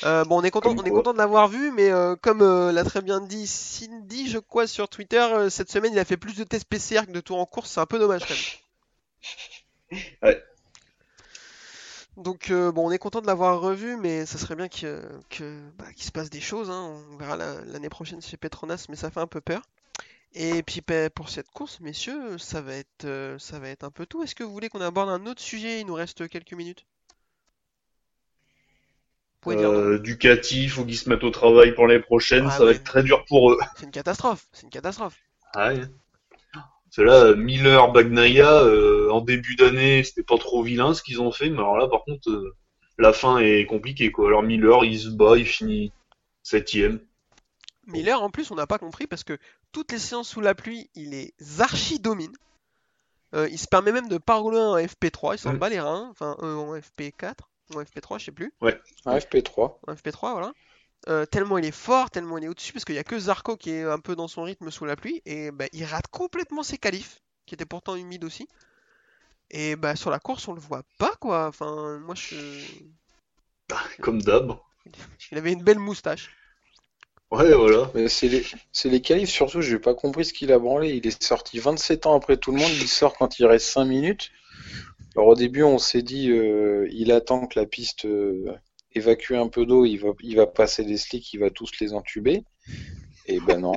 Euh, 0.05 0.25
bon, 0.25 0.41
on 0.41 0.45
est 0.45 0.51
content, 0.51 0.75
on 0.77 0.85
est 0.85 0.91
content 0.91 1.13
de 1.13 1.19
l'avoir 1.19 1.49
vu, 1.49 1.71
mais 1.73 1.91
euh, 1.91 2.17
comme 2.17 2.43
euh, 2.43 2.73
l'a 2.73 2.85
très 2.85 3.03
bien 3.03 3.21
dit 3.21 3.47
Cindy, 3.47 4.29
je 4.31 4.39
crois, 4.39 4.67
sur 4.67 4.89
Twitter, 4.89 5.27
cette 5.51 5.71
semaine 5.71 5.93
il 5.93 5.99
a 5.99 6.05
fait 6.05 6.17
plus 6.17 6.37
de 6.37 6.45
tests 6.45 6.67
PCR 6.69 7.07
que 7.07 7.13
de 7.13 7.21
tours 7.21 7.39
en 7.39 7.47
course, 7.47 7.71
c'est 7.71 7.81
un 7.81 7.87
peu 7.87 7.99
dommage 7.99 8.23
quand 8.27 8.35
même. 8.35 8.43
Ouais. 10.23 10.43
Donc 12.17 12.53
bon, 12.53 12.89
on 12.89 12.91
est 12.93 12.99
content 12.99 13.21
de 13.21 13.27
l'avoir 13.27 13.61
revu, 13.61 13.97
mais 13.97 14.25
ça 14.27 14.39
serait 14.39 14.55
bien 14.57 14.69
que, 14.69 15.03
que, 15.31 15.59
bah, 15.79 15.93
qu'il 15.95 16.05
se 16.05 16.13
passe 16.13 16.31
des 16.31 16.41
choses. 16.41 16.71
hein. 16.71 17.03
On 17.13 17.17
verra 17.17 17.37
la- 17.37 17.61
l'année 17.65 17.89
prochaine 17.89 18.21
chez 18.23 18.37
Petronas, 18.37 18.87
mais 18.89 18.97
ça 18.97 19.11
fait 19.11 19.21
un 19.21 19.27
peu 19.27 19.41
peur. 19.41 19.63
Et 20.35 20.63
puis 20.65 20.83
bah, 20.87 21.11
pour 21.11 21.31
cette 21.31 21.51
course, 21.51 21.81
messieurs, 21.81 22.39
ça 22.39 22.63
va 22.63 22.75
être, 22.77 23.37
ça 23.39 23.59
va 23.61 23.69
être 23.71 23.85
un 23.85 23.91
peu 23.91 24.07
tout. 24.07 24.23
Est-ce 24.23 24.37
que 24.37 24.45
vous 24.45 24.53
voulez 24.53 24.69
qu'on 24.71 24.81
aborde 24.83 25.11
un 25.11 25.27
autre 25.27 25.43
sujet? 25.43 25.81
Il 25.81 25.87
nous 25.87 25.95
reste 25.95 26.29
quelques 26.29 26.55
minutes. 26.55 26.83
Vous 26.83 26.85
pouvez 26.85 27.09
dire 27.09 27.17
non. 29.21 29.30
Euh, 29.47 29.99
Ducati, 29.99 30.69
faut 30.69 30.85
qu'ils 30.85 30.99
se 30.99 31.09
mettent 31.09 31.25
au 31.25 31.31
travail 31.31 31.75
pour 31.75 31.87
l'année 31.87 32.03
prochaine. 32.03 32.47
Ah 32.49 32.51
ça 32.51 32.65
va 32.65 32.73
être 32.73 32.85
très 32.85 33.03
dur 33.03 33.25
pour 33.27 33.53
eux. 33.53 33.59
C'est 33.77 33.87
une 33.87 33.91
catastrophe. 33.91 34.47
C'est 34.53 34.65
une 34.65 34.71
catastrophe. 34.71 35.17
Ouais. 35.55 35.81
C'est 36.91 37.05
là, 37.05 37.35
Miller, 37.35 37.93
Bagnaia, 37.93 38.63
euh, 38.65 39.11
en 39.11 39.21
début 39.21 39.55
d'année, 39.55 40.03
c'était 40.03 40.25
pas 40.25 40.39
trop 40.39 40.63
vilain 40.63 40.93
ce 40.93 41.03
qu'ils 41.03 41.21
ont 41.21 41.31
fait, 41.31 41.49
mais 41.49 41.59
alors 41.59 41.79
là, 41.79 41.87
par 41.87 42.03
contre, 42.05 42.29
euh, 42.29 42.57
la 42.99 43.13
fin 43.13 43.39
est 43.39 43.65
compliquée, 43.65 44.11
quoi. 44.11 44.27
Alors 44.29 44.43
Miller, 44.43 44.85
il 44.85 44.99
se 44.99 45.09
bat, 45.09 45.37
il 45.37 45.47
finit 45.47 45.93
septième. 46.43 47.01
Miller, 47.87 48.21
en 48.21 48.31
plus, 48.31 48.51
on 48.51 48.57
n'a 48.57 48.67
pas 48.67 48.79
compris 48.79 49.07
parce 49.07 49.23
que 49.25 49.39
toutes 49.73 49.93
les 49.93 49.99
séances 49.99 50.29
sous 50.29 50.41
la 50.41 50.55
pluie, 50.55 50.91
il 50.95 51.11
les 51.11 51.33
archi 51.61 52.01
domine. 52.01 52.33
Euh, 53.35 53.49
il 53.49 53.59
se 53.59 53.69
permet 53.69 53.93
même 53.93 54.09
de 54.09 54.19
pas 54.19 54.37
rouler 54.37 54.59
en 54.59 54.77
FP3, 54.77 55.35
il 55.35 55.39
s'en 55.39 55.53
Mm. 55.53 55.59
bat 55.59 55.69
les 55.69 55.81
reins, 55.81 56.09
enfin 56.11 56.37
en 56.41 56.75
FP4 56.75 57.35
ou 57.71 57.81
en 57.81 57.83
FP3, 57.83 58.19
je 58.19 58.27
sais 58.27 58.33
plus, 58.33 58.53
Un 58.63 59.19
FP3. 59.19 59.79
en 59.87 59.95
FP3, 59.95 60.33
voilà. 60.33 60.53
Euh, 61.09 61.25
tellement 61.25 61.57
il 61.57 61.65
est 61.65 61.71
fort, 61.71 62.11
tellement 62.11 62.37
il 62.39 62.45
est 62.45 62.49
au-dessus, 62.49 62.73
parce 62.73 62.85
qu'il 62.85 62.95
y 62.95 62.99
a 62.99 63.05
que 63.05 63.19
Zarco 63.19 63.57
qui 63.57 63.71
est 63.71 63.85
un 63.85 63.99
peu 63.99 64.15
dans 64.15 64.29
son 64.29 64.43
rythme 64.43 64.71
sous 64.71 64.85
la 64.85 64.97
pluie, 64.97 65.23
et 65.25 65.51
bah, 65.51 65.67
il 65.73 65.85
rate 65.85 66.09
complètement 66.09 66.63
ses 66.63 66.77
qualifs, 66.79 67.23
qui 67.47 67.55
étaient 67.55 67.65
pourtant 67.65 67.97
humides 67.97 68.25
aussi. 68.25 68.49
Et 69.51 69.75
bah 69.77 69.97
sur 69.97 70.11
la 70.11 70.21
course, 70.21 70.47
on 70.47 70.55
le 70.55 70.61
voit 70.61 70.85
pas, 70.99 71.15
quoi. 71.21 71.49
Enfin, 71.49 71.99
moi 71.99 72.15
je. 72.15 72.37
Comme 74.01 74.23
d'hab. 74.23 74.57
Il 75.33 75.39
avait 75.39 75.53
une 75.53 75.63
belle 75.63 75.79
moustache. 75.79 76.31
Ouais, 77.31 77.53
voilà. 77.55 77.91
Mais 77.95 78.09
c'est 78.09 78.29
les, 78.29 78.45
c'est 78.73 78.89
les 78.89 79.01
qualifs 79.01 79.31
surtout, 79.31 79.63
j'ai 79.63 79.79
pas 79.79 79.95
compris 79.95 80.25
ce 80.25 80.33
qu'il 80.33 80.53
a 80.53 80.59
branlé. 80.59 80.91
Il 80.91 81.07
est 81.07 81.23
sorti 81.23 81.59
27 81.59 82.07
ans 82.07 82.17
après 82.17 82.37
tout 82.37 82.51
le 82.53 82.59
monde, 82.59 82.71
il 82.71 82.89
sort 82.89 83.17
quand 83.17 83.39
il 83.39 83.47
reste 83.47 83.67
5 83.67 83.85
minutes. 83.85 84.31
Alors 85.17 85.29
au 85.29 85.35
début, 85.35 85.63
on 85.63 85.79
s'est 85.79 86.03
dit, 86.03 86.31
euh, 86.31 86.87
il 86.91 87.13
attend 87.13 87.47
que 87.47 87.59
la 87.59 87.67
piste 87.67 88.07
euh, 88.07 88.53
évacue 88.93 89.35
un 89.35 89.49
peu 89.49 89.67
d'eau, 89.67 89.85
il 89.85 89.99
va, 89.99 90.11
il 90.23 90.37
va 90.37 90.47
passer 90.47 90.85
des 90.85 90.97
slicks, 90.97 91.33
il 91.33 91.41
va 91.41 91.51
tous 91.51 91.71
les 91.81 91.93
entuber. 91.95 92.43
Et 93.27 93.41
ben 93.41 93.61
non, 93.61 93.73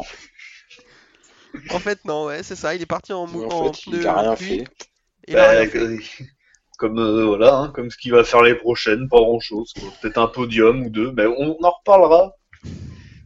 En 1.70 1.80
fait, 1.80 2.04
non, 2.06 2.26
ouais, 2.26 2.44
c'est 2.44 2.56
ça, 2.56 2.76
il 2.76 2.82
est 2.82 2.86
parti 2.86 3.14
en, 3.14 3.26
mou- 3.28 3.44
en 3.46 3.50
fait, 3.74 3.88
il 3.88 4.06
a 4.08 4.20
rien 4.22 4.36
fait. 4.36 4.64
a 5.34 5.34
Bah, 5.34 5.50
rien 5.50 5.66
fait. 5.68 5.98
comme 6.78 7.00
euh, 7.00 7.26
voilà, 7.26 7.56
hein, 7.58 7.70
comme 7.74 7.90
ce 7.90 7.98
qu'il 7.98 8.12
va 8.12 8.24
faire 8.24 8.42
les 8.44 8.56
prochaines, 8.56 9.08
pas 9.10 9.20
grand 9.20 9.40
chose. 9.40 9.74
Peut-être 10.02 10.18
un 10.18 10.28
podium 10.28 10.84
ou 10.86 10.90
deux, 10.90 11.12
mais 11.14 11.26
on, 11.26 11.58
on 11.60 11.64
en 11.66 11.72
reparlera. 11.72 12.36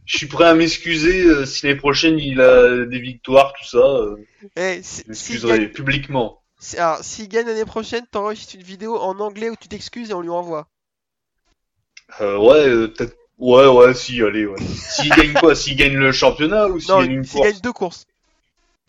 Je 0.06 0.18
suis 0.18 0.26
prêt 0.28 0.46
à 0.46 0.54
m'excuser 0.54 1.24
euh, 1.24 1.46
si 1.46 1.66
les 1.66 1.76
prochaines 1.76 2.18
il 2.18 2.40
a 2.40 2.86
des 2.86 3.00
victoires, 3.00 3.52
tout 3.58 3.66
ça. 3.66 3.78
Euh, 3.78 4.16
Eh, 4.56 4.82
si- 4.82 5.02
je 5.04 5.08
s'il 5.12 5.40
m'excuserai 5.40 5.68
publiquement. 5.72 6.37
Si- 6.58 6.78
alors, 6.78 7.02
s'il 7.02 7.28
gagne 7.28 7.46
l'année 7.46 7.64
prochaine, 7.64 8.06
t'enregistres 8.06 8.54
une 8.54 8.62
vidéo 8.62 8.96
en 8.98 9.18
anglais 9.18 9.50
où 9.50 9.56
tu 9.56 9.68
t'excuses 9.68 10.10
et 10.10 10.14
on 10.14 10.20
lui 10.20 10.30
envoie. 10.30 10.68
Euh, 12.20 12.38
ouais, 12.38 12.68
euh, 12.68 12.88
peut-être. 12.88 13.16
Ouais, 13.38 13.66
ouais, 13.66 13.94
si, 13.94 14.20
allez, 14.22 14.46
ouais. 14.46 14.60
S'il 14.88 15.12
gagne 15.14 15.36
quoi 15.36 15.54
S'il 15.54 15.76
gagne 15.76 15.96
le 15.96 16.10
championnat 16.12 16.68
ou 16.68 16.80
s'il 16.80 16.98
Non, 16.98 17.00
gagne 17.00 17.12
une 17.12 17.26
s'il 17.26 17.28
course? 17.28 17.40
gagne 17.40 17.60
deux 17.60 17.72
courses. 17.72 18.04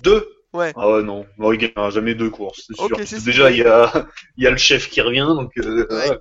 Deux? 0.03 0.28
Ouais. 0.53 0.76
Ah 0.76 0.89
ouais, 0.91 1.03
non. 1.03 1.26
Non, 1.38 1.51
il 1.51 1.57
gagnera 1.57 1.89
jamais 1.89 2.15
deux 2.15 2.30
courses, 2.30 2.63
c'est 2.67 2.76
sûr. 2.76 3.01
C'est 3.05 3.24
déjà, 3.24 3.49
il 3.51 3.57
y 3.57 3.63
a, 3.63 4.07
il 4.38 4.43
y 4.43 4.47
a 4.47 4.51
le 4.51 4.57
chef 4.57 4.89
qui 4.89 5.01
revient, 5.01 5.28
donc... 5.36 5.57
Euh, 5.57 5.88
Ouais. 5.89 6.20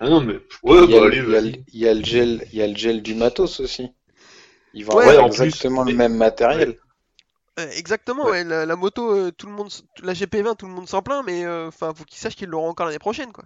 Ah 0.00 0.08
non, 0.08 0.20
mais... 0.22 0.40
Ouais, 0.64 0.86
Il 0.86 0.90
y 0.90 0.96
a, 0.96 1.00
bah 1.00 1.04
le- 1.04 1.06
allez, 1.06 1.20
il 1.20 1.28
y 1.28 1.36
a 1.36 1.40
vas-y. 1.40 1.42
le- 1.42 1.62
il 1.74 1.78
y 1.78 1.86
a 1.86 1.92
le 1.92 2.02
gel, 2.02 2.46
il 2.52 2.58
y 2.58 2.62
a 2.62 2.66
le 2.66 2.74
gel 2.74 3.02
du 3.02 3.14
matos 3.14 3.60
aussi. 3.60 3.90
Il 4.74 4.84
va 4.84 4.94
Ouais, 4.94 5.06
avoir 5.08 5.18
en 5.18 5.30
plus. 5.30 5.66
exactement 5.66 5.82
le 5.84 5.92
même 5.92 6.16
matériel. 6.16 6.76
Euh, 7.58 7.68
exactement, 7.76 8.24
Ouais. 8.26 8.30
ouais, 8.30 8.44
la, 8.44 8.66
la 8.66 8.76
moto, 8.76 9.10
euh, 9.12 9.30
tout 9.32 9.46
le 9.46 9.52
monde, 9.52 9.68
la 10.02 10.12
GP20, 10.12 10.56
tout 10.56 10.66
le 10.66 10.72
monde 10.72 10.88
s'en 10.88 11.02
plaint, 11.02 11.24
mais 11.26 11.44
euh, 11.44 11.68
enfin, 11.68 11.92
faut 11.94 12.04
qu'ils 12.04 12.18
sachent 12.18 12.36
qu'ils 12.36 12.48
l'auront 12.48 12.68
encore 12.68 12.86
l'année 12.86 12.98
prochaine, 12.98 13.32
quoi. 13.32 13.44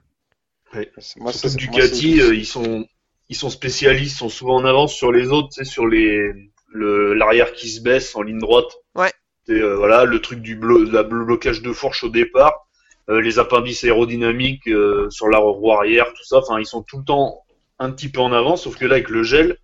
Moi, 0.74 0.84
Surtout 1.32 1.48
c'est- 1.48 1.58
que 1.58 1.64
moi, 1.66 1.80
Ducati, 1.82 2.20
euh, 2.20 2.34
ils 2.34 2.46
sont 2.46 2.86
ils 3.28 3.36
sont 3.36 3.50
spécialistes, 3.50 4.14
ils 4.16 4.18
sont 4.18 4.28
souvent 4.28 4.56
en 4.56 4.64
avance 4.64 4.94
sur 4.94 5.12
les 5.12 5.28
autres, 5.30 5.62
sur 5.64 5.86
les 5.86 6.32
le 6.68 7.12
l'arrière 7.14 7.52
qui 7.52 7.68
se 7.70 7.80
baisse 7.82 8.14
en 8.16 8.22
ligne 8.22 8.38
droite. 8.38 8.70
Ouais. 8.94 9.12
Euh, 9.50 9.76
voilà 9.76 10.04
le 10.04 10.20
truc 10.20 10.40
du 10.40 10.56
blo 10.56 10.84
la 10.84 11.02
le 11.02 11.24
blocage 11.24 11.60
de 11.62 11.72
fourche 11.72 12.04
au 12.04 12.08
départ, 12.08 12.66
euh, 13.10 13.20
les 13.20 13.38
appendices 13.38 13.84
aérodynamiques 13.84 14.66
euh, 14.68 15.08
sur 15.10 15.28
la 15.28 15.38
roue 15.38 15.72
arrière, 15.72 16.06
tout 16.14 16.24
ça. 16.24 16.38
Enfin, 16.38 16.58
ils 16.58 16.66
sont 16.66 16.82
tout 16.82 16.98
le 16.98 17.04
temps 17.04 17.42
un 17.78 17.90
petit 17.90 18.08
peu 18.10 18.20
en 18.20 18.32
avance, 18.32 18.62
sauf 18.64 18.76
que 18.76 18.84
là 18.86 18.94
avec 18.94 19.08
le 19.10 19.22
gel, 19.22 19.58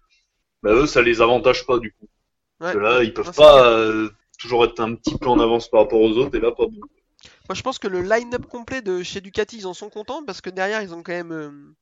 bah 0.63 0.73
eux 0.73 0.87
ça 0.87 1.01
les 1.03 1.21
avantage 1.23 1.65
pas 1.67 1.79
du 1.79 1.93
coup. 1.93 2.05
Ouais. 2.61 2.73
Parce 2.73 2.75
que 2.75 2.79
là 2.79 3.03
ils 3.03 3.15
peuvent 3.15 3.35
pas 3.35 3.83
toujours 4.39 4.65
être 4.65 4.81
un 4.81 4.95
petit 4.95 5.17
peu 5.19 5.29
en 5.29 5.39
avance 5.41 5.69
par 5.69 5.83
rapport 5.83 6.01
aux 6.01 6.13
autres 6.17 6.37
et 6.37 6.41
là 6.41 6.51
pas 6.53 6.67
beaucoup. 6.67 6.89
Moi, 7.49 7.55
je 7.55 7.63
pense 7.63 7.79
que 7.79 7.89
le 7.89 8.01
line-up 8.03 8.47
complet 8.47 8.81
de 8.83 9.03
chez 9.03 9.21
Ducati, 9.21 9.59
ils 9.59 9.67
en 9.67 9.75
sont 9.75 9.91
contents 9.91 10.25
parce 10.25 10.41
que 10.41 10.51
derrière, 10.51 10.83
ils 10.83 10.95
ont 10.95 11.03
quand 11.03 11.13
même 11.13 11.33
euh, 11.33 11.75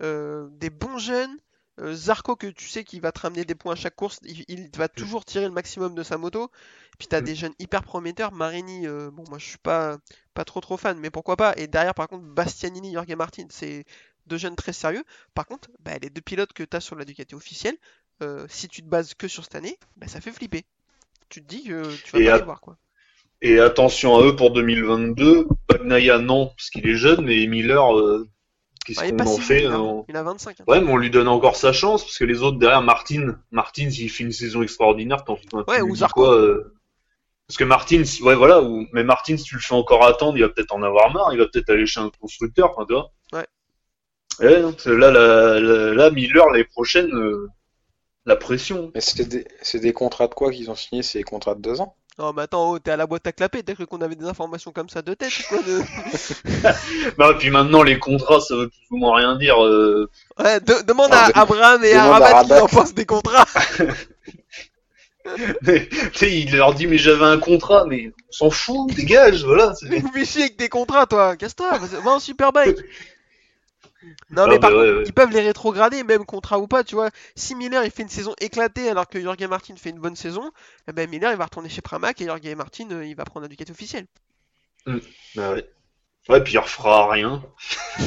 euh, 0.00 0.48
des 0.52 0.70
bons 0.70 0.98
jeunes. 0.98 1.36
Euh, 1.80 1.94
Zarco, 1.94 2.36
que 2.36 2.46
tu 2.46 2.68
sais 2.68 2.84
qu'il 2.84 3.00
va 3.00 3.10
te 3.10 3.20
ramener 3.20 3.44
des 3.44 3.54
points 3.56 3.72
à 3.72 3.76
chaque 3.76 3.96
course, 3.96 4.20
il, 4.22 4.44
il 4.48 4.70
va 4.76 4.88
toujours 4.88 5.24
tirer 5.24 5.46
le 5.46 5.50
maximum 5.52 5.94
de 5.94 6.02
sa 6.02 6.18
moto. 6.18 6.50
Puis 6.98 7.08
t'as 7.08 7.20
Mm. 7.20 7.24
des 7.24 7.34
jeunes 7.34 7.54
hyper 7.58 7.82
prometteurs. 7.82 8.32
Marini, 8.32 8.86
euh, 8.86 9.10
bon, 9.10 9.24
moi 9.28 9.38
je 9.38 9.46
suis 9.46 9.58
pas, 9.58 9.98
pas 10.34 10.44
trop 10.44 10.60
trop 10.60 10.76
fan, 10.76 10.98
mais 10.98 11.10
pourquoi 11.10 11.36
pas. 11.36 11.54
Et 11.56 11.66
derrière, 11.66 11.94
par 11.94 12.08
contre, 12.08 12.24
Bastianini, 12.24 12.92
Jorge 12.92 13.14
Martin, 13.16 13.46
c'est 13.50 13.84
deux 14.26 14.36
jeunes 14.38 14.56
très 14.56 14.72
sérieux. 14.72 15.04
Par 15.34 15.46
contre, 15.46 15.70
bah, 15.80 15.98
les 16.00 16.10
deux 16.10 16.20
pilotes 16.20 16.52
que 16.52 16.62
t'as 16.62 16.80
sur 16.80 16.96
la 16.96 17.04
Ducati 17.04 17.34
officielle, 17.34 17.76
si 18.48 18.68
tu 18.68 18.82
te 18.82 18.86
bases 18.88 19.14
que 19.14 19.28
sur 19.28 19.44
cette 19.44 19.54
année, 19.56 19.78
bah, 19.96 20.08
ça 20.08 20.20
fait 20.20 20.32
flipper. 20.32 20.64
Tu 21.28 21.42
te 21.42 21.48
dis 21.48 21.64
que 21.64 21.82
tu 22.04 22.12
vas 22.12 22.20
Et 22.20 22.26
pas 22.26 22.34
à- 22.34 22.38
les 22.38 22.44
voir, 22.44 22.60
quoi. 22.60 22.76
Et 23.42 23.58
attention 23.60 24.16
à 24.16 24.22
eux 24.24 24.36
pour 24.36 24.52
2022. 24.52 25.46
Bagnaia 25.68 26.18
non, 26.18 26.46
parce 26.56 26.70
qu'il 26.70 26.86
est 26.88 26.94
jeune, 26.96 27.24
mais 27.24 27.46
Miller, 27.46 27.96
euh, 27.98 28.26
qu'est-ce 28.86 29.00
Ouais, 29.00 29.10
qu'on 29.10 29.18
en 29.20 29.26
si 29.26 29.40
fait 29.40 29.66
a- 29.66 29.78
on- 29.80 30.06
il 30.08 30.16
a 30.16 30.22
25. 30.22 30.60
hein. 30.60 30.64
Ouais, 30.66 30.80
mais 30.80 30.90
on 30.90 30.96
lui 30.96 31.10
donne 31.10 31.28
encore 31.28 31.56
sa 31.56 31.72
chance, 31.72 32.04
parce 32.04 32.16
que 32.16 32.24
les 32.24 32.42
autres 32.42 32.58
derrière, 32.58 32.80
Martin, 32.82 33.36
Martin, 33.50 33.90
s'il 33.90 34.10
fait 34.10 34.24
une 34.24 34.32
saison 34.32 34.62
extraordinaire, 34.62 35.24
t'en 35.24 35.38
Ouais, 35.68 35.80
ou 35.82 35.94
Zarco. 35.96 36.22
quoi 36.22 36.34
euh, 36.34 36.72
Parce 37.46 37.58
que 37.58 37.64
Martin, 37.64 38.02
ouais, 38.22 38.34
voilà, 38.34 38.62
ou... 38.62 38.86
mais 38.94 39.04
Martin, 39.04 39.36
si 39.36 39.44
tu 39.44 39.56
le 39.56 39.60
fais 39.60 39.74
encore 39.74 40.06
attendre, 40.06 40.38
il 40.38 40.40
va 40.40 40.48
peut-être 40.48 40.72
en 40.72 40.82
avoir 40.82 41.12
marre, 41.12 41.28
il 41.32 41.38
va 41.38 41.46
peut-être 41.46 41.68
aller 41.68 41.84
chez 41.86 42.00
un 42.00 42.10
constructeur, 42.18 42.70
enfin, 42.70 42.86
tu 42.86 42.94
vois. 42.94 43.12
Ouais. 43.34 43.46
Que 44.38 44.90
là, 44.90 45.10
la, 45.10 45.60
la- 45.60 45.94
là, 45.94 46.10
Miller, 46.10 46.46
l'année 46.48 46.64
prochaine, 46.64 47.12
euh, 47.14 47.48
la 48.26 48.36
pression. 48.36 48.90
Mais 48.94 49.00
c'est 49.00 49.24
des, 49.28 49.46
c'est 49.62 49.80
des 49.80 49.92
contrats 49.92 50.28
de 50.28 50.34
quoi 50.34 50.50
qu'ils 50.50 50.70
ont 50.70 50.74
signés? 50.74 51.02
C'est 51.02 51.18
des 51.18 51.24
contrats 51.24 51.54
de 51.54 51.60
deux 51.60 51.80
ans? 51.80 51.96
Non, 52.16 52.32
mais 52.32 52.42
attends, 52.42 52.70
oh, 52.70 52.78
t'es 52.78 52.92
à 52.92 52.96
la 52.96 53.08
boîte 53.08 53.26
à 53.26 53.32
clapper, 53.32 53.64
t'as 53.64 53.74
cru 53.74 53.86
qu'on 53.88 54.00
avait 54.00 54.14
des 54.14 54.24
informations 54.26 54.70
comme 54.70 54.88
ça 54.88 55.02
de 55.02 55.14
tête 55.14 55.32
ou 55.40 55.42
quoi 55.48 55.58
de... 55.62 55.80
Et 57.34 57.34
puis 57.40 57.50
maintenant, 57.50 57.82
les 57.82 57.98
contrats, 57.98 58.40
ça 58.40 58.54
veut 58.54 58.68
plus 58.68 58.86
ou 58.92 58.98
moins 58.98 59.16
rien 59.16 59.34
dire. 59.36 59.60
euh, 59.64 60.08
Ouais, 60.38 60.60
de- 60.60 60.82
demande 60.86 61.12
à 61.12 61.26
de- 61.26 61.32
Abraham 61.34 61.82
et 61.84 61.92
à 61.92 62.04
demande 62.04 62.22
à 62.22 62.26
Rabat 62.26 62.44
qui 62.44 62.52
Rabat. 62.52 62.62
en 62.62 62.68
pensent 62.68 62.94
des 62.94 63.04
contrats. 63.06 63.46
Mais, 65.62 65.88
tu 65.88 66.10
sais, 66.14 66.38
il 66.40 66.54
leur 66.54 66.74
dit, 66.74 66.86
mais 66.86 66.98
j'avais 66.98 67.24
un 67.24 67.38
contrat, 67.38 67.86
mais 67.86 68.12
on 68.28 68.32
s'en 68.32 68.50
fout, 68.50 68.92
dégage, 68.94 69.42
voilà. 69.44 69.74
c'est- 69.74 69.88
Tu 69.88 70.02
me 70.02 70.12
fais 70.12 70.24
chier 70.26 70.42
avec 70.42 70.56
tes 70.58 70.68
contrats, 70.68 71.06
toi. 71.06 71.34
Casse-toi, 71.36 71.78
va 71.78 72.10
en 72.10 72.20
superbike. 72.20 72.76
Non, 74.30 74.44
Ah, 74.44 74.46
mais 74.48 74.58
par 74.58 74.70
ouais, 74.70 74.76
contre, 74.76 74.98
ouais. 74.98 75.02
ils 75.06 75.12
peuvent 75.12 75.30
les 75.30 75.40
rétrograder, 75.40 76.02
même 76.04 76.24
contrat 76.24 76.58
ou 76.58 76.66
pas, 76.66 76.84
tu 76.84 76.94
vois. 76.94 77.10
Si 77.36 77.54
Miller 77.54 77.84
il 77.84 77.90
fait 77.90 78.02
une 78.02 78.08
saison 78.08 78.34
éclatée 78.40 78.88
alors 78.88 79.08
que 79.08 79.20
Jorge 79.20 79.42
Martin 79.44 79.74
fait 79.76 79.90
une 79.90 80.00
bonne 80.00 80.16
saison, 80.16 80.50
eh 80.88 80.92
ben 80.92 81.08
Miller 81.08 81.32
il 81.32 81.38
va 81.38 81.44
retourner 81.44 81.68
chez 81.68 81.82
Pramac 81.82 82.20
et 82.20 82.26
Jorge 82.26 82.54
Martin 82.56 82.88
euh, 82.90 83.06
il 83.06 83.14
va 83.16 83.24
prendre 83.24 83.46
un 83.46 83.48
Ducati 83.48 83.72
officiel. 83.72 84.06
Bah 85.34 85.52
ouais. 85.52 85.68
Ouais, 86.28 86.42
puis 86.42 86.54
il 86.54 86.58
refera 86.58 87.10
rien. 87.10 87.42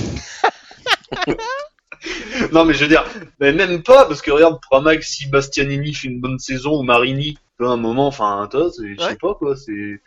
non, 2.52 2.66
mais 2.66 2.74
je 2.74 2.82
veux 2.82 2.88
dire, 2.88 3.06
mais 3.40 3.52
même 3.54 3.84
pas, 3.84 4.06
parce 4.06 4.22
que 4.22 4.32
regarde, 4.32 4.60
Pramac, 4.62 5.04
si 5.04 5.28
Bastianini 5.28 5.94
fait 5.94 6.08
une 6.08 6.22
bonne 6.22 6.40
saison, 6.40 6.80
ou 6.80 6.84
Marini, 6.84 7.38
vois, 7.60 7.72
un 7.72 7.78
moment, 7.78 8.08
enfin, 8.08 8.48
je 8.52 8.96
sais 9.00 9.16
pas, 9.16 9.36
quoi, 9.36 9.56
c'est... 9.56 10.02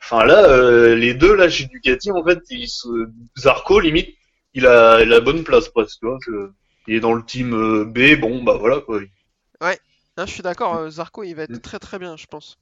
Enfin, 0.00 0.24
là, 0.24 0.44
euh, 0.50 0.94
les 0.94 1.14
deux, 1.14 1.34
là, 1.34 1.48
chez 1.48 1.64
Ducati, 1.64 2.12
en 2.12 2.22
fait, 2.24 2.40
ils 2.50 2.68
se... 2.68 2.88
Zarco, 3.38 3.80
limite, 3.80 4.14
il 4.54 4.66
a 4.66 5.04
la 5.04 5.20
bonne 5.20 5.44
place, 5.44 5.68
presque, 5.68 5.98
tu 6.00 6.06
vois, 6.06 6.18
il 6.86 6.94
est 6.96 7.00
dans 7.00 7.14
le 7.14 7.24
team 7.24 7.54
euh, 7.54 7.84
B, 7.84 8.18
bon, 8.20 8.42
bah 8.42 8.56
voilà, 8.58 8.80
quoi. 8.80 9.00
Hein, 10.16 10.26
je 10.26 10.32
suis 10.32 10.42
d'accord, 10.42 10.74
euh, 10.74 10.90
Zarco 10.90 11.22
il 11.22 11.34
va 11.34 11.44
être 11.44 11.60
très 11.62 11.78
très 11.78 11.98
bien, 12.00 12.16
je 12.16 12.26
pense. 12.26 12.58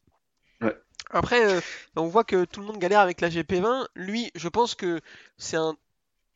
Ouais. 0.60 0.76
Après, 1.10 1.44
euh, 1.44 1.60
on 1.96 2.06
voit 2.06 2.24
que 2.24 2.44
tout 2.44 2.60
le 2.60 2.66
monde 2.66 2.78
galère 2.78 3.00
avec 3.00 3.20
la 3.20 3.28
GP20. 3.28 3.86
Lui, 3.94 4.30
je 4.34 4.48
pense 4.48 4.74
que 4.74 5.00
c'est 5.36 5.56
un 5.56 5.76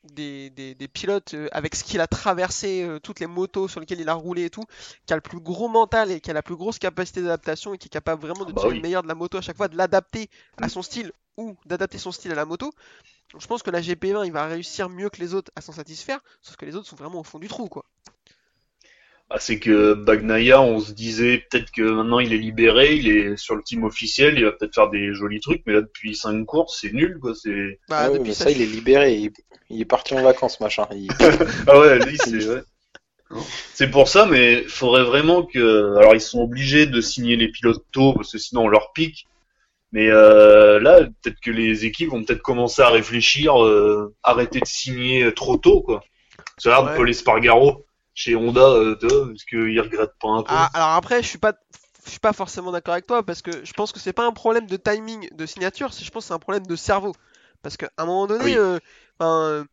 des, 0.04 0.50
des, 0.50 0.74
des 0.74 0.88
pilotes 0.88 1.34
euh, 1.34 1.48
avec 1.52 1.74
ce 1.76 1.84
qu'il 1.84 2.00
a 2.00 2.06
traversé, 2.08 2.84
euh, 2.84 3.00
toutes 3.00 3.20
les 3.20 3.26
motos 3.28 3.68
sur 3.68 3.80
lesquelles 3.80 4.00
il 4.00 4.08
a 4.10 4.14
roulé 4.14 4.46
et 4.46 4.50
tout, 4.50 4.64
qui 5.06 5.12
a 5.14 5.16
le 5.16 5.22
plus 5.22 5.40
gros 5.40 5.68
mental 5.68 6.10
et 6.12 6.20
qui 6.20 6.30
a 6.30 6.34
la 6.34 6.42
plus 6.42 6.56
grosse 6.56 6.78
capacité 6.78 7.22
d'adaptation 7.22 7.74
et 7.74 7.78
qui 7.78 7.86
est 7.88 7.90
capable 7.90 8.22
vraiment 8.22 8.44
de 8.46 8.52
Ah 8.52 8.54
bah 8.54 8.62
tirer 8.62 8.70
oui. 8.70 8.76
le 8.76 8.82
meilleur 8.82 9.02
de 9.04 9.08
la 9.08 9.14
moto 9.16 9.38
à 9.38 9.42
chaque 9.42 9.56
fois, 9.58 9.68
de 9.68 9.76
l'adapter 9.76 10.30
à 10.60 10.68
Mm. 10.68 10.70
son 10.70 10.82
style 10.82 11.12
ou 11.38 11.56
d'adapter 11.66 11.98
son 11.98 12.12
style 12.12 12.32
à 12.32 12.36
la 12.36 12.46
moto. 12.46 12.72
Donc, 13.32 13.42
je 13.42 13.46
pense 13.46 13.62
que 13.62 13.70
la 13.70 13.80
GP20 13.80 14.24
il 14.24 14.32
va 14.32 14.46
réussir 14.46 14.88
mieux 14.88 15.10
que 15.10 15.20
les 15.20 15.34
autres 15.34 15.50
à 15.56 15.60
s'en 15.60 15.72
satisfaire, 15.72 16.20
sauf 16.42 16.56
que 16.56 16.64
les 16.64 16.76
autres 16.76 16.88
sont 16.88 16.96
vraiment 16.96 17.20
au 17.20 17.24
fond 17.24 17.38
du 17.38 17.48
trou 17.48 17.68
quoi. 17.68 17.84
Ah, 19.28 19.40
c'est 19.40 19.58
que 19.58 19.94
Bagnaia, 19.94 20.60
on 20.60 20.78
se 20.78 20.92
disait 20.92 21.44
peut-être 21.50 21.72
que 21.72 21.82
maintenant 21.82 22.20
il 22.20 22.32
est 22.32 22.38
libéré, 22.38 22.94
il 22.94 23.08
est 23.08 23.36
sur 23.36 23.56
le 23.56 23.62
team 23.64 23.82
officiel, 23.82 24.34
il 24.38 24.44
va 24.44 24.52
peut-être 24.52 24.74
faire 24.74 24.88
des 24.88 25.12
jolis 25.14 25.40
trucs, 25.40 25.62
mais 25.66 25.72
là 25.72 25.80
depuis 25.80 26.14
cinq 26.14 26.44
courses, 26.44 26.78
c'est 26.80 26.92
nul 26.92 27.18
quoi. 27.20 27.34
C'est 27.34 27.80
Bah, 27.88 28.02
Ah 28.02 28.10
ouais, 28.10 28.18
depuis 28.18 28.28
mais 28.28 28.34
ça, 28.34 28.50
il 28.52 28.62
est 28.62 28.66
libéré. 28.66 29.16
Il, 29.16 29.32
il 29.68 29.80
est 29.80 29.84
parti 29.84 30.14
en 30.14 30.22
vacances, 30.22 30.60
machin. 30.60 30.86
Il- 30.92 31.08
ah 31.66 31.80
ouais, 31.80 31.98
lui 32.06 32.16
c'est 32.18 32.48
ouais. 32.48 32.62
C'est 33.74 33.90
pour 33.90 34.06
ça, 34.06 34.26
mais 34.26 34.62
faudrait 34.68 35.02
vraiment 35.02 35.42
que. 35.42 35.96
Alors 35.96 36.14
ils 36.14 36.20
sont 36.20 36.40
obligés 36.40 36.86
de 36.86 37.00
signer 37.00 37.34
les 37.34 37.48
pilotes 37.48 37.84
tôt 37.90 38.12
parce 38.14 38.30
que 38.30 38.38
sinon 38.38 38.62
on 38.66 38.68
leur 38.68 38.92
pique. 38.92 39.26
Mais 39.92 40.08
euh, 40.10 40.80
là, 40.80 41.00
peut-être 41.22 41.40
que 41.40 41.50
les 41.50 41.84
équipes 41.84 42.10
vont 42.10 42.24
peut-être 42.24 42.42
commencer 42.42 42.82
à 42.82 42.88
réfléchir, 42.90 43.62
euh, 43.64 44.14
arrêter 44.22 44.60
de 44.60 44.66
signer 44.66 45.32
trop 45.34 45.56
tôt 45.56 45.82
quoi. 45.82 46.02
Tu 46.60 46.68
regardes 46.68 46.88
Ouais. 46.88 46.96
Paul 46.96 47.10
Espargaro 47.10 47.84
chez 48.14 48.34
Honda, 48.34 48.62
euh, 48.68 48.96
est-ce 49.34 49.44
qu'il 49.46 49.80
regrette 49.80 50.12
pas 50.20 50.28
un 50.28 50.42
peu 50.42 50.54
Ah, 50.54 50.70
alors 50.74 50.88
après, 50.90 51.22
je 51.22 51.28
suis 51.28 51.38
pas, 51.38 51.54
je 52.04 52.10
suis 52.10 52.18
pas 52.18 52.32
forcément 52.32 52.72
d'accord 52.72 52.94
avec 52.94 53.06
toi 53.06 53.22
parce 53.22 53.42
que 53.42 53.64
je 53.64 53.72
pense 53.74 53.92
que 53.92 54.00
c'est 54.00 54.12
pas 54.14 54.26
un 54.26 54.32
problème 54.32 54.66
de 54.66 54.76
timing 54.76 55.28
de 55.34 55.46
signature, 55.46 55.90
je 55.92 56.10
pense 56.10 56.24
que 56.24 56.28
c'est 56.28 56.34
un 56.34 56.38
problème 56.38 56.66
de 56.66 56.76
cerveau. 56.76 57.14
Parce 57.62 57.76
qu'à 57.76 57.90
un 57.98 58.06
moment 58.06 58.26
donné, 58.26 58.44
Oui. 58.44 58.56
euh, 58.58 58.78
enfin, 59.18 59.40
euh, 59.44 59.64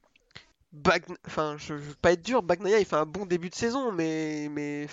Bagn- 0.74 1.18
enfin, 1.28 1.56
je, 1.60 1.68
je 1.68 1.74
veux 1.76 1.96
pas 2.02 2.14
être 2.14 2.24
dur, 2.24 2.42
Bagnaia 2.44 2.80
il 2.80 2.86
fait 2.86 2.96
un 2.96 3.06
bon 3.06 3.26
début 3.26 3.50
de 3.50 3.56
saison, 3.56 3.92
mais, 3.92 4.50
mais, 4.52 4.88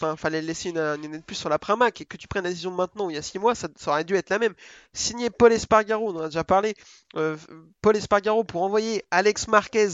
enfin, 0.00 0.16
fallait 0.16 0.40
laisser 0.42 0.70
une, 0.70 0.78
une 0.78 1.04
année 1.04 1.18
de 1.18 1.22
plus 1.24 1.36
sur 1.36 1.48
la 1.48 1.58
Pramac 1.58 2.00
et 2.00 2.04
que 2.04 2.16
tu 2.16 2.26
prennes 2.28 2.44
la 2.44 2.50
décision 2.50 2.70
maintenant 2.70 3.06
ou 3.06 3.10
il 3.10 3.14
y 3.14 3.18
a 3.18 3.22
6 3.22 3.38
mois, 3.38 3.54
ça, 3.54 3.68
ça 3.76 3.90
aurait 3.92 4.04
dû 4.04 4.14
être 4.16 4.30
la 4.30 4.38
même. 4.38 4.54
Signer 4.92 5.30
Paul 5.30 5.52
Espargaro, 5.52 6.08
on 6.10 6.16
en 6.16 6.20
a 6.22 6.26
déjà 6.26 6.44
parlé, 6.44 6.74
euh, 7.16 7.36
Paul 7.82 7.96
Espargaro 7.96 8.44
pour 8.44 8.62
envoyer 8.62 9.04
Alex 9.10 9.48
Marquez 9.48 9.88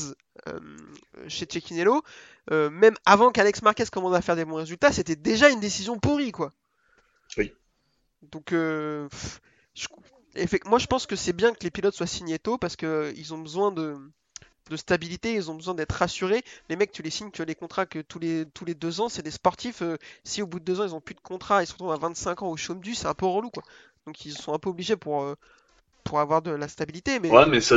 euh, 0.49 0.61
chez 1.29 1.47
Cecchinello, 1.51 2.03
euh, 2.53 2.71
même 2.71 2.95
avant 3.05 3.31
qu'Alex 3.33 3.63
Marquez 3.63 3.85
commence 3.91 4.15
à 4.15 4.23
faire 4.23 4.37
des 4.37 4.45
bons 4.45 4.55
résultats, 4.57 4.93
c'était 4.93 5.17
déjà 5.17 5.49
une 5.51 5.61
décision 5.61 5.99
pourrie, 5.99 6.33
quoi. 6.33 6.53
Oui. 7.37 7.53
Donc, 8.23 8.47
pff, 8.47 9.41
je- 9.75 9.89
effect- 10.37 10.67
moi 10.67 10.79
je 10.79 10.87
pense 10.87 11.07
que 11.07 11.17
c'est 11.17 11.33
bien 11.33 11.53
que 11.53 11.63
les 11.63 11.71
pilotes 11.71 11.95
soient 11.95 12.07
signés 12.07 12.39
tôt 12.39 12.59
parce 12.59 12.77
que 12.77 12.87
euh, 12.87 13.13
ils 13.17 13.35
ont 13.35 13.39
besoin 13.39 13.73
de, 13.73 13.97
de 14.71 14.77
stabilité, 14.77 15.35
ils 15.35 15.51
ont 15.51 15.55
besoin 15.55 15.75
d'être 15.75 15.93
rassurés. 15.93 16.43
Les 16.69 16.77
mecs, 16.77 16.93
tu 16.93 17.03
les 17.03 17.11
signes, 17.11 17.31
tu 17.31 17.43
as 17.43 17.45
les 17.45 17.55
contrats 17.55 17.87
que 17.87 18.01
tous 18.01 18.19
les, 18.19 18.47
tous 18.55 18.64
les 18.64 18.75
deux 18.75 19.01
ans, 19.01 19.09
c'est 19.09 19.23
des 19.23 19.31
sportifs. 19.31 19.83
euh, 19.83 19.97
si 20.25 20.43
au 20.43 20.47
bout 20.47 20.59
de 20.61 20.64
deux 20.64 20.81
ans 20.81 20.85
ils 20.85 20.95
ont 20.95 21.01
plus 21.01 21.14
de 21.14 21.21
contrat, 21.21 21.62
ils 21.62 21.67
se 21.67 21.73
retrouvent 21.73 21.93
à 21.93 21.97
25 21.99 22.43
ans 22.43 22.51
au 22.51 22.57
chaume 22.57 22.81
du, 22.81 22.95
c'est 22.95 23.07
un 23.09 23.14
peu 23.14 23.27
relou, 23.27 23.51
quoi. 23.51 23.64
Donc 24.07 24.25
ils 24.25 24.37
sont 24.37 24.55
un 24.55 24.59
peu 24.59 24.71
obligés 24.71 24.97
pour, 24.97 25.23
euh, 25.23 25.35
pour 26.05 26.21
avoir 26.21 26.43
de 26.43 26.51
la 26.53 26.69
stabilité, 26.69 27.21
mais 27.21 27.35
Ouais, 27.35 27.47
mais 27.47 27.61
ça, 27.61 27.77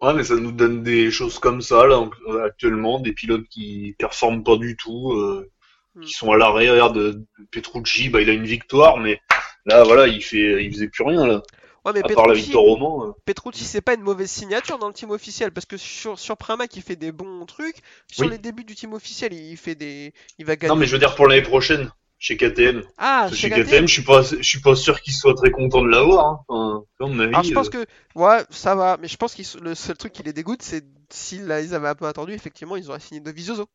ouais, 0.00 0.14
mais 0.14 0.24
ça 0.24 0.36
nous 0.36 0.52
donne 0.52 0.82
des 0.82 1.10
choses 1.10 1.38
comme 1.38 1.60
ça 1.60 1.86
là 1.86 1.98
en- 2.00 2.10
actuellement, 2.44 2.98
des 3.00 3.12
pilotes 3.12 3.46
qui 3.48 3.94
performent 3.98 4.42
pas 4.44 4.56
du 4.56 4.76
tout, 4.76 5.12
euh, 5.12 5.48
Hmm. 5.94 6.02
qui 6.06 6.14
sont 6.14 6.32
à 6.32 6.36
l'arrêt. 6.36 6.70
Regarde, 6.70 6.96
euh, 6.98 7.26
Petrucci, 7.52 8.08
bah 8.08 8.20
il 8.22 8.30
a 8.30 8.32
une 8.34 8.46
victoire, 8.46 8.98
mais 8.98 9.20
là 9.66 9.84
voilà, 9.84 10.06
il 10.08 10.22
fait, 10.22 10.64
il 10.64 10.72
faisait 10.72 10.88
plus 10.88 11.04
rien 11.04 11.26
là. 11.26 11.42
Ouais, 11.88 12.02
mais 12.04 12.12
À 12.12 12.14
part 12.14 12.26
la 12.26 12.34
Petrucci, 12.34 12.46
victoire 12.46 13.04
euh. 13.04 13.14
Petrucci, 13.24 13.64
c'est 13.64 13.80
pas 13.80 13.94
une 13.94 14.02
mauvaise 14.02 14.30
signature 14.30 14.78
dans 14.78 14.88
le 14.88 14.94
team 14.94 15.10
officiel 15.10 15.52
parce 15.52 15.66
que 15.66 15.76
sur, 15.76 16.18
sur 16.18 16.36
Pramac 16.36 16.74
il 16.76 16.82
fait 16.82 16.96
des 16.96 17.12
bons 17.12 17.44
trucs. 17.46 17.78
Sur 18.10 18.24
Oui. 18.24 18.30
les 18.30 18.38
débuts 18.38 18.64
du 18.64 18.74
team 18.74 18.92
officiel, 18.94 19.32
il 19.32 19.56
fait 19.56 19.74
des, 19.74 20.12
il 20.38 20.46
va 20.46 20.56
gagner. 20.56 20.72
Non, 20.72 20.76
mais 20.76 20.86
je 20.86 20.92
veux 20.92 20.98
dire 20.98 21.14
pour 21.14 21.26
l'année 21.26 21.42
prochaine 21.42 21.90
chez 22.18 22.36
KTM. 22.36 22.82
Ah, 22.98 23.28
chez 23.32 23.48
KTM. 23.50 23.64
KTM, 23.64 23.88
je 23.88 23.92
suis 23.92 24.02
pas, 24.02 24.22
je 24.22 24.42
suis 24.42 24.60
pas 24.60 24.74
sûr 24.74 25.00
qu'il 25.00 25.12
soit 25.12 25.34
très 25.34 25.50
content 25.50 25.82
de 25.82 25.88
l'avoir. 25.88 26.26
Hein. 26.26 26.40
Enfin, 26.48 26.84
à 27.00 27.06
mon 27.06 27.20
avis. 27.20 27.28
Alors 27.30 27.44
je 27.44 27.52
pense 27.52 27.68
euh, 27.68 27.84
que 27.84 27.86
ouais 28.16 28.44
ça 28.50 28.74
va, 28.74 28.96
mais 29.00 29.08
je 29.08 29.16
pense 29.16 29.34
que 29.34 29.42
le 29.60 29.74
seul 29.74 29.96
truc 29.96 30.12
qui 30.12 30.22
les 30.22 30.32
dégoûte 30.32 30.62
c'est 30.62 30.84
si 31.10 31.38
là, 31.38 31.60
ils 31.60 31.74
avaient 31.74 31.88
un 31.88 31.94
peu 31.94 32.06
attendu, 32.06 32.32
effectivement 32.34 32.76
ils 32.76 32.88
auraient 32.90 33.00
signé 33.00 33.20
de 33.20 33.30
Vizoso. 33.30 33.66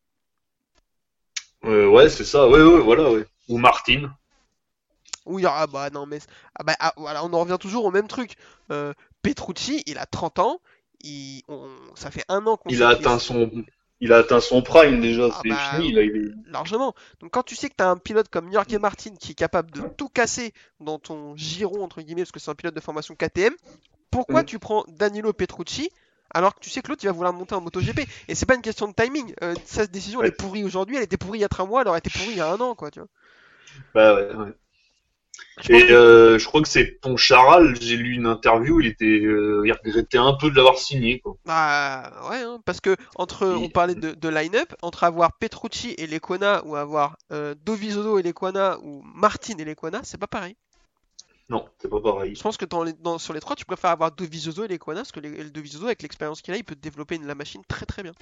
euh, 1.64 1.86
ouais, 1.88 2.08
c'est 2.08 2.24
ça. 2.24 2.48
Ouais, 2.48 2.62
ouais, 2.62 2.80
voilà, 2.80 3.10
ouais. 3.10 3.24
Ou 3.48 3.58
Martin. 3.58 4.10
Ou 5.26 5.38
il 5.38 5.42
y 5.42 5.46
aura 5.46 5.62
ah 5.62 5.66
bah 5.66 5.90
non 5.90 6.06
mais 6.06 6.18
ah 6.54 6.62
bah 6.64 6.74
ah, 6.80 6.92
voilà 6.96 7.24
on 7.24 7.32
en 7.32 7.40
revient 7.40 7.56
toujours 7.60 7.84
au 7.84 7.90
même 7.90 8.08
truc. 8.08 8.34
Euh, 8.70 8.92
Petrucci 9.22 9.82
il 9.86 9.98
a 9.98 10.06
30 10.06 10.38
ans, 10.38 10.60
il 11.02 11.42
on- 11.48 11.68
ça 11.94 12.10
fait 12.10 12.24
un 12.28 12.46
an 12.46 12.56
qu'on 12.56 12.68
Il 12.70 12.82
a 12.82 12.88
atteint 12.88 13.18
son, 13.18 13.50
il 14.00 14.12
a 14.12 14.18
atteint 14.18 14.40
son 14.40 14.62
prime 14.62 15.00
déjà. 15.00 15.28
Ah 15.32 15.40
c'est 15.42 15.48
bah, 15.48 15.56
fini. 15.56 15.92
Là, 15.92 16.02
il 16.02 16.16
est... 16.16 16.50
largement. 16.50 16.94
Donc 17.20 17.30
quand 17.32 17.42
tu 17.42 17.56
sais 17.56 17.68
que 17.70 17.74
tu 17.76 17.82
as 17.82 17.88
un 17.90 17.96
pilote 17.96 18.28
comme 18.28 18.52
Jorge 18.52 18.74
Martin 18.76 19.14
qui 19.18 19.32
est 19.32 19.34
capable 19.34 19.70
de 19.70 19.80
tout 19.96 20.08
casser 20.08 20.52
dans 20.80 20.98
ton 20.98 21.36
giron 21.36 21.82
entre 21.82 22.02
guillemets 22.02 22.22
parce 22.22 22.32
que 22.32 22.40
c'est 22.40 22.50
un 22.50 22.54
pilote 22.54 22.74
de 22.74 22.80
formation 22.80 23.14
KTM, 23.14 23.54
pourquoi 24.10 24.42
Mm. 24.42 24.46
tu 24.46 24.58
prends 24.58 24.84
Danilo 24.88 25.32
Petrucci 25.32 25.90
alors 26.34 26.54
que 26.54 26.60
tu 26.60 26.68
sais 26.70 26.82
que 26.82 26.88
l'autre 26.88 27.04
il 27.04 27.06
va 27.06 27.12
vouloir 27.12 27.32
monter 27.32 27.54
en 27.54 27.60
MotoGP? 27.60 28.00
Et 28.28 28.34
c'est 28.34 28.46
pas 28.46 28.56
une 28.56 28.62
question 28.62 28.88
de 28.88 28.92
timing. 28.92 29.34
Euh, 29.42 29.54
cette 29.64 29.90
décision 29.90 30.20
elle 30.22 30.28
est 30.28 30.32
pourrie 30.32 30.64
aujourd'hui, 30.64 30.96
elle 30.96 31.02
était 31.04 31.16
pourrie 31.16 31.38
il 31.38 31.42
y 31.42 31.44
a 31.44 31.48
3 31.48 31.66
mois, 31.66 31.82
elle 31.82 31.88
aurait 31.88 31.98
été 31.98 32.10
pourrie 32.10 32.32
il 32.34 32.38
y 32.38 32.40
a 32.40 32.48
un 32.50 32.60
an 32.60 32.74
quoi, 32.74 32.90
tu 32.90 33.00
vois. 33.00 33.08
Bah 33.94 34.14
ouais, 34.14 34.34
ouais. 34.34 34.54
Et 35.68 35.90
euh, 35.90 36.38
je 36.38 36.44
crois 36.46 36.62
que 36.62 36.68
c'est 36.68 36.84
Poncharal, 37.00 37.76
j'ai 37.80 37.96
lu 37.96 38.14
une 38.14 38.26
interview, 38.26 38.80
il 38.80 38.86
était, 38.86 39.04
euh, 39.04 39.62
il 39.64 39.72
regrettait 39.72 40.18
un 40.18 40.34
peu 40.34 40.50
de 40.50 40.56
l'avoir 40.56 40.78
signé, 40.78 41.20
quoi. 41.20 41.36
Bah 41.44 42.12
ouais, 42.30 42.42
hein, 42.42 42.60
parce 42.64 42.80
que 42.80 42.96
entre, 43.16 43.46
on 43.46 43.68
parlait 43.68 43.94
de, 43.94 44.12
de 44.12 44.28
line-up, 44.28 44.74
entre 44.82 45.04
avoir 45.04 45.32
Petrucci 45.38 45.94
et 45.96 46.06
Lequana 46.06 46.64
ou 46.64 46.76
avoir 46.76 47.16
euh, 47.32 47.54
Dovizioso 47.64 48.18
et 48.18 48.22
Lequana 48.22 48.78
ou 48.82 49.02
Martin 49.02 49.56
et 49.58 49.64
Lequana, 49.64 50.00
c'est 50.02 50.18
pas 50.18 50.26
pareil. 50.26 50.56
Non, 51.48 51.68
c'est 51.78 51.88
pas 51.88 52.00
pareil. 52.00 52.34
Je 52.34 52.42
pense 52.42 52.56
que 52.56 52.64
dans 52.64 52.82
les, 52.82 52.92
dans- 52.94 53.18
sur 53.18 53.32
les 53.34 53.40
trois, 53.40 53.54
tu 53.54 53.64
préfères 53.64 53.90
avoir 53.90 54.10
Dovizioso 54.12 54.64
et 54.64 54.68
Lequana, 54.68 55.00
parce 55.00 55.12
que 55.12 55.20
les, 55.20 55.30
le 55.44 55.84
avec 55.84 56.02
l'expérience 56.02 56.42
qu'il 56.42 56.52
a, 56.54 56.56
il 56.56 56.64
peut 56.64 56.74
développer 56.74 57.16
une- 57.16 57.26
la 57.26 57.34
machine 57.34 57.62
très 57.68 57.86
très 57.86 58.02
bien. 58.02 58.12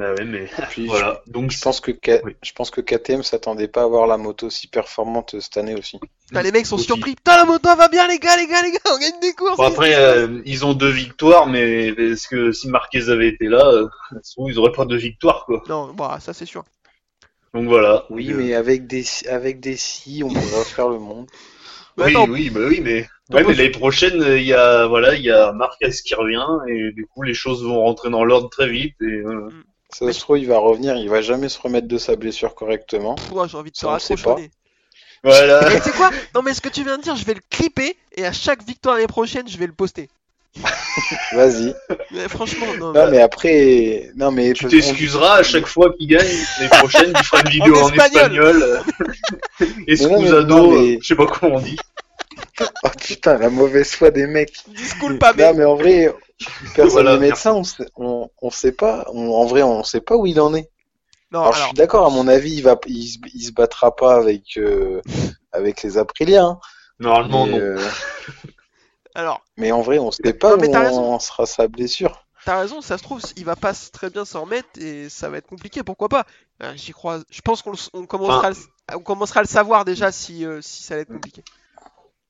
Bah 0.00 0.14
ouais, 0.14 0.24
mais 0.24 0.48
Puis, 0.70 0.86
voilà. 0.86 1.20
Donc 1.26 1.50
je, 1.50 1.60
pense 1.60 1.80
que 1.82 1.90
K- 1.90 2.22
Oui. 2.24 2.34
je 2.42 2.52
pense 2.52 2.70
que 2.70 2.80
KTM 2.80 3.22
s'attendait 3.22 3.68
pas 3.68 3.82
à 3.82 3.84
avoir 3.84 4.06
la 4.06 4.16
moto 4.16 4.48
si 4.48 4.66
performante 4.66 5.38
cette 5.40 5.58
année 5.58 5.74
aussi. 5.74 5.98
Putain, 6.26 6.40
les 6.40 6.52
mecs 6.52 6.64
sont 6.64 6.76
Aussi. 6.76 6.86
surpris. 6.86 7.16
Putain, 7.16 7.36
la 7.36 7.44
moto 7.44 7.68
va 7.76 7.88
bien, 7.88 8.08
les 8.08 8.18
gars, 8.18 8.34
les 8.38 8.46
gars, 8.46 8.62
les 8.62 8.72
gars, 8.72 8.78
on 8.90 8.98
gagne 8.98 9.20
des 9.20 9.34
courses. 9.34 9.58
Bon, 9.58 9.64
après, 9.64 9.94
euh, 9.96 10.40
ils 10.46 10.64
ont 10.64 10.72
deux 10.72 10.88
victoires, 10.88 11.46
mais 11.46 11.88
est-ce 11.88 12.28
que 12.28 12.50
si 12.50 12.68
Marquez 12.70 13.10
avait 13.10 13.28
été 13.28 13.44
là, 13.48 13.62
euh, 13.66 13.88
ils 14.46 14.58
auraient 14.58 14.72
pas 14.72 14.86
deux 14.86 14.96
victoires, 14.96 15.44
quoi. 15.44 15.62
Non, 15.68 15.92
bah 15.92 16.16
ça 16.18 16.32
c'est 16.32 16.46
sûr. 16.46 16.64
Donc 17.52 17.68
voilà. 17.68 18.06
Oui, 18.08 18.32
euh, 18.32 18.36
mais 18.38 18.54
avec 18.54 18.86
des 18.86 19.04
avec 19.28 19.60
des 19.60 19.76
si, 19.76 20.22
on 20.24 20.28
pourrait 20.28 20.64
faire 20.64 20.88
le 20.88 20.98
monde. 20.98 21.26
Mais 21.98 22.04
oui, 22.04 22.10
attends, 22.12 22.30
oui, 22.30 22.48
bah 22.48 22.60
oui, 22.66 22.80
mais 22.82 23.06
ouais, 23.32 23.44
mais 23.44 23.52
l'année 23.52 23.68
prochaine, 23.68 24.22
euh, 24.22 24.38
il 24.38 24.46
y 24.46 24.54
a 24.54 24.86
voilà, 24.86 25.14
il 25.14 25.22
y 25.22 25.30
a 25.30 25.52
Marquez 25.52 25.90
qui 25.90 26.14
revient 26.14 26.46
et 26.68 26.90
du 26.92 27.04
coup 27.06 27.22
les 27.22 27.34
choses 27.34 27.62
vont 27.62 27.82
rentrer 27.82 28.08
dans 28.08 28.24
l'ordre 28.24 28.48
très 28.48 28.70
vite 28.70 28.94
et 29.02 29.20
voilà. 29.20 29.48
Ça 29.92 30.04
Mais- 30.06 30.12
se 30.12 30.20
trouve, 30.20 30.38
il 30.38 30.46
va 30.46 30.58
revenir, 30.58 30.96
il 30.96 31.08
va 31.08 31.20
jamais 31.20 31.48
se 31.48 31.58
remettre 31.60 31.88
de 31.88 31.98
sa 31.98 32.16
blessure 32.16 32.54
correctement. 32.54 33.16
j'ai 33.48 33.56
envie 33.56 33.70
de 33.70 33.76
te 33.76 33.86
raccrocher. 33.86 34.50
Voilà. 35.22 35.68
Mais 35.68 35.76
tu 35.80 35.82
sais 35.90 35.90
quoi? 35.92 36.10
Non, 36.34 36.42
mais 36.42 36.54
ce 36.54 36.60
que 36.60 36.68
tu 36.70 36.82
viens 36.84 36.96
de 36.96 37.02
dire, 37.02 37.14
je 37.16 37.24
vais 37.24 37.34
le 37.34 37.40
clipper 37.50 37.96
et 38.16 38.24
à 38.24 38.32
chaque 38.32 38.64
victoire 38.64 38.94
l'année 38.94 39.06
prochaine, 39.06 39.46
je 39.48 39.58
vais 39.58 39.66
le 39.66 39.72
poster. 39.72 40.08
Vas-y. 41.32 41.74
Mais 42.10 42.28
franchement, 42.28 42.66
non. 42.78 42.92
Non, 42.92 43.10
mais 43.10 43.20
après, 43.20 44.10
non, 44.16 44.30
mais 44.32 44.52
Tu 44.52 44.66
t'excuseras 44.66 45.36
à 45.38 45.42
chaque 45.42 45.66
fois 45.66 45.92
qu'il 45.96 46.08
gagne. 46.08 46.26
L'année 46.58 46.70
prochaine, 46.70 47.12
tu 47.12 47.24
feras 47.24 47.42
une 47.42 47.50
vidéo 47.50 47.76
En 47.76 47.82
en 47.84 47.92
espagnol. 47.92 48.36
espagnol. 48.36 48.82
Excusado, 49.86 50.70
mais- 50.72 50.98
je 51.02 51.06
sais 51.06 51.14
pas 51.14 51.26
comment 51.26 51.56
on 51.56 51.60
dit. 51.60 51.76
Oh 52.82 52.88
putain, 53.00 53.38
la 53.38 53.50
mauvaise 53.50 53.90
foi 53.92 54.10
des 54.10 54.26
mecs. 54.26 54.64
Disculpa, 54.66 55.32
Non, 55.36 55.36
mais. 55.36 55.54
mais 55.54 55.64
en 55.64 55.76
vrai, 55.76 56.14
personne 56.74 56.90
Voilà, 57.02 57.18
médecin, 57.18 57.52
on 57.54 57.64
sait, 57.64 57.86
on, 57.96 58.28
on 58.42 58.50
sait 58.50 58.72
pas. 58.72 59.04
on- 59.12 59.32
en 59.34 59.46
vrai, 59.46 59.62
on 59.62 59.82
sait 59.84 60.00
pas 60.00 60.16
où 60.16 60.26
il 60.26 60.40
en 60.40 60.54
est. 60.54 60.70
Non, 61.32 61.40
Alors, 61.40 61.54
je 61.54 61.60
suis 61.60 61.74
d'accord, 61.74 62.06
à 62.06 62.10
mon 62.10 62.28
avis, 62.28 62.54
il 62.54 62.62
va, 62.62 62.78
il, 62.86 63.08
se- 63.08 63.18
il 63.34 63.42
se 63.42 63.52
battra 63.52 63.94
pas 63.96 64.16
avec, 64.16 64.56
euh, 64.58 65.00
avec 65.52 65.82
les 65.82 65.98
Aprilia. 65.98 66.44
hein. 66.44 66.60
Normalement, 66.98 67.46
mais, 67.46 67.58
non. 67.58 67.60
euh, 67.60 67.76
alors, 69.14 69.42
mais 69.56 69.70
en 69.72 69.80
vrai, 69.82 69.98
on 69.98 70.10
sait 70.10 70.32
pas 70.32 70.56
Non, 70.56 70.56
mais 70.60 70.68
où 70.68 70.74
en 70.74 71.18
sera 71.18 71.46
sa 71.46 71.68
blessure. 71.68 72.24
t'as 72.44 72.60
raison, 72.60 72.80
ça 72.80 72.98
se 72.98 73.02
trouve, 73.02 73.22
il 73.36 73.44
va 73.44 73.56
pas 73.56 73.74
très 73.74 74.10
bien 74.10 74.24
s'en 74.24 74.42
remettre 74.42 74.68
et 74.78 75.08
ça 75.08 75.28
va 75.28 75.38
être 75.38 75.46
compliqué, 75.46 75.82
pourquoi 75.82 76.08
pas 76.08 76.26
Euh, 76.62 76.72
J'y 76.76 76.92
crois, 76.92 77.20
je 77.30 77.40
pense 77.40 77.62
qu'on 77.62 77.72
on 77.94 78.06
commencera, 78.06 78.48
à 78.48 78.50
le- 78.50 78.56
on 78.94 79.00
commencera 79.02 79.40
à 79.40 79.42
le 79.42 79.48
savoir 79.48 79.84
déjà 79.84 80.12
si, 80.12 80.44
euh, 80.44 80.60
si 80.60 80.82
ça 80.82 80.94
va 80.96 81.00
être 81.02 81.10
compliqué. 81.10 81.42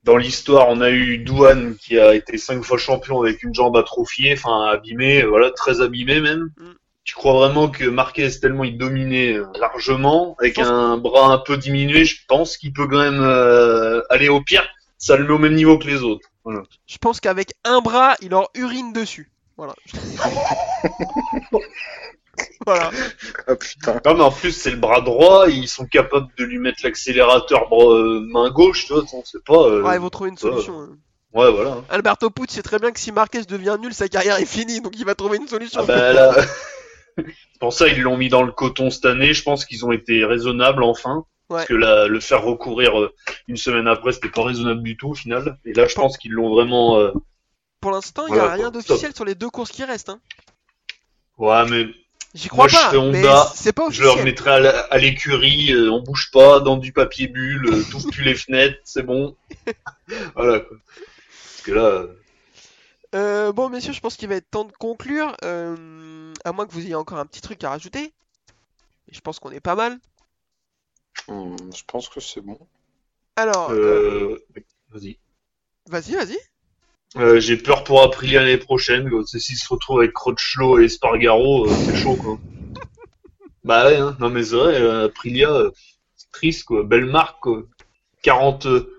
Dans 0.02 0.16
l'histoire, 0.16 0.68
on 0.68 0.80
a 0.80 0.90
eu 0.90 1.18
Douane 1.18 1.76
qui 1.76 1.98
a 1.98 2.14
été 2.14 2.38
cinq 2.38 2.62
fois 2.64 2.78
champion 2.78 3.20
avec 3.20 3.42
une 3.42 3.54
jambe 3.54 3.76
atrophiée, 3.76 4.32
enfin 4.32 4.64
abîmée, 4.64 5.22
voilà, 5.22 5.50
très 5.50 5.80
abîmée 5.82 6.20
même. 6.20 6.50
Mm. 6.58 6.70
Tu 7.04 7.14
crois 7.14 7.32
vraiment 7.32 7.68
que 7.68 7.84
Marquez, 7.84 8.30
tellement 8.40 8.64
il 8.64 8.78
dominait 8.78 9.34
euh, 9.34 9.46
largement, 9.58 10.36
avec 10.38 10.58
un 10.58 10.96
bras 10.96 11.32
un 11.32 11.38
peu 11.38 11.56
diminué, 11.56 12.04
je 12.04 12.24
pense 12.28 12.56
qu'il 12.56 12.72
peut 12.72 12.86
quand 12.86 13.00
même 13.00 13.20
euh, 13.20 14.00
aller 14.10 14.28
au 14.28 14.40
pire. 14.40 14.66
Ça 14.96 15.16
le 15.16 15.24
met 15.24 15.32
au 15.32 15.38
même 15.38 15.54
niveau 15.54 15.78
que 15.78 15.86
les 15.86 16.02
autres. 16.02 16.28
Voilà. 16.44 16.62
Je 16.86 16.98
pense 16.98 17.20
qu'avec 17.20 17.52
un 17.64 17.80
bras, 17.80 18.16
il 18.20 18.30
leur 18.30 18.48
urine 18.54 18.92
dessus. 18.92 19.30
Voilà. 19.56 19.74
voilà. 22.66 22.90
Ah 23.46 23.56
putain. 23.56 24.00
Non, 24.04 24.14
mais 24.14 24.22
en 24.24 24.30
plus, 24.32 24.52
c'est 24.52 24.70
le 24.70 24.76
bras 24.76 25.00
droit, 25.00 25.48
ils 25.48 25.68
sont 25.68 25.86
capables 25.86 26.28
de 26.38 26.44
lui 26.44 26.58
mettre 26.58 26.80
l'accélérateur 26.84 27.68
euh, 27.72 28.20
main 28.32 28.50
gauche, 28.50 28.86
tu 28.86 28.92
vois, 28.92 29.02
on 29.12 29.24
sait 29.24 29.38
pas. 29.44 29.54
euh, 29.66 29.82
Ouais, 29.82 29.96
ils 29.96 30.00
vont 30.00 30.10
trouver 30.10 30.30
une 30.30 30.38
solution. 30.38 30.80
hein. 30.80 30.88
ouais, 31.34 31.50
voilà. 31.52 31.78
Alberto 31.88 32.30
Pucci 32.30 32.56
sait 32.56 32.62
très 32.62 32.78
bien 32.78 32.90
que 32.92 33.00
si 33.00 33.12
Marquez 33.12 33.42
devient 33.44 33.76
nul, 33.80 33.94
sa 33.94 34.08
carrière 34.08 34.36
est 34.38 34.46
finie, 34.46 34.80
donc 34.80 34.92
il 34.98 35.04
va 35.04 35.14
trouver 35.14 35.38
une 35.38 35.48
solution. 35.48 35.80
Ah 35.82 35.86
bah 35.86 36.12
là, 36.12 36.34
c'est 37.16 37.24
pour 37.60 37.72
ça 37.72 37.88
ils 37.88 38.00
l'ont 38.00 38.16
mis 38.16 38.28
dans 38.28 38.42
le 38.42 38.52
coton 38.52 38.90
cette 38.90 39.04
année. 39.06 39.32
Je 39.34 39.42
pense 39.42 39.64
qu'ils 39.64 39.84
ont 39.84 39.92
été 39.92 40.24
raisonnables 40.24 40.82
enfin. 40.82 41.24
Ouais. 41.50 41.56
Parce 41.56 41.66
que 41.68 41.74
la- 41.74 42.06
le 42.06 42.20
faire 42.20 42.42
recourir 42.44 42.98
euh, 43.00 43.12
une 43.48 43.56
semaine 43.56 43.88
après, 43.88 44.12
c'était 44.12 44.28
pas 44.28 44.44
raisonnable 44.44 44.82
du 44.84 44.96
tout 44.96 45.08
au 45.10 45.14
final. 45.14 45.58
Et 45.64 45.72
là, 45.72 45.86
je 45.88 45.96
pense 45.96 46.16
qu'ils 46.16 46.30
l'ont 46.32 46.48
vraiment. 46.54 46.98
euh, 47.00 47.10
Pour 47.80 47.90
l'instant, 47.90 48.26
il 48.28 48.34
n'y 48.34 48.38
a 48.38 48.42
Voilà, 48.42 48.54
rien 48.54 48.70
d'officiel 48.70 49.12
sur 49.16 49.24
les 49.24 49.34
deux 49.34 49.50
courses 49.50 49.72
qui 49.72 49.82
restent. 49.82 50.10
Hein. 50.10 50.20
Ouais, 51.38 51.64
mais 51.68 51.86
J'y 52.34 52.48
crois 52.48 52.64
Moi, 52.64 52.68
je 52.68 52.76
pas, 52.76 52.92
mais 52.92 52.98
Honda, 53.22 53.52
c'est 53.54 53.72
pas 53.72 53.90
je 53.90 54.02
leur 54.04 54.22
mettrais 54.24 54.50
à 54.52 54.60
la- 54.60 54.78
à 54.80 54.98
l'écurie, 54.98 55.72
euh, 55.72 55.90
on 55.90 56.00
bouge 56.02 56.30
pas, 56.32 56.60
dans 56.60 56.76
du 56.76 56.92
papier 56.92 57.26
bulle, 57.26 57.66
euh, 57.66 57.82
t'ouvres 57.90 58.08
plus 58.10 58.22
les 58.24 58.34
fenêtres, 58.34 58.78
c'est 58.84 59.02
bon. 59.02 59.36
voilà 60.36 60.60
quoi. 60.60 60.76
Parce 61.54 61.62
que 61.66 61.72
là, 61.72 61.82
euh, 61.84 62.14
Euh, 63.14 63.52
bon, 63.52 63.68
messieurs, 63.68 63.92
je 63.92 64.00
pense 64.00 64.16
qu'il 64.16 64.28
va 64.28 64.36
être 64.36 64.50
temps 64.50 64.64
de 64.64 64.72
conclure. 64.72 65.36
euh, 65.44 66.32
à 66.44 66.52
moins 66.52 66.66
que 66.66 66.72
vous 66.72 66.84
ayez 66.86 66.94
encore 66.94 67.18
un 67.18 67.26
petit 67.26 67.40
truc 67.40 67.62
à 67.64 67.70
rajouter. 67.70 68.12
Et 69.08 69.14
je 69.14 69.20
pense 69.20 69.38
qu'on 69.40 69.50
est 69.52 69.60
pas 69.60 69.74
mal. 69.74 69.98
Hum, 71.28 71.56
je 71.74 71.82
pense 71.86 72.08
que 72.10 72.20
c'est 72.20 72.42
bon. 72.42 72.58
Alors, 73.36 73.70
euh, 73.84 74.36
euh, 74.46 74.46
vas-y. 74.90 75.18
vas-y, 75.86 76.14
vas-y. 76.16 76.38
Euh, 77.16 77.40
j'ai 77.40 77.56
peur 77.56 77.84
pour 77.84 78.02
Aprilia 78.02 78.40
l'année 78.40 78.56
prochaine. 78.58 79.10
C'est 79.26 79.38
s'ils 79.40 79.56
se 79.58 79.68
retrouvent 79.68 80.00
avec 80.00 80.12
Crutchlow 80.12 80.78
et 80.80 80.88
Spargaro, 80.88 81.66
euh, 81.68 81.74
c'est 81.84 81.96
chaud 81.96 82.16
quoi. 82.16 82.38
bah 83.64 83.86
ouais, 83.86 83.96
hein. 83.96 84.16
non 84.20 84.30
mais 84.30 84.42
c'est 84.44 84.56
vrai, 84.56 84.80
euh, 84.80 85.06
Aprilia, 85.06 85.50
euh, 85.50 85.70
c'est 86.16 86.30
triste 86.32 86.64
quoi. 86.64 86.82
Belle 86.84 87.06
marque 87.06 87.40
quoi. 87.40 87.62
40, 88.22 88.66
euh, 88.66 88.92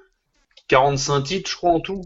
45 0.68 1.22
titres 1.24 1.50
je 1.50 1.56
crois 1.56 1.72
en 1.72 1.80
tout. 1.80 2.02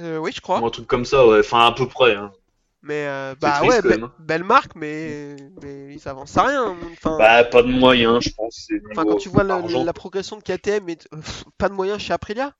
Euh, 0.00 0.18
oui, 0.18 0.32
je 0.34 0.40
Ou 0.40 0.42
crois. 0.42 0.58
un 0.66 0.70
truc 0.70 0.86
comme 0.86 1.04
ça, 1.04 1.26
ouais. 1.26 1.40
Enfin 1.40 1.66
à 1.66 1.72
peu 1.72 1.86
près. 1.88 2.14
Hein. 2.14 2.32
Mais 2.82 3.06
euh, 3.08 3.34
bah 3.40 3.58
triste, 3.58 3.76
ouais, 3.76 3.82
quand 3.82 3.88
be- 3.88 3.88
même, 3.88 4.04
hein. 4.04 4.12
belle 4.18 4.44
marque, 4.44 4.74
mais 4.76 5.36
mais 5.62 5.94
ils 5.94 6.08
avancent 6.08 6.36
à 6.36 6.44
rien. 6.44 6.76
Enfin, 6.92 7.18
Bah 7.18 7.44
pas 7.44 7.62
de 7.62 7.68
moyens, 7.68 8.22
je 8.24 8.30
pense. 8.30 8.68
enfin, 8.92 9.04
quand 9.04 9.16
tu 9.16 9.28
vois 9.28 9.48
argent. 9.50 9.84
la 9.84 9.92
progression 9.92 10.36
de 10.36 10.42
KTM, 10.42 10.88
et 10.88 10.96
pff, 10.96 11.44
pas 11.58 11.68
de 11.68 11.74
moyens 11.74 12.00
chez 12.00 12.12
Aprilia? 12.12 12.54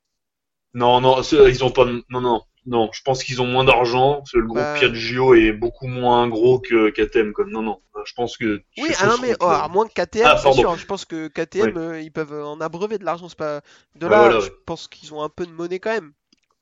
Non, 0.75 1.01
non, 1.01 1.23
ils 1.23 1.65
ont 1.65 1.71
pas 1.71 1.85
de... 1.85 2.05
Non, 2.11 2.21
non, 2.21 2.43
non, 2.69 2.91
je 2.93 3.01
pense 3.03 3.25
qu'ils 3.25 3.41
ont 3.43 3.47
moins 3.47 3.65
d'argent, 3.65 4.17
parce 4.19 4.33
que 4.33 4.39
le 4.39 4.45
groupe 4.47 4.59
Bah. 4.59 4.75
Piaggio 4.79 5.35
est 5.35 5.53
beaucoup 5.53 5.87
moins 5.87 6.29
gros 6.29 6.61
que 6.61 6.91
KTM, 6.91 7.33
quoi. 7.33 7.45
Non, 7.49 7.63
non, 7.63 7.81
je 8.05 8.13
pense 8.15 8.37
que... 8.37 8.63
Oui, 8.77 8.91
ah 9.01 9.07
non, 9.07 9.17
mais 9.23 9.35
oh, 9.41 9.47
à 9.47 9.69
moins 9.69 9.87
que 9.89 9.95
KTM, 9.95 10.25
Ah, 10.27 10.37
c'est 10.37 10.53
sûr. 10.53 10.77
Je 10.77 10.87
pense 10.87 11.05
que 11.05 11.29
KTM, 11.29 11.77
euh, 11.77 12.01
ils 12.01 12.13
peuvent 12.13 12.33
en 12.45 12.61
abreuver 12.61 12.99
de 12.99 13.05
l'argent. 13.05 13.29
C'est 13.29 13.39
pas 13.39 13.63
de 13.97 14.05
Ouais, 14.07 14.11
là. 14.13 14.19
voilà, 14.19 14.41
je 14.41 14.47
ouais. 14.47 14.53
pense 14.67 14.87
qu'ils 14.89 15.15
ont 15.15 15.23
un 15.23 15.29
peu 15.31 15.47
de 15.47 15.53
monnaie 15.53 15.79
quand 15.81 15.93
même. 15.93 16.13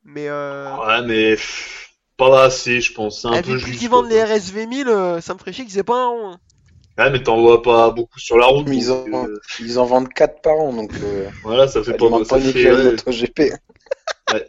Mais 0.04 0.28
euh, 0.28 0.74
Ouais, 0.78 1.02
mais 1.04 1.32
pff, 1.34 1.90
pas 2.16 2.44
assez, 2.44 2.80
je 2.80 2.92
pense. 2.92 3.22
C'est 3.22 3.28
un 3.28 3.34
eh, 3.34 3.42
peu 3.42 3.58
juste. 3.58 3.78
qu'ils 3.80 3.90
vendent 3.90 4.08
les 4.08 4.22
RSV 4.22 4.66
1000, 4.66 4.88
euh, 4.88 5.20
ça 5.20 5.34
me 5.34 5.38
ferait 5.38 5.52
chier 5.52 5.64
qu'ils 5.66 5.78
aient 5.78 5.82
pas 5.82 6.04
un 6.04 6.06
rond. 6.06 6.28
hein. 6.32 6.40
Ouais, 6.98 7.10
mais 7.10 7.22
t'en 7.22 7.40
vois 7.40 7.60
pas 7.62 7.90
beaucoup 7.90 8.18
sur 8.20 8.38
la 8.38 8.46
route. 8.46 8.68
Ils, 8.70 8.86
donc, 8.86 9.12
en, 9.12 9.26
euh, 9.26 9.40
ils 9.60 9.78
en 9.78 9.84
vendent 9.84 10.08
4 10.12 10.40
par 10.40 10.54
an, 10.58 10.72
donc 10.72 10.92
euh, 11.02 11.28
Voilà, 11.42 11.68
ça 11.68 11.82
fait 11.82 11.90
ça 11.92 11.98
pas... 11.98 12.24
Ça 12.24 12.36
pas 12.36 12.38
une 12.38 12.52
fait, 12.52 12.60
écurie 12.60 12.96
ouais. 14.32 14.46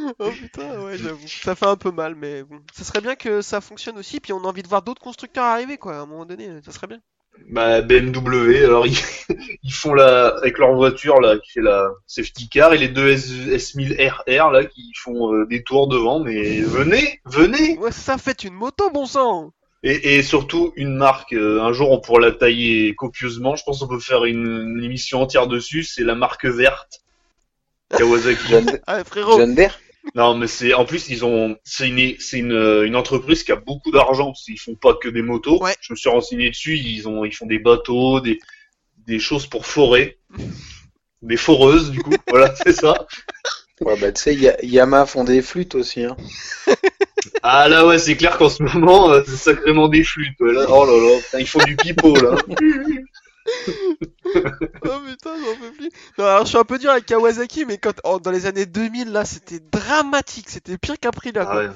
Oh 0.18 0.30
putain, 0.30 0.80
ouais, 0.82 0.96
j'avoue. 0.98 1.26
Ça 1.26 1.54
fait 1.54 1.66
un 1.66 1.76
peu 1.76 1.90
mal, 1.90 2.14
mais 2.14 2.42
bon. 2.42 2.60
Ça 2.72 2.84
serait 2.84 3.00
bien 3.00 3.16
que 3.16 3.42
ça 3.42 3.60
fonctionne 3.60 3.98
aussi, 3.98 4.20
puis 4.20 4.32
on 4.32 4.44
a 4.44 4.48
envie 4.48 4.62
de 4.62 4.68
voir 4.68 4.82
d'autres 4.82 5.02
constructeurs 5.02 5.44
arriver, 5.44 5.78
quoi, 5.78 5.96
à 5.96 6.00
un 6.00 6.06
moment 6.06 6.26
donné, 6.26 6.48
ça 6.64 6.72
serait 6.72 6.86
bien. 6.86 7.00
Bah, 7.48 7.80
BMW, 7.80 8.64
alors 8.64 8.86
ils, 8.86 8.98
ils 9.62 9.72
font 9.72 9.94
la... 9.94 10.28
Avec 10.38 10.58
leur 10.58 10.74
voiture, 10.74 11.20
là, 11.20 11.38
qui 11.38 11.52
fait 11.52 11.62
la 11.62 11.90
safety 12.06 12.48
car, 12.48 12.74
et 12.74 12.78
les 12.78 12.88
deux 12.88 13.08
S... 13.08 13.30
S1000RR, 13.30 14.52
là, 14.52 14.64
qui 14.64 14.92
font 14.96 15.32
euh, 15.32 15.46
des 15.46 15.62
tours 15.62 15.88
devant, 15.88 16.20
mais 16.20 16.60
venez, 16.60 17.20
venez 17.24 17.78
Ouais, 17.78 17.92
ça 17.92 18.18
fait 18.18 18.44
une 18.44 18.54
moto, 18.54 18.90
bon 18.90 19.06
sang 19.06 19.52
Et, 19.82 20.16
et 20.16 20.22
surtout 20.22 20.72
une 20.76 20.96
marque, 20.96 21.32
euh, 21.32 21.62
un 21.62 21.72
jour 21.72 21.90
on 21.90 22.00
pourra 22.00 22.20
la 22.20 22.32
tailler 22.32 22.94
copieusement, 22.94 23.56
je 23.56 23.64
pense 23.64 23.80
qu'on 23.80 23.88
peut 23.88 24.00
faire 24.00 24.24
une, 24.24 24.76
une 24.76 24.84
émission 24.84 25.22
entière 25.22 25.46
dessus, 25.46 25.82
c'est 25.82 26.04
la 26.04 26.14
marque 26.14 26.44
verte. 26.44 27.00
Kawasaki. 27.96 28.48
John, 28.48 28.78
Ah, 28.86 29.02
frérot 29.04 29.38
John 29.38 29.54
Deere 29.54 29.78
non 30.14 30.34
mais 30.34 30.46
c'est 30.46 30.72
en 30.74 30.84
plus 30.84 31.08
ils 31.08 31.24
ont 31.24 31.56
c'est 31.64 31.88
une 31.88 32.14
c'est 32.18 32.38
une, 32.38 32.52
euh, 32.52 32.86
une 32.86 32.96
entreprise 32.96 33.42
qui 33.44 33.52
a 33.52 33.56
beaucoup 33.56 33.90
d'argent 33.90 34.26
parce 34.26 34.44
qu'ils 34.44 34.58
font 34.58 34.74
pas 34.74 34.94
que 34.94 35.08
des 35.08 35.22
motos. 35.22 35.62
Ouais. 35.62 35.74
Je 35.80 35.92
me 35.92 35.96
suis 35.96 36.08
renseigné 36.10 36.50
dessus, 36.50 36.76
ils 36.78 37.08
ont 37.08 37.24
ils 37.24 37.34
font 37.34 37.46
des 37.46 37.58
bateaux, 37.58 38.20
des 38.20 38.38
des 39.06 39.18
choses 39.18 39.46
pour 39.46 39.66
forer, 39.66 40.18
des 41.22 41.36
foreuses 41.36 41.90
du 41.90 42.00
coup. 42.02 42.12
voilà, 42.28 42.54
c'est 42.64 42.72
ça. 42.72 43.06
Ouais, 43.80 43.96
bah 43.98 44.12
tu 44.12 44.22
sais, 44.22 44.34
Ya- 44.34 44.56
Yamaha 44.62 45.06
font 45.06 45.24
des 45.24 45.42
flûtes 45.42 45.74
aussi. 45.74 46.04
Hein. 46.04 46.16
Ah 47.42 47.68
là 47.68 47.86
ouais, 47.86 47.98
c'est 47.98 48.16
clair 48.16 48.38
qu'en 48.38 48.48
ce 48.48 48.62
moment 48.62 49.10
euh, 49.10 49.22
c'est 49.26 49.36
sacrément 49.36 49.88
des 49.88 50.04
flûtes. 50.04 50.38
ouais, 50.40 50.52
là. 50.54 50.66
Oh 50.70 50.84
là 50.86 50.92
là, 50.92 51.40
ils 51.40 51.46
font 51.46 51.58
du 51.64 51.76
pipeau 51.76 52.14
là. 52.16 52.34
Oh 54.84 54.98
putain, 55.06 55.34
j'en 55.44 55.56
peux 55.56 55.72
plus 55.76 55.90
Non, 56.18 56.24
alors 56.24 56.44
je 56.44 56.48
suis 56.50 56.58
un 56.58 56.64
peu 56.64 56.78
dur 56.78 56.90
avec 56.90 57.06
Kawasaki, 57.06 57.64
mais 57.66 57.78
quand, 57.78 57.94
oh, 58.04 58.18
dans 58.20 58.30
les 58.30 58.46
années 58.46 58.66
2000, 58.66 59.10
là, 59.12 59.24
c'était 59.24 59.60
dramatique, 59.60 60.48
c'était 60.48 60.78
pire 60.78 60.98
qu'Aprilia, 60.98 61.46
Ah, 61.48 61.56
ouais. 61.58 61.70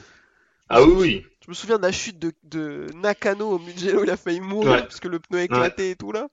ah 0.69 0.83
oui 0.83 0.93
oui. 0.97 1.27
Je 1.45 1.51
me 1.51 1.55
souviens 1.55 1.77
de 1.77 1.83
la 1.83 1.93
chute 1.93 2.19
de, 2.19 2.33
de 2.45 2.87
Nakano 2.95 3.51
au 3.51 3.59
Mugello, 3.59 4.05
il 4.05 4.11
a 4.11 4.17
failli 4.17 4.41
mourir 4.41 4.73
Ouais. 4.73 4.83
parce 4.83 5.01
que 5.01 5.09
le 5.09 5.19
pneu 5.21 5.41
a 5.41 5.43
éclaté 5.43 5.91
et 5.91 5.97
tout, 5.97 6.11
là. 6.13 6.29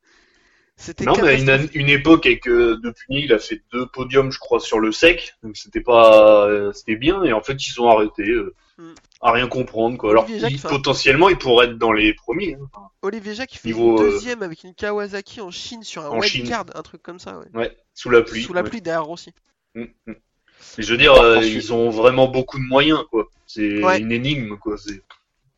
C'était 0.78 1.04
Non, 1.06 1.14
mais 1.22 1.40
une, 1.40 1.70
une 1.74 1.90
époque 1.90 2.26
avec 2.26 2.48
euh, 2.48 2.78
De 2.78 2.92
Pugny, 2.92 3.26
il 3.26 3.34
a 3.34 3.40
fait 3.40 3.62
deux 3.72 3.86
podiums, 3.88 4.32
je 4.32 4.40
crois, 4.40 4.60
sur 4.60 4.80
le 4.80 4.92
sec. 4.92 5.36
Donc 5.44 5.58
c'était 5.58 5.82
pas, 5.82 6.48
euh, 6.48 6.72
c'était 6.74 6.96
bien. 6.96 7.24
Et 7.24 7.34
en 7.34 7.42
fait, 7.42 7.54
ils 7.68 7.80
ont 7.82 7.90
arrêté 7.90 8.24
euh, 8.24 8.56
Mm. 8.78 8.94
À 9.24 9.32
rien 9.32 9.48
comprendre, 9.48 9.98
quoi. 9.98 10.12
Alors 10.12 10.24
Olivier 10.24 10.40
Jacques, 10.42 10.52
il- 10.54 10.62
potentiellement, 10.62 11.30
il 11.30 11.38
pourrait 11.38 11.68
être 11.68 11.78
dans 11.78 11.92
les 11.92 12.14
premiers. 12.14 12.56
hein. 12.56 12.82
Olivier 13.02 13.36
Jacques, 13.36 13.54
il 13.54 13.58
fait 13.60 13.68
Niveau, 13.70 14.00
euh, 14.00 14.12
deuxième 14.12 14.42
avec 14.42 14.64
une 14.64 14.74
Kawasaki 14.74 15.42
en 15.42 15.52
Chine 15.52 15.84
sur 15.84 16.04
un 16.06 16.10
en 16.10 16.22
Chine. 16.22 16.52
un 16.54 16.82
truc 16.82 17.04
comme 17.04 17.20
ça, 17.20 17.38
ouais. 17.40 17.46
Ouais, 17.54 17.78
sous 17.94 18.10
la 18.10 18.22
pluie. 18.24 18.44
Sous 18.44 18.54
la 18.54 18.64
ouais. 18.64 18.70
pluie 18.70 18.82
derrière 18.82 19.06
Rossi. 19.06 19.32
Mm, 19.76 19.84
mm. 20.08 20.14
Mais 20.78 20.84
je 20.84 20.92
veux 20.92 20.98
dire, 20.98 21.14
euh, 21.14 21.42
ils 21.44 21.74
ont 21.74 21.90
vraiment 21.90 22.28
beaucoup 22.28 22.58
de 22.60 22.64
moyens, 22.66 23.04
quoi. 23.10 23.28
C'est 23.48 23.84
Ouais. 23.84 24.00
une 24.00 24.12
énigme, 24.12 24.58
quoi. 24.58 24.76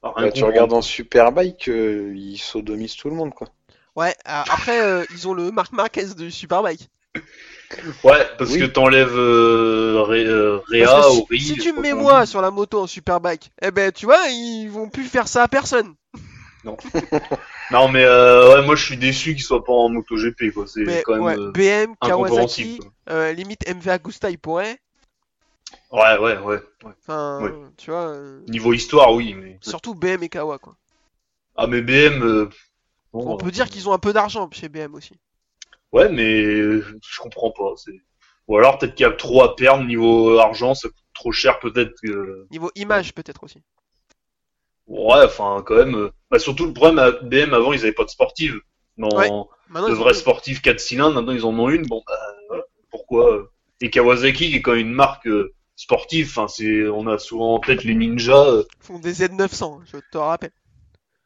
Rien 0.02 0.26
Bah, 0.26 0.31
tu 0.31 0.44
regardes 0.44 0.73
en 0.73 0.81
Superbike, 0.81 1.69
euh, 1.69 2.14
ils 2.15 2.38
sodomisent 2.38 2.95
tout 2.95 3.10
le 3.10 3.15
monde, 3.15 3.34
quoi. 3.34 3.48
Ouais, 3.95 4.14
ah, 4.26 4.44
après, 4.49 4.81
euh, 4.81 5.06
ils 5.11 5.27
ont 5.27 5.34
le 5.34 5.52
Marc 5.52 5.72
Marquez 5.72 6.15
du 6.15 6.31
Superbike. 6.31 6.90
Ouais, 8.03 8.27
parce 8.37 8.51
Oui. 8.51 8.59
que 8.59 8.65
t'enlèves 8.65 9.15
euh, 9.17 10.01
Ré- 10.03 10.25
euh, 10.25 10.59
Réa 10.69 11.09
ou 11.11 11.25
Ri, 11.29 11.39
si 11.41 11.57
tu 11.57 11.73
me 11.73 11.81
mets 11.81 11.93
moi 11.93 12.25
sur 12.25 12.41
la 12.41 12.51
moto 12.51 12.81
en 12.81 12.87
Superbike, 12.87 13.51
eh 13.61 13.71
ben, 13.71 13.91
tu 13.91 14.05
vois, 14.05 14.27
ils 14.29 14.67
vont 14.69 14.89
plus 14.89 15.05
faire 15.05 15.27
ça 15.27 15.43
à 15.43 15.47
personne. 15.47 15.93
Non, 17.71 17.87
mais 17.87 18.03
euh, 18.03 18.55
ouais, 18.55 18.65
moi, 18.65 18.75
je 18.75 18.85
suis 18.85 18.97
déçu 18.97 19.33
qu'ils 19.33 19.43
soient 19.43 19.63
pas 19.63 19.73
en 19.73 19.89
MotoGP, 19.89 20.51
quoi. 20.53 20.65
C'est 20.67 21.01
quand 21.03 21.13
même 21.13 21.23
ouais, 21.23 21.37
euh, 21.37 21.51
BM, 21.51 21.95
Kawasaki, 21.99 22.79
euh, 23.09 23.31
limite 23.33 23.67
MV 23.67 23.87
Agusta, 23.89 24.29
il 24.29 24.37
pourrait. 24.37 24.79
Ouais, 25.91 26.17
ouais, 26.19 26.37
ouais. 26.37 26.59
ouais. 26.83 26.91
Enfin, 27.01 27.41
Ouais. 27.41 27.51
tu 27.77 27.89
vois, 27.89 28.09
euh, 28.09 28.41
Niveau 28.47 28.73
histoire, 28.73 29.13
oui, 29.13 29.33
mais. 29.33 29.57
surtout 29.61 29.95
BM 29.95 30.23
et 30.23 30.29
Kawa, 30.29 30.59
quoi. 30.59 30.75
Ah, 31.55 31.67
mais 31.67 31.81
BM. 31.81 32.21
euh, 32.21 32.49
bon, 33.11 33.33
On 33.33 33.37
peut 33.37 33.51
dire 33.51 33.69
qu'ils 33.69 33.89
ont 33.89 33.93
un 33.93 33.99
peu 33.99 34.13
d'argent 34.13 34.47
chez 34.51 34.69
BM 34.69 34.93
aussi. 34.93 35.13
Ouais, 35.94 36.10
mais 36.10 36.44
je 36.82 37.20
comprends 37.22 37.52
pas. 37.52 37.74
Ou 38.48 38.57
alors 38.57 38.78
peut-être 38.78 38.95
qu'il 38.95 39.06
y 39.06 39.10
a 39.10 39.11
trop 39.14 39.44
à 39.44 39.56
perdre 39.56 39.86
niveau 39.86 40.38
argent, 40.38 40.74
ça 40.76 40.90
coûte 40.90 40.98
trop 41.14 41.32
cher 41.32 41.60
peut-être 41.60 41.94
que... 42.03 42.45
Niveau 42.52 42.72
image, 42.76 43.14
peut-être 43.14 43.44
aussi. 43.44 43.61
Ouais, 44.88 45.24
enfin 45.24 45.64
quand 45.65 45.76
même. 45.76 46.10
Bah, 46.30 46.40
surtout 46.40 46.65
le 46.65 46.74
problème 46.74 46.99
à 46.99 47.11
BM 47.11 47.53
avant, 47.53 47.72
ils 47.72 47.80
avaient 47.82 47.94
pas 47.94 48.03
de 48.03 48.10
sportive. 48.10 48.60
Non, 48.98 49.10
Ouais. 49.15 49.30
De 49.30 49.90
ils 49.90 49.95
vrais 49.95 50.14
sportifs 50.14 50.61
4 50.61 50.80
cylindres, 50.80 51.15
maintenant 51.15 51.32
ils 51.32 51.45
en 51.45 51.57
ont 51.57 51.70
une. 51.70 51.86
Bon, 51.88 52.03
bah, 52.06 52.20
voilà. 52.49 52.64
pourquoi? 52.91 53.49
Et 53.82 53.90
Kawasaki 53.90 54.49
qui 54.49 54.56
est 54.57 54.61
quand 54.61 54.72
même 54.74 54.88
une 54.88 54.94
marque 54.94 55.28
euh, 55.28 55.53
sportive. 55.76 56.28
Enfin, 56.30 56.48
c'est, 56.48 56.88
on 56.88 57.07
a 57.07 57.18
souvent 57.18 57.56
en 57.56 57.60
tête 57.60 57.84
les 57.84 57.95
ninjas. 57.95 58.45
euh, 58.45 58.64
font 58.80 58.99
des 58.99 59.14
Z900, 59.14 59.82
je 59.86 59.98
te 60.11 60.18
rappelle. 60.18 60.52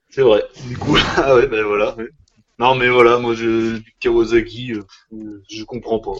c'est 0.09 0.21
vrai. 0.21 0.43
Du 0.67 0.77
coup, 0.77 0.95
ah 1.17 1.35
ouais, 1.35 1.47
ben 1.47 1.63
voilà. 1.63 1.95
ouais. 1.95 2.09
Non, 2.59 2.75
mais 2.75 2.89
voilà, 2.89 3.17
moi, 3.19 3.33
je, 3.35 3.77
du 3.77 3.93
Kawasaki, 3.99 4.73
euh, 4.73 4.83
euh, 5.13 5.43
je 5.49 5.63
comprends 5.63 5.99
pas. 5.99 6.13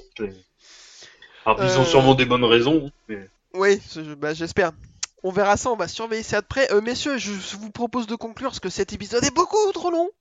Alors, 1.46 1.64
ils 1.64 1.70
Euh. 1.72 1.80
ont 1.80 1.86
sûrement 1.86 2.14
des 2.16 2.26
bonnes 2.26 2.44
raisons. 2.46 2.92
Mais... 3.08 3.28
Oui, 3.54 3.80
bah, 4.18 4.34
j'espère. 4.34 4.72
On 5.24 5.32
verra 5.32 5.58
ça, 5.58 5.72
on 5.72 5.76
va 5.76 5.88
surveiller 5.88 6.22
ça 6.24 6.42
de 6.42 6.46
près. 6.46 6.72
Euh, 6.72 6.80
messieurs, 6.82 7.18
je 7.18 7.32
vous 7.58 7.72
propose 7.72 8.06
de 8.06 8.16
conclure 8.16 8.50
parce 8.50 8.60
que 8.60 8.70
cet 8.70 8.94
épisode 8.94 9.24
est 9.24 9.34
beaucoup 9.34 9.72
trop 9.74 9.90
long. 9.92 10.10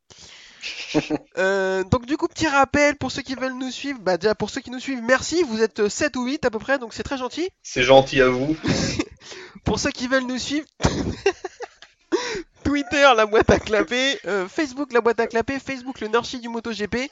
Euh, 1.39 1.85
donc 1.85 2.07
du 2.07 2.17
coup, 2.17 2.27
petit 2.27 2.49
rappel 2.49 2.97
pour 2.97 3.13
ceux 3.13 3.21
qui 3.23 3.35
veulent 3.37 3.57
nous 3.57 3.71
suivre. 3.71 4.01
Bah 4.01 4.17
déjà 4.17 4.35
pour 4.35 4.49
ceux 4.51 4.61
qui 4.63 4.71
nous 4.71 4.81
suivent, 4.81 5.03
merci. 5.03 5.43
Vous 5.45 5.61
êtes 5.63 5.87
7 5.89 6.17
ou 6.17 6.25
8 6.25 6.45
à 6.47 6.51
peu 6.51 6.59
près, 6.59 6.79
donc 6.79 6.93
c'est 6.95 7.03
très 7.05 7.19
gentil. 7.19 7.49
C'est 7.63 7.83
gentil 7.85 8.21
à 8.23 8.29
vous. 8.31 8.57
Pour 9.65 9.79
ceux 9.79 9.91
qui 9.91 10.09
veulent 10.09 10.27
nous 10.27 10.39
suivre, 10.39 10.67
Twitter, 12.71 13.09
la 13.17 13.27
boîte 13.27 13.51
à 13.51 13.61
clapper, 13.61 14.19
euh, 14.27 14.49
Facebook, 14.49 14.93
la 14.93 15.01
boîte 15.01 15.21
à 15.21 15.27
clapper, 15.29 15.59
Facebook, 15.61 16.01
le 16.01 16.09
Nurshi 16.09 16.41
du 16.41 16.49
MotoGP. 16.49 17.11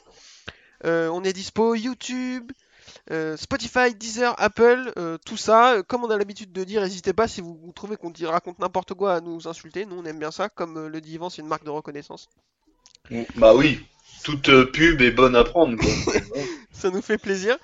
Euh, 0.83 1.07
on 1.13 1.23
est 1.23 1.31
dispo, 1.31 1.75
YouTube, 1.75 2.51
euh, 3.09 3.37
Spotify, 3.37 3.95
Deezer, 3.95 4.35
Apple, 4.37 4.91
tout 5.25 5.37
ça. 5.37 5.77
Comme 5.87 6.03
on 6.03 6.09
a 6.09 6.17
l'habitude 6.17 6.51
de 6.51 6.63
dire, 6.65 6.81
n'hésitez 6.81 7.13
pas 7.13 7.27
si 7.29 7.39
vous, 7.39 7.57
vous 7.63 7.71
trouvez 7.71 7.95
qu'on 7.95 8.09
dit- 8.09 8.25
raconte 8.25 8.59
n'importe 8.59 8.93
quoi 8.93 9.15
à 9.15 9.21
nous 9.21 9.47
insulter. 9.47 9.85
Nous, 9.85 9.97
on 9.97 10.03
aime 10.05 10.19
bien 10.19 10.31
ça. 10.31 10.49
Comme 10.49 10.87
le 10.87 10.99
dit 11.01 11.13
Yvan, 11.13 11.29
c'est 11.29 11.41
une 11.41 11.47
marque 11.47 11.63
de 11.63 11.69
reconnaissance. 11.69 12.27
Bah 13.35 13.53
oui, 13.55 13.79
toute 14.23 14.71
pub 14.71 15.01
est 15.01 15.11
bonne 15.11 15.35
à 15.37 15.43
prendre. 15.45 15.77
Quoi. 15.77 16.13
Ça 16.73 16.89
nous 16.89 17.01
fait 17.01 17.17
plaisir. 17.17 17.57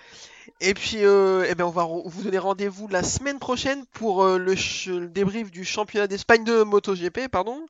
Et 0.59 0.73
puis, 0.73 0.97
euh, 1.03 1.45
eh 1.49 1.55
ben, 1.55 1.65
on 1.65 1.69
va 1.69 1.85
vous 2.05 2.23
donner 2.23 2.37
rendez-vous 2.37 2.87
la 2.87 3.03
semaine 3.03 3.39
prochaine 3.39 3.85
pour 3.93 4.23
euh, 4.23 4.37
le, 4.37 5.07
débrief 5.07 5.51
du 5.51 5.65
championnat 5.65 6.07
d'Espagne 6.07 6.43
de 6.43 6.63
MotoGP, 6.63 7.27
pardon. 7.31 7.65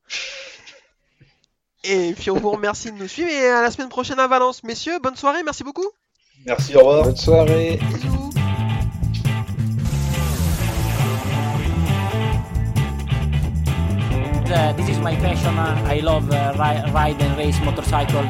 Et 1.83 2.13
puis, 2.13 2.29
on 2.31 2.37
vous 2.37 2.51
remercie 2.51 2.91
de 2.91 2.97
nous 2.97 3.07
suivre 3.07 3.29
et 3.29 3.47
à 3.47 3.61
la 3.61 3.71
semaine 3.71 3.89
prochaine 3.89 4.19
à 4.19 4.27
Valence. 4.27 4.63
Messieurs, 4.63 4.99
bonne 4.99 5.15
soirée, 5.15 5.43
merci 5.43 5.63
beaucoup. 5.63 5.89
Merci, 6.45 6.75
au 6.75 6.79
revoir. 6.79 7.03
Bonne 7.03 7.15
soirée. 7.15 7.79
Bisous. 7.93 8.31
Uh, 14.53 14.73
this 14.73 14.89
is 14.89 14.99
my 14.99 15.15
passion. 15.15 15.57
Uh, 15.57 15.81
I 15.87 16.01
love 16.01 16.29
uh, 16.29 16.53
ri- 16.57 16.91
ride 16.91 17.21
and 17.21 17.37
race 17.37 17.57
motorcycle. 17.61 18.27